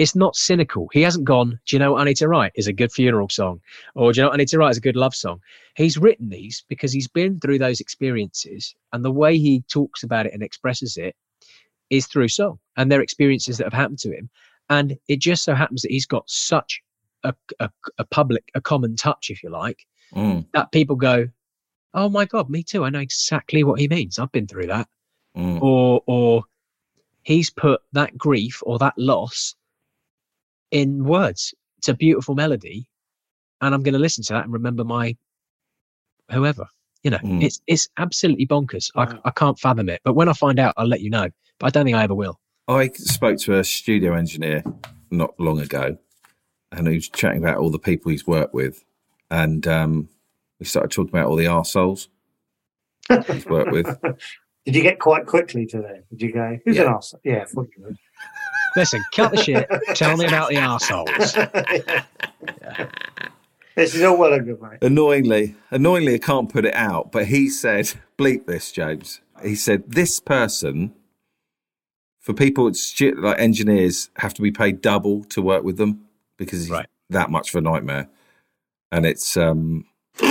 It's 0.00 0.16
not 0.16 0.34
cynical. 0.34 0.88
He 0.94 1.02
hasn't 1.02 1.26
gone, 1.26 1.60
do 1.66 1.76
you 1.76 1.78
know 1.78 1.92
what 1.92 2.00
I 2.00 2.04
need 2.04 2.16
to 2.16 2.28
write 2.28 2.52
is 2.54 2.66
a 2.68 2.72
good 2.72 2.90
funeral 2.90 3.28
song? 3.28 3.60
Or 3.94 4.12
do 4.12 4.16
you 4.16 4.22
know 4.22 4.30
what 4.30 4.36
I 4.36 4.38
need 4.38 4.48
to 4.48 4.58
write 4.58 4.70
is 4.70 4.78
a 4.78 4.80
good 4.80 4.96
love 4.96 5.14
song? 5.14 5.40
He's 5.76 5.98
written 5.98 6.30
these 6.30 6.64
because 6.70 6.90
he's 6.90 7.06
been 7.06 7.38
through 7.38 7.58
those 7.58 7.80
experiences 7.80 8.74
and 8.94 9.04
the 9.04 9.10
way 9.10 9.36
he 9.36 9.62
talks 9.70 10.02
about 10.02 10.24
it 10.24 10.32
and 10.32 10.42
expresses 10.42 10.96
it 10.96 11.14
is 11.90 12.06
through 12.06 12.28
song 12.28 12.58
and 12.78 12.90
their 12.90 13.02
experiences 13.02 13.58
that 13.58 13.64
have 13.64 13.74
happened 13.74 13.98
to 13.98 14.16
him. 14.16 14.30
And 14.70 14.96
it 15.08 15.18
just 15.18 15.44
so 15.44 15.54
happens 15.54 15.82
that 15.82 15.90
he's 15.90 16.06
got 16.06 16.24
such 16.30 16.80
a, 17.22 17.34
a, 17.58 17.68
a 17.98 18.04
public, 18.06 18.50
a 18.54 18.60
common 18.62 18.96
touch, 18.96 19.28
if 19.28 19.42
you 19.42 19.50
like, 19.50 19.86
Mm, 20.14 20.46
that 20.54 20.72
people 20.72 20.96
go, 20.96 21.28
Oh 21.92 22.08
my 22.08 22.24
God, 22.24 22.48
me 22.48 22.62
too. 22.62 22.84
I 22.84 22.90
know 22.90 23.00
exactly 23.00 23.64
what 23.64 23.78
he 23.78 23.86
means. 23.86 24.18
I've 24.18 24.32
been 24.32 24.46
through 24.46 24.68
that. 24.68 24.88
mm. 25.36 25.60
Or, 25.60 26.02
or 26.06 26.44
he's 27.22 27.50
put 27.50 27.82
that 27.92 28.16
grief 28.16 28.62
or 28.64 28.78
that 28.78 28.94
loss 28.96 29.54
in 30.70 31.04
words. 31.04 31.54
It's 31.78 31.88
a 31.88 31.94
beautiful 31.94 32.34
melody. 32.34 32.86
And 33.60 33.74
I'm 33.74 33.82
going 33.82 33.92
to 33.94 33.98
listen 34.00 34.24
to 34.24 34.32
that 34.34 34.44
and 34.44 34.52
remember 34.52 34.84
my 34.84 35.16
whoever. 36.30 36.66
You 37.02 37.10
know, 37.10 37.18
Mm. 37.18 37.42
it's 37.42 37.60
it's 37.66 37.88
absolutely 37.98 38.46
bonkers. 38.46 38.90
I, 38.94 39.04
Wow. 39.04 39.20
I 39.24 39.30
can't 39.30 39.58
fathom 39.58 39.88
it. 39.88 40.00
But 40.04 40.14
when 40.14 40.28
I 40.28 40.32
find 40.34 40.58
out, 40.58 40.74
I'll 40.76 40.86
let 40.86 41.00
you 41.00 41.10
know. 41.10 41.28
But 41.58 41.66
I 41.66 41.70
don't 41.70 41.84
think 41.84 41.96
I 41.96 42.02
ever 42.04 42.14
will. 42.14 42.38
I 42.68 42.88
spoke 42.94 43.38
to 43.40 43.58
a 43.58 43.64
studio 43.64 44.14
engineer 44.14 44.62
not 45.10 45.38
long 45.40 45.60
ago, 45.60 45.96
and 46.72 46.86
he 46.86 46.94
was 46.94 47.08
chatting 47.08 47.42
about 47.42 47.56
all 47.58 47.70
the 47.70 47.78
people 47.78 48.10
he's 48.10 48.26
worked 48.26 48.54
with, 48.54 48.84
and 49.30 49.66
um, 49.66 50.08
we 50.60 50.66
started 50.66 50.90
talking 50.92 51.10
about 51.10 51.26
all 51.26 51.36
the 51.36 51.46
arseholes 51.46 52.08
he's 53.08 53.46
worked 53.46 53.72
with. 53.72 53.86
Did 54.66 54.76
you 54.76 54.82
get 54.82 54.98
quite 55.00 55.26
quickly 55.26 55.66
to 55.66 55.78
there? 55.80 56.04
Did 56.10 56.22
you 56.22 56.32
go, 56.32 56.58
who's 56.64 56.76
an 56.78 56.84
Yeah. 56.84 56.90
arse? 56.92 57.14
Yeah, 57.24 57.42
I 57.42 57.44
thought 57.46 57.68
you 57.76 57.84
would. 57.84 57.96
Listen, 58.76 59.02
cut 59.14 59.32
the 59.32 59.42
shit. 59.42 59.68
Tell 59.94 60.16
me 60.16 60.26
about 60.26 60.48
the 60.50 60.56
arseholes. 60.56 62.04
This 63.76 63.94
is 63.94 64.02
all 64.02 64.18
well 64.18 64.32
and 64.34 64.44
good, 64.44 64.60
mate. 64.60 64.78
Annoyingly, 64.82 65.54
annoyingly, 65.70 66.14
I 66.16 66.18
can't 66.18 66.52
put 66.52 66.64
it 66.66 66.74
out, 66.74 67.12
but 67.12 67.26
he 67.26 67.48
said, 67.48 67.92
"Bleep 68.18 68.44
this, 68.44 68.72
James." 68.72 69.20
He 69.42 69.54
said, 69.54 69.84
"This 69.86 70.18
person." 70.20 70.92
For 72.18 72.34
people, 72.34 72.66
it's 72.66 72.82
stu- 72.82 73.14
like 73.14 73.38
engineers 73.38 74.10
have 74.18 74.34
to 74.34 74.42
be 74.42 74.50
paid 74.50 74.82
double 74.82 75.22
to 75.26 75.40
work 75.40 75.62
with 75.62 75.78
them 75.78 76.06
because 76.36 76.60
he's 76.62 76.70
Right. 76.70 76.86
that 77.10 77.30
much 77.30 77.54
of 77.54 77.58
a 77.58 77.60
nightmare, 77.62 78.08
and 78.92 79.06
it's 79.06 79.36
um, 79.36 79.86
Do 80.18 80.26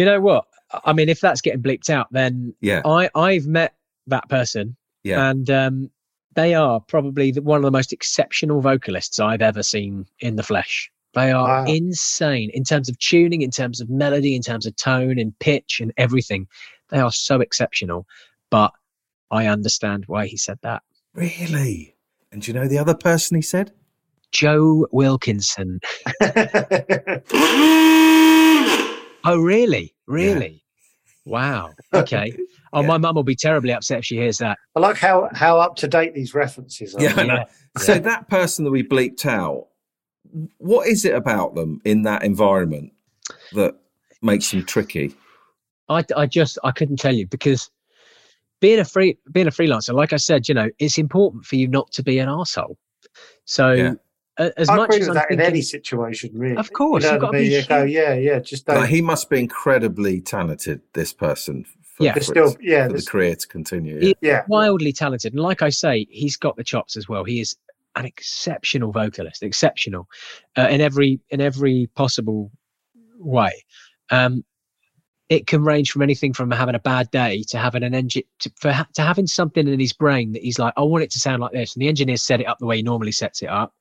you 0.00 0.04
know 0.06 0.20
what? 0.20 0.46
I 0.84 0.92
mean, 0.92 1.08
if 1.08 1.20
that's 1.20 1.40
getting 1.42 1.62
bleeped 1.62 1.90
out, 1.90 2.08
then 2.10 2.54
yeah, 2.60 2.80
I 2.84 3.10
I've 3.14 3.46
met 3.46 3.74
that 4.08 4.28
person, 4.28 4.76
yeah, 5.04 5.30
and 5.30 5.48
um, 5.50 5.90
they 6.34 6.54
are 6.54 6.80
probably 6.80 7.32
the, 7.32 7.42
one 7.42 7.56
of 7.58 7.62
the 7.64 7.70
most 7.70 7.92
exceptional 7.92 8.60
vocalists 8.60 9.18
I've 9.20 9.42
ever 9.42 9.62
seen 9.62 10.06
in 10.20 10.36
the 10.36 10.42
flesh. 10.42 10.90
They 11.14 11.32
are 11.32 11.64
Wow. 11.64 11.64
insane 11.66 12.50
in 12.54 12.62
terms 12.62 12.88
of 12.88 12.96
tuning, 13.00 13.42
in 13.42 13.50
terms 13.50 13.80
of 13.80 13.90
melody, 13.90 14.36
in 14.36 14.42
terms 14.42 14.64
of 14.66 14.76
tone 14.76 15.18
and 15.18 15.36
pitch 15.40 15.80
and 15.80 15.92
everything. 15.96 16.46
They 16.90 16.98
are 17.00 17.10
so 17.10 17.40
exceptional. 17.40 18.06
But 18.50 18.72
I 19.30 19.46
understand 19.46 20.04
why 20.06 20.26
he 20.26 20.36
said 20.36 20.58
that. 20.62 20.82
really. 21.14 21.96
And 22.30 22.42
do 22.42 22.52
you 22.52 22.54
know 22.58 22.68
the 22.68 22.78
other 22.78 22.94
person 22.94 23.34
he 23.34 23.42
said? 23.42 23.72
Joe 24.30 24.86
Wilkinson. 24.92 25.80
Oh, 29.22 29.38
really? 29.38 29.94
Really? 30.06 30.64
Wow. 31.26 31.74
Okay. 31.92 32.34
Oh, 32.72 32.80
Yeah. 32.82 32.86
my 32.86 32.98
mum 32.98 33.14
will 33.16 33.22
be 33.24 33.34
terribly 33.34 33.72
upset 33.72 33.98
if 34.00 34.04
she 34.04 34.16
hears 34.16 34.38
that. 34.38 34.58
I 34.76 34.80
like 34.80 34.96
how, 34.96 35.28
how 35.32 35.58
up 35.58 35.76
to 35.76 35.88
date 35.88 36.14
these 36.14 36.34
references 36.34 36.94
are. 36.94 37.02
Yeah, 37.02 37.14
I 37.16 37.22
know. 37.24 37.34
Yeah. 37.34 37.44
So 37.78 37.98
that 37.98 38.28
person 38.28 38.64
that 38.64 38.70
we 38.70 38.82
bleeped 38.82 39.26
out, 39.26 39.66
what 40.58 40.86
is 40.86 41.04
it 41.04 41.14
about 41.14 41.54
them 41.54 41.80
in 41.84 42.02
that 42.02 42.22
environment 42.22 42.92
that 43.52 43.74
makes 44.22 44.50
them 44.50 44.64
tricky? 44.64 45.14
I, 45.88 46.04
I 46.16 46.26
just 46.26 46.58
I 46.62 46.70
couldn't 46.70 46.98
tell 46.98 47.14
you 47.14 47.26
because 47.26 47.68
being 48.60 48.78
a 48.78 48.84
free 48.84 49.18
being 49.32 49.48
a 49.48 49.50
freelancer, 49.50 49.92
like 49.92 50.12
I 50.12 50.16
said, 50.18 50.48
you 50.48 50.54
know, 50.54 50.68
it's 50.78 50.98
important 50.98 51.44
for 51.46 51.56
you 51.56 51.66
not 51.66 51.90
to 51.92 52.02
be 52.04 52.18
an 52.20 52.28
asshole. 52.28 52.78
So 53.46 53.72
Yeah. 53.72 53.94
as 54.38 54.68
I 54.68 54.76
much 54.76 54.90
agree 54.90 55.00
as 55.00 55.08
with 55.08 55.16
I'm 55.16 55.24
that 55.28 55.30
in 55.32 55.40
any 55.40 55.62
situation, 55.62 56.30
really. 56.34 56.56
Of 56.56 56.72
course, 56.72 57.02
you 57.02 57.08
know 57.08 57.14
you've 57.14 57.20
gotta 57.22 57.38
be 57.38 57.46
You 57.48 57.64
go, 57.66 57.82
yeah, 57.82 58.14
yeah. 58.14 58.38
Just 58.38 58.66
don't. 58.66 58.76
Like 58.76 58.90
he 58.90 59.00
must 59.02 59.28
be 59.30 59.40
incredibly 59.40 60.20
talented. 60.20 60.82
This 60.94 61.12
person, 61.12 61.64
for, 62.00 62.04
Yeah. 62.06 62.14
for, 62.14 62.20
still, 62.20 62.56
yeah, 62.60 62.86
for 62.88 62.94
the 62.94 63.02
career 63.02 63.36
to 63.36 63.46
continue. 63.46 64.00
He- 64.00 64.16
yeah. 64.20 64.42
wildly 64.48 64.92
talented, 64.92 65.32
and 65.32 65.42
like 65.42 65.62
I 65.62 65.68
say, 65.70 66.06
he's 66.10 66.36
got 66.36 66.56
the 66.56 66.64
chops 66.64 66.96
as 66.96 67.08
well. 67.08 67.24
He 67.24 67.40
is 67.40 67.56
an 67.96 68.04
exceptional 68.06 68.92
vocalist, 68.92 69.42
exceptional 69.42 70.08
uh, 70.56 70.68
in 70.70 70.80
every 70.80 71.20
in 71.30 71.40
every 71.40 71.88
possible 71.94 72.50
way. 73.18 73.52
Um, 74.10 74.44
it 75.28 75.46
can 75.46 75.62
range 75.62 75.92
from 75.92 76.02
anything 76.02 76.32
from 76.32 76.50
having 76.50 76.74
a 76.74 76.80
bad 76.80 77.08
day 77.12 77.44
to 77.48 77.58
having 77.58 77.84
an 77.84 77.94
engine 77.94 78.24
to, 78.40 78.50
for 78.60 78.72
ha- 78.72 78.88
to 78.94 79.02
having 79.02 79.26
something 79.28 79.68
in 79.68 79.78
his 79.78 79.92
brain 79.92 80.32
that 80.32 80.42
he's 80.42 80.58
like, 80.58 80.74
I 80.76 80.82
want 80.82 81.04
it 81.04 81.10
to 81.12 81.20
sound 81.20 81.40
like 81.40 81.52
this, 81.52 81.74
and 81.74 81.82
the 81.82 81.88
engineer 81.88 82.16
set 82.16 82.40
it 82.40 82.46
up 82.46 82.58
the 82.58 82.66
way 82.66 82.76
he 82.78 82.82
normally 82.82 83.12
sets 83.12 83.42
it 83.42 83.48
up, 83.48 83.74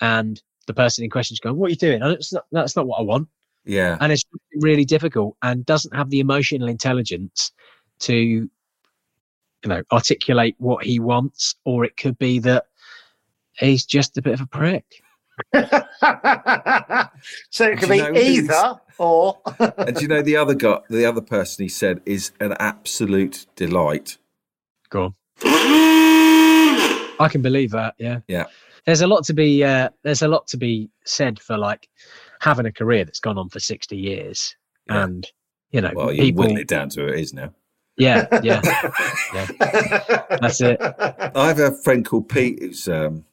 and 0.00 0.40
the 0.66 0.74
person 0.74 1.02
in 1.04 1.10
question 1.10 1.34
is 1.34 1.40
going, 1.40 1.56
"What 1.56 1.66
are 1.66 1.70
you 1.70 1.76
doing? 1.76 2.00
That's 2.00 2.32
not, 2.32 2.44
that's 2.52 2.76
not 2.76 2.86
what 2.86 2.98
I 2.98 3.02
want." 3.02 3.28
Yeah. 3.64 3.96
and 4.00 4.10
it's 4.12 4.24
really 4.60 4.84
difficult 4.84 5.36
and 5.42 5.64
doesn't 5.66 5.94
have 5.94 6.10
the 6.10 6.20
emotional 6.20 6.68
intelligence 6.68 7.52
to 8.00 8.14
you 8.14 8.48
know 9.66 9.82
articulate 9.92 10.54
what 10.58 10.84
he 10.84 10.98
wants 10.98 11.54
or 11.64 11.84
it 11.84 11.96
could 11.96 12.18
be 12.18 12.38
that 12.40 12.64
he's 13.58 13.84
just 13.84 14.16
a 14.16 14.22
bit 14.22 14.34
of 14.34 14.40
a 14.40 14.46
prick 14.46 14.84
so 17.50 17.64
it 17.66 17.78
could 17.78 17.88
be 17.88 17.98
know 17.98 18.12
either 18.14 18.74
or. 18.98 19.38
and 19.78 19.96
do 19.96 20.02
you 20.02 20.08
know 20.08 20.20
the 20.22 20.36
other 20.36 20.54
guy, 20.54 20.78
the 20.90 21.04
other 21.06 21.20
person 21.22 21.62
he 21.64 21.68
said 21.68 22.00
is 22.06 22.32
an 22.40 22.54
absolute 22.60 23.46
delight. 23.56 24.18
go 24.90 25.04
on 25.04 25.14
i 27.20 27.28
can 27.30 27.42
believe 27.42 27.70
that 27.70 27.94
yeah 27.98 28.20
Yeah. 28.28 28.46
there's 28.86 29.00
a 29.02 29.06
lot 29.06 29.24
to 29.24 29.34
be 29.34 29.62
uh, 29.64 29.90
there's 30.02 30.22
a 30.22 30.28
lot 30.28 30.46
to 30.48 30.56
be 30.56 30.90
said 31.04 31.38
for 31.38 31.56
like 31.58 31.88
having 32.40 32.66
a 32.66 32.72
career 32.72 33.04
that's 33.04 33.20
gone 33.20 33.38
on 33.38 33.48
for 33.48 33.60
60 33.60 33.96
years 33.96 34.54
Yeah. 34.88 35.04
and 35.04 35.26
you 35.70 35.80
know 35.80 35.92
Well, 35.94 36.12
you 36.12 36.22
people 36.22 36.42
whittle 36.44 36.58
it 36.58 36.68
down 36.68 36.88
to 36.90 37.06
it 37.06 37.18
is 37.20 37.32
now. 37.34 37.52
yeah 37.96 38.26
yeah 38.42 38.60
That's 40.40 40.60
it. 40.60 40.78
I 40.80 41.46
have 41.48 41.58
a 41.58 41.72
friend 41.72 42.04
called 42.04 42.28
Pete 42.28 42.58
who's 42.60 42.88
um, 42.88 43.24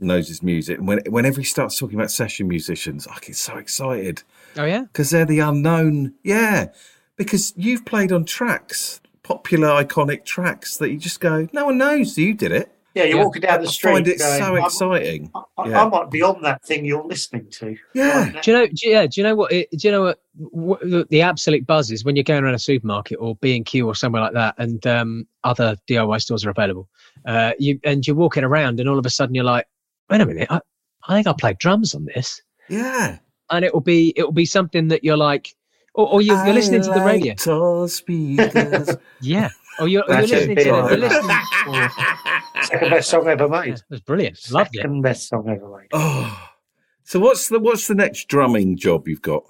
knows 0.00 0.28
his 0.28 0.42
music, 0.42 0.78
and 0.78 0.88
when, 0.88 1.00
whenever 1.08 1.40
he 1.40 1.44
starts 1.44 1.78
talking 1.78 1.98
about 1.98 2.10
session 2.10 2.48
musicians, 2.48 3.06
I 3.06 3.18
get 3.20 3.36
so 3.36 3.56
excited 3.56 4.22
oh 4.56 4.64
yeah 4.64 4.82
because 4.82 5.10
they're 5.10 5.24
the 5.26 5.40
unknown. 5.40 6.14
Yeah, 6.22 6.68
because 7.16 7.52
you've 7.56 7.84
played 7.84 8.12
on 8.12 8.24
tracks, 8.24 9.00
popular, 9.22 9.68
iconic 9.68 10.24
tracks 10.24 10.76
that 10.78 10.90
you 10.90 10.98
just 10.98 11.20
go, 11.20 11.48
no 11.52 11.66
one 11.66 11.78
knows 11.78 12.16
you 12.18 12.34
did 12.34 12.52
it. 12.52 12.70
Yeah, 12.94 13.04
you're 13.04 13.18
Yeah. 13.18 13.24
walking 13.24 13.42
down 13.42 13.60
the 13.60 13.66
street. 13.68 13.90
I 13.90 13.94
street. 13.94 14.04
find 14.04 14.08
it 14.08 14.18
going, 14.18 14.42
so 14.42 14.64
exciting. 14.64 15.30
I, 15.34 15.42
I, 15.58 15.68
Yeah. 15.68 15.84
I 15.84 15.88
might 15.88 16.10
be 16.10 16.22
on 16.22 16.40
that 16.42 16.64
thing 16.64 16.84
you're 16.84 17.04
listening 17.04 17.48
to. 17.52 17.76
Yeah. 17.94 18.40
Do 18.40 18.50
you 18.50 18.56
know? 18.56 18.66
Do 18.66 18.72
you, 18.82 18.90
yeah. 18.92 19.06
Do 19.06 19.20
you 19.20 19.22
know 19.24 19.34
what? 19.34 19.52
It, 19.52 19.68
do 19.72 19.88
you 19.88 19.92
know 19.92 20.02
what, 20.02 20.20
what 20.36 20.80
the, 20.80 21.06
the 21.10 21.20
absolute 21.20 21.66
buzz 21.66 21.90
is 21.90 22.04
when 22.04 22.14
you're 22.16 22.22
going 22.22 22.44
around 22.44 22.54
a 22.54 22.58
supermarket 22.58 23.18
or 23.20 23.34
B 23.36 23.56
and 23.56 23.66
Q 23.66 23.86
or 23.88 23.94
somewhere 23.94 24.22
like 24.22 24.34
that, 24.34 24.54
and 24.58 24.86
um, 24.86 25.26
other 25.42 25.76
DIY 25.88 26.20
stores 26.20 26.44
are 26.46 26.50
available. 26.50 26.88
Uh, 27.26 27.52
you 27.58 27.80
and 27.84 28.06
you're 28.06 28.16
walking 28.16 28.44
around, 28.44 28.78
and 28.80 28.88
all 28.88 28.98
of 28.98 29.06
a 29.06 29.10
sudden 29.10 29.34
you're 29.34 29.44
like, 29.44 29.66
"Wait 30.08 30.20
a 30.20 30.26
minute! 30.26 30.46
I, 30.50 30.60
I 31.08 31.14
think 31.14 31.26
I 31.26 31.32
played 31.38 31.58
drums 31.58 31.94
on 31.94 32.04
this," 32.04 32.40
Yeah. 32.68 33.18
and 33.50 33.64
it 33.64 33.74
will 33.74 33.80
be 33.80 34.12
it 34.16 34.22
will 34.22 34.32
be 34.32 34.46
something 34.46 34.88
that 34.88 35.02
you're 35.02 35.16
like, 35.16 35.54
or, 35.94 36.08
or 36.08 36.22
you, 36.22 36.34
you're 36.44 36.54
listening 36.54 36.82
to 36.82 36.90
the 36.90 37.00
radio, 37.00 37.34
Tall 37.34 37.88
speakers. 37.88 38.90
yeah, 39.20 39.48
or 39.80 39.88
you're, 39.88 40.04
you're 40.06 40.16
That's 40.16 40.30
it, 40.32 40.48
listening 40.48 40.56
to 40.56 40.62
the, 40.64 41.42
yeah. 41.72 42.62
Second 42.62 42.90
best 42.90 43.10
song 43.10 43.28
ever 43.28 43.44
Yeah, 43.44 43.60
made. 43.60 43.74
it 43.74 43.82
was 43.90 44.00
brilliant. 44.00 44.38
Loved 44.50 44.70
it. 44.74 44.78
Second 44.78 45.02
best 45.02 45.28
song 45.28 45.48
ever 45.48 45.68
made. 45.78 45.88
oh. 45.92 46.50
So 47.04 47.20
what's 47.20 47.48
the 47.48 47.58
what's 47.58 47.86
the 47.86 47.94
next 47.94 48.28
drumming 48.28 48.76
job 48.76 49.06
you've 49.06 49.20
got? 49.22 49.44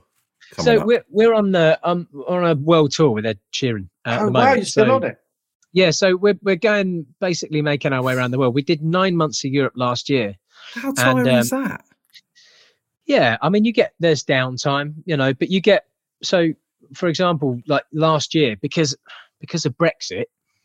So 0.58 0.80
up? 0.80 0.86
we're 0.86 1.04
we're 1.10 1.34
on 1.34 1.52
the 1.52 1.78
um 1.84 2.08
on 2.26 2.44
a 2.44 2.54
world 2.54 2.92
tour 2.92 3.10
with 3.10 3.26
Ed 3.26 3.38
Sheeran 3.52 3.88
uh, 4.04 4.18
oh, 4.22 4.28
wow, 4.28 4.54
you're 4.54 4.64
still 4.64 4.86
So- 4.86 4.94
on 4.96 5.04
it. 5.04 5.18
Yeah, 5.72 5.90
so 5.90 6.14
we're 6.16 6.38
we're 6.42 6.54
going 6.56 7.04
basically 7.20 7.60
making 7.60 7.92
our 7.92 8.02
way 8.02 8.14
around 8.14 8.30
the 8.30 8.38
world. 8.38 8.54
We 8.54 8.62
did 8.62 8.80
nine 8.82 9.16
months 9.16 9.44
of 9.44 9.50
Europe 9.50 9.72
last 9.74 10.08
year. 10.08 10.36
How 10.74 10.92
tiring 10.92 11.26
and, 11.26 11.38
is 11.38 11.50
that? 11.50 11.84
Yeah, 13.06 13.38
I 13.42 13.48
mean, 13.48 13.64
you 13.64 13.72
get 13.72 13.92
there's 13.98 14.22
downtime, 14.24 14.94
you 15.04 15.16
know, 15.16 15.34
but 15.34 15.50
you 15.50 15.60
get 15.60 15.86
so 16.22 16.52
for 16.94 17.08
example, 17.08 17.60
like 17.66 17.82
last 17.92 18.34
year 18.36 18.56
because 18.62 18.96
because 19.44 19.66
of 19.66 19.76
Brexit, 19.76 20.24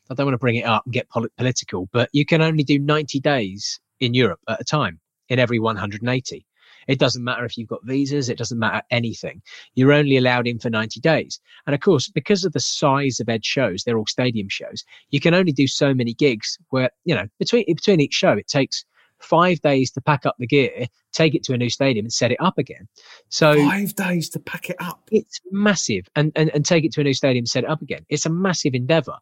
I 0.10 0.14
don't 0.14 0.26
want 0.26 0.36
to 0.36 0.40
bring 0.40 0.56
it 0.56 0.66
up 0.66 0.86
and 0.86 0.94
get 0.94 1.10
poli- 1.10 1.30
political, 1.38 1.90
but 1.92 2.10
you 2.14 2.26
can 2.26 2.42
only 2.42 2.64
do 2.64 2.80
90 2.80 3.20
days 3.20 3.80
in 4.00 4.14
Europe 4.14 4.40
at 4.48 4.62
a 4.62 4.64
time 4.64 5.02
in 5.28 5.38
every 5.38 5.60
180. 5.60 6.46
It 6.88 6.98
doesn't 6.98 7.24
matter 7.24 7.44
if 7.44 7.58
you've 7.58 7.68
got 7.68 7.84
visas, 7.84 8.30
it 8.30 8.38
doesn't 8.38 8.58
matter 8.58 8.82
anything. 8.90 9.42
You're 9.76 9.92
only 9.92 10.16
allowed 10.16 10.48
in 10.48 10.60
for 10.60 10.70
90 10.70 11.02
days. 11.02 11.42
And 11.68 11.76
of 11.76 11.82
course, 11.82 12.08
because 12.10 12.46
of 12.46 12.54
the 12.54 12.62
size 12.62 13.20
of 13.20 13.28
Ed 13.28 13.44
shows, 13.44 13.84
they're 13.84 13.98
all 13.98 14.08
stadium 14.08 14.48
shows, 14.50 14.86
you 15.10 15.20
can 15.20 15.34
only 15.34 15.52
do 15.52 15.68
so 15.68 15.94
many 15.94 16.14
gigs 16.14 16.58
where, 16.70 16.90
you 17.04 17.14
know, 17.14 17.28
between 17.38 17.66
between 17.68 18.00
each 18.00 18.14
show, 18.14 18.32
it 18.32 18.48
takes 18.48 18.86
five 19.20 19.62
days 19.62 19.92
to 19.92 20.02
pack 20.02 20.26
up 20.26 20.36
the 20.40 20.48
gear, 20.48 20.88
take 21.12 21.36
it 21.36 21.44
to 21.44 21.54
a 21.54 21.58
new 21.58 21.70
stadium 21.70 22.06
and 22.06 22.14
set 22.14 22.32
it 22.32 22.40
up 22.40 22.58
again. 22.58 22.88
So 23.30 23.56
Five 23.56 23.96
days 23.96 24.30
to 24.30 24.40
pack 24.40 24.70
it 24.70 24.78
up. 24.80 25.10
it's 25.12 25.40
massive. 25.52 26.08
And, 26.16 26.32
and 26.36 26.50
and 26.54 26.66
take 26.66 26.84
it 26.86 26.92
to 26.94 27.02
a 27.02 27.04
new 27.04 27.14
stadium 27.14 27.46
set 27.46 27.64
it 27.64 27.70
up 27.70 27.82
again. 27.82 28.06
It's 28.10 28.26
a 28.26 28.30
massive 28.30 28.74
endeavor. 28.74 29.18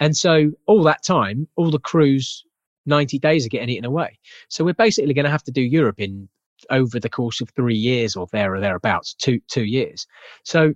And 0.00 0.16
so 0.16 0.52
all 0.66 0.82
that 0.84 1.02
time 1.02 1.48
all 1.56 1.70
the 1.70 1.78
crews 1.78 2.44
90 2.86 3.18
days 3.18 3.44
are 3.44 3.50
getting 3.50 3.68
eaten 3.68 3.84
away. 3.84 4.18
So 4.48 4.64
we're 4.64 4.74
basically 4.74 5.12
going 5.14 5.24
to 5.26 5.30
have 5.30 5.44
to 5.44 5.52
do 5.52 5.60
europe 5.62 6.00
in 6.00 6.28
over 6.70 6.98
the 6.98 7.08
course 7.08 7.40
of 7.40 7.50
three 7.50 7.76
years 7.76 8.16
or 8.16 8.26
there 8.32 8.54
or 8.54 8.60
thereabouts 8.60 9.14
two 9.14 9.40
two 9.48 9.64
years. 9.64 10.06
So 10.44 10.74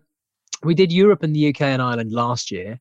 we 0.62 0.74
did 0.74 0.92
europe 0.92 1.22
and 1.22 1.34
the 1.34 1.48
uk 1.48 1.60
and 1.60 1.82
ireland 1.82 2.12
last 2.12 2.50
year. 2.50 2.80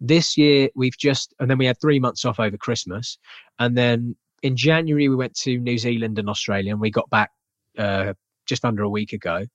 This 0.00 0.36
year 0.36 0.68
we've 0.74 0.98
just 0.98 1.32
and 1.38 1.48
then 1.48 1.58
we 1.58 1.66
had 1.66 1.80
three 1.80 2.00
months 2.00 2.24
off 2.24 2.40
over 2.40 2.56
christmas. 2.56 3.18
And 3.58 3.76
then 3.76 4.16
in 4.42 4.56
january 4.56 5.08
we 5.08 5.16
went 5.16 5.34
to 5.34 5.58
new 5.58 5.78
zealand 5.78 6.18
and 6.18 6.28
australia 6.28 6.72
and 6.72 6.80
we 6.80 6.90
got 6.90 7.08
back 7.10 7.30
uh, 7.78 8.12
just 8.46 8.64
under 8.64 8.82
a 8.82 8.88
week 8.88 9.12
ago 9.12 9.46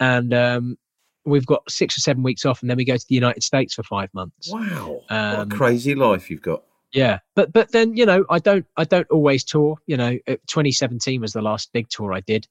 and 0.00 0.34
um, 0.34 0.76
we've 1.24 1.46
got 1.46 1.68
six 1.70 1.96
or 1.96 2.00
seven 2.00 2.22
weeks 2.22 2.44
off, 2.44 2.60
and 2.62 2.70
then 2.70 2.76
we 2.76 2.84
go 2.84 2.96
to 2.96 3.06
the 3.08 3.14
United 3.14 3.42
States 3.42 3.74
for 3.74 3.82
five 3.82 4.12
months. 4.14 4.50
Wow. 4.52 5.02
what 5.08 5.16
Um, 5.16 5.52
a 5.52 5.54
crazy 5.54 5.94
life 5.94 6.30
you've 6.30 6.42
got. 6.42 6.62
Yeah, 6.92 7.18
but 7.34 7.52
but 7.52 7.72
then 7.72 7.96
you 7.96 8.06
know 8.06 8.24
I 8.30 8.38
don't 8.38 8.66
I 8.76 8.84
don't 8.84 9.10
always 9.10 9.42
tour. 9.42 9.78
You 9.86 9.96
know, 9.96 10.18
uh, 10.28 10.36
2017 10.46 11.20
was 11.20 11.32
the 11.32 11.42
last 11.42 11.72
big 11.72 11.88
tour 11.88 12.12
I 12.12 12.20
did, 12.20 12.46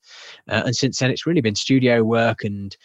uh, 0.49 0.63
and 0.65 0.75
since 0.75 0.99
then 0.99 1.11
it's 1.11 1.25
really 1.25 1.41
been 1.41 1.55
studio 1.55 2.03
work 2.03 2.43
and 2.43 2.75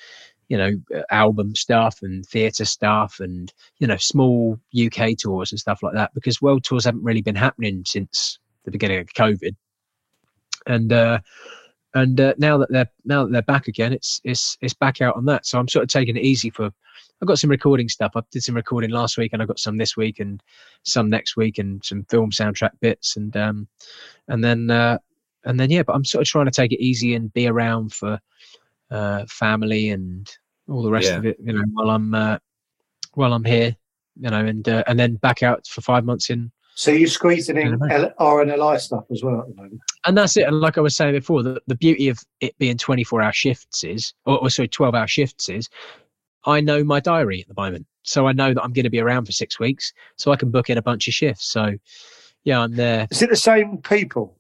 you 0.48 0.56
know 0.56 0.80
uh, 0.94 1.02
album 1.10 1.56
stuff 1.56 1.98
and 2.02 2.24
theatre 2.24 2.64
stuff 2.64 3.18
and 3.18 3.52
you 3.80 3.88
know 3.88 3.96
small 3.96 4.58
UK 4.80 5.16
tours 5.18 5.50
and 5.50 5.58
stuff 5.58 5.82
like 5.82 5.94
that 5.94 6.14
because 6.14 6.40
world 6.40 6.62
tours 6.62 6.84
haven't 6.84 7.02
really 7.02 7.22
been 7.22 7.34
happening 7.34 7.82
since 7.84 8.38
the 8.68 8.72
beginning 8.78 9.00
of 9.00 9.06
COVID, 9.14 9.54
and 10.66 10.92
uh, 10.92 11.18
and 11.94 12.20
uh, 12.20 12.34
now 12.38 12.58
that 12.58 12.70
they're 12.70 12.90
now 13.04 13.24
that 13.24 13.32
they're 13.32 13.42
back 13.42 13.68
again, 13.68 13.92
it's 13.92 14.20
it's 14.24 14.56
it's 14.60 14.74
back 14.74 15.00
out 15.00 15.16
on 15.16 15.24
that. 15.26 15.46
So 15.46 15.58
I'm 15.58 15.68
sort 15.68 15.82
of 15.84 15.88
taking 15.88 16.16
it 16.16 16.22
easy 16.24 16.50
for. 16.50 16.70
I've 17.20 17.26
got 17.26 17.38
some 17.38 17.50
recording 17.50 17.88
stuff. 17.88 18.12
I 18.14 18.20
did 18.30 18.44
some 18.44 18.54
recording 18.54 18.90
last 18.90 19.18
week, 19.18 19.32
and 19.32 19.42
I've 19.42 19.48
got 19.48 19.58
some 19.58 19.76
this 19.76 19.96
week, 19.96 20.20
and 20.20 20.40
some 20.84 21.10
next 21.10 21.36
week, 21.36 21.58
and 21.58 21.84
some 21.84 22.04
film 22.04 22.30
soundtrack 22.30 22.72
bits, 22.80 23.16
and 23.16 23.36
um, 23.36 23.66
and 24.28 24.44
then 24.44 24.70
uh, 24.70 24.98
and 25.44 25.58
then 25.58 25.70
yeah. 25.70 25.82
But 25.82 25.94
I'm 25.94 26.04
sort 26.04 26.22
of 26.22 26.28
trying 26.28 26.46
to 26.46 26.52
take 26.52 26.72
it 26.72 26.82
easy 26.82 27.14
and 27.14 27.32
be 27.32 27.48
around 27.48 27.92
for 27.92 28.20
uh, 28.90 29.24
family 29.28 29.90
and 29.90 30.30
all 30.68 30.82
the 30.82 30.90
rest 30.90 31.08
Yeah. 31.08 31.16
of 31.16 31.26
it. 31.26 31.36
You 31.42 31.54
know, 31.54 31.64
while 31.72 31.90
I'm 31.90 32.14
uh, 32.14 32.38
while 33.14 33.32
I'm 33.32 33.44
here, 33.44 33.74
you 34.20 34.30
know, 34.30 34.44
and 34.44 34.68
uh, 34.68 34.84
and 34.86 34.98
then 34.98 35.16
back 35.16 35.42
out 35.42 35.66
for 35.66 35.80
five 35.80 36.04
months 36.04 36.30
in 36.30 36.52
So 36.78 36.92
you're 36.92 37.08
squeezing 37.08 37.56
in 37.56 37.76
L- 37.90 38.14
RNLI 38.20 38.78
stuff 38.80 39.02
as 39.10 39.24
well 39.24 39.40
at 39.40 39.48
the 39.48 39.54
moment. 39.56 39.80
and 40.06 40.16
that's 40.16 40.36
it. 40.36 40.46
And 40.46 40.60
like 40.60 40.78
I 40.78 40.80
was 40.80 40.94
saying 40.94 41.12
before, 41.12 41.42
the, 41.42 41.60
the 41.66 41.74
beauty 41.74 42.08
of 42.08 42.20
it 42.40 42.56
being 42.58 42.78
24 42.78 43.20
hour 43.20 43.32
shifts 43.32 43.82
is, 43.82 44.14
or, 44.26 44.38
or 44.38 44.48
sorry, 44.48 44.68
12 44.68 44.94
hour 44.94 45.08
shifts 45.08 45.48
is, 45.48 45.68
I 46.46 46.60
know 46.60 46.84
my 46.84 47.00
diary 47.00 47.40
at 47.40 47.48
the 47.48 47.60
moment. 47.60 47.84
So 48.04 48.28
I 48.28 48.32
know 48.32 48.54
that 48.54 48.62
I'm 48.62 48.72
going 48.72 48.84
to 48.84 48.90
be 48.90 49.00
around 49.00 49.24
for 49.24 49.32
six 49.32 49.58
weeks. 49.58 49.92
So 50.18 50.30
I 50.30 50.36
can 50.36 50.52
book 50.52 50.70
in 50.70 50.78
a 50.78 50.82
bunch 50.82 51.08
of 51.08 51.14
shifts. 51.14 51.46
So 51.50 51.72
yeah, 52.44 52.60
I'm 52.60 52.76
there. 52.76 53.08
Is 53.10 53.22
it 53.22 53.30
the 53.30 53.34
same 53.36 53.78
people 53.78 54.38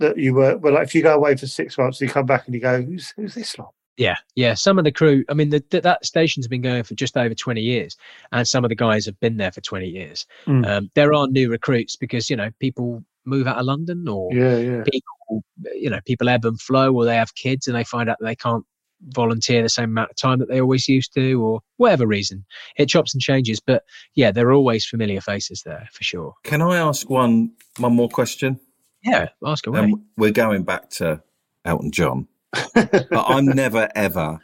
that 0.00 0.18
you 0.18 0.34
were? 0.34 0.56
Well, 0.56 0.74
like 0.74 0.88
if 0.88 0.94
you 0.96 1.04
go 1.04 1.14
away 1.14 1.36
for 1.36 1.46
six 1.46 1.78
months, 1.78 2.00
you 2.00 2.08
come 2.08 2.26
back 2.26 2.46
and 2.46 2.54
you 2.56 2.60
go, 2.60 2.82
"Who's 2.82 3.12
who's 3.14 3.36
this 3.36 3.56
lot?" 3.60 3.72
Yeah. 3.96 4.16
Yeah. 4.34 4.54
Some 4.54 4.78
of 4.78 4.84
the 4.84 4.92
crew, 4.92 5.24
I 5.28 5.34
mean, 5.34 5.50
the, 5.50 5.64
the, 5.70 5.80
that 5.80 6.04
station's 6.04 6.48
been 6.48 6.62
going 6.62 6.82
for 6.82 6.94
just 6.94 7.16
over 7.16 7.34
20 7.34 7.60
years. 7.60 7.96
And 8.32 8.46
some 8.46 8.64
of 8.64 8.68
the 8.68 8.74
guys 8.74 9.06
have 9.06 9.18
been 9.20 9.36
there 9.36 9.52
for 9.52 9.60
20 9.60 9.86
years. 9.86 10.26
Mm. 10.46 10.66
Um, 10.66 10.90
there 10.94 11.14
are 11.14 11.26
new 11.28 11.50
recruits 11.50 11.96
because, 11.96 12.28
you 12.28 12.36
know, 12.36 12.50
people 12.60 13.02
move 13.24 13.46
out 13.46 13.58
of 13.58 13.64
London 13.66 14.06
or 14.08 14.32
Yeah, 14.32 14.58
yeah. 14.58 14.82
people, 14.84 15.44
you 15.74 15.90
know, 15.90 16.00
people 16.04 16.28
ebb 16.28 16.44
and 16.44 16.60
flow, 16.60 16.94
or 16.94 17.04
they 17.04 17.16
have 17.16 17.34
kids 17.34 17.66
and 17.66 17.76
they 17.76 17.84
find 17.84 18.08
out 18.08 18.18
that 18.20 18.26
they 18.26 18.36
can't 18.36 18.64
volunteer 19.08 19.62
the 19.62 19.68
same 19.68 19.90
amount 19.90 20.10
of 20.10 20.16
time 20.16 20.38
that 20.38 20.48
they 20.48 20.60
always 20.60 20.88
used 20.88 21.12
to, 21.14 21.34
or 21.42 21.60
whatever 21.76 22.06
reason. 22.06 22.44
It 22.76 22.86
chops 22.86 23.14
and 23.14 23.20
changes, 23.20 23.60
but 23.60 23.84
yeah, 24.14 24.30
there 24.30 24.48
are 24.48 24.52
always 24.52 24.86
familiar 24.86 25.20
faces 25.20 25.62
there 25.64 25.88
for 25.92 26.02
sure. 26.02 26.34
Can 26.44 26.62
I 26.62 26.76
ask 26.76 27.08
one 27.10 27.52
one 27.78 27.94
more 27.94 28.08
question? 28.08 28.58
Yeah, 29.02 29.28
ask 29.44 29.66
away. 29.66 29.80
Um, 29.80 30.04
we're 30.16 30.32
going 30.32 30.62
back 30.64 30.88
to 30.90 31.22
Elton 31.64 31.92
John, 31.92 32.26
but 32.74 33.08
I'm 33.12 33.46
never 33.46 33.88
ever 33.94 34.40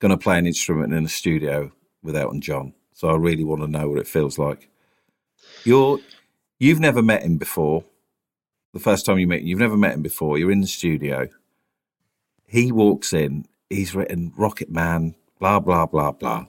going 0.00 0.10
to 0.10 0.16
play 0.16 0.38
an 0.38 0.46
instrument 0.46 0.92
in 0.92 1.04
a 1.04 1.08
studio 1.08 1.72
with 2.02 2.16
Elton 2.16 2.40
John. 2.40 2.74
So 2.92 3.08
I 3.08 3.16
really 3.16 3.44
want 3.44 3.62
to 3.62 3.68
know 3.68 3.88
what 3.88 3.98
it 3.98 4.06
feels 4.06 4.38
like. 4.38 4.68
You're 5.64 5.98
you've 6.58 6.80
never 6.80 7.02
met 7.02 7.22
him 7.22 7.36
before. 7.36 7.84
The 8.72 8.80
first 8.80 9.04
time 9.04 9.18
you 9.18 9.26
meet 9.26 9.42
him, 9.42 9.48
you've 9.48 9.58
never 9.58 9.76
met 9.76 9.94
him 9.94 10.02
before. 10.02 10.38
You're 10.38 10.52
in 10.52 10.60
the 10.60 10.66
studio. 10.66 11.28
He 12.46 12.72
walks 12.72 13.12
in. 13.12 13.46
He's 13.68 13.94
written 13.94 14.32
Rocket 14.36 14.70
Man, 14.70 15.14
blah 15.38 15.60
blah 15.60 15.86
blah 15.86 16.12
blah. 16.12 16.46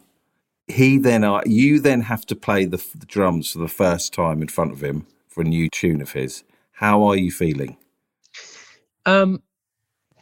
He 0.67 0.97
then 0.97 1.23
uh, 1.23 1.41
you 1.45 1.79
then 1.79 2.01
have 2.01 2.25
to 2.27 2.35
play 2.35 2.65
the, 2.65 2.83
the 2.95 3.05
drums 3.05 3.51
for 3.51 3.59
the 3.59 3.67
first 3.67 4.13
time 4.13 4.41
in 4.41 4.47
front 4.47 4.71
of 4.71 4.83
him 4.83 5.07
for 5.27 5.41
a 5.41 5.45
new 5.45 5.69
tune 5.69 6.01
of 6.01 6.11
his. 6.13 6.43
How 6.73 7.03
are 7.03 7.15
you 7.15 7.31
feeling? 7.31 7.77
Um, 9.05 9.41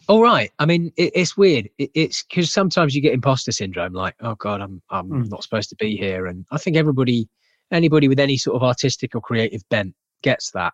All 0.10 0.24
right. 0.24 0.52
I 0.58 0.66
mean, 0.66 0.92
it, 0.98 1.12
it's 1.14 1.38
weird. 1.38 1.70
It, 1.78 1.92
it's 1.94 2.24
because 2.24 2.52
sometimes 2.52 2.96
you 2.96 3.02
get 3.02 3.14
imposter 3.14 3.52
syndrome, 3.52 3.94
like, 3.94 4.16
oh 4.22 4.34
god, 4.36 4.60
I'm 4.60 4.82
I'm 4.90 5.08
Mm. 5.10 5.30
not 5.30 5.44
supposed 5.44 5.70
to 5.70 5.76
be 5.76 5.96
here. 5.96 6.26
And 6.26 6.46
I 6.52 6.58
think 6.58 6.76
everybody, 6.78 7.30
anybody 7.72 8.08
with 8.08 8.20
any 8.20 8.36
sort 8.36 8.56
of 8.56 8.64
artistic 8.64 9.14
or 9.16 9.22
creative 9.22 9.62
bent, 9.70 9.94
gets 10.24 10.50
that. 10.52 10.74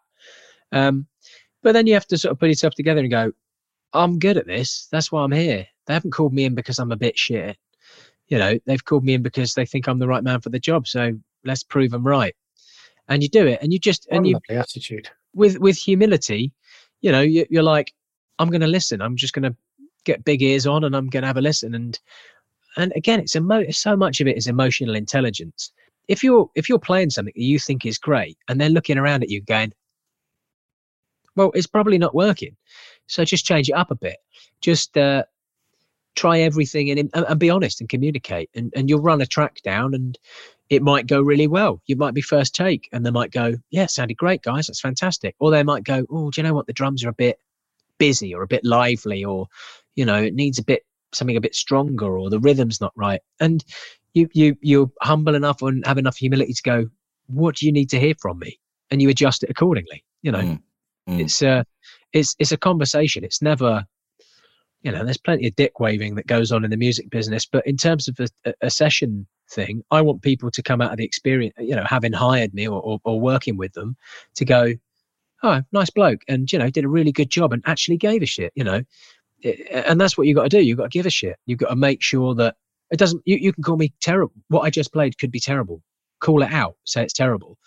Um, 0.71 1.05
but 1.61 1.73
then 1.73 1.85
you 1.85 1.93
have 1.95 2.07
to 2.07 2.17
sort 2.17 2.31
of 2.31 2.39
put 2.39 2.47
yourself 2.47 2.75
together 2.75 3.01
and 3.01 3.11
go, 3.11 3.31
I'm 3.91 4.19
good 4.19 4.37
at 4.37 4.47
this. 4.47 4.87
That's 4.89 5.11
why 5.11 5.21
I'm 5.23 5.31
here. 5.33 5.67
They 5.85 5.93
haven't 5.93 6.11
called 6.11 6.33
me 6.33 6.45
in 6.45 6.55
because 6.55 6.79
I'm 6.79 6.93
a 6.93 6.97
bit 6.97 7.17
shit. 7.17 7.57
You 8.29 8.37
know, 8.37 8.57
they've 8.65 8.83
called 8.83 9.03
me 9.03 9.15
in 9.15 9.21
because 9.21 9.53
they 9.53 9.65
think 9.65 9.87
I'm 9.87 9.99
the 9.99 10.07
right 10.07 10.23
man 10.23 10.39
for 10.41 10.49
the 10.49 10.59
job. 10.59 10.87
So 10.87 11.11
let's 11.43 11.63
prove 11.63 11.91
them 11.91 12.07
right. 12.07 12.35
And 13.09 13.21
you 13.21 13.27
do 13.29 13.45
it, 13.47 13.59
and 13.61 13.73
you 13.73 13.79
just 13.79 14.07
What 14.09 14.17
and 14.17 14.27
you 14.27 14.39
attitude. 14.49 15.09
with 15.33 15.59
with 15.59 15.77
humility, 15.77 16.53
you 17.01 17.11
know, 17.11 17.21
you, 17.21 17.45
you're 17.49 17.61
like, 17.63 17.93
I'm 18.39 18.49
going 18.49 18.61
to 18.61 18.67
listen. 18.67 19.01
I'm 19.01 19.15
just 19.15 19.33
going 19.33 19.43
to 19.43 19.55
get 20.03 20.23
big 20.23 20.41
ears 20.41 20.67
on, 20.67 20.83
and 20.83 20.95
I'm 20.95 21.07
going 21.07 21.23
to 21.23 21.27
have 21.27 21.37
a 21.37 21.41
listen. 21.41 21.75
And 21.75 21.99
and 22.77 22.93
again, 22.95 23.19
it's 23.19 23.35
emo- 23.35 23.69
so 23.71 23.95
much 23.95 24.21
of 24.21 24.27
it 24.27 24.37
is 24.37 24.47
emotional 24.47 24.95
intelligence. 24.95 25.71
If 26.07 26.23
you're 26.23 26.49
if 26.55 26.69
you're 26.69 26.79
playing 26.79 27.09
something 27.09 27.33
that 27.35 27.41
you 27.41 27.59
think 27.59 27.85
is 27.85 27.97
great, 27.97 28.37
and 28.47 28.59
they're 28.59 28.69
looking 28.69 28.97
around 28.97 29.23
at 29.23 29.29
you 29.29 29.41
going, 29.41 29.73
well, 31.35 31.51
it's 31.53 31.67
probably 31.67 31.97
not 31.97 32.15
working. 32.15 32.55
So 33.07 33.25
just 33.25 33.45
change 33.45 33.69
it 33.69 33.73
up 33.73 33.91
a 33.91 33.95
bit. 33.95 34.17
Just 34.61 34.97
uh, 34.97 35.23
try 36.15 36.39
everything 36.39 36.89
and, 36.89 37.09
and 37.13 37.25
and 37.27 37.39
be 37.39 37.49
honest 37.49 37.81
and 37.81 37.89
communicate. 37.89 38.49
And 38.55 38.71
and 38.75 38.89
you'll 38.89 39.01
run 39.01 39.21
a 39.21 39.25
track 39.25 39.61
down, 39.63 39.93
and 39.93 40.17
it 40.69 40.81
might 40.81 41.07
go 41.07 41.21
really 41.21 41.47
well. 41.47 41.81
You 41.85 41.95
might 41.95 42.13
be 42.13 42.21
first 42.21 42.55
take, 42.55 42.89
and 42.91 43.05
they 43.05 43.11
might 43.11 43.31
go, 43.31 43.55
"Yeah, 43.71 43.87
sounded 43.87 44.17
great, 44.17 44.41
guys. 44.43 44.67
That's 44.67 44.81
fantastic." 44.81 45.35
Or 45.39 45.51
they 45.51 45.63
might 45.63 45.83
go, 45.83 46.05
"Oh, 46.09 46.29
do 46.29 46.41
you 46.41 46.47
know 46.47 46.53
what? 46.53 46.67
The 46.67 46.73
drums 46.73 47.03
are 47.03 47.09
a 47.09 47.13
bit 47.13 47.39
busy, 47.97 48.33
or 48.33 48.43
a 48.43 48.47
bit 48.47 48.63
lively, 48.63 49.23
or 49.23 49.47
you 49.95 50.05
know, 50.05 50.21
it 50.21 50.33
needs 50.33 50.59
a 50.59 50.63
bit 50.63 50.83
something 51.13 51.37
a 51.37 51.41
bit 51.41 51.55
stronger, 51.55 52.17
or 52.17 52.29
the 52.29 52.39
rhythm's 52.39 52.81
not 52.81 52.93
right." 52.95 53.21
And 53.39 53.63
you 54.13 54.29
you 54.33 54.57
you're 54.61 54.91
humble 55.01 55.35
enough 55.35 55.61
and 55.61 55.85
have 55.85 55.97
enough 55.97 56.17
humility 56.17 56.53
to 56.53 56.63
go, 56.63 56.89
"What 57.27 57.55
do 57.57 57.65
you 57.65 57.71
need 57.71 57.89
to 57.91 57.99
hear 57.99 58.15
from 58.21 58.39
me?" 58.39 58.59
And 58.91 59.01
you 59.01 59.09
adjust 59.09 59.43
it 59.43 59.49
accordingly. 59.49 60.03
You 60.21 60.31
know, 60.31 60.39
Mm, 60.41 60.61
mm. 61.09 61.19
it's 61.21 61.41
a 61.41 61.65
it's 62.13 62.35
it's 62.39 62.51
a 62.51 62.57
conversation. 62.57 63.23
It's 63.23 63.41
never 63.41 63.85
you 64.81 64.91
know, 64.91 65.03
there's 65.03 65.17
plenty 65.17 65.47
of 65.47 65.55
dick 65.55 65.79
waving 65.79 66.15
that 66.15 66.27
goes 66.27 66.51
on 66.51 66.63
in 66.63 66.69
the 66.69 66.77
music 66.77 67.09
business, 67.09 67.45
but 67.45 67.65
in 67.65 67.75
terms 67.77 68.07
of 68.07 68.19
a, 68.19 68.27
a- 68.45 68.53
a 68.67 68.69
session 68.69 69.25
thing, 69.49 69.83
I 69.91 70.01
want 70.01 70.21
people 70.21 70.51
to 70.51 70.61
come 70.61 70.81
out 70.81 70.91
of 70.91 70.97
the 70.97 71.05
experience, 71.05 71.55
you 71.57 71.75
know, 71.75 71.83
having 71.85 72.13
hired 72.13 72.53
me 72.53 72.67
or, 72.67 72.81
or, 72.81 72.99
or 73.03 73.19
working 73.19 73.57
with 73.57 73.73
them 73.73 73.95
to 74.35 74.45
go, 74.45 74.73
oh, 75.45 75.61
nice 75.71 75.89
bloke, 75.89 76.21
and 76.27 76.51
you 76.51 76.59
know, 76.59 76.69
did 76.69 76.85
a 76.85 76.89
really 76.89 77.11
good 77.11 77.29
job 77.29 77.53
and 77.53 77.61
actually 77.65 77.97
gave 77.97 78.21
a 78.21 78.25
shit, 78.25 78.51
you 78.55 78.63
know, 78.63 78.81
and 79.71 80.01
that's 80.01 80.17
what 80.17 80.27
you 80.27 80.35
got 80.35 80.43
to 80.43 80.49
do. 80.49 80.61
You 80.61 80.75
got 80.75 80.83
to 80.91 80.97
give 80.97 81.05
a 81.05 81.09
shit. 81.11 81.37
You've 81.45 81.59
got 81.59 81.69
to 81.69 81.75
make 81.75 82.01
sure 82.01 82.33
that 82.35 82.55
it 82.91 82.97
doesn't. 82.99 83.21
You, 83.25 83.37
you 83.37 83.53
can 83.53 83.63
call 83.63 83.77
me 83.77 83.93
terrible. 84.01 84.35
What 84.47 84.61
I 84.61 84.69
just 84.69 84.91
played 84.91 85.17
could 85.17 85.31
be 85.31 85.39
terrible. 85.39 85.81
Call 86.19 86.41
it 86.43 86.51
out. 86.51 86.75
Say 86.85 87.03
it's 87.03 87.13
terrible. 87.13 87.57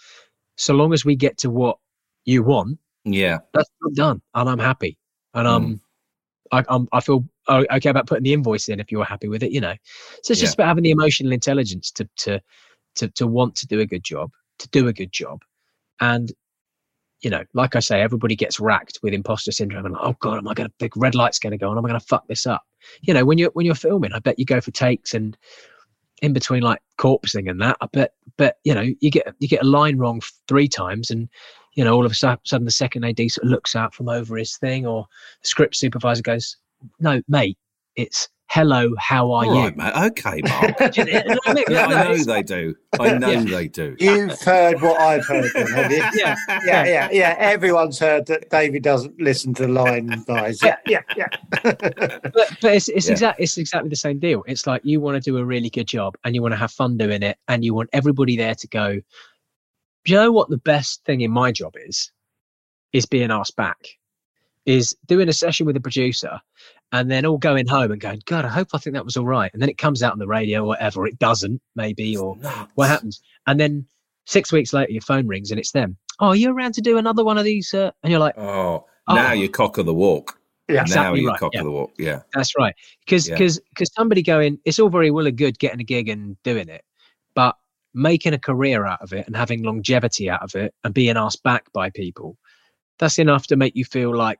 So 0.56 0.74
long 0.74 0.92
as 0.92 1.04
we 1.04 1.14
get 1.16 1.38
to 1.38 1.50
what 1.50 1.78
you 2.24 2.42
want, 2.42 2.78
Yeah. 3.04 3.38
that's 3.54 3.70
I'm 3.86 3.94
done, 3.94 4.22
and 4.34 4.48
I'm 4.48 4.58
happy, 4.58 4.98
and 5.34 5.46
um, 5.46 5.66
Mm. 5.66 5.80
I 6.50 6.64
I'm, 6.74 6.88
I 6.92 7.00
feel 7.00 7.24
okay 7.48 7.90
about 7.90 8.06
putting 8.06 8.24
the 8.24 8.32
invoice 8.32 8.68
in 8.68 8.80
if 8.80 8.90
you're 8.90 9.04
happy 9.04 9.28
with 9.28 9.42
it, 9.42 9.52
you 9.52 9.60
know. 9.60 9.74
So 10.22 10.32
it's 10.32 10.40
just 10.40 10.54
about 10.54 10.66
having 10.68 10.82
the 10.84 10.90
emotional 10.90 11.32
intelligence 11.32 11.90
to 11.92 12.08
to 12.24 12.40
to 12.96 13.08
to 13.08 13.26
want 13.26 13.54
to 13.56 13.66
do 13.66 13.80
a 13.80 13.86
good 13.86 14.02
job, 14.02 14.30
to 14.60 14.68
do 14.70 14.88
a 14.88 14.92
good 14.92 15.12
job, 15.12 15.42
and 16.00 16.32
you 17.20 17.30
know, 17.30 17.42
like 17.52 17.74
I 17.74 17.80
say, 17.80 18.00
everybody 18.00 18.36
gets 18.36 18.60
racked 18.60 19.00
with 19.02 19.12
imposter 19.12 19.52
syndrome 19.52 19.86
and 19.86 19.96
oh 20.00 20.14
god, 20.20 20.38
am 20.38 20.48
I 20.48 20.54
going 20.54 20.68
to 20.68 20.74
the 20.78 20.90
red 20.96 21.14
light's 21.14 21.38
going 21.38 21.50
to 21.50 21.58
go 21.58 21.70
on? 21.70 21.78
Am 21.78 21.84
I 21.84 21.88
going 21.88 22.00
to 22.00 22.06
fuck 22.06 22.26
this 22.28 22.46
up? 22.46 22.62
You 23.02 23.14
know, 23.14 23.24
when 23.24 23.38
you're 23.38 23.50
when 23.50 23.66
you're 23.66 23.74
filming, 23.74 24.12
I 24.12 24.20
bet 24.20 24.38
you 24.38 24.44
go 24.44 24.60
for 24.60 24.70
takes 24.70 25.14
and 25.14 25.36
in 26.22 26.32
between 26.32 26.62
like 26.62 26.80
corpsing 26.98 27.50
and 27.50 27.60
that. 27.60 27.76
I 27.80 27.86
bet, 27.86 28.12
but 28.36 28.56
you 28.64 28.74
know, 28.74 28.86
you 29.00 29.10
get 29.10 29.34
you 29.38 29.48
get 29.48 29.62
a 29.62 29.68
line 29.68 29.98
wrong 29.98 30.20
three 30.46 30.68
times 30.68 31.10
and 31.10 31.28
you 31.74 31.84
know, 31.84 31.94
all 31.94 32.04
of 32.04 32.10
a 32.10 32.14
sudden 32.14 32.64
the 32.64 32.70
second 32.70 33.04
AD 33.04 33.18
sort 33.30 33.44
of 33.44 33.50
looks 33.50 33.76
out 33.76 33.94
from 33.94 34.08
over 34.08 34.36
his 34.36 34.56
thing, 34.56 34.84
or 34.84 35.06
the 35.42 35.48
script 35.48 35.76
supervisor 35.76 36.22
goes, 36.22 36.56
"No, 36.98 37.22
mate, 37.28 37.56
it's 37.94 38.28
hello, 38.48 38.94
how 38.98 39.30
are 39.32 39.44
All 39.46 39.54
you?" 39.54 39.60
right, 39.62 39.76
mate. 39.76 39.92
Okay, 39.94 40.40
Mark. 40.42 40.96
You 40.96 41.04
know 41.04 41.38
I 41.46 41.54
mean? 41.54 41.64
Yeah, 41.68 41.86
I 41.86 42.04
know 42.04 42.16
they 42.24 42.42
do. 42.42 42.74
I 42.98 43.18
know 43.18 43.30
Yeah. 43.30 43.44
they 43.44 43.68
do. 43.68 43.96
You've 44.00 44.40
heard 44.40 44.80
what 44.80 45.00
I've 45.00 45.26
heard, 45.26 45.50
then, 45.54 45.66
have 45.68 45.90
you? 45.90 45.98
Yeah, 46.14 46.34
Yeah, 46.64 46.84
yeah, 46.84 47.08
yeah. 47.12 47.36
Everyone's 47.38 47.98
heard 47.98 48.26
that 48.26 48.50
David 48.50 48.82
doesn't 48.82 49.20
listen 49.20 49.54
to 49.54 49.68
line 49.68 50.24
guys. 50.26 50.60
Yeah, 50.62 50.76
yeah, 50.86 51.02
yeah. 51.16 51.28
but 51.62 52.32
but 52.60 52.74
it's 52.74 52.88
it's 52.88 53.06
Yeah. 53.06 53.12
exactly 53.12 53.44
it's 53.44 53.58
exactly 53.58 53.88
the 53.90 53.96
same 53.96 54.18
deal. 54.18 54.42
It's 54.46 54.66
like 54.66 54.80
you 54.84 55.00
want 55.00 55.22
to 55.22 55.30
do 55.30 55.36
a 55.38 55.44
really 55.44 55.70
good 55.70 55.86
job 55.86 56.16
and 56.24 56.34
you 56.34 56.42
want 56.42 56.52
to 56.52 56.58
have 56.58 56.72
fun 56.72 56.96
doing 56.96 57.22
it, 57.22 57.38
and 57.48 57.64
you 57.64 57.74
want 57.74 57.90
everybody 57.92 58.36
there 58.36 58.54
to 58.54 58.68
go. 58.68 58.94
Do 60.04 60.12
you 60.12 60.16
know 60.18 60.32
what 60.32 60.48
the 60.48 60.58
best 60.58 61.04
thing 61.04 61.20
in 61.20 61.30
my 61.30 61.52
job 61.52 61.74
is? 61.86 62.10
Is 62.92 63.04
being 63.06 63.30
asked 63.30 63.56
back. 63.56 63.76
Is 64.64 64.96
doing 65.06 65.28
a 65.28 65.32
session 65.32 65.66
with 65.66 65.76
a 65.76 65.80
producer, 65.80 66.40
and 66.92 67.10
then 67.10 67.26
all 67.26 67.38
going 67.38 67.66
home 67.66 67.90
and 67.92 68.00
going, 68.00 68.22
God, 68.26 68.44
I 68.44 68.48
hope 68.48 68.68
I 68.72 68.78
think 68.78 68.94
that 68.94 69.04
was 69.04 69.16
all 69.16 69.26
right. 69.26 69.50
And 69.52 69.60
then 69.60 69.68
it 69.68 69.78
comes 69.78 70.02
out 70.02 70.12
on 70.12 70.18
the 70.18 70.26
radio 70.26 70.62
or 70.62 70.68
whatever. 70.68 71.06
It 71.06 71.18
doesn't, 71.18 71.60
maybe, 71.76 72.16
or 72.16 72.36
what 72.74 72.88
happens? 72.88 73.20
And 73.46 73.60
then 73.60 73.86
six 74.26 74.52
weeks 74.52 74.72
later, 74.72 74.92
your 74.92 75.02
phone 75.02 75.26
rings 75.26 75.50
and 75.50 75.60
it's 75.60 75.72
them. 75.72 75.96
Oh, 76.20 76.28
are 76.28 76.36
you 76.36 76.50
around 76.50 76.74
to 76.74 76.80
do 76.80 76.98
another 76.98 77.24
one 77.24 77.38
of 77.38 77.44
these? 77.44 77.72
Uh? 77.74 77.90
And 78.02 78.10
you're 78.10 78.20
like, 78.20 78.36
Oh, 78.38 78.86
Oh. 79.06 79.14
now 79.14 79.32
you're 79.32 79.48
cock 79.48 79.78
of 79.78 79.86
the 79.86 79.94
walk. 79.94 80.38
Yeah, 80.68 80.76
now 80.76 80.82
exactly 80.82 81.20
you're 81.22 81.30
right, 81.30 81.40
cock 81.40 81.54
yeah. 81.54 81.60
of 81.60 81.64
the 81.66 81.70
walk. 81.70 81.92
Yeah. 81.98 82.20
That's 82.34 82.52
right. 82.58 82.74
Because 83.04 83.26
Yeah. 83.28 83.34
because 83.36 83.58
because 83.70 83.90
somebody 83.94 84.22
going, 84.22 84.58
it's 84.66 84.78
all 84.78 84.90
very 84.90 85.10
well 85.10 85.26
and 85.26 85.36
good 85.36 85.58
getting 85.58 85.80
a 85.80 85.84
gig 85.84 86.08
and 86.10 86.36
doing 86.42 86.68
it, 86.68 86.84
but 87.34 87.56
making 87.94 88.34
a 88.34 88.38
career 88.38 88.84
out 88.84 89.00
of 89.00 89.12
it 89.14 89.26
and 89.26 89.34
having 89.34 89.62
longevity 89.62 90.28
out 90.28 90.42
of 90.42 90.54
it 90.54 90.74
and 90.84 90.92
being 90.92 91.16
asked 91.16 91.42
back 91.42 91.72
by 91.72 91.88
people, 91.88 92.36
that's 92.98 93.18
enough 93.18 93.46
to 93.46 93.56
make 93.56 93.74
you 93.76 93.84
feel 93.84 94.14
like, 94.14 94.38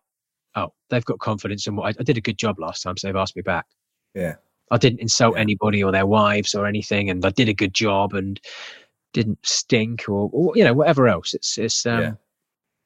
oh, 0.59 0.72
they've 0.90 1.05
got 1.05 1.18
confidence 1.18 1.66
in 1.66 1.76
what 1.76 1.86
I, 1.86 2.01
I 2.01 2.02
did 2.02 2.16
a 2.16 2.20
good 2.20 2.39
job 2.39 2.59
last 2.59 2.82
time, 2.82 2.97
so 2.97 3.06
they've 3.06 3.16
asked 3.16 3.36
me 3.36 3.43
back. 3.43 3.66
Yeah. 4.14 4.35
I 4.70 4.76
didn't 4.78 5.01
insult 5.01 5.36
Yeah. 5.36 5.43
anybody 5.43 5.82
or 5.82 5.93
their 5.93 6.06
wives 6.06 6.55
or 6.55 6.66
anything, 6.66 7.10
and 7.10 7.24
I 7.24 7.30
did 7.30 7.48
a 7.48 7.55
good 7.55 7.74
job 7.74 8.14
and 8.14 8.40
didn't 9.12 9.39
stink 9.43 10.09
or, 10.09 10.28
or 10.32 10.52
you 10.55 10.64
know 10.64 10.74
whatever 10.74 11.09
else. 11.09 11.32
It's 11.35 11.56
it's 11.59 11.86
um, 11.86 12.01
Yeah. 12.01 12.12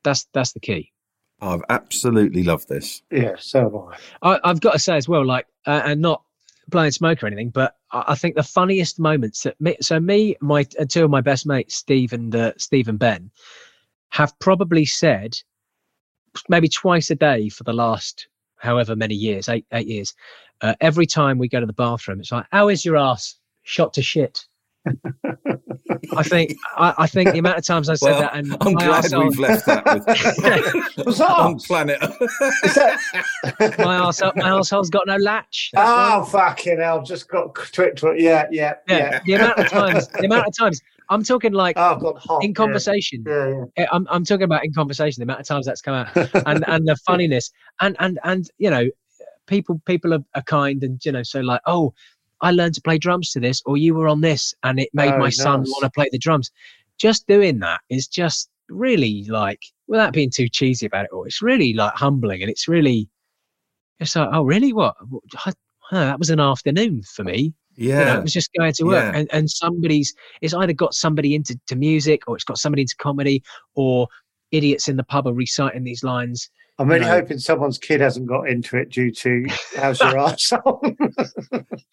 that's 0.04 0.26
that's 0.32 0.52
the 0.52 0.60
key. 0.60 0.92
I've 1.40 1.62
absolutely 1.70 2.44
loved 2.44 2.68
this. 2.68 3.02
yeah. 3.10 3.34
So 3.38 3.62
have 3.64 3.74
I. 3.74 4.34
I, 4.36 4.50
I've 4.50 4.60
got 4.60 4.74
to 4.74 4.78
say 4.78 4.96
as 4.96 5.08
well, 5.08 5.26
like, 5.26 5.46
uh, 5.66 5.82
and 5.84 6.00
not 6.00 6.22
blowing 6.68 6.92
smoke 6.92 7.20
or 7.20 7.26
anything, 7.26 7.50
but 7.50 7.74
I, 7.90 8.04
I 8.08 8.14
think 8.14 8.36
the 8.36 8.44
funniest 8.44 9.00
moments 9.00 9.42
that 9.42 9.60
me, 9.60 9.76
so 9.80 9.98
me, 9.98 10.36
my 10.40 10.62
two 10.62 11.04
of 11.04 11.10
my 11.10 11.20
best 11.20 11.44
mates, 11.44 11.74
Steve 11.74 12.12
and 12.12 12.32
uh, 12.36 12.52
Steve 12.58 12.86
and 12.86 12.96
Ben, 12.98 13.28
have 14.10 14.38
probably 14.38 14.84
said 14.84 15.36
maybe 16.48 16.68
twice 16.68 17.10
a 17.10 17.14
day 17.14 17.48
for 17.48 17.64
the 17.64 17.72
last 17.72 18.28
however 18.58 18.94
many 18.96 19.14
years, 19.14 19.48
eight 19.48 19.66
eight 19.72 19.86
years. 19.86 20.14
Uh, 20.60 20.74
every 20.80 21.06
time 21.06 21.38
we 21.38 21.48
go 21.48 21.58
to 21.60 21.66
the 21.66 21.72
bathroom, 21.72 22.20
it's 22.20 22.30
like, 22.32 22.46
"How 22.52 22.68
is 22.68 22.84
your 22.84 22.96
ass? 22.96 23.36
Shot 23.64 23.92
to 23.94 24.02
shit." 24.02 24.44
I 26.16 26.22
think 26.24 26.56
I, 26.76 26.94
I 26.98 27.06
think 27.06 27.32
the 27.32 27.38
amount 27.38 27.56
of 27.58 27.64
times 27.64 27.88
I 27.88 27.94
said 27.94 28.10
Well, 28.10 28.20
that, 28.20 28.34
and 28.34 28.56
I'm 28.60 28.74
glad 28.74 29.04
arsehole- 29.04 29.28
we've 29.30 29.38
left 29.38 29.66
that 29.66 29.84
with 29.84 30.04
Was 31.06 31.18
that 31.18 31.30
on 31.30 31.58
planet. 31.60 32.00
That- 32.00 32.98
my 33.78 34.00
arsehole, 34.00 34.34
my 34.36 34.50
arsehole's 34.50 34.90
got 34.90 35.06
no 35.06 35.16
latch. 35.16 35.70
That's 35.72 35.86
why. 35.88 36.14
oh, 36.16 36.24
fucking 36.24 36.80
hell. 36.80 37.02
Just 37.02 37.28
got 37.28 37.54
twit 37.54 37.96
twit. 37.96 38.20
Yeah, 38.20 38.46
yeah, 38.50 38.74
yeah, 38.88 38.96
yeah. 38.98 39.20
the 39.24 39.34
amount 39.34 39.58
of 39.58 39.68
times 39.68 40.08
the 40.08 40.24
amount 40.24 40.46
of 40.48 40.56
times 40.56 40.80
i'm 41.12 41.22
talking 41.22 41.52
like 41.52 41.76
Oh, 41.78 42.14
hot. 42.18 42.44
in 42.44 42.54
conversation. 42.54 43.24
Yeah, 43.26 43.48
yeah. 43.48 43.64
Eh, 43.84 43.86
I'm, 43.92 44.06
I'm 44.10 44.24
talking 44.24 44.44
about 44.44 44.64
in 44.64 44.72
conversation 44.72 45.20
the 45.20 45.24
amount 45.24 45.40
of 45.40 45.46
times 45.46 45.66
that's 45.66 45.82
come 45.82 45.94
out. 45.94 46.08
And 46.48 46.64
and 46.68 46.86
the 46.88 46.96
funniness. 47.06 47.50
And 47.80 47.96
and 48.00 48.18
and 48.24 48.48
you 48.58 48.70
know 48.70 48.88
people 49.46 49.80
people 49.86 50.14
are, 50.14 50.24
are 50.34 50.42
kind 50.42 50.82
and 50.82 51.04
you 51.04 51.12
know 51.12 51.22
so 51.22 51.40
like 51.40 51.60
oh 51.66 51.92
i 52.40 52.50
learned 52.52 52.74
to 52.74 52.80
play 52.80 52.96
drums 52.96 53.30
to 53.32 53.40
this 53.40 53.60
or 53.66 53.76
you 53.76 53.92
were 53.94 54.06
on 54.08 54.20
this 54.20 54.54
and 54.62 54.78
it 54.78 54.88
made 54.94 55.12
Oh, 55.14 55.18
my 55.18 55.30
son 55.30 55.60
want 55.72 55.82
to 55.84 55.90
play 55.90 56.08
the 56.12 56.18
drums. 56.18 56.50
Just 56.98 57.26
doing 57.26 57.58
that 57.60 57.80
is 57.88 58.06
just 58.06 58.48
really 58.68 59.24
like 59.28 59.60
without 59.88 60.12
being 60.12 60.30
too 60.30 60.48
cheesy 60.48 60.86
about 60.86 61.04
it 61.06 61.10
all 61.12 61.24
it's 61.24 61.42
really 61.42 61.72
like 61.74 61.92
humbling 61.94 62.40
and 62.42 62.50
it's 62.50 62.68
really 62.68 63.08
it's 64.00 64.16
like 64.16 64.28
oh 64.32 64.42
really? 64.44 64.72
What? 64.72 64.94
I, 65.46 65.52
huh, 65.80 66.04
that 66.06 66.18
was 66.18 66.30
an 66.30 66.40
afternoon 66.40 67.02
for 67.02 67.24
me 67.24 67.52
you 67.82 67.92
know, 67.92 67.98
yeah. 68.00 68.18
it 68.18 68.22
was 68.22 68.32
just 68.32 68.50
going 68.58 68.72
to 68.74 68.84
work. 68.84 69.12
Yeah. 69.14 69.18
And 69.20 69.28
and 69.32 69.50
somebody's 69.50 70.14
it's 70.40 70.54
either 70.54 70.72
got 70.72 70.94
somebody 70.94 71.34
into 71.34 71.58
to 71.66 71.76
music 71.76 72.22
or 72.26 72.34
it's 72.36 72.44
got 72.44 72.58
somebody 72.58 72.82
into 72.82 72.96
comedy 72.96 73.42
or 73.74 74.06
idiots 74.50 74.88
in 74.88 74.96
the 74.96 75.04
pub 75.04 75.26
are 75.26 75.32
reciting 75.34 75.84
these 75.84 76.02
lines. 76.04 76.50
I'm 76.78 76.88
really 76.88 77.00
No. 77.04 77.08
hoping 77.10 77.38
someone's 77.38 77.78
kid 77.78 78.00
hasn't 78.00 78.26
got 78.26 78.48
into 78.48 78.76
it 78.78 78.88
due 78.90 79.10
to 79.12 79.46
how's 79.76 80.00
your 80.00 80.12
arsehole. 80.14 80.96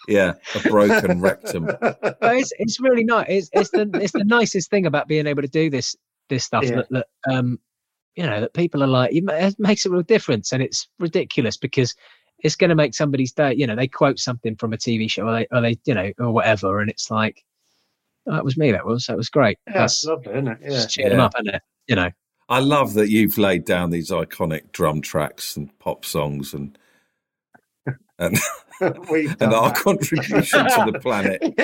Yeah. 0.08 0.34
A 0.56 0.60
broken 0.70 1.22
rectum. 1.30 1.66
But 1.66 2.18
it's 2.22 2.52
it's 2.60 2.80
really 2.80 3.04
nice. 3.04 3.26
It's 3.30 3.50
it's 3.54 3.70
the 3.72 3.90
it's 4.02 4.14
the 4.14 4.24
nicest 4.26 4.70
thing 4.70 4.86
about 4.86 5.08
being 5.08 5.28
able 5.28 5.42
to 5.42 5.48
do 5.48 5.70
this 5.70 5.96
this 6.30 6.46
stuff 6.46 6.64
Yeah. 6.64 6.76
that, 6.78 6.88
that 6.92 7.08
um 7.32 7.60
you 8.16 8.26
know 8.26 8.42
that 8.42 8.54
people 8.54 8.84
are 8.84 8.88
like 8.88 9.12
it 9.14 9.56
makes 9.60 9.86
a 9.86 9.90
real 9.90 10.02
difference 10.02 10.52
and 10.52 10.62
it's 10.64 10.88
ridiculous 11.00 11.58
because 11.58 11.94
it's 12.44 12.56
going 12.56 12.70
to 12.70 12.76
make 12.76 12.94
somebody's 12.94 13.34
day. 13.34 13.54
You 13.54 13.68
know, 13.68 13.76
they 13.76 13.88
quote 13.88 14.20
something 14.20 14.56
from 14.56 14.74
a 14.74 14.78
TV 14.78 15.10
show, 15.10 15.28
or 15.28 15.34
they, 15.34 15.48
or 15.52 15.62
they, 15.62 15.78
you 15.86 15.94
know, 15.94 16.12
or 16.20 16.32
whatever, 16.32 16.80
and 16.80 16.90
it's 16.90 17.12
like, 17.12 17.44
oh, 18.28 18.34
that 18.34 18.46
was 18.46 18.58
me. 18.58 18.72
That 18.72 18.86
was 18.86 19.06
that 19.08 19.18
was 19.18 19.30
great. 19.30 19.58
Yeah, 19.68 19.80
That's 19.80 20.04
lovely, 20.06 20.32
isn't 20.34 20.48
it? 20.48 20.58
Yeah. 20.62 20.70
just 20.70 20.90
cheer 20.90 21.10
them 21.10 21.20
up, 21.20 21.34
isn't 21.38 21.56
it? 21.56 21.62
You 21.88 21.96
know, 21.96 22.10
I 22.50 22.60
love 22.60 22.96
that 22.96 23.10
you've 23.10 23.38
laid 23.38 23.66
down 23.66 23.92
these 23.92 24.10
iconic 24.10 24.72
drum 24.72 25.02
tracks 25.02 25.56
and 25.56 25.78
pop 25.78 26.04
songs 26.04 26.54
and 26.54 26.78
and, 28.20 28.38
and 28.82 29.54
our 29.54 29.70
that. 29.70 29.76
contribution 29.76 30.66
to 30.66 30.92
the 30.92 31.00
planet. 31.02 31.40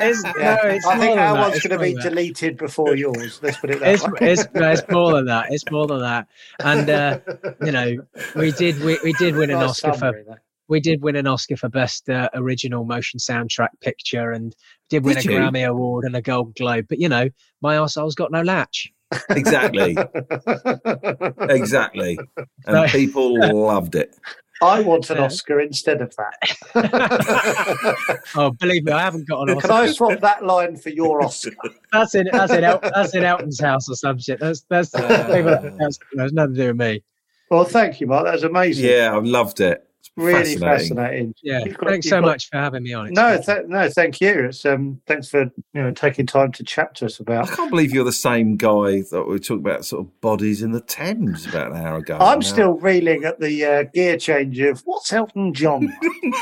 it's, 0.00 0.24
Yeah. 0.24 0.56
no, 0.62 0.68
it's 0.70 0.86
I 0.86 0.98
think 0.98 1.18
our 1.18 1.34
that. 1.34 1.40
one's 1.40 1.62
going 1.62 1.78
to 1.78 1.84
be 1.84 1.94
that. 1.94 2.02
deleted 2.02 2.56
before 2.56 2.94
yours. 2.96 3.40
Let's 3.42 3.58
put 3.58 3.70
it 3.70 3.80
that 3.80 3.94
It's, 3.94 4.04
way. 4.06 4.18
it's, 4.20 4.46
no, 4.54 4.70
it's 4.70 4.82
more 4.90 5.12
than 5.12 5.26
that. 5.26 5.46
It's 5.50 5.64
more 5.70 5.86
than 5.86 6.00
that. 6.00 6.28
And 6.60 6.88
uh, 6.90 7.18
you 7.64 7.72
know, 7.72 7.96
we 8.36 8.52
did 8.52 8.80
we, 8.80 8.98
we 9.04 9.12
did 9.14 9.34
win 9.36 9.50
an 9.50 9.58
Nice 9.58 9.70
Oscar 9.70 9.92
for 9.92 9.98
summary 9.98 10.24
there. 10.26 10.42
we 10.68 10.80
did 10.80 11.02
win 11.02 11.16
an 11.16 11.26
Oscar 11.26 11.56
for 11.56 11.68
best 11.68 12.08
uh, 12.08 12.28
original 12.34 12.84
motion 12.84 13.18
soundtrack 13.18 13.68
picture, 13.80 14.30
and 14.32 14.54
did 14.88 15.04
win 15.04 15.16
Did 15.16 15.26
a 15.26 15.32
you? 15.32 15.38
Grammy 15.38 15.68
award 15.68 16.04
and 16.04 16.14
a 16.16 16.22
Gold 16.22 16.54
Globe. 16.56 16.86
But 16.88 16.98
you 16.98 17.08
know, 17.08 17.28
my 17.60 17.76
arsehole's 17.76 18.14
got 18.14 18.30
no 18.32 18.42
latch. 18.42 18.90
Exactly, 19.28 19.94
exactly. 21.48 22.18
And 22.66 22.74
Right. 22.74 22.90
people 22.90 23.38
loved 23.54 23.94
it. 23.94 24.16
I 24.62 24.80
want 24.80 25.10
an 25.10 25.18
Oscar 25.18 25.60
instead 25.60 26.00
of 26.00 26.14
that. 26.16 26.38
oh, 28.36 28.50
believe 28.52 28.84
me, 28.84 28.92
I 28.92 29.00
haven't 29.00 29.28
got 29.28 29.48
an 29.48 29.56
Oscar. 29.56 29.68
Can 29.68 29.76
I 29.76 29.86
swap 29.92 30.20
that 30.20 30.44
line 30.44 30.76
for 30.76 30.90
your 30.90 31.22
Oscar? 31.22 31.52
That's 31.92 32.14
in 32.14 32.28
that's 32.32 32.52
in 32.52 32.64
El- 32.64 32.80
that's 32.80 33.14
in 33.14 33.24
Elton's 33.24 33.60
house 33.60 33.88
or 33.88 33.94
some 33.94 34.18
shit. 34.18 34.40
That's 34.40 34.62
that's, 34.68 34.90
people, 34.90 35.76
that's 35.78 35.98
that's 36.14 36.32
nothing 36.32 36.54
to 36.54 36.60
do 36.60 36.66
with 36.68 36.76
me. 36.76 37.02
Well, 37.50 37.64
thank 37.64 38.00
you, 38.00 38.06
Mark. 38.06 38.24
That 38.24 38.34
was 38.34 38.44
amazing. 38.44 38.88
Yeah, 38.88 39.14
I 39.14 39.18
loved 39.18 39.60
it. 39.60 39.86
It's 40.14 40.24
really 40.26 40.56
fascinating. 40.56 40.66
fascinating. 40.96 41.34
Yeah, 41.42 41.68
got- 41.68 41.88
thanks 41.88 42.08
so 42.08 42.20
got- 42.20 42.26
much 42.26 42.48
for 42.50 42.58
having 42.58 42.82
me 42.82 42.92
on. 42.92 43.06
It's 43.08 43.16
No, 43.16 43.40
th- 43.40 43.66
no, 43.66 43.88
thank 43.88 44.20
you. 44.20 44.44
It's 44.46 44.64
um, 44.66 45.00
thanks 45.06 45.28
for 45.28 45.42
you 45.44 45.50
know 45.74 45.90
taking 45.90 46.26
time 46.26 46.52
to 46.52 46.62
chat 46.64 46.94
to 46.96 47.06
us 47.06 47.18
about. 47.18 47.50
I 47.50 47.54
can't 47.56 47.70
believe 47.70 47.94
you're 47.94 48.04
the 48.04 48.12
same 48.12 48.56
guy 48.58 49.02
that 49.10 49.24
we 49.26 49.38
talked 49.38 49.60
about 49.60 49.86
sort 49.86 50.04
of 50.04 50.20
bodies 50.20 50.62
in 50.62 50.72
the 50.72 50.82
Thames 50.82 51.46
about 51.46 51.70
an 51.72 51.78
hour 51.78 51.96
ago. 51.96 52.18
I'm 52.20 52.40
Now- 52.40 52.46
still 52.46 52.72
reeling 52.74 53.24
at 53.24 53.40
the 53.40 53.64
uh, 53.64 53.82
gear 53.94 54.18
change 54.18 54.60
of 54.60 54.82
what's 54.84 55.10
Elton 55.12 55.54
John 55.54 55.90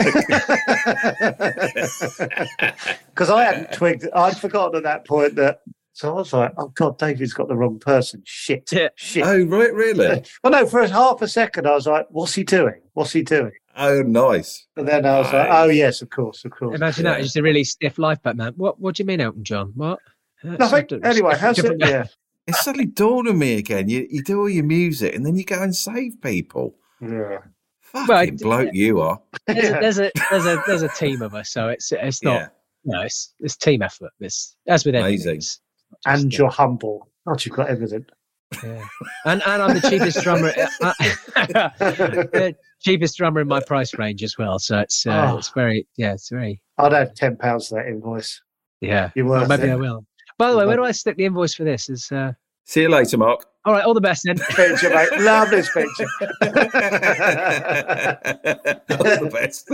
because 3.09 3.31
I 3.31 3.45
hadn't 3.45 3.73
twigged. 3.73 4.09
I'd 4.15 4.37
forgotten 4.37 4.77
at 4.79 4.83
that 4.85 5.07
point 5.07 5.37
that. 5.37 5.61
So 5.93 6.11
I 6.11 6.15
was 6.15 6.33
like, 6.33 6.53
"Oh 6.57 6.69
God, 6.69 6.99
David's 6.99 7.33
got 7.33 7.49
the 7.49 7.57
wrong 7.57 7.79
person. 7.79 8.23
Shit, 8.25 8.71
Yeah. 8.73 8.89
shit." 8.95 9.25
Oh, 9.25 9.45
right, 9.45 9.73
really? 9.75 10.25
Well, 10.45 10.53
no, 10.53 10.67
for 10.67 10.81
a 10.81 10.89
half 10.89 11.21
a 11.23 11.29
second, 11.29 11.67
I 11.67 11.73
was 11.75 11.87
like, 11.87 12.07
"What's 12.11 12.35
he 12.35 12.45
doing? 12.45 12.81
What's 12.95 13.13
he 13.13 13.23
doing?" 13.23 13.53
Oh, 13.77 14.03
nice. 14.03 14.67
And 14.77 14.87
then 14.89 15.05
I 15.07 15.19
was 15.19 15.33
like, 15.33 15.49
"Oh 15.51 15.69
yes, 15.69 16.01
of 16.03 16.11
course, 16.11 16.45
of 16.45 16.53
course." 16.53 16.75
Imagine 16.77 17.05
Yeah. 17.07 17.13
that, 17.15 17.23
just 17.23 17.37
a 17.37 17.43
really 17.43 17.65
stiff 17.65 17.99
life 17.99 18.23
back, 18.23 18.37
man. 18.37 18.53
What 18.57 18.81
What 18.81 18.95
do 18.97 19.03
you 19.03 19.07
mean, 19.07 19.21
Elton 19.21 19.45
John? 19.45 19.73
What? 19.75 19.99
Nothing. 20.43 21.05
Anyway, 21.05 21.37
how's 21.37 21.59
it? 21.59 21.63
different- 21.63 21.83
Yeah, 21.87 22.05
It 22.47 22.55
suddenly 22.55 22.87
dawned 22.87 23.29
on 23.29 23.39
me 23.39 23.59
again. 23.59 23.89
You 23.89 24.07
you 24.09 24.23
do 24.23 24.41
all 24.41 24.49
your 24.49 24.65
music 24.65 25.15
and 25.15 25.27
then 25.27 25.37
you 25.37 25.45
go 25.45 25.63
and 25.63 25.75
save 25.77 26.21
people. 26.23 26.77
yeah. 27.01 27.39
Fucking 27.83 28.07
Well, 28.09 28.19
I- 28.19 28.31
bloke 28.31 28.71
you 28.73 29.01
are. 29.01 29.21
There's, 29.47 29.65
Yeah. 29.65 29.77
a, 29.77 29.81
there's 29.81 29.99
a 29.99 30.11
there's 30.31 30.47
a 30.47 30.63
there's 30.67 30.83
a 30.83 30.89
team 30.89 31.23
of 31.23 31.35
us, 31.35 31.51
so 31.51 31.69
it's 31.69 31.91
it's 31.93 32.23
not 32.23 32.35
Yeah. 32.35 32.49
you 32.85 32.93
know 32.93 33.03
it's 33.03 33.35
it's 33.41 33.57
team 33.57 33.83
effort. 33.83 34.13
It's 34.21 34.57
as 34.69 34.85
with 34.87 34.95
anything. 34.95 35.09
Amazing. 35.15 35.37
it's 35.37 35.61
not 35.61 35.61
just, 35.61 35.61
And 36.07 36.33
uh, 36.33 36.37
you're 36.37 36.51
humble. 36.51 37.09
God, 37.27 37.45
you've 37.45 37.55
got 37.57 37.69
everything. 37.69 38.07
yeah. 38.65 38.85
and 39.27 39.43
and 39.47 39.63
I'm 39.63 39.75
the 39.75 39.81
cheapest 39.89 40.23
drummer, 40.23 40.49
uh, 40.81 40.93
the 41.77 42.57
cheapest 42.81 43.17
drummer 43.17 43.41
in 43.43 43.47
my 43.49 43.61
price 43.61 43.97
range 43.99 44.23
as 44.25 44.37
well. 44.39 44.59
So 44.59 44.79
it's 44.81 45.07
uh, 45.07 45.31
Oh. 45.33 45.39
it's 45.39 45.51
very 45.51 45.87
yeah, 45.97 46.15
it's 46.15 46.29
very 46.31 46.61
I'd 46.79 46.93
have 46.93 47.15
ten 47.15 47.37
pounds 47.37 47.69
for 47.69 47.77
that 47.77 47.87
invoice. 47.89 48.41
yeah. 48.81 49.11
You're 49.15 49.27
Well, 49.27 49.47
maybe 49.47 49.65
it. 49.65 49.71
I 49.71 49.77
will. 49.77 50.05
By 50.39 50.51
the 50.51 50.57
way, 50.57 50.67
where 50.67 50.77
do 50.77 50.85
I 50.85 50.91
stick 50.93 51.17
the 51.17 51.27
invoice 51.27 51.55
for 51.55 51.63
this? 51.65 51.89
Is 51.89 52.11
uh, 52.11 52.33
See 52.65 52.83
you 52.83 52.89
later, 52.89 53.19
Mark. 53.19 53.45
all 53.65 53.73
right. 53.73 53.85
All 53.85 53.95
the 53.95 54.01
best 54.01 54.23
then. 54.25 54.37
Picture, 54.51 54.91
mate. 54.91 55.09
Love 55.21 55.51
this 55.51 55.69
picture. 55.73 56.07
All 58.91 58.97
the 58.99 59.31
best. 59.33 59.71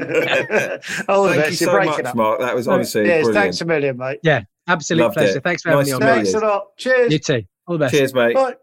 All 1.09 1.25
the 1.25 1.31
Thank 1.31 1.43
best. 1.45 1.61
you 1.61 1.67
You're 1.67 1.73
so 1.73 1.73
breaking 1.73 1.91
much, 1.91 2.05
up. 2.07 2.15
Mark. 2.17 2.41
That 2.41 2.55
was 2.55 2.69
honestly 2.69 3.03
yes, 3.07 3.25
brilliant. 3.25 3.35
thanks 3.35 3.61
a 3.61 3.65
million, 3.65 3.97
mate. 3.97 4.21
Absolute 4.67 5.03
Loved 5.03 5.15
pleasure. 5.15 5.39
it. 5.39 5.45
Thanks 5.45 5.63
for 5.63 5.71
having 5.71 5.81
Nice 5.81 5.87
me 5.89 5.93
on. 5.95 6.01
to 6.01 6.07
meet 6.07 6.13
mate. 6.13 6.23
Thanks 6.25 6.35
a 6.35 6.47
lot. 6.47 6.77
Cheers. 6.77 7.13
You 7.13 7.19
too. 7.19 7.43
All 7.67 7.75
the 7.75 7.79
best. 7.85 7.95
Cheers, 7.95 8.15
mate. 8.15 8.35
Bye. 8.35 8.55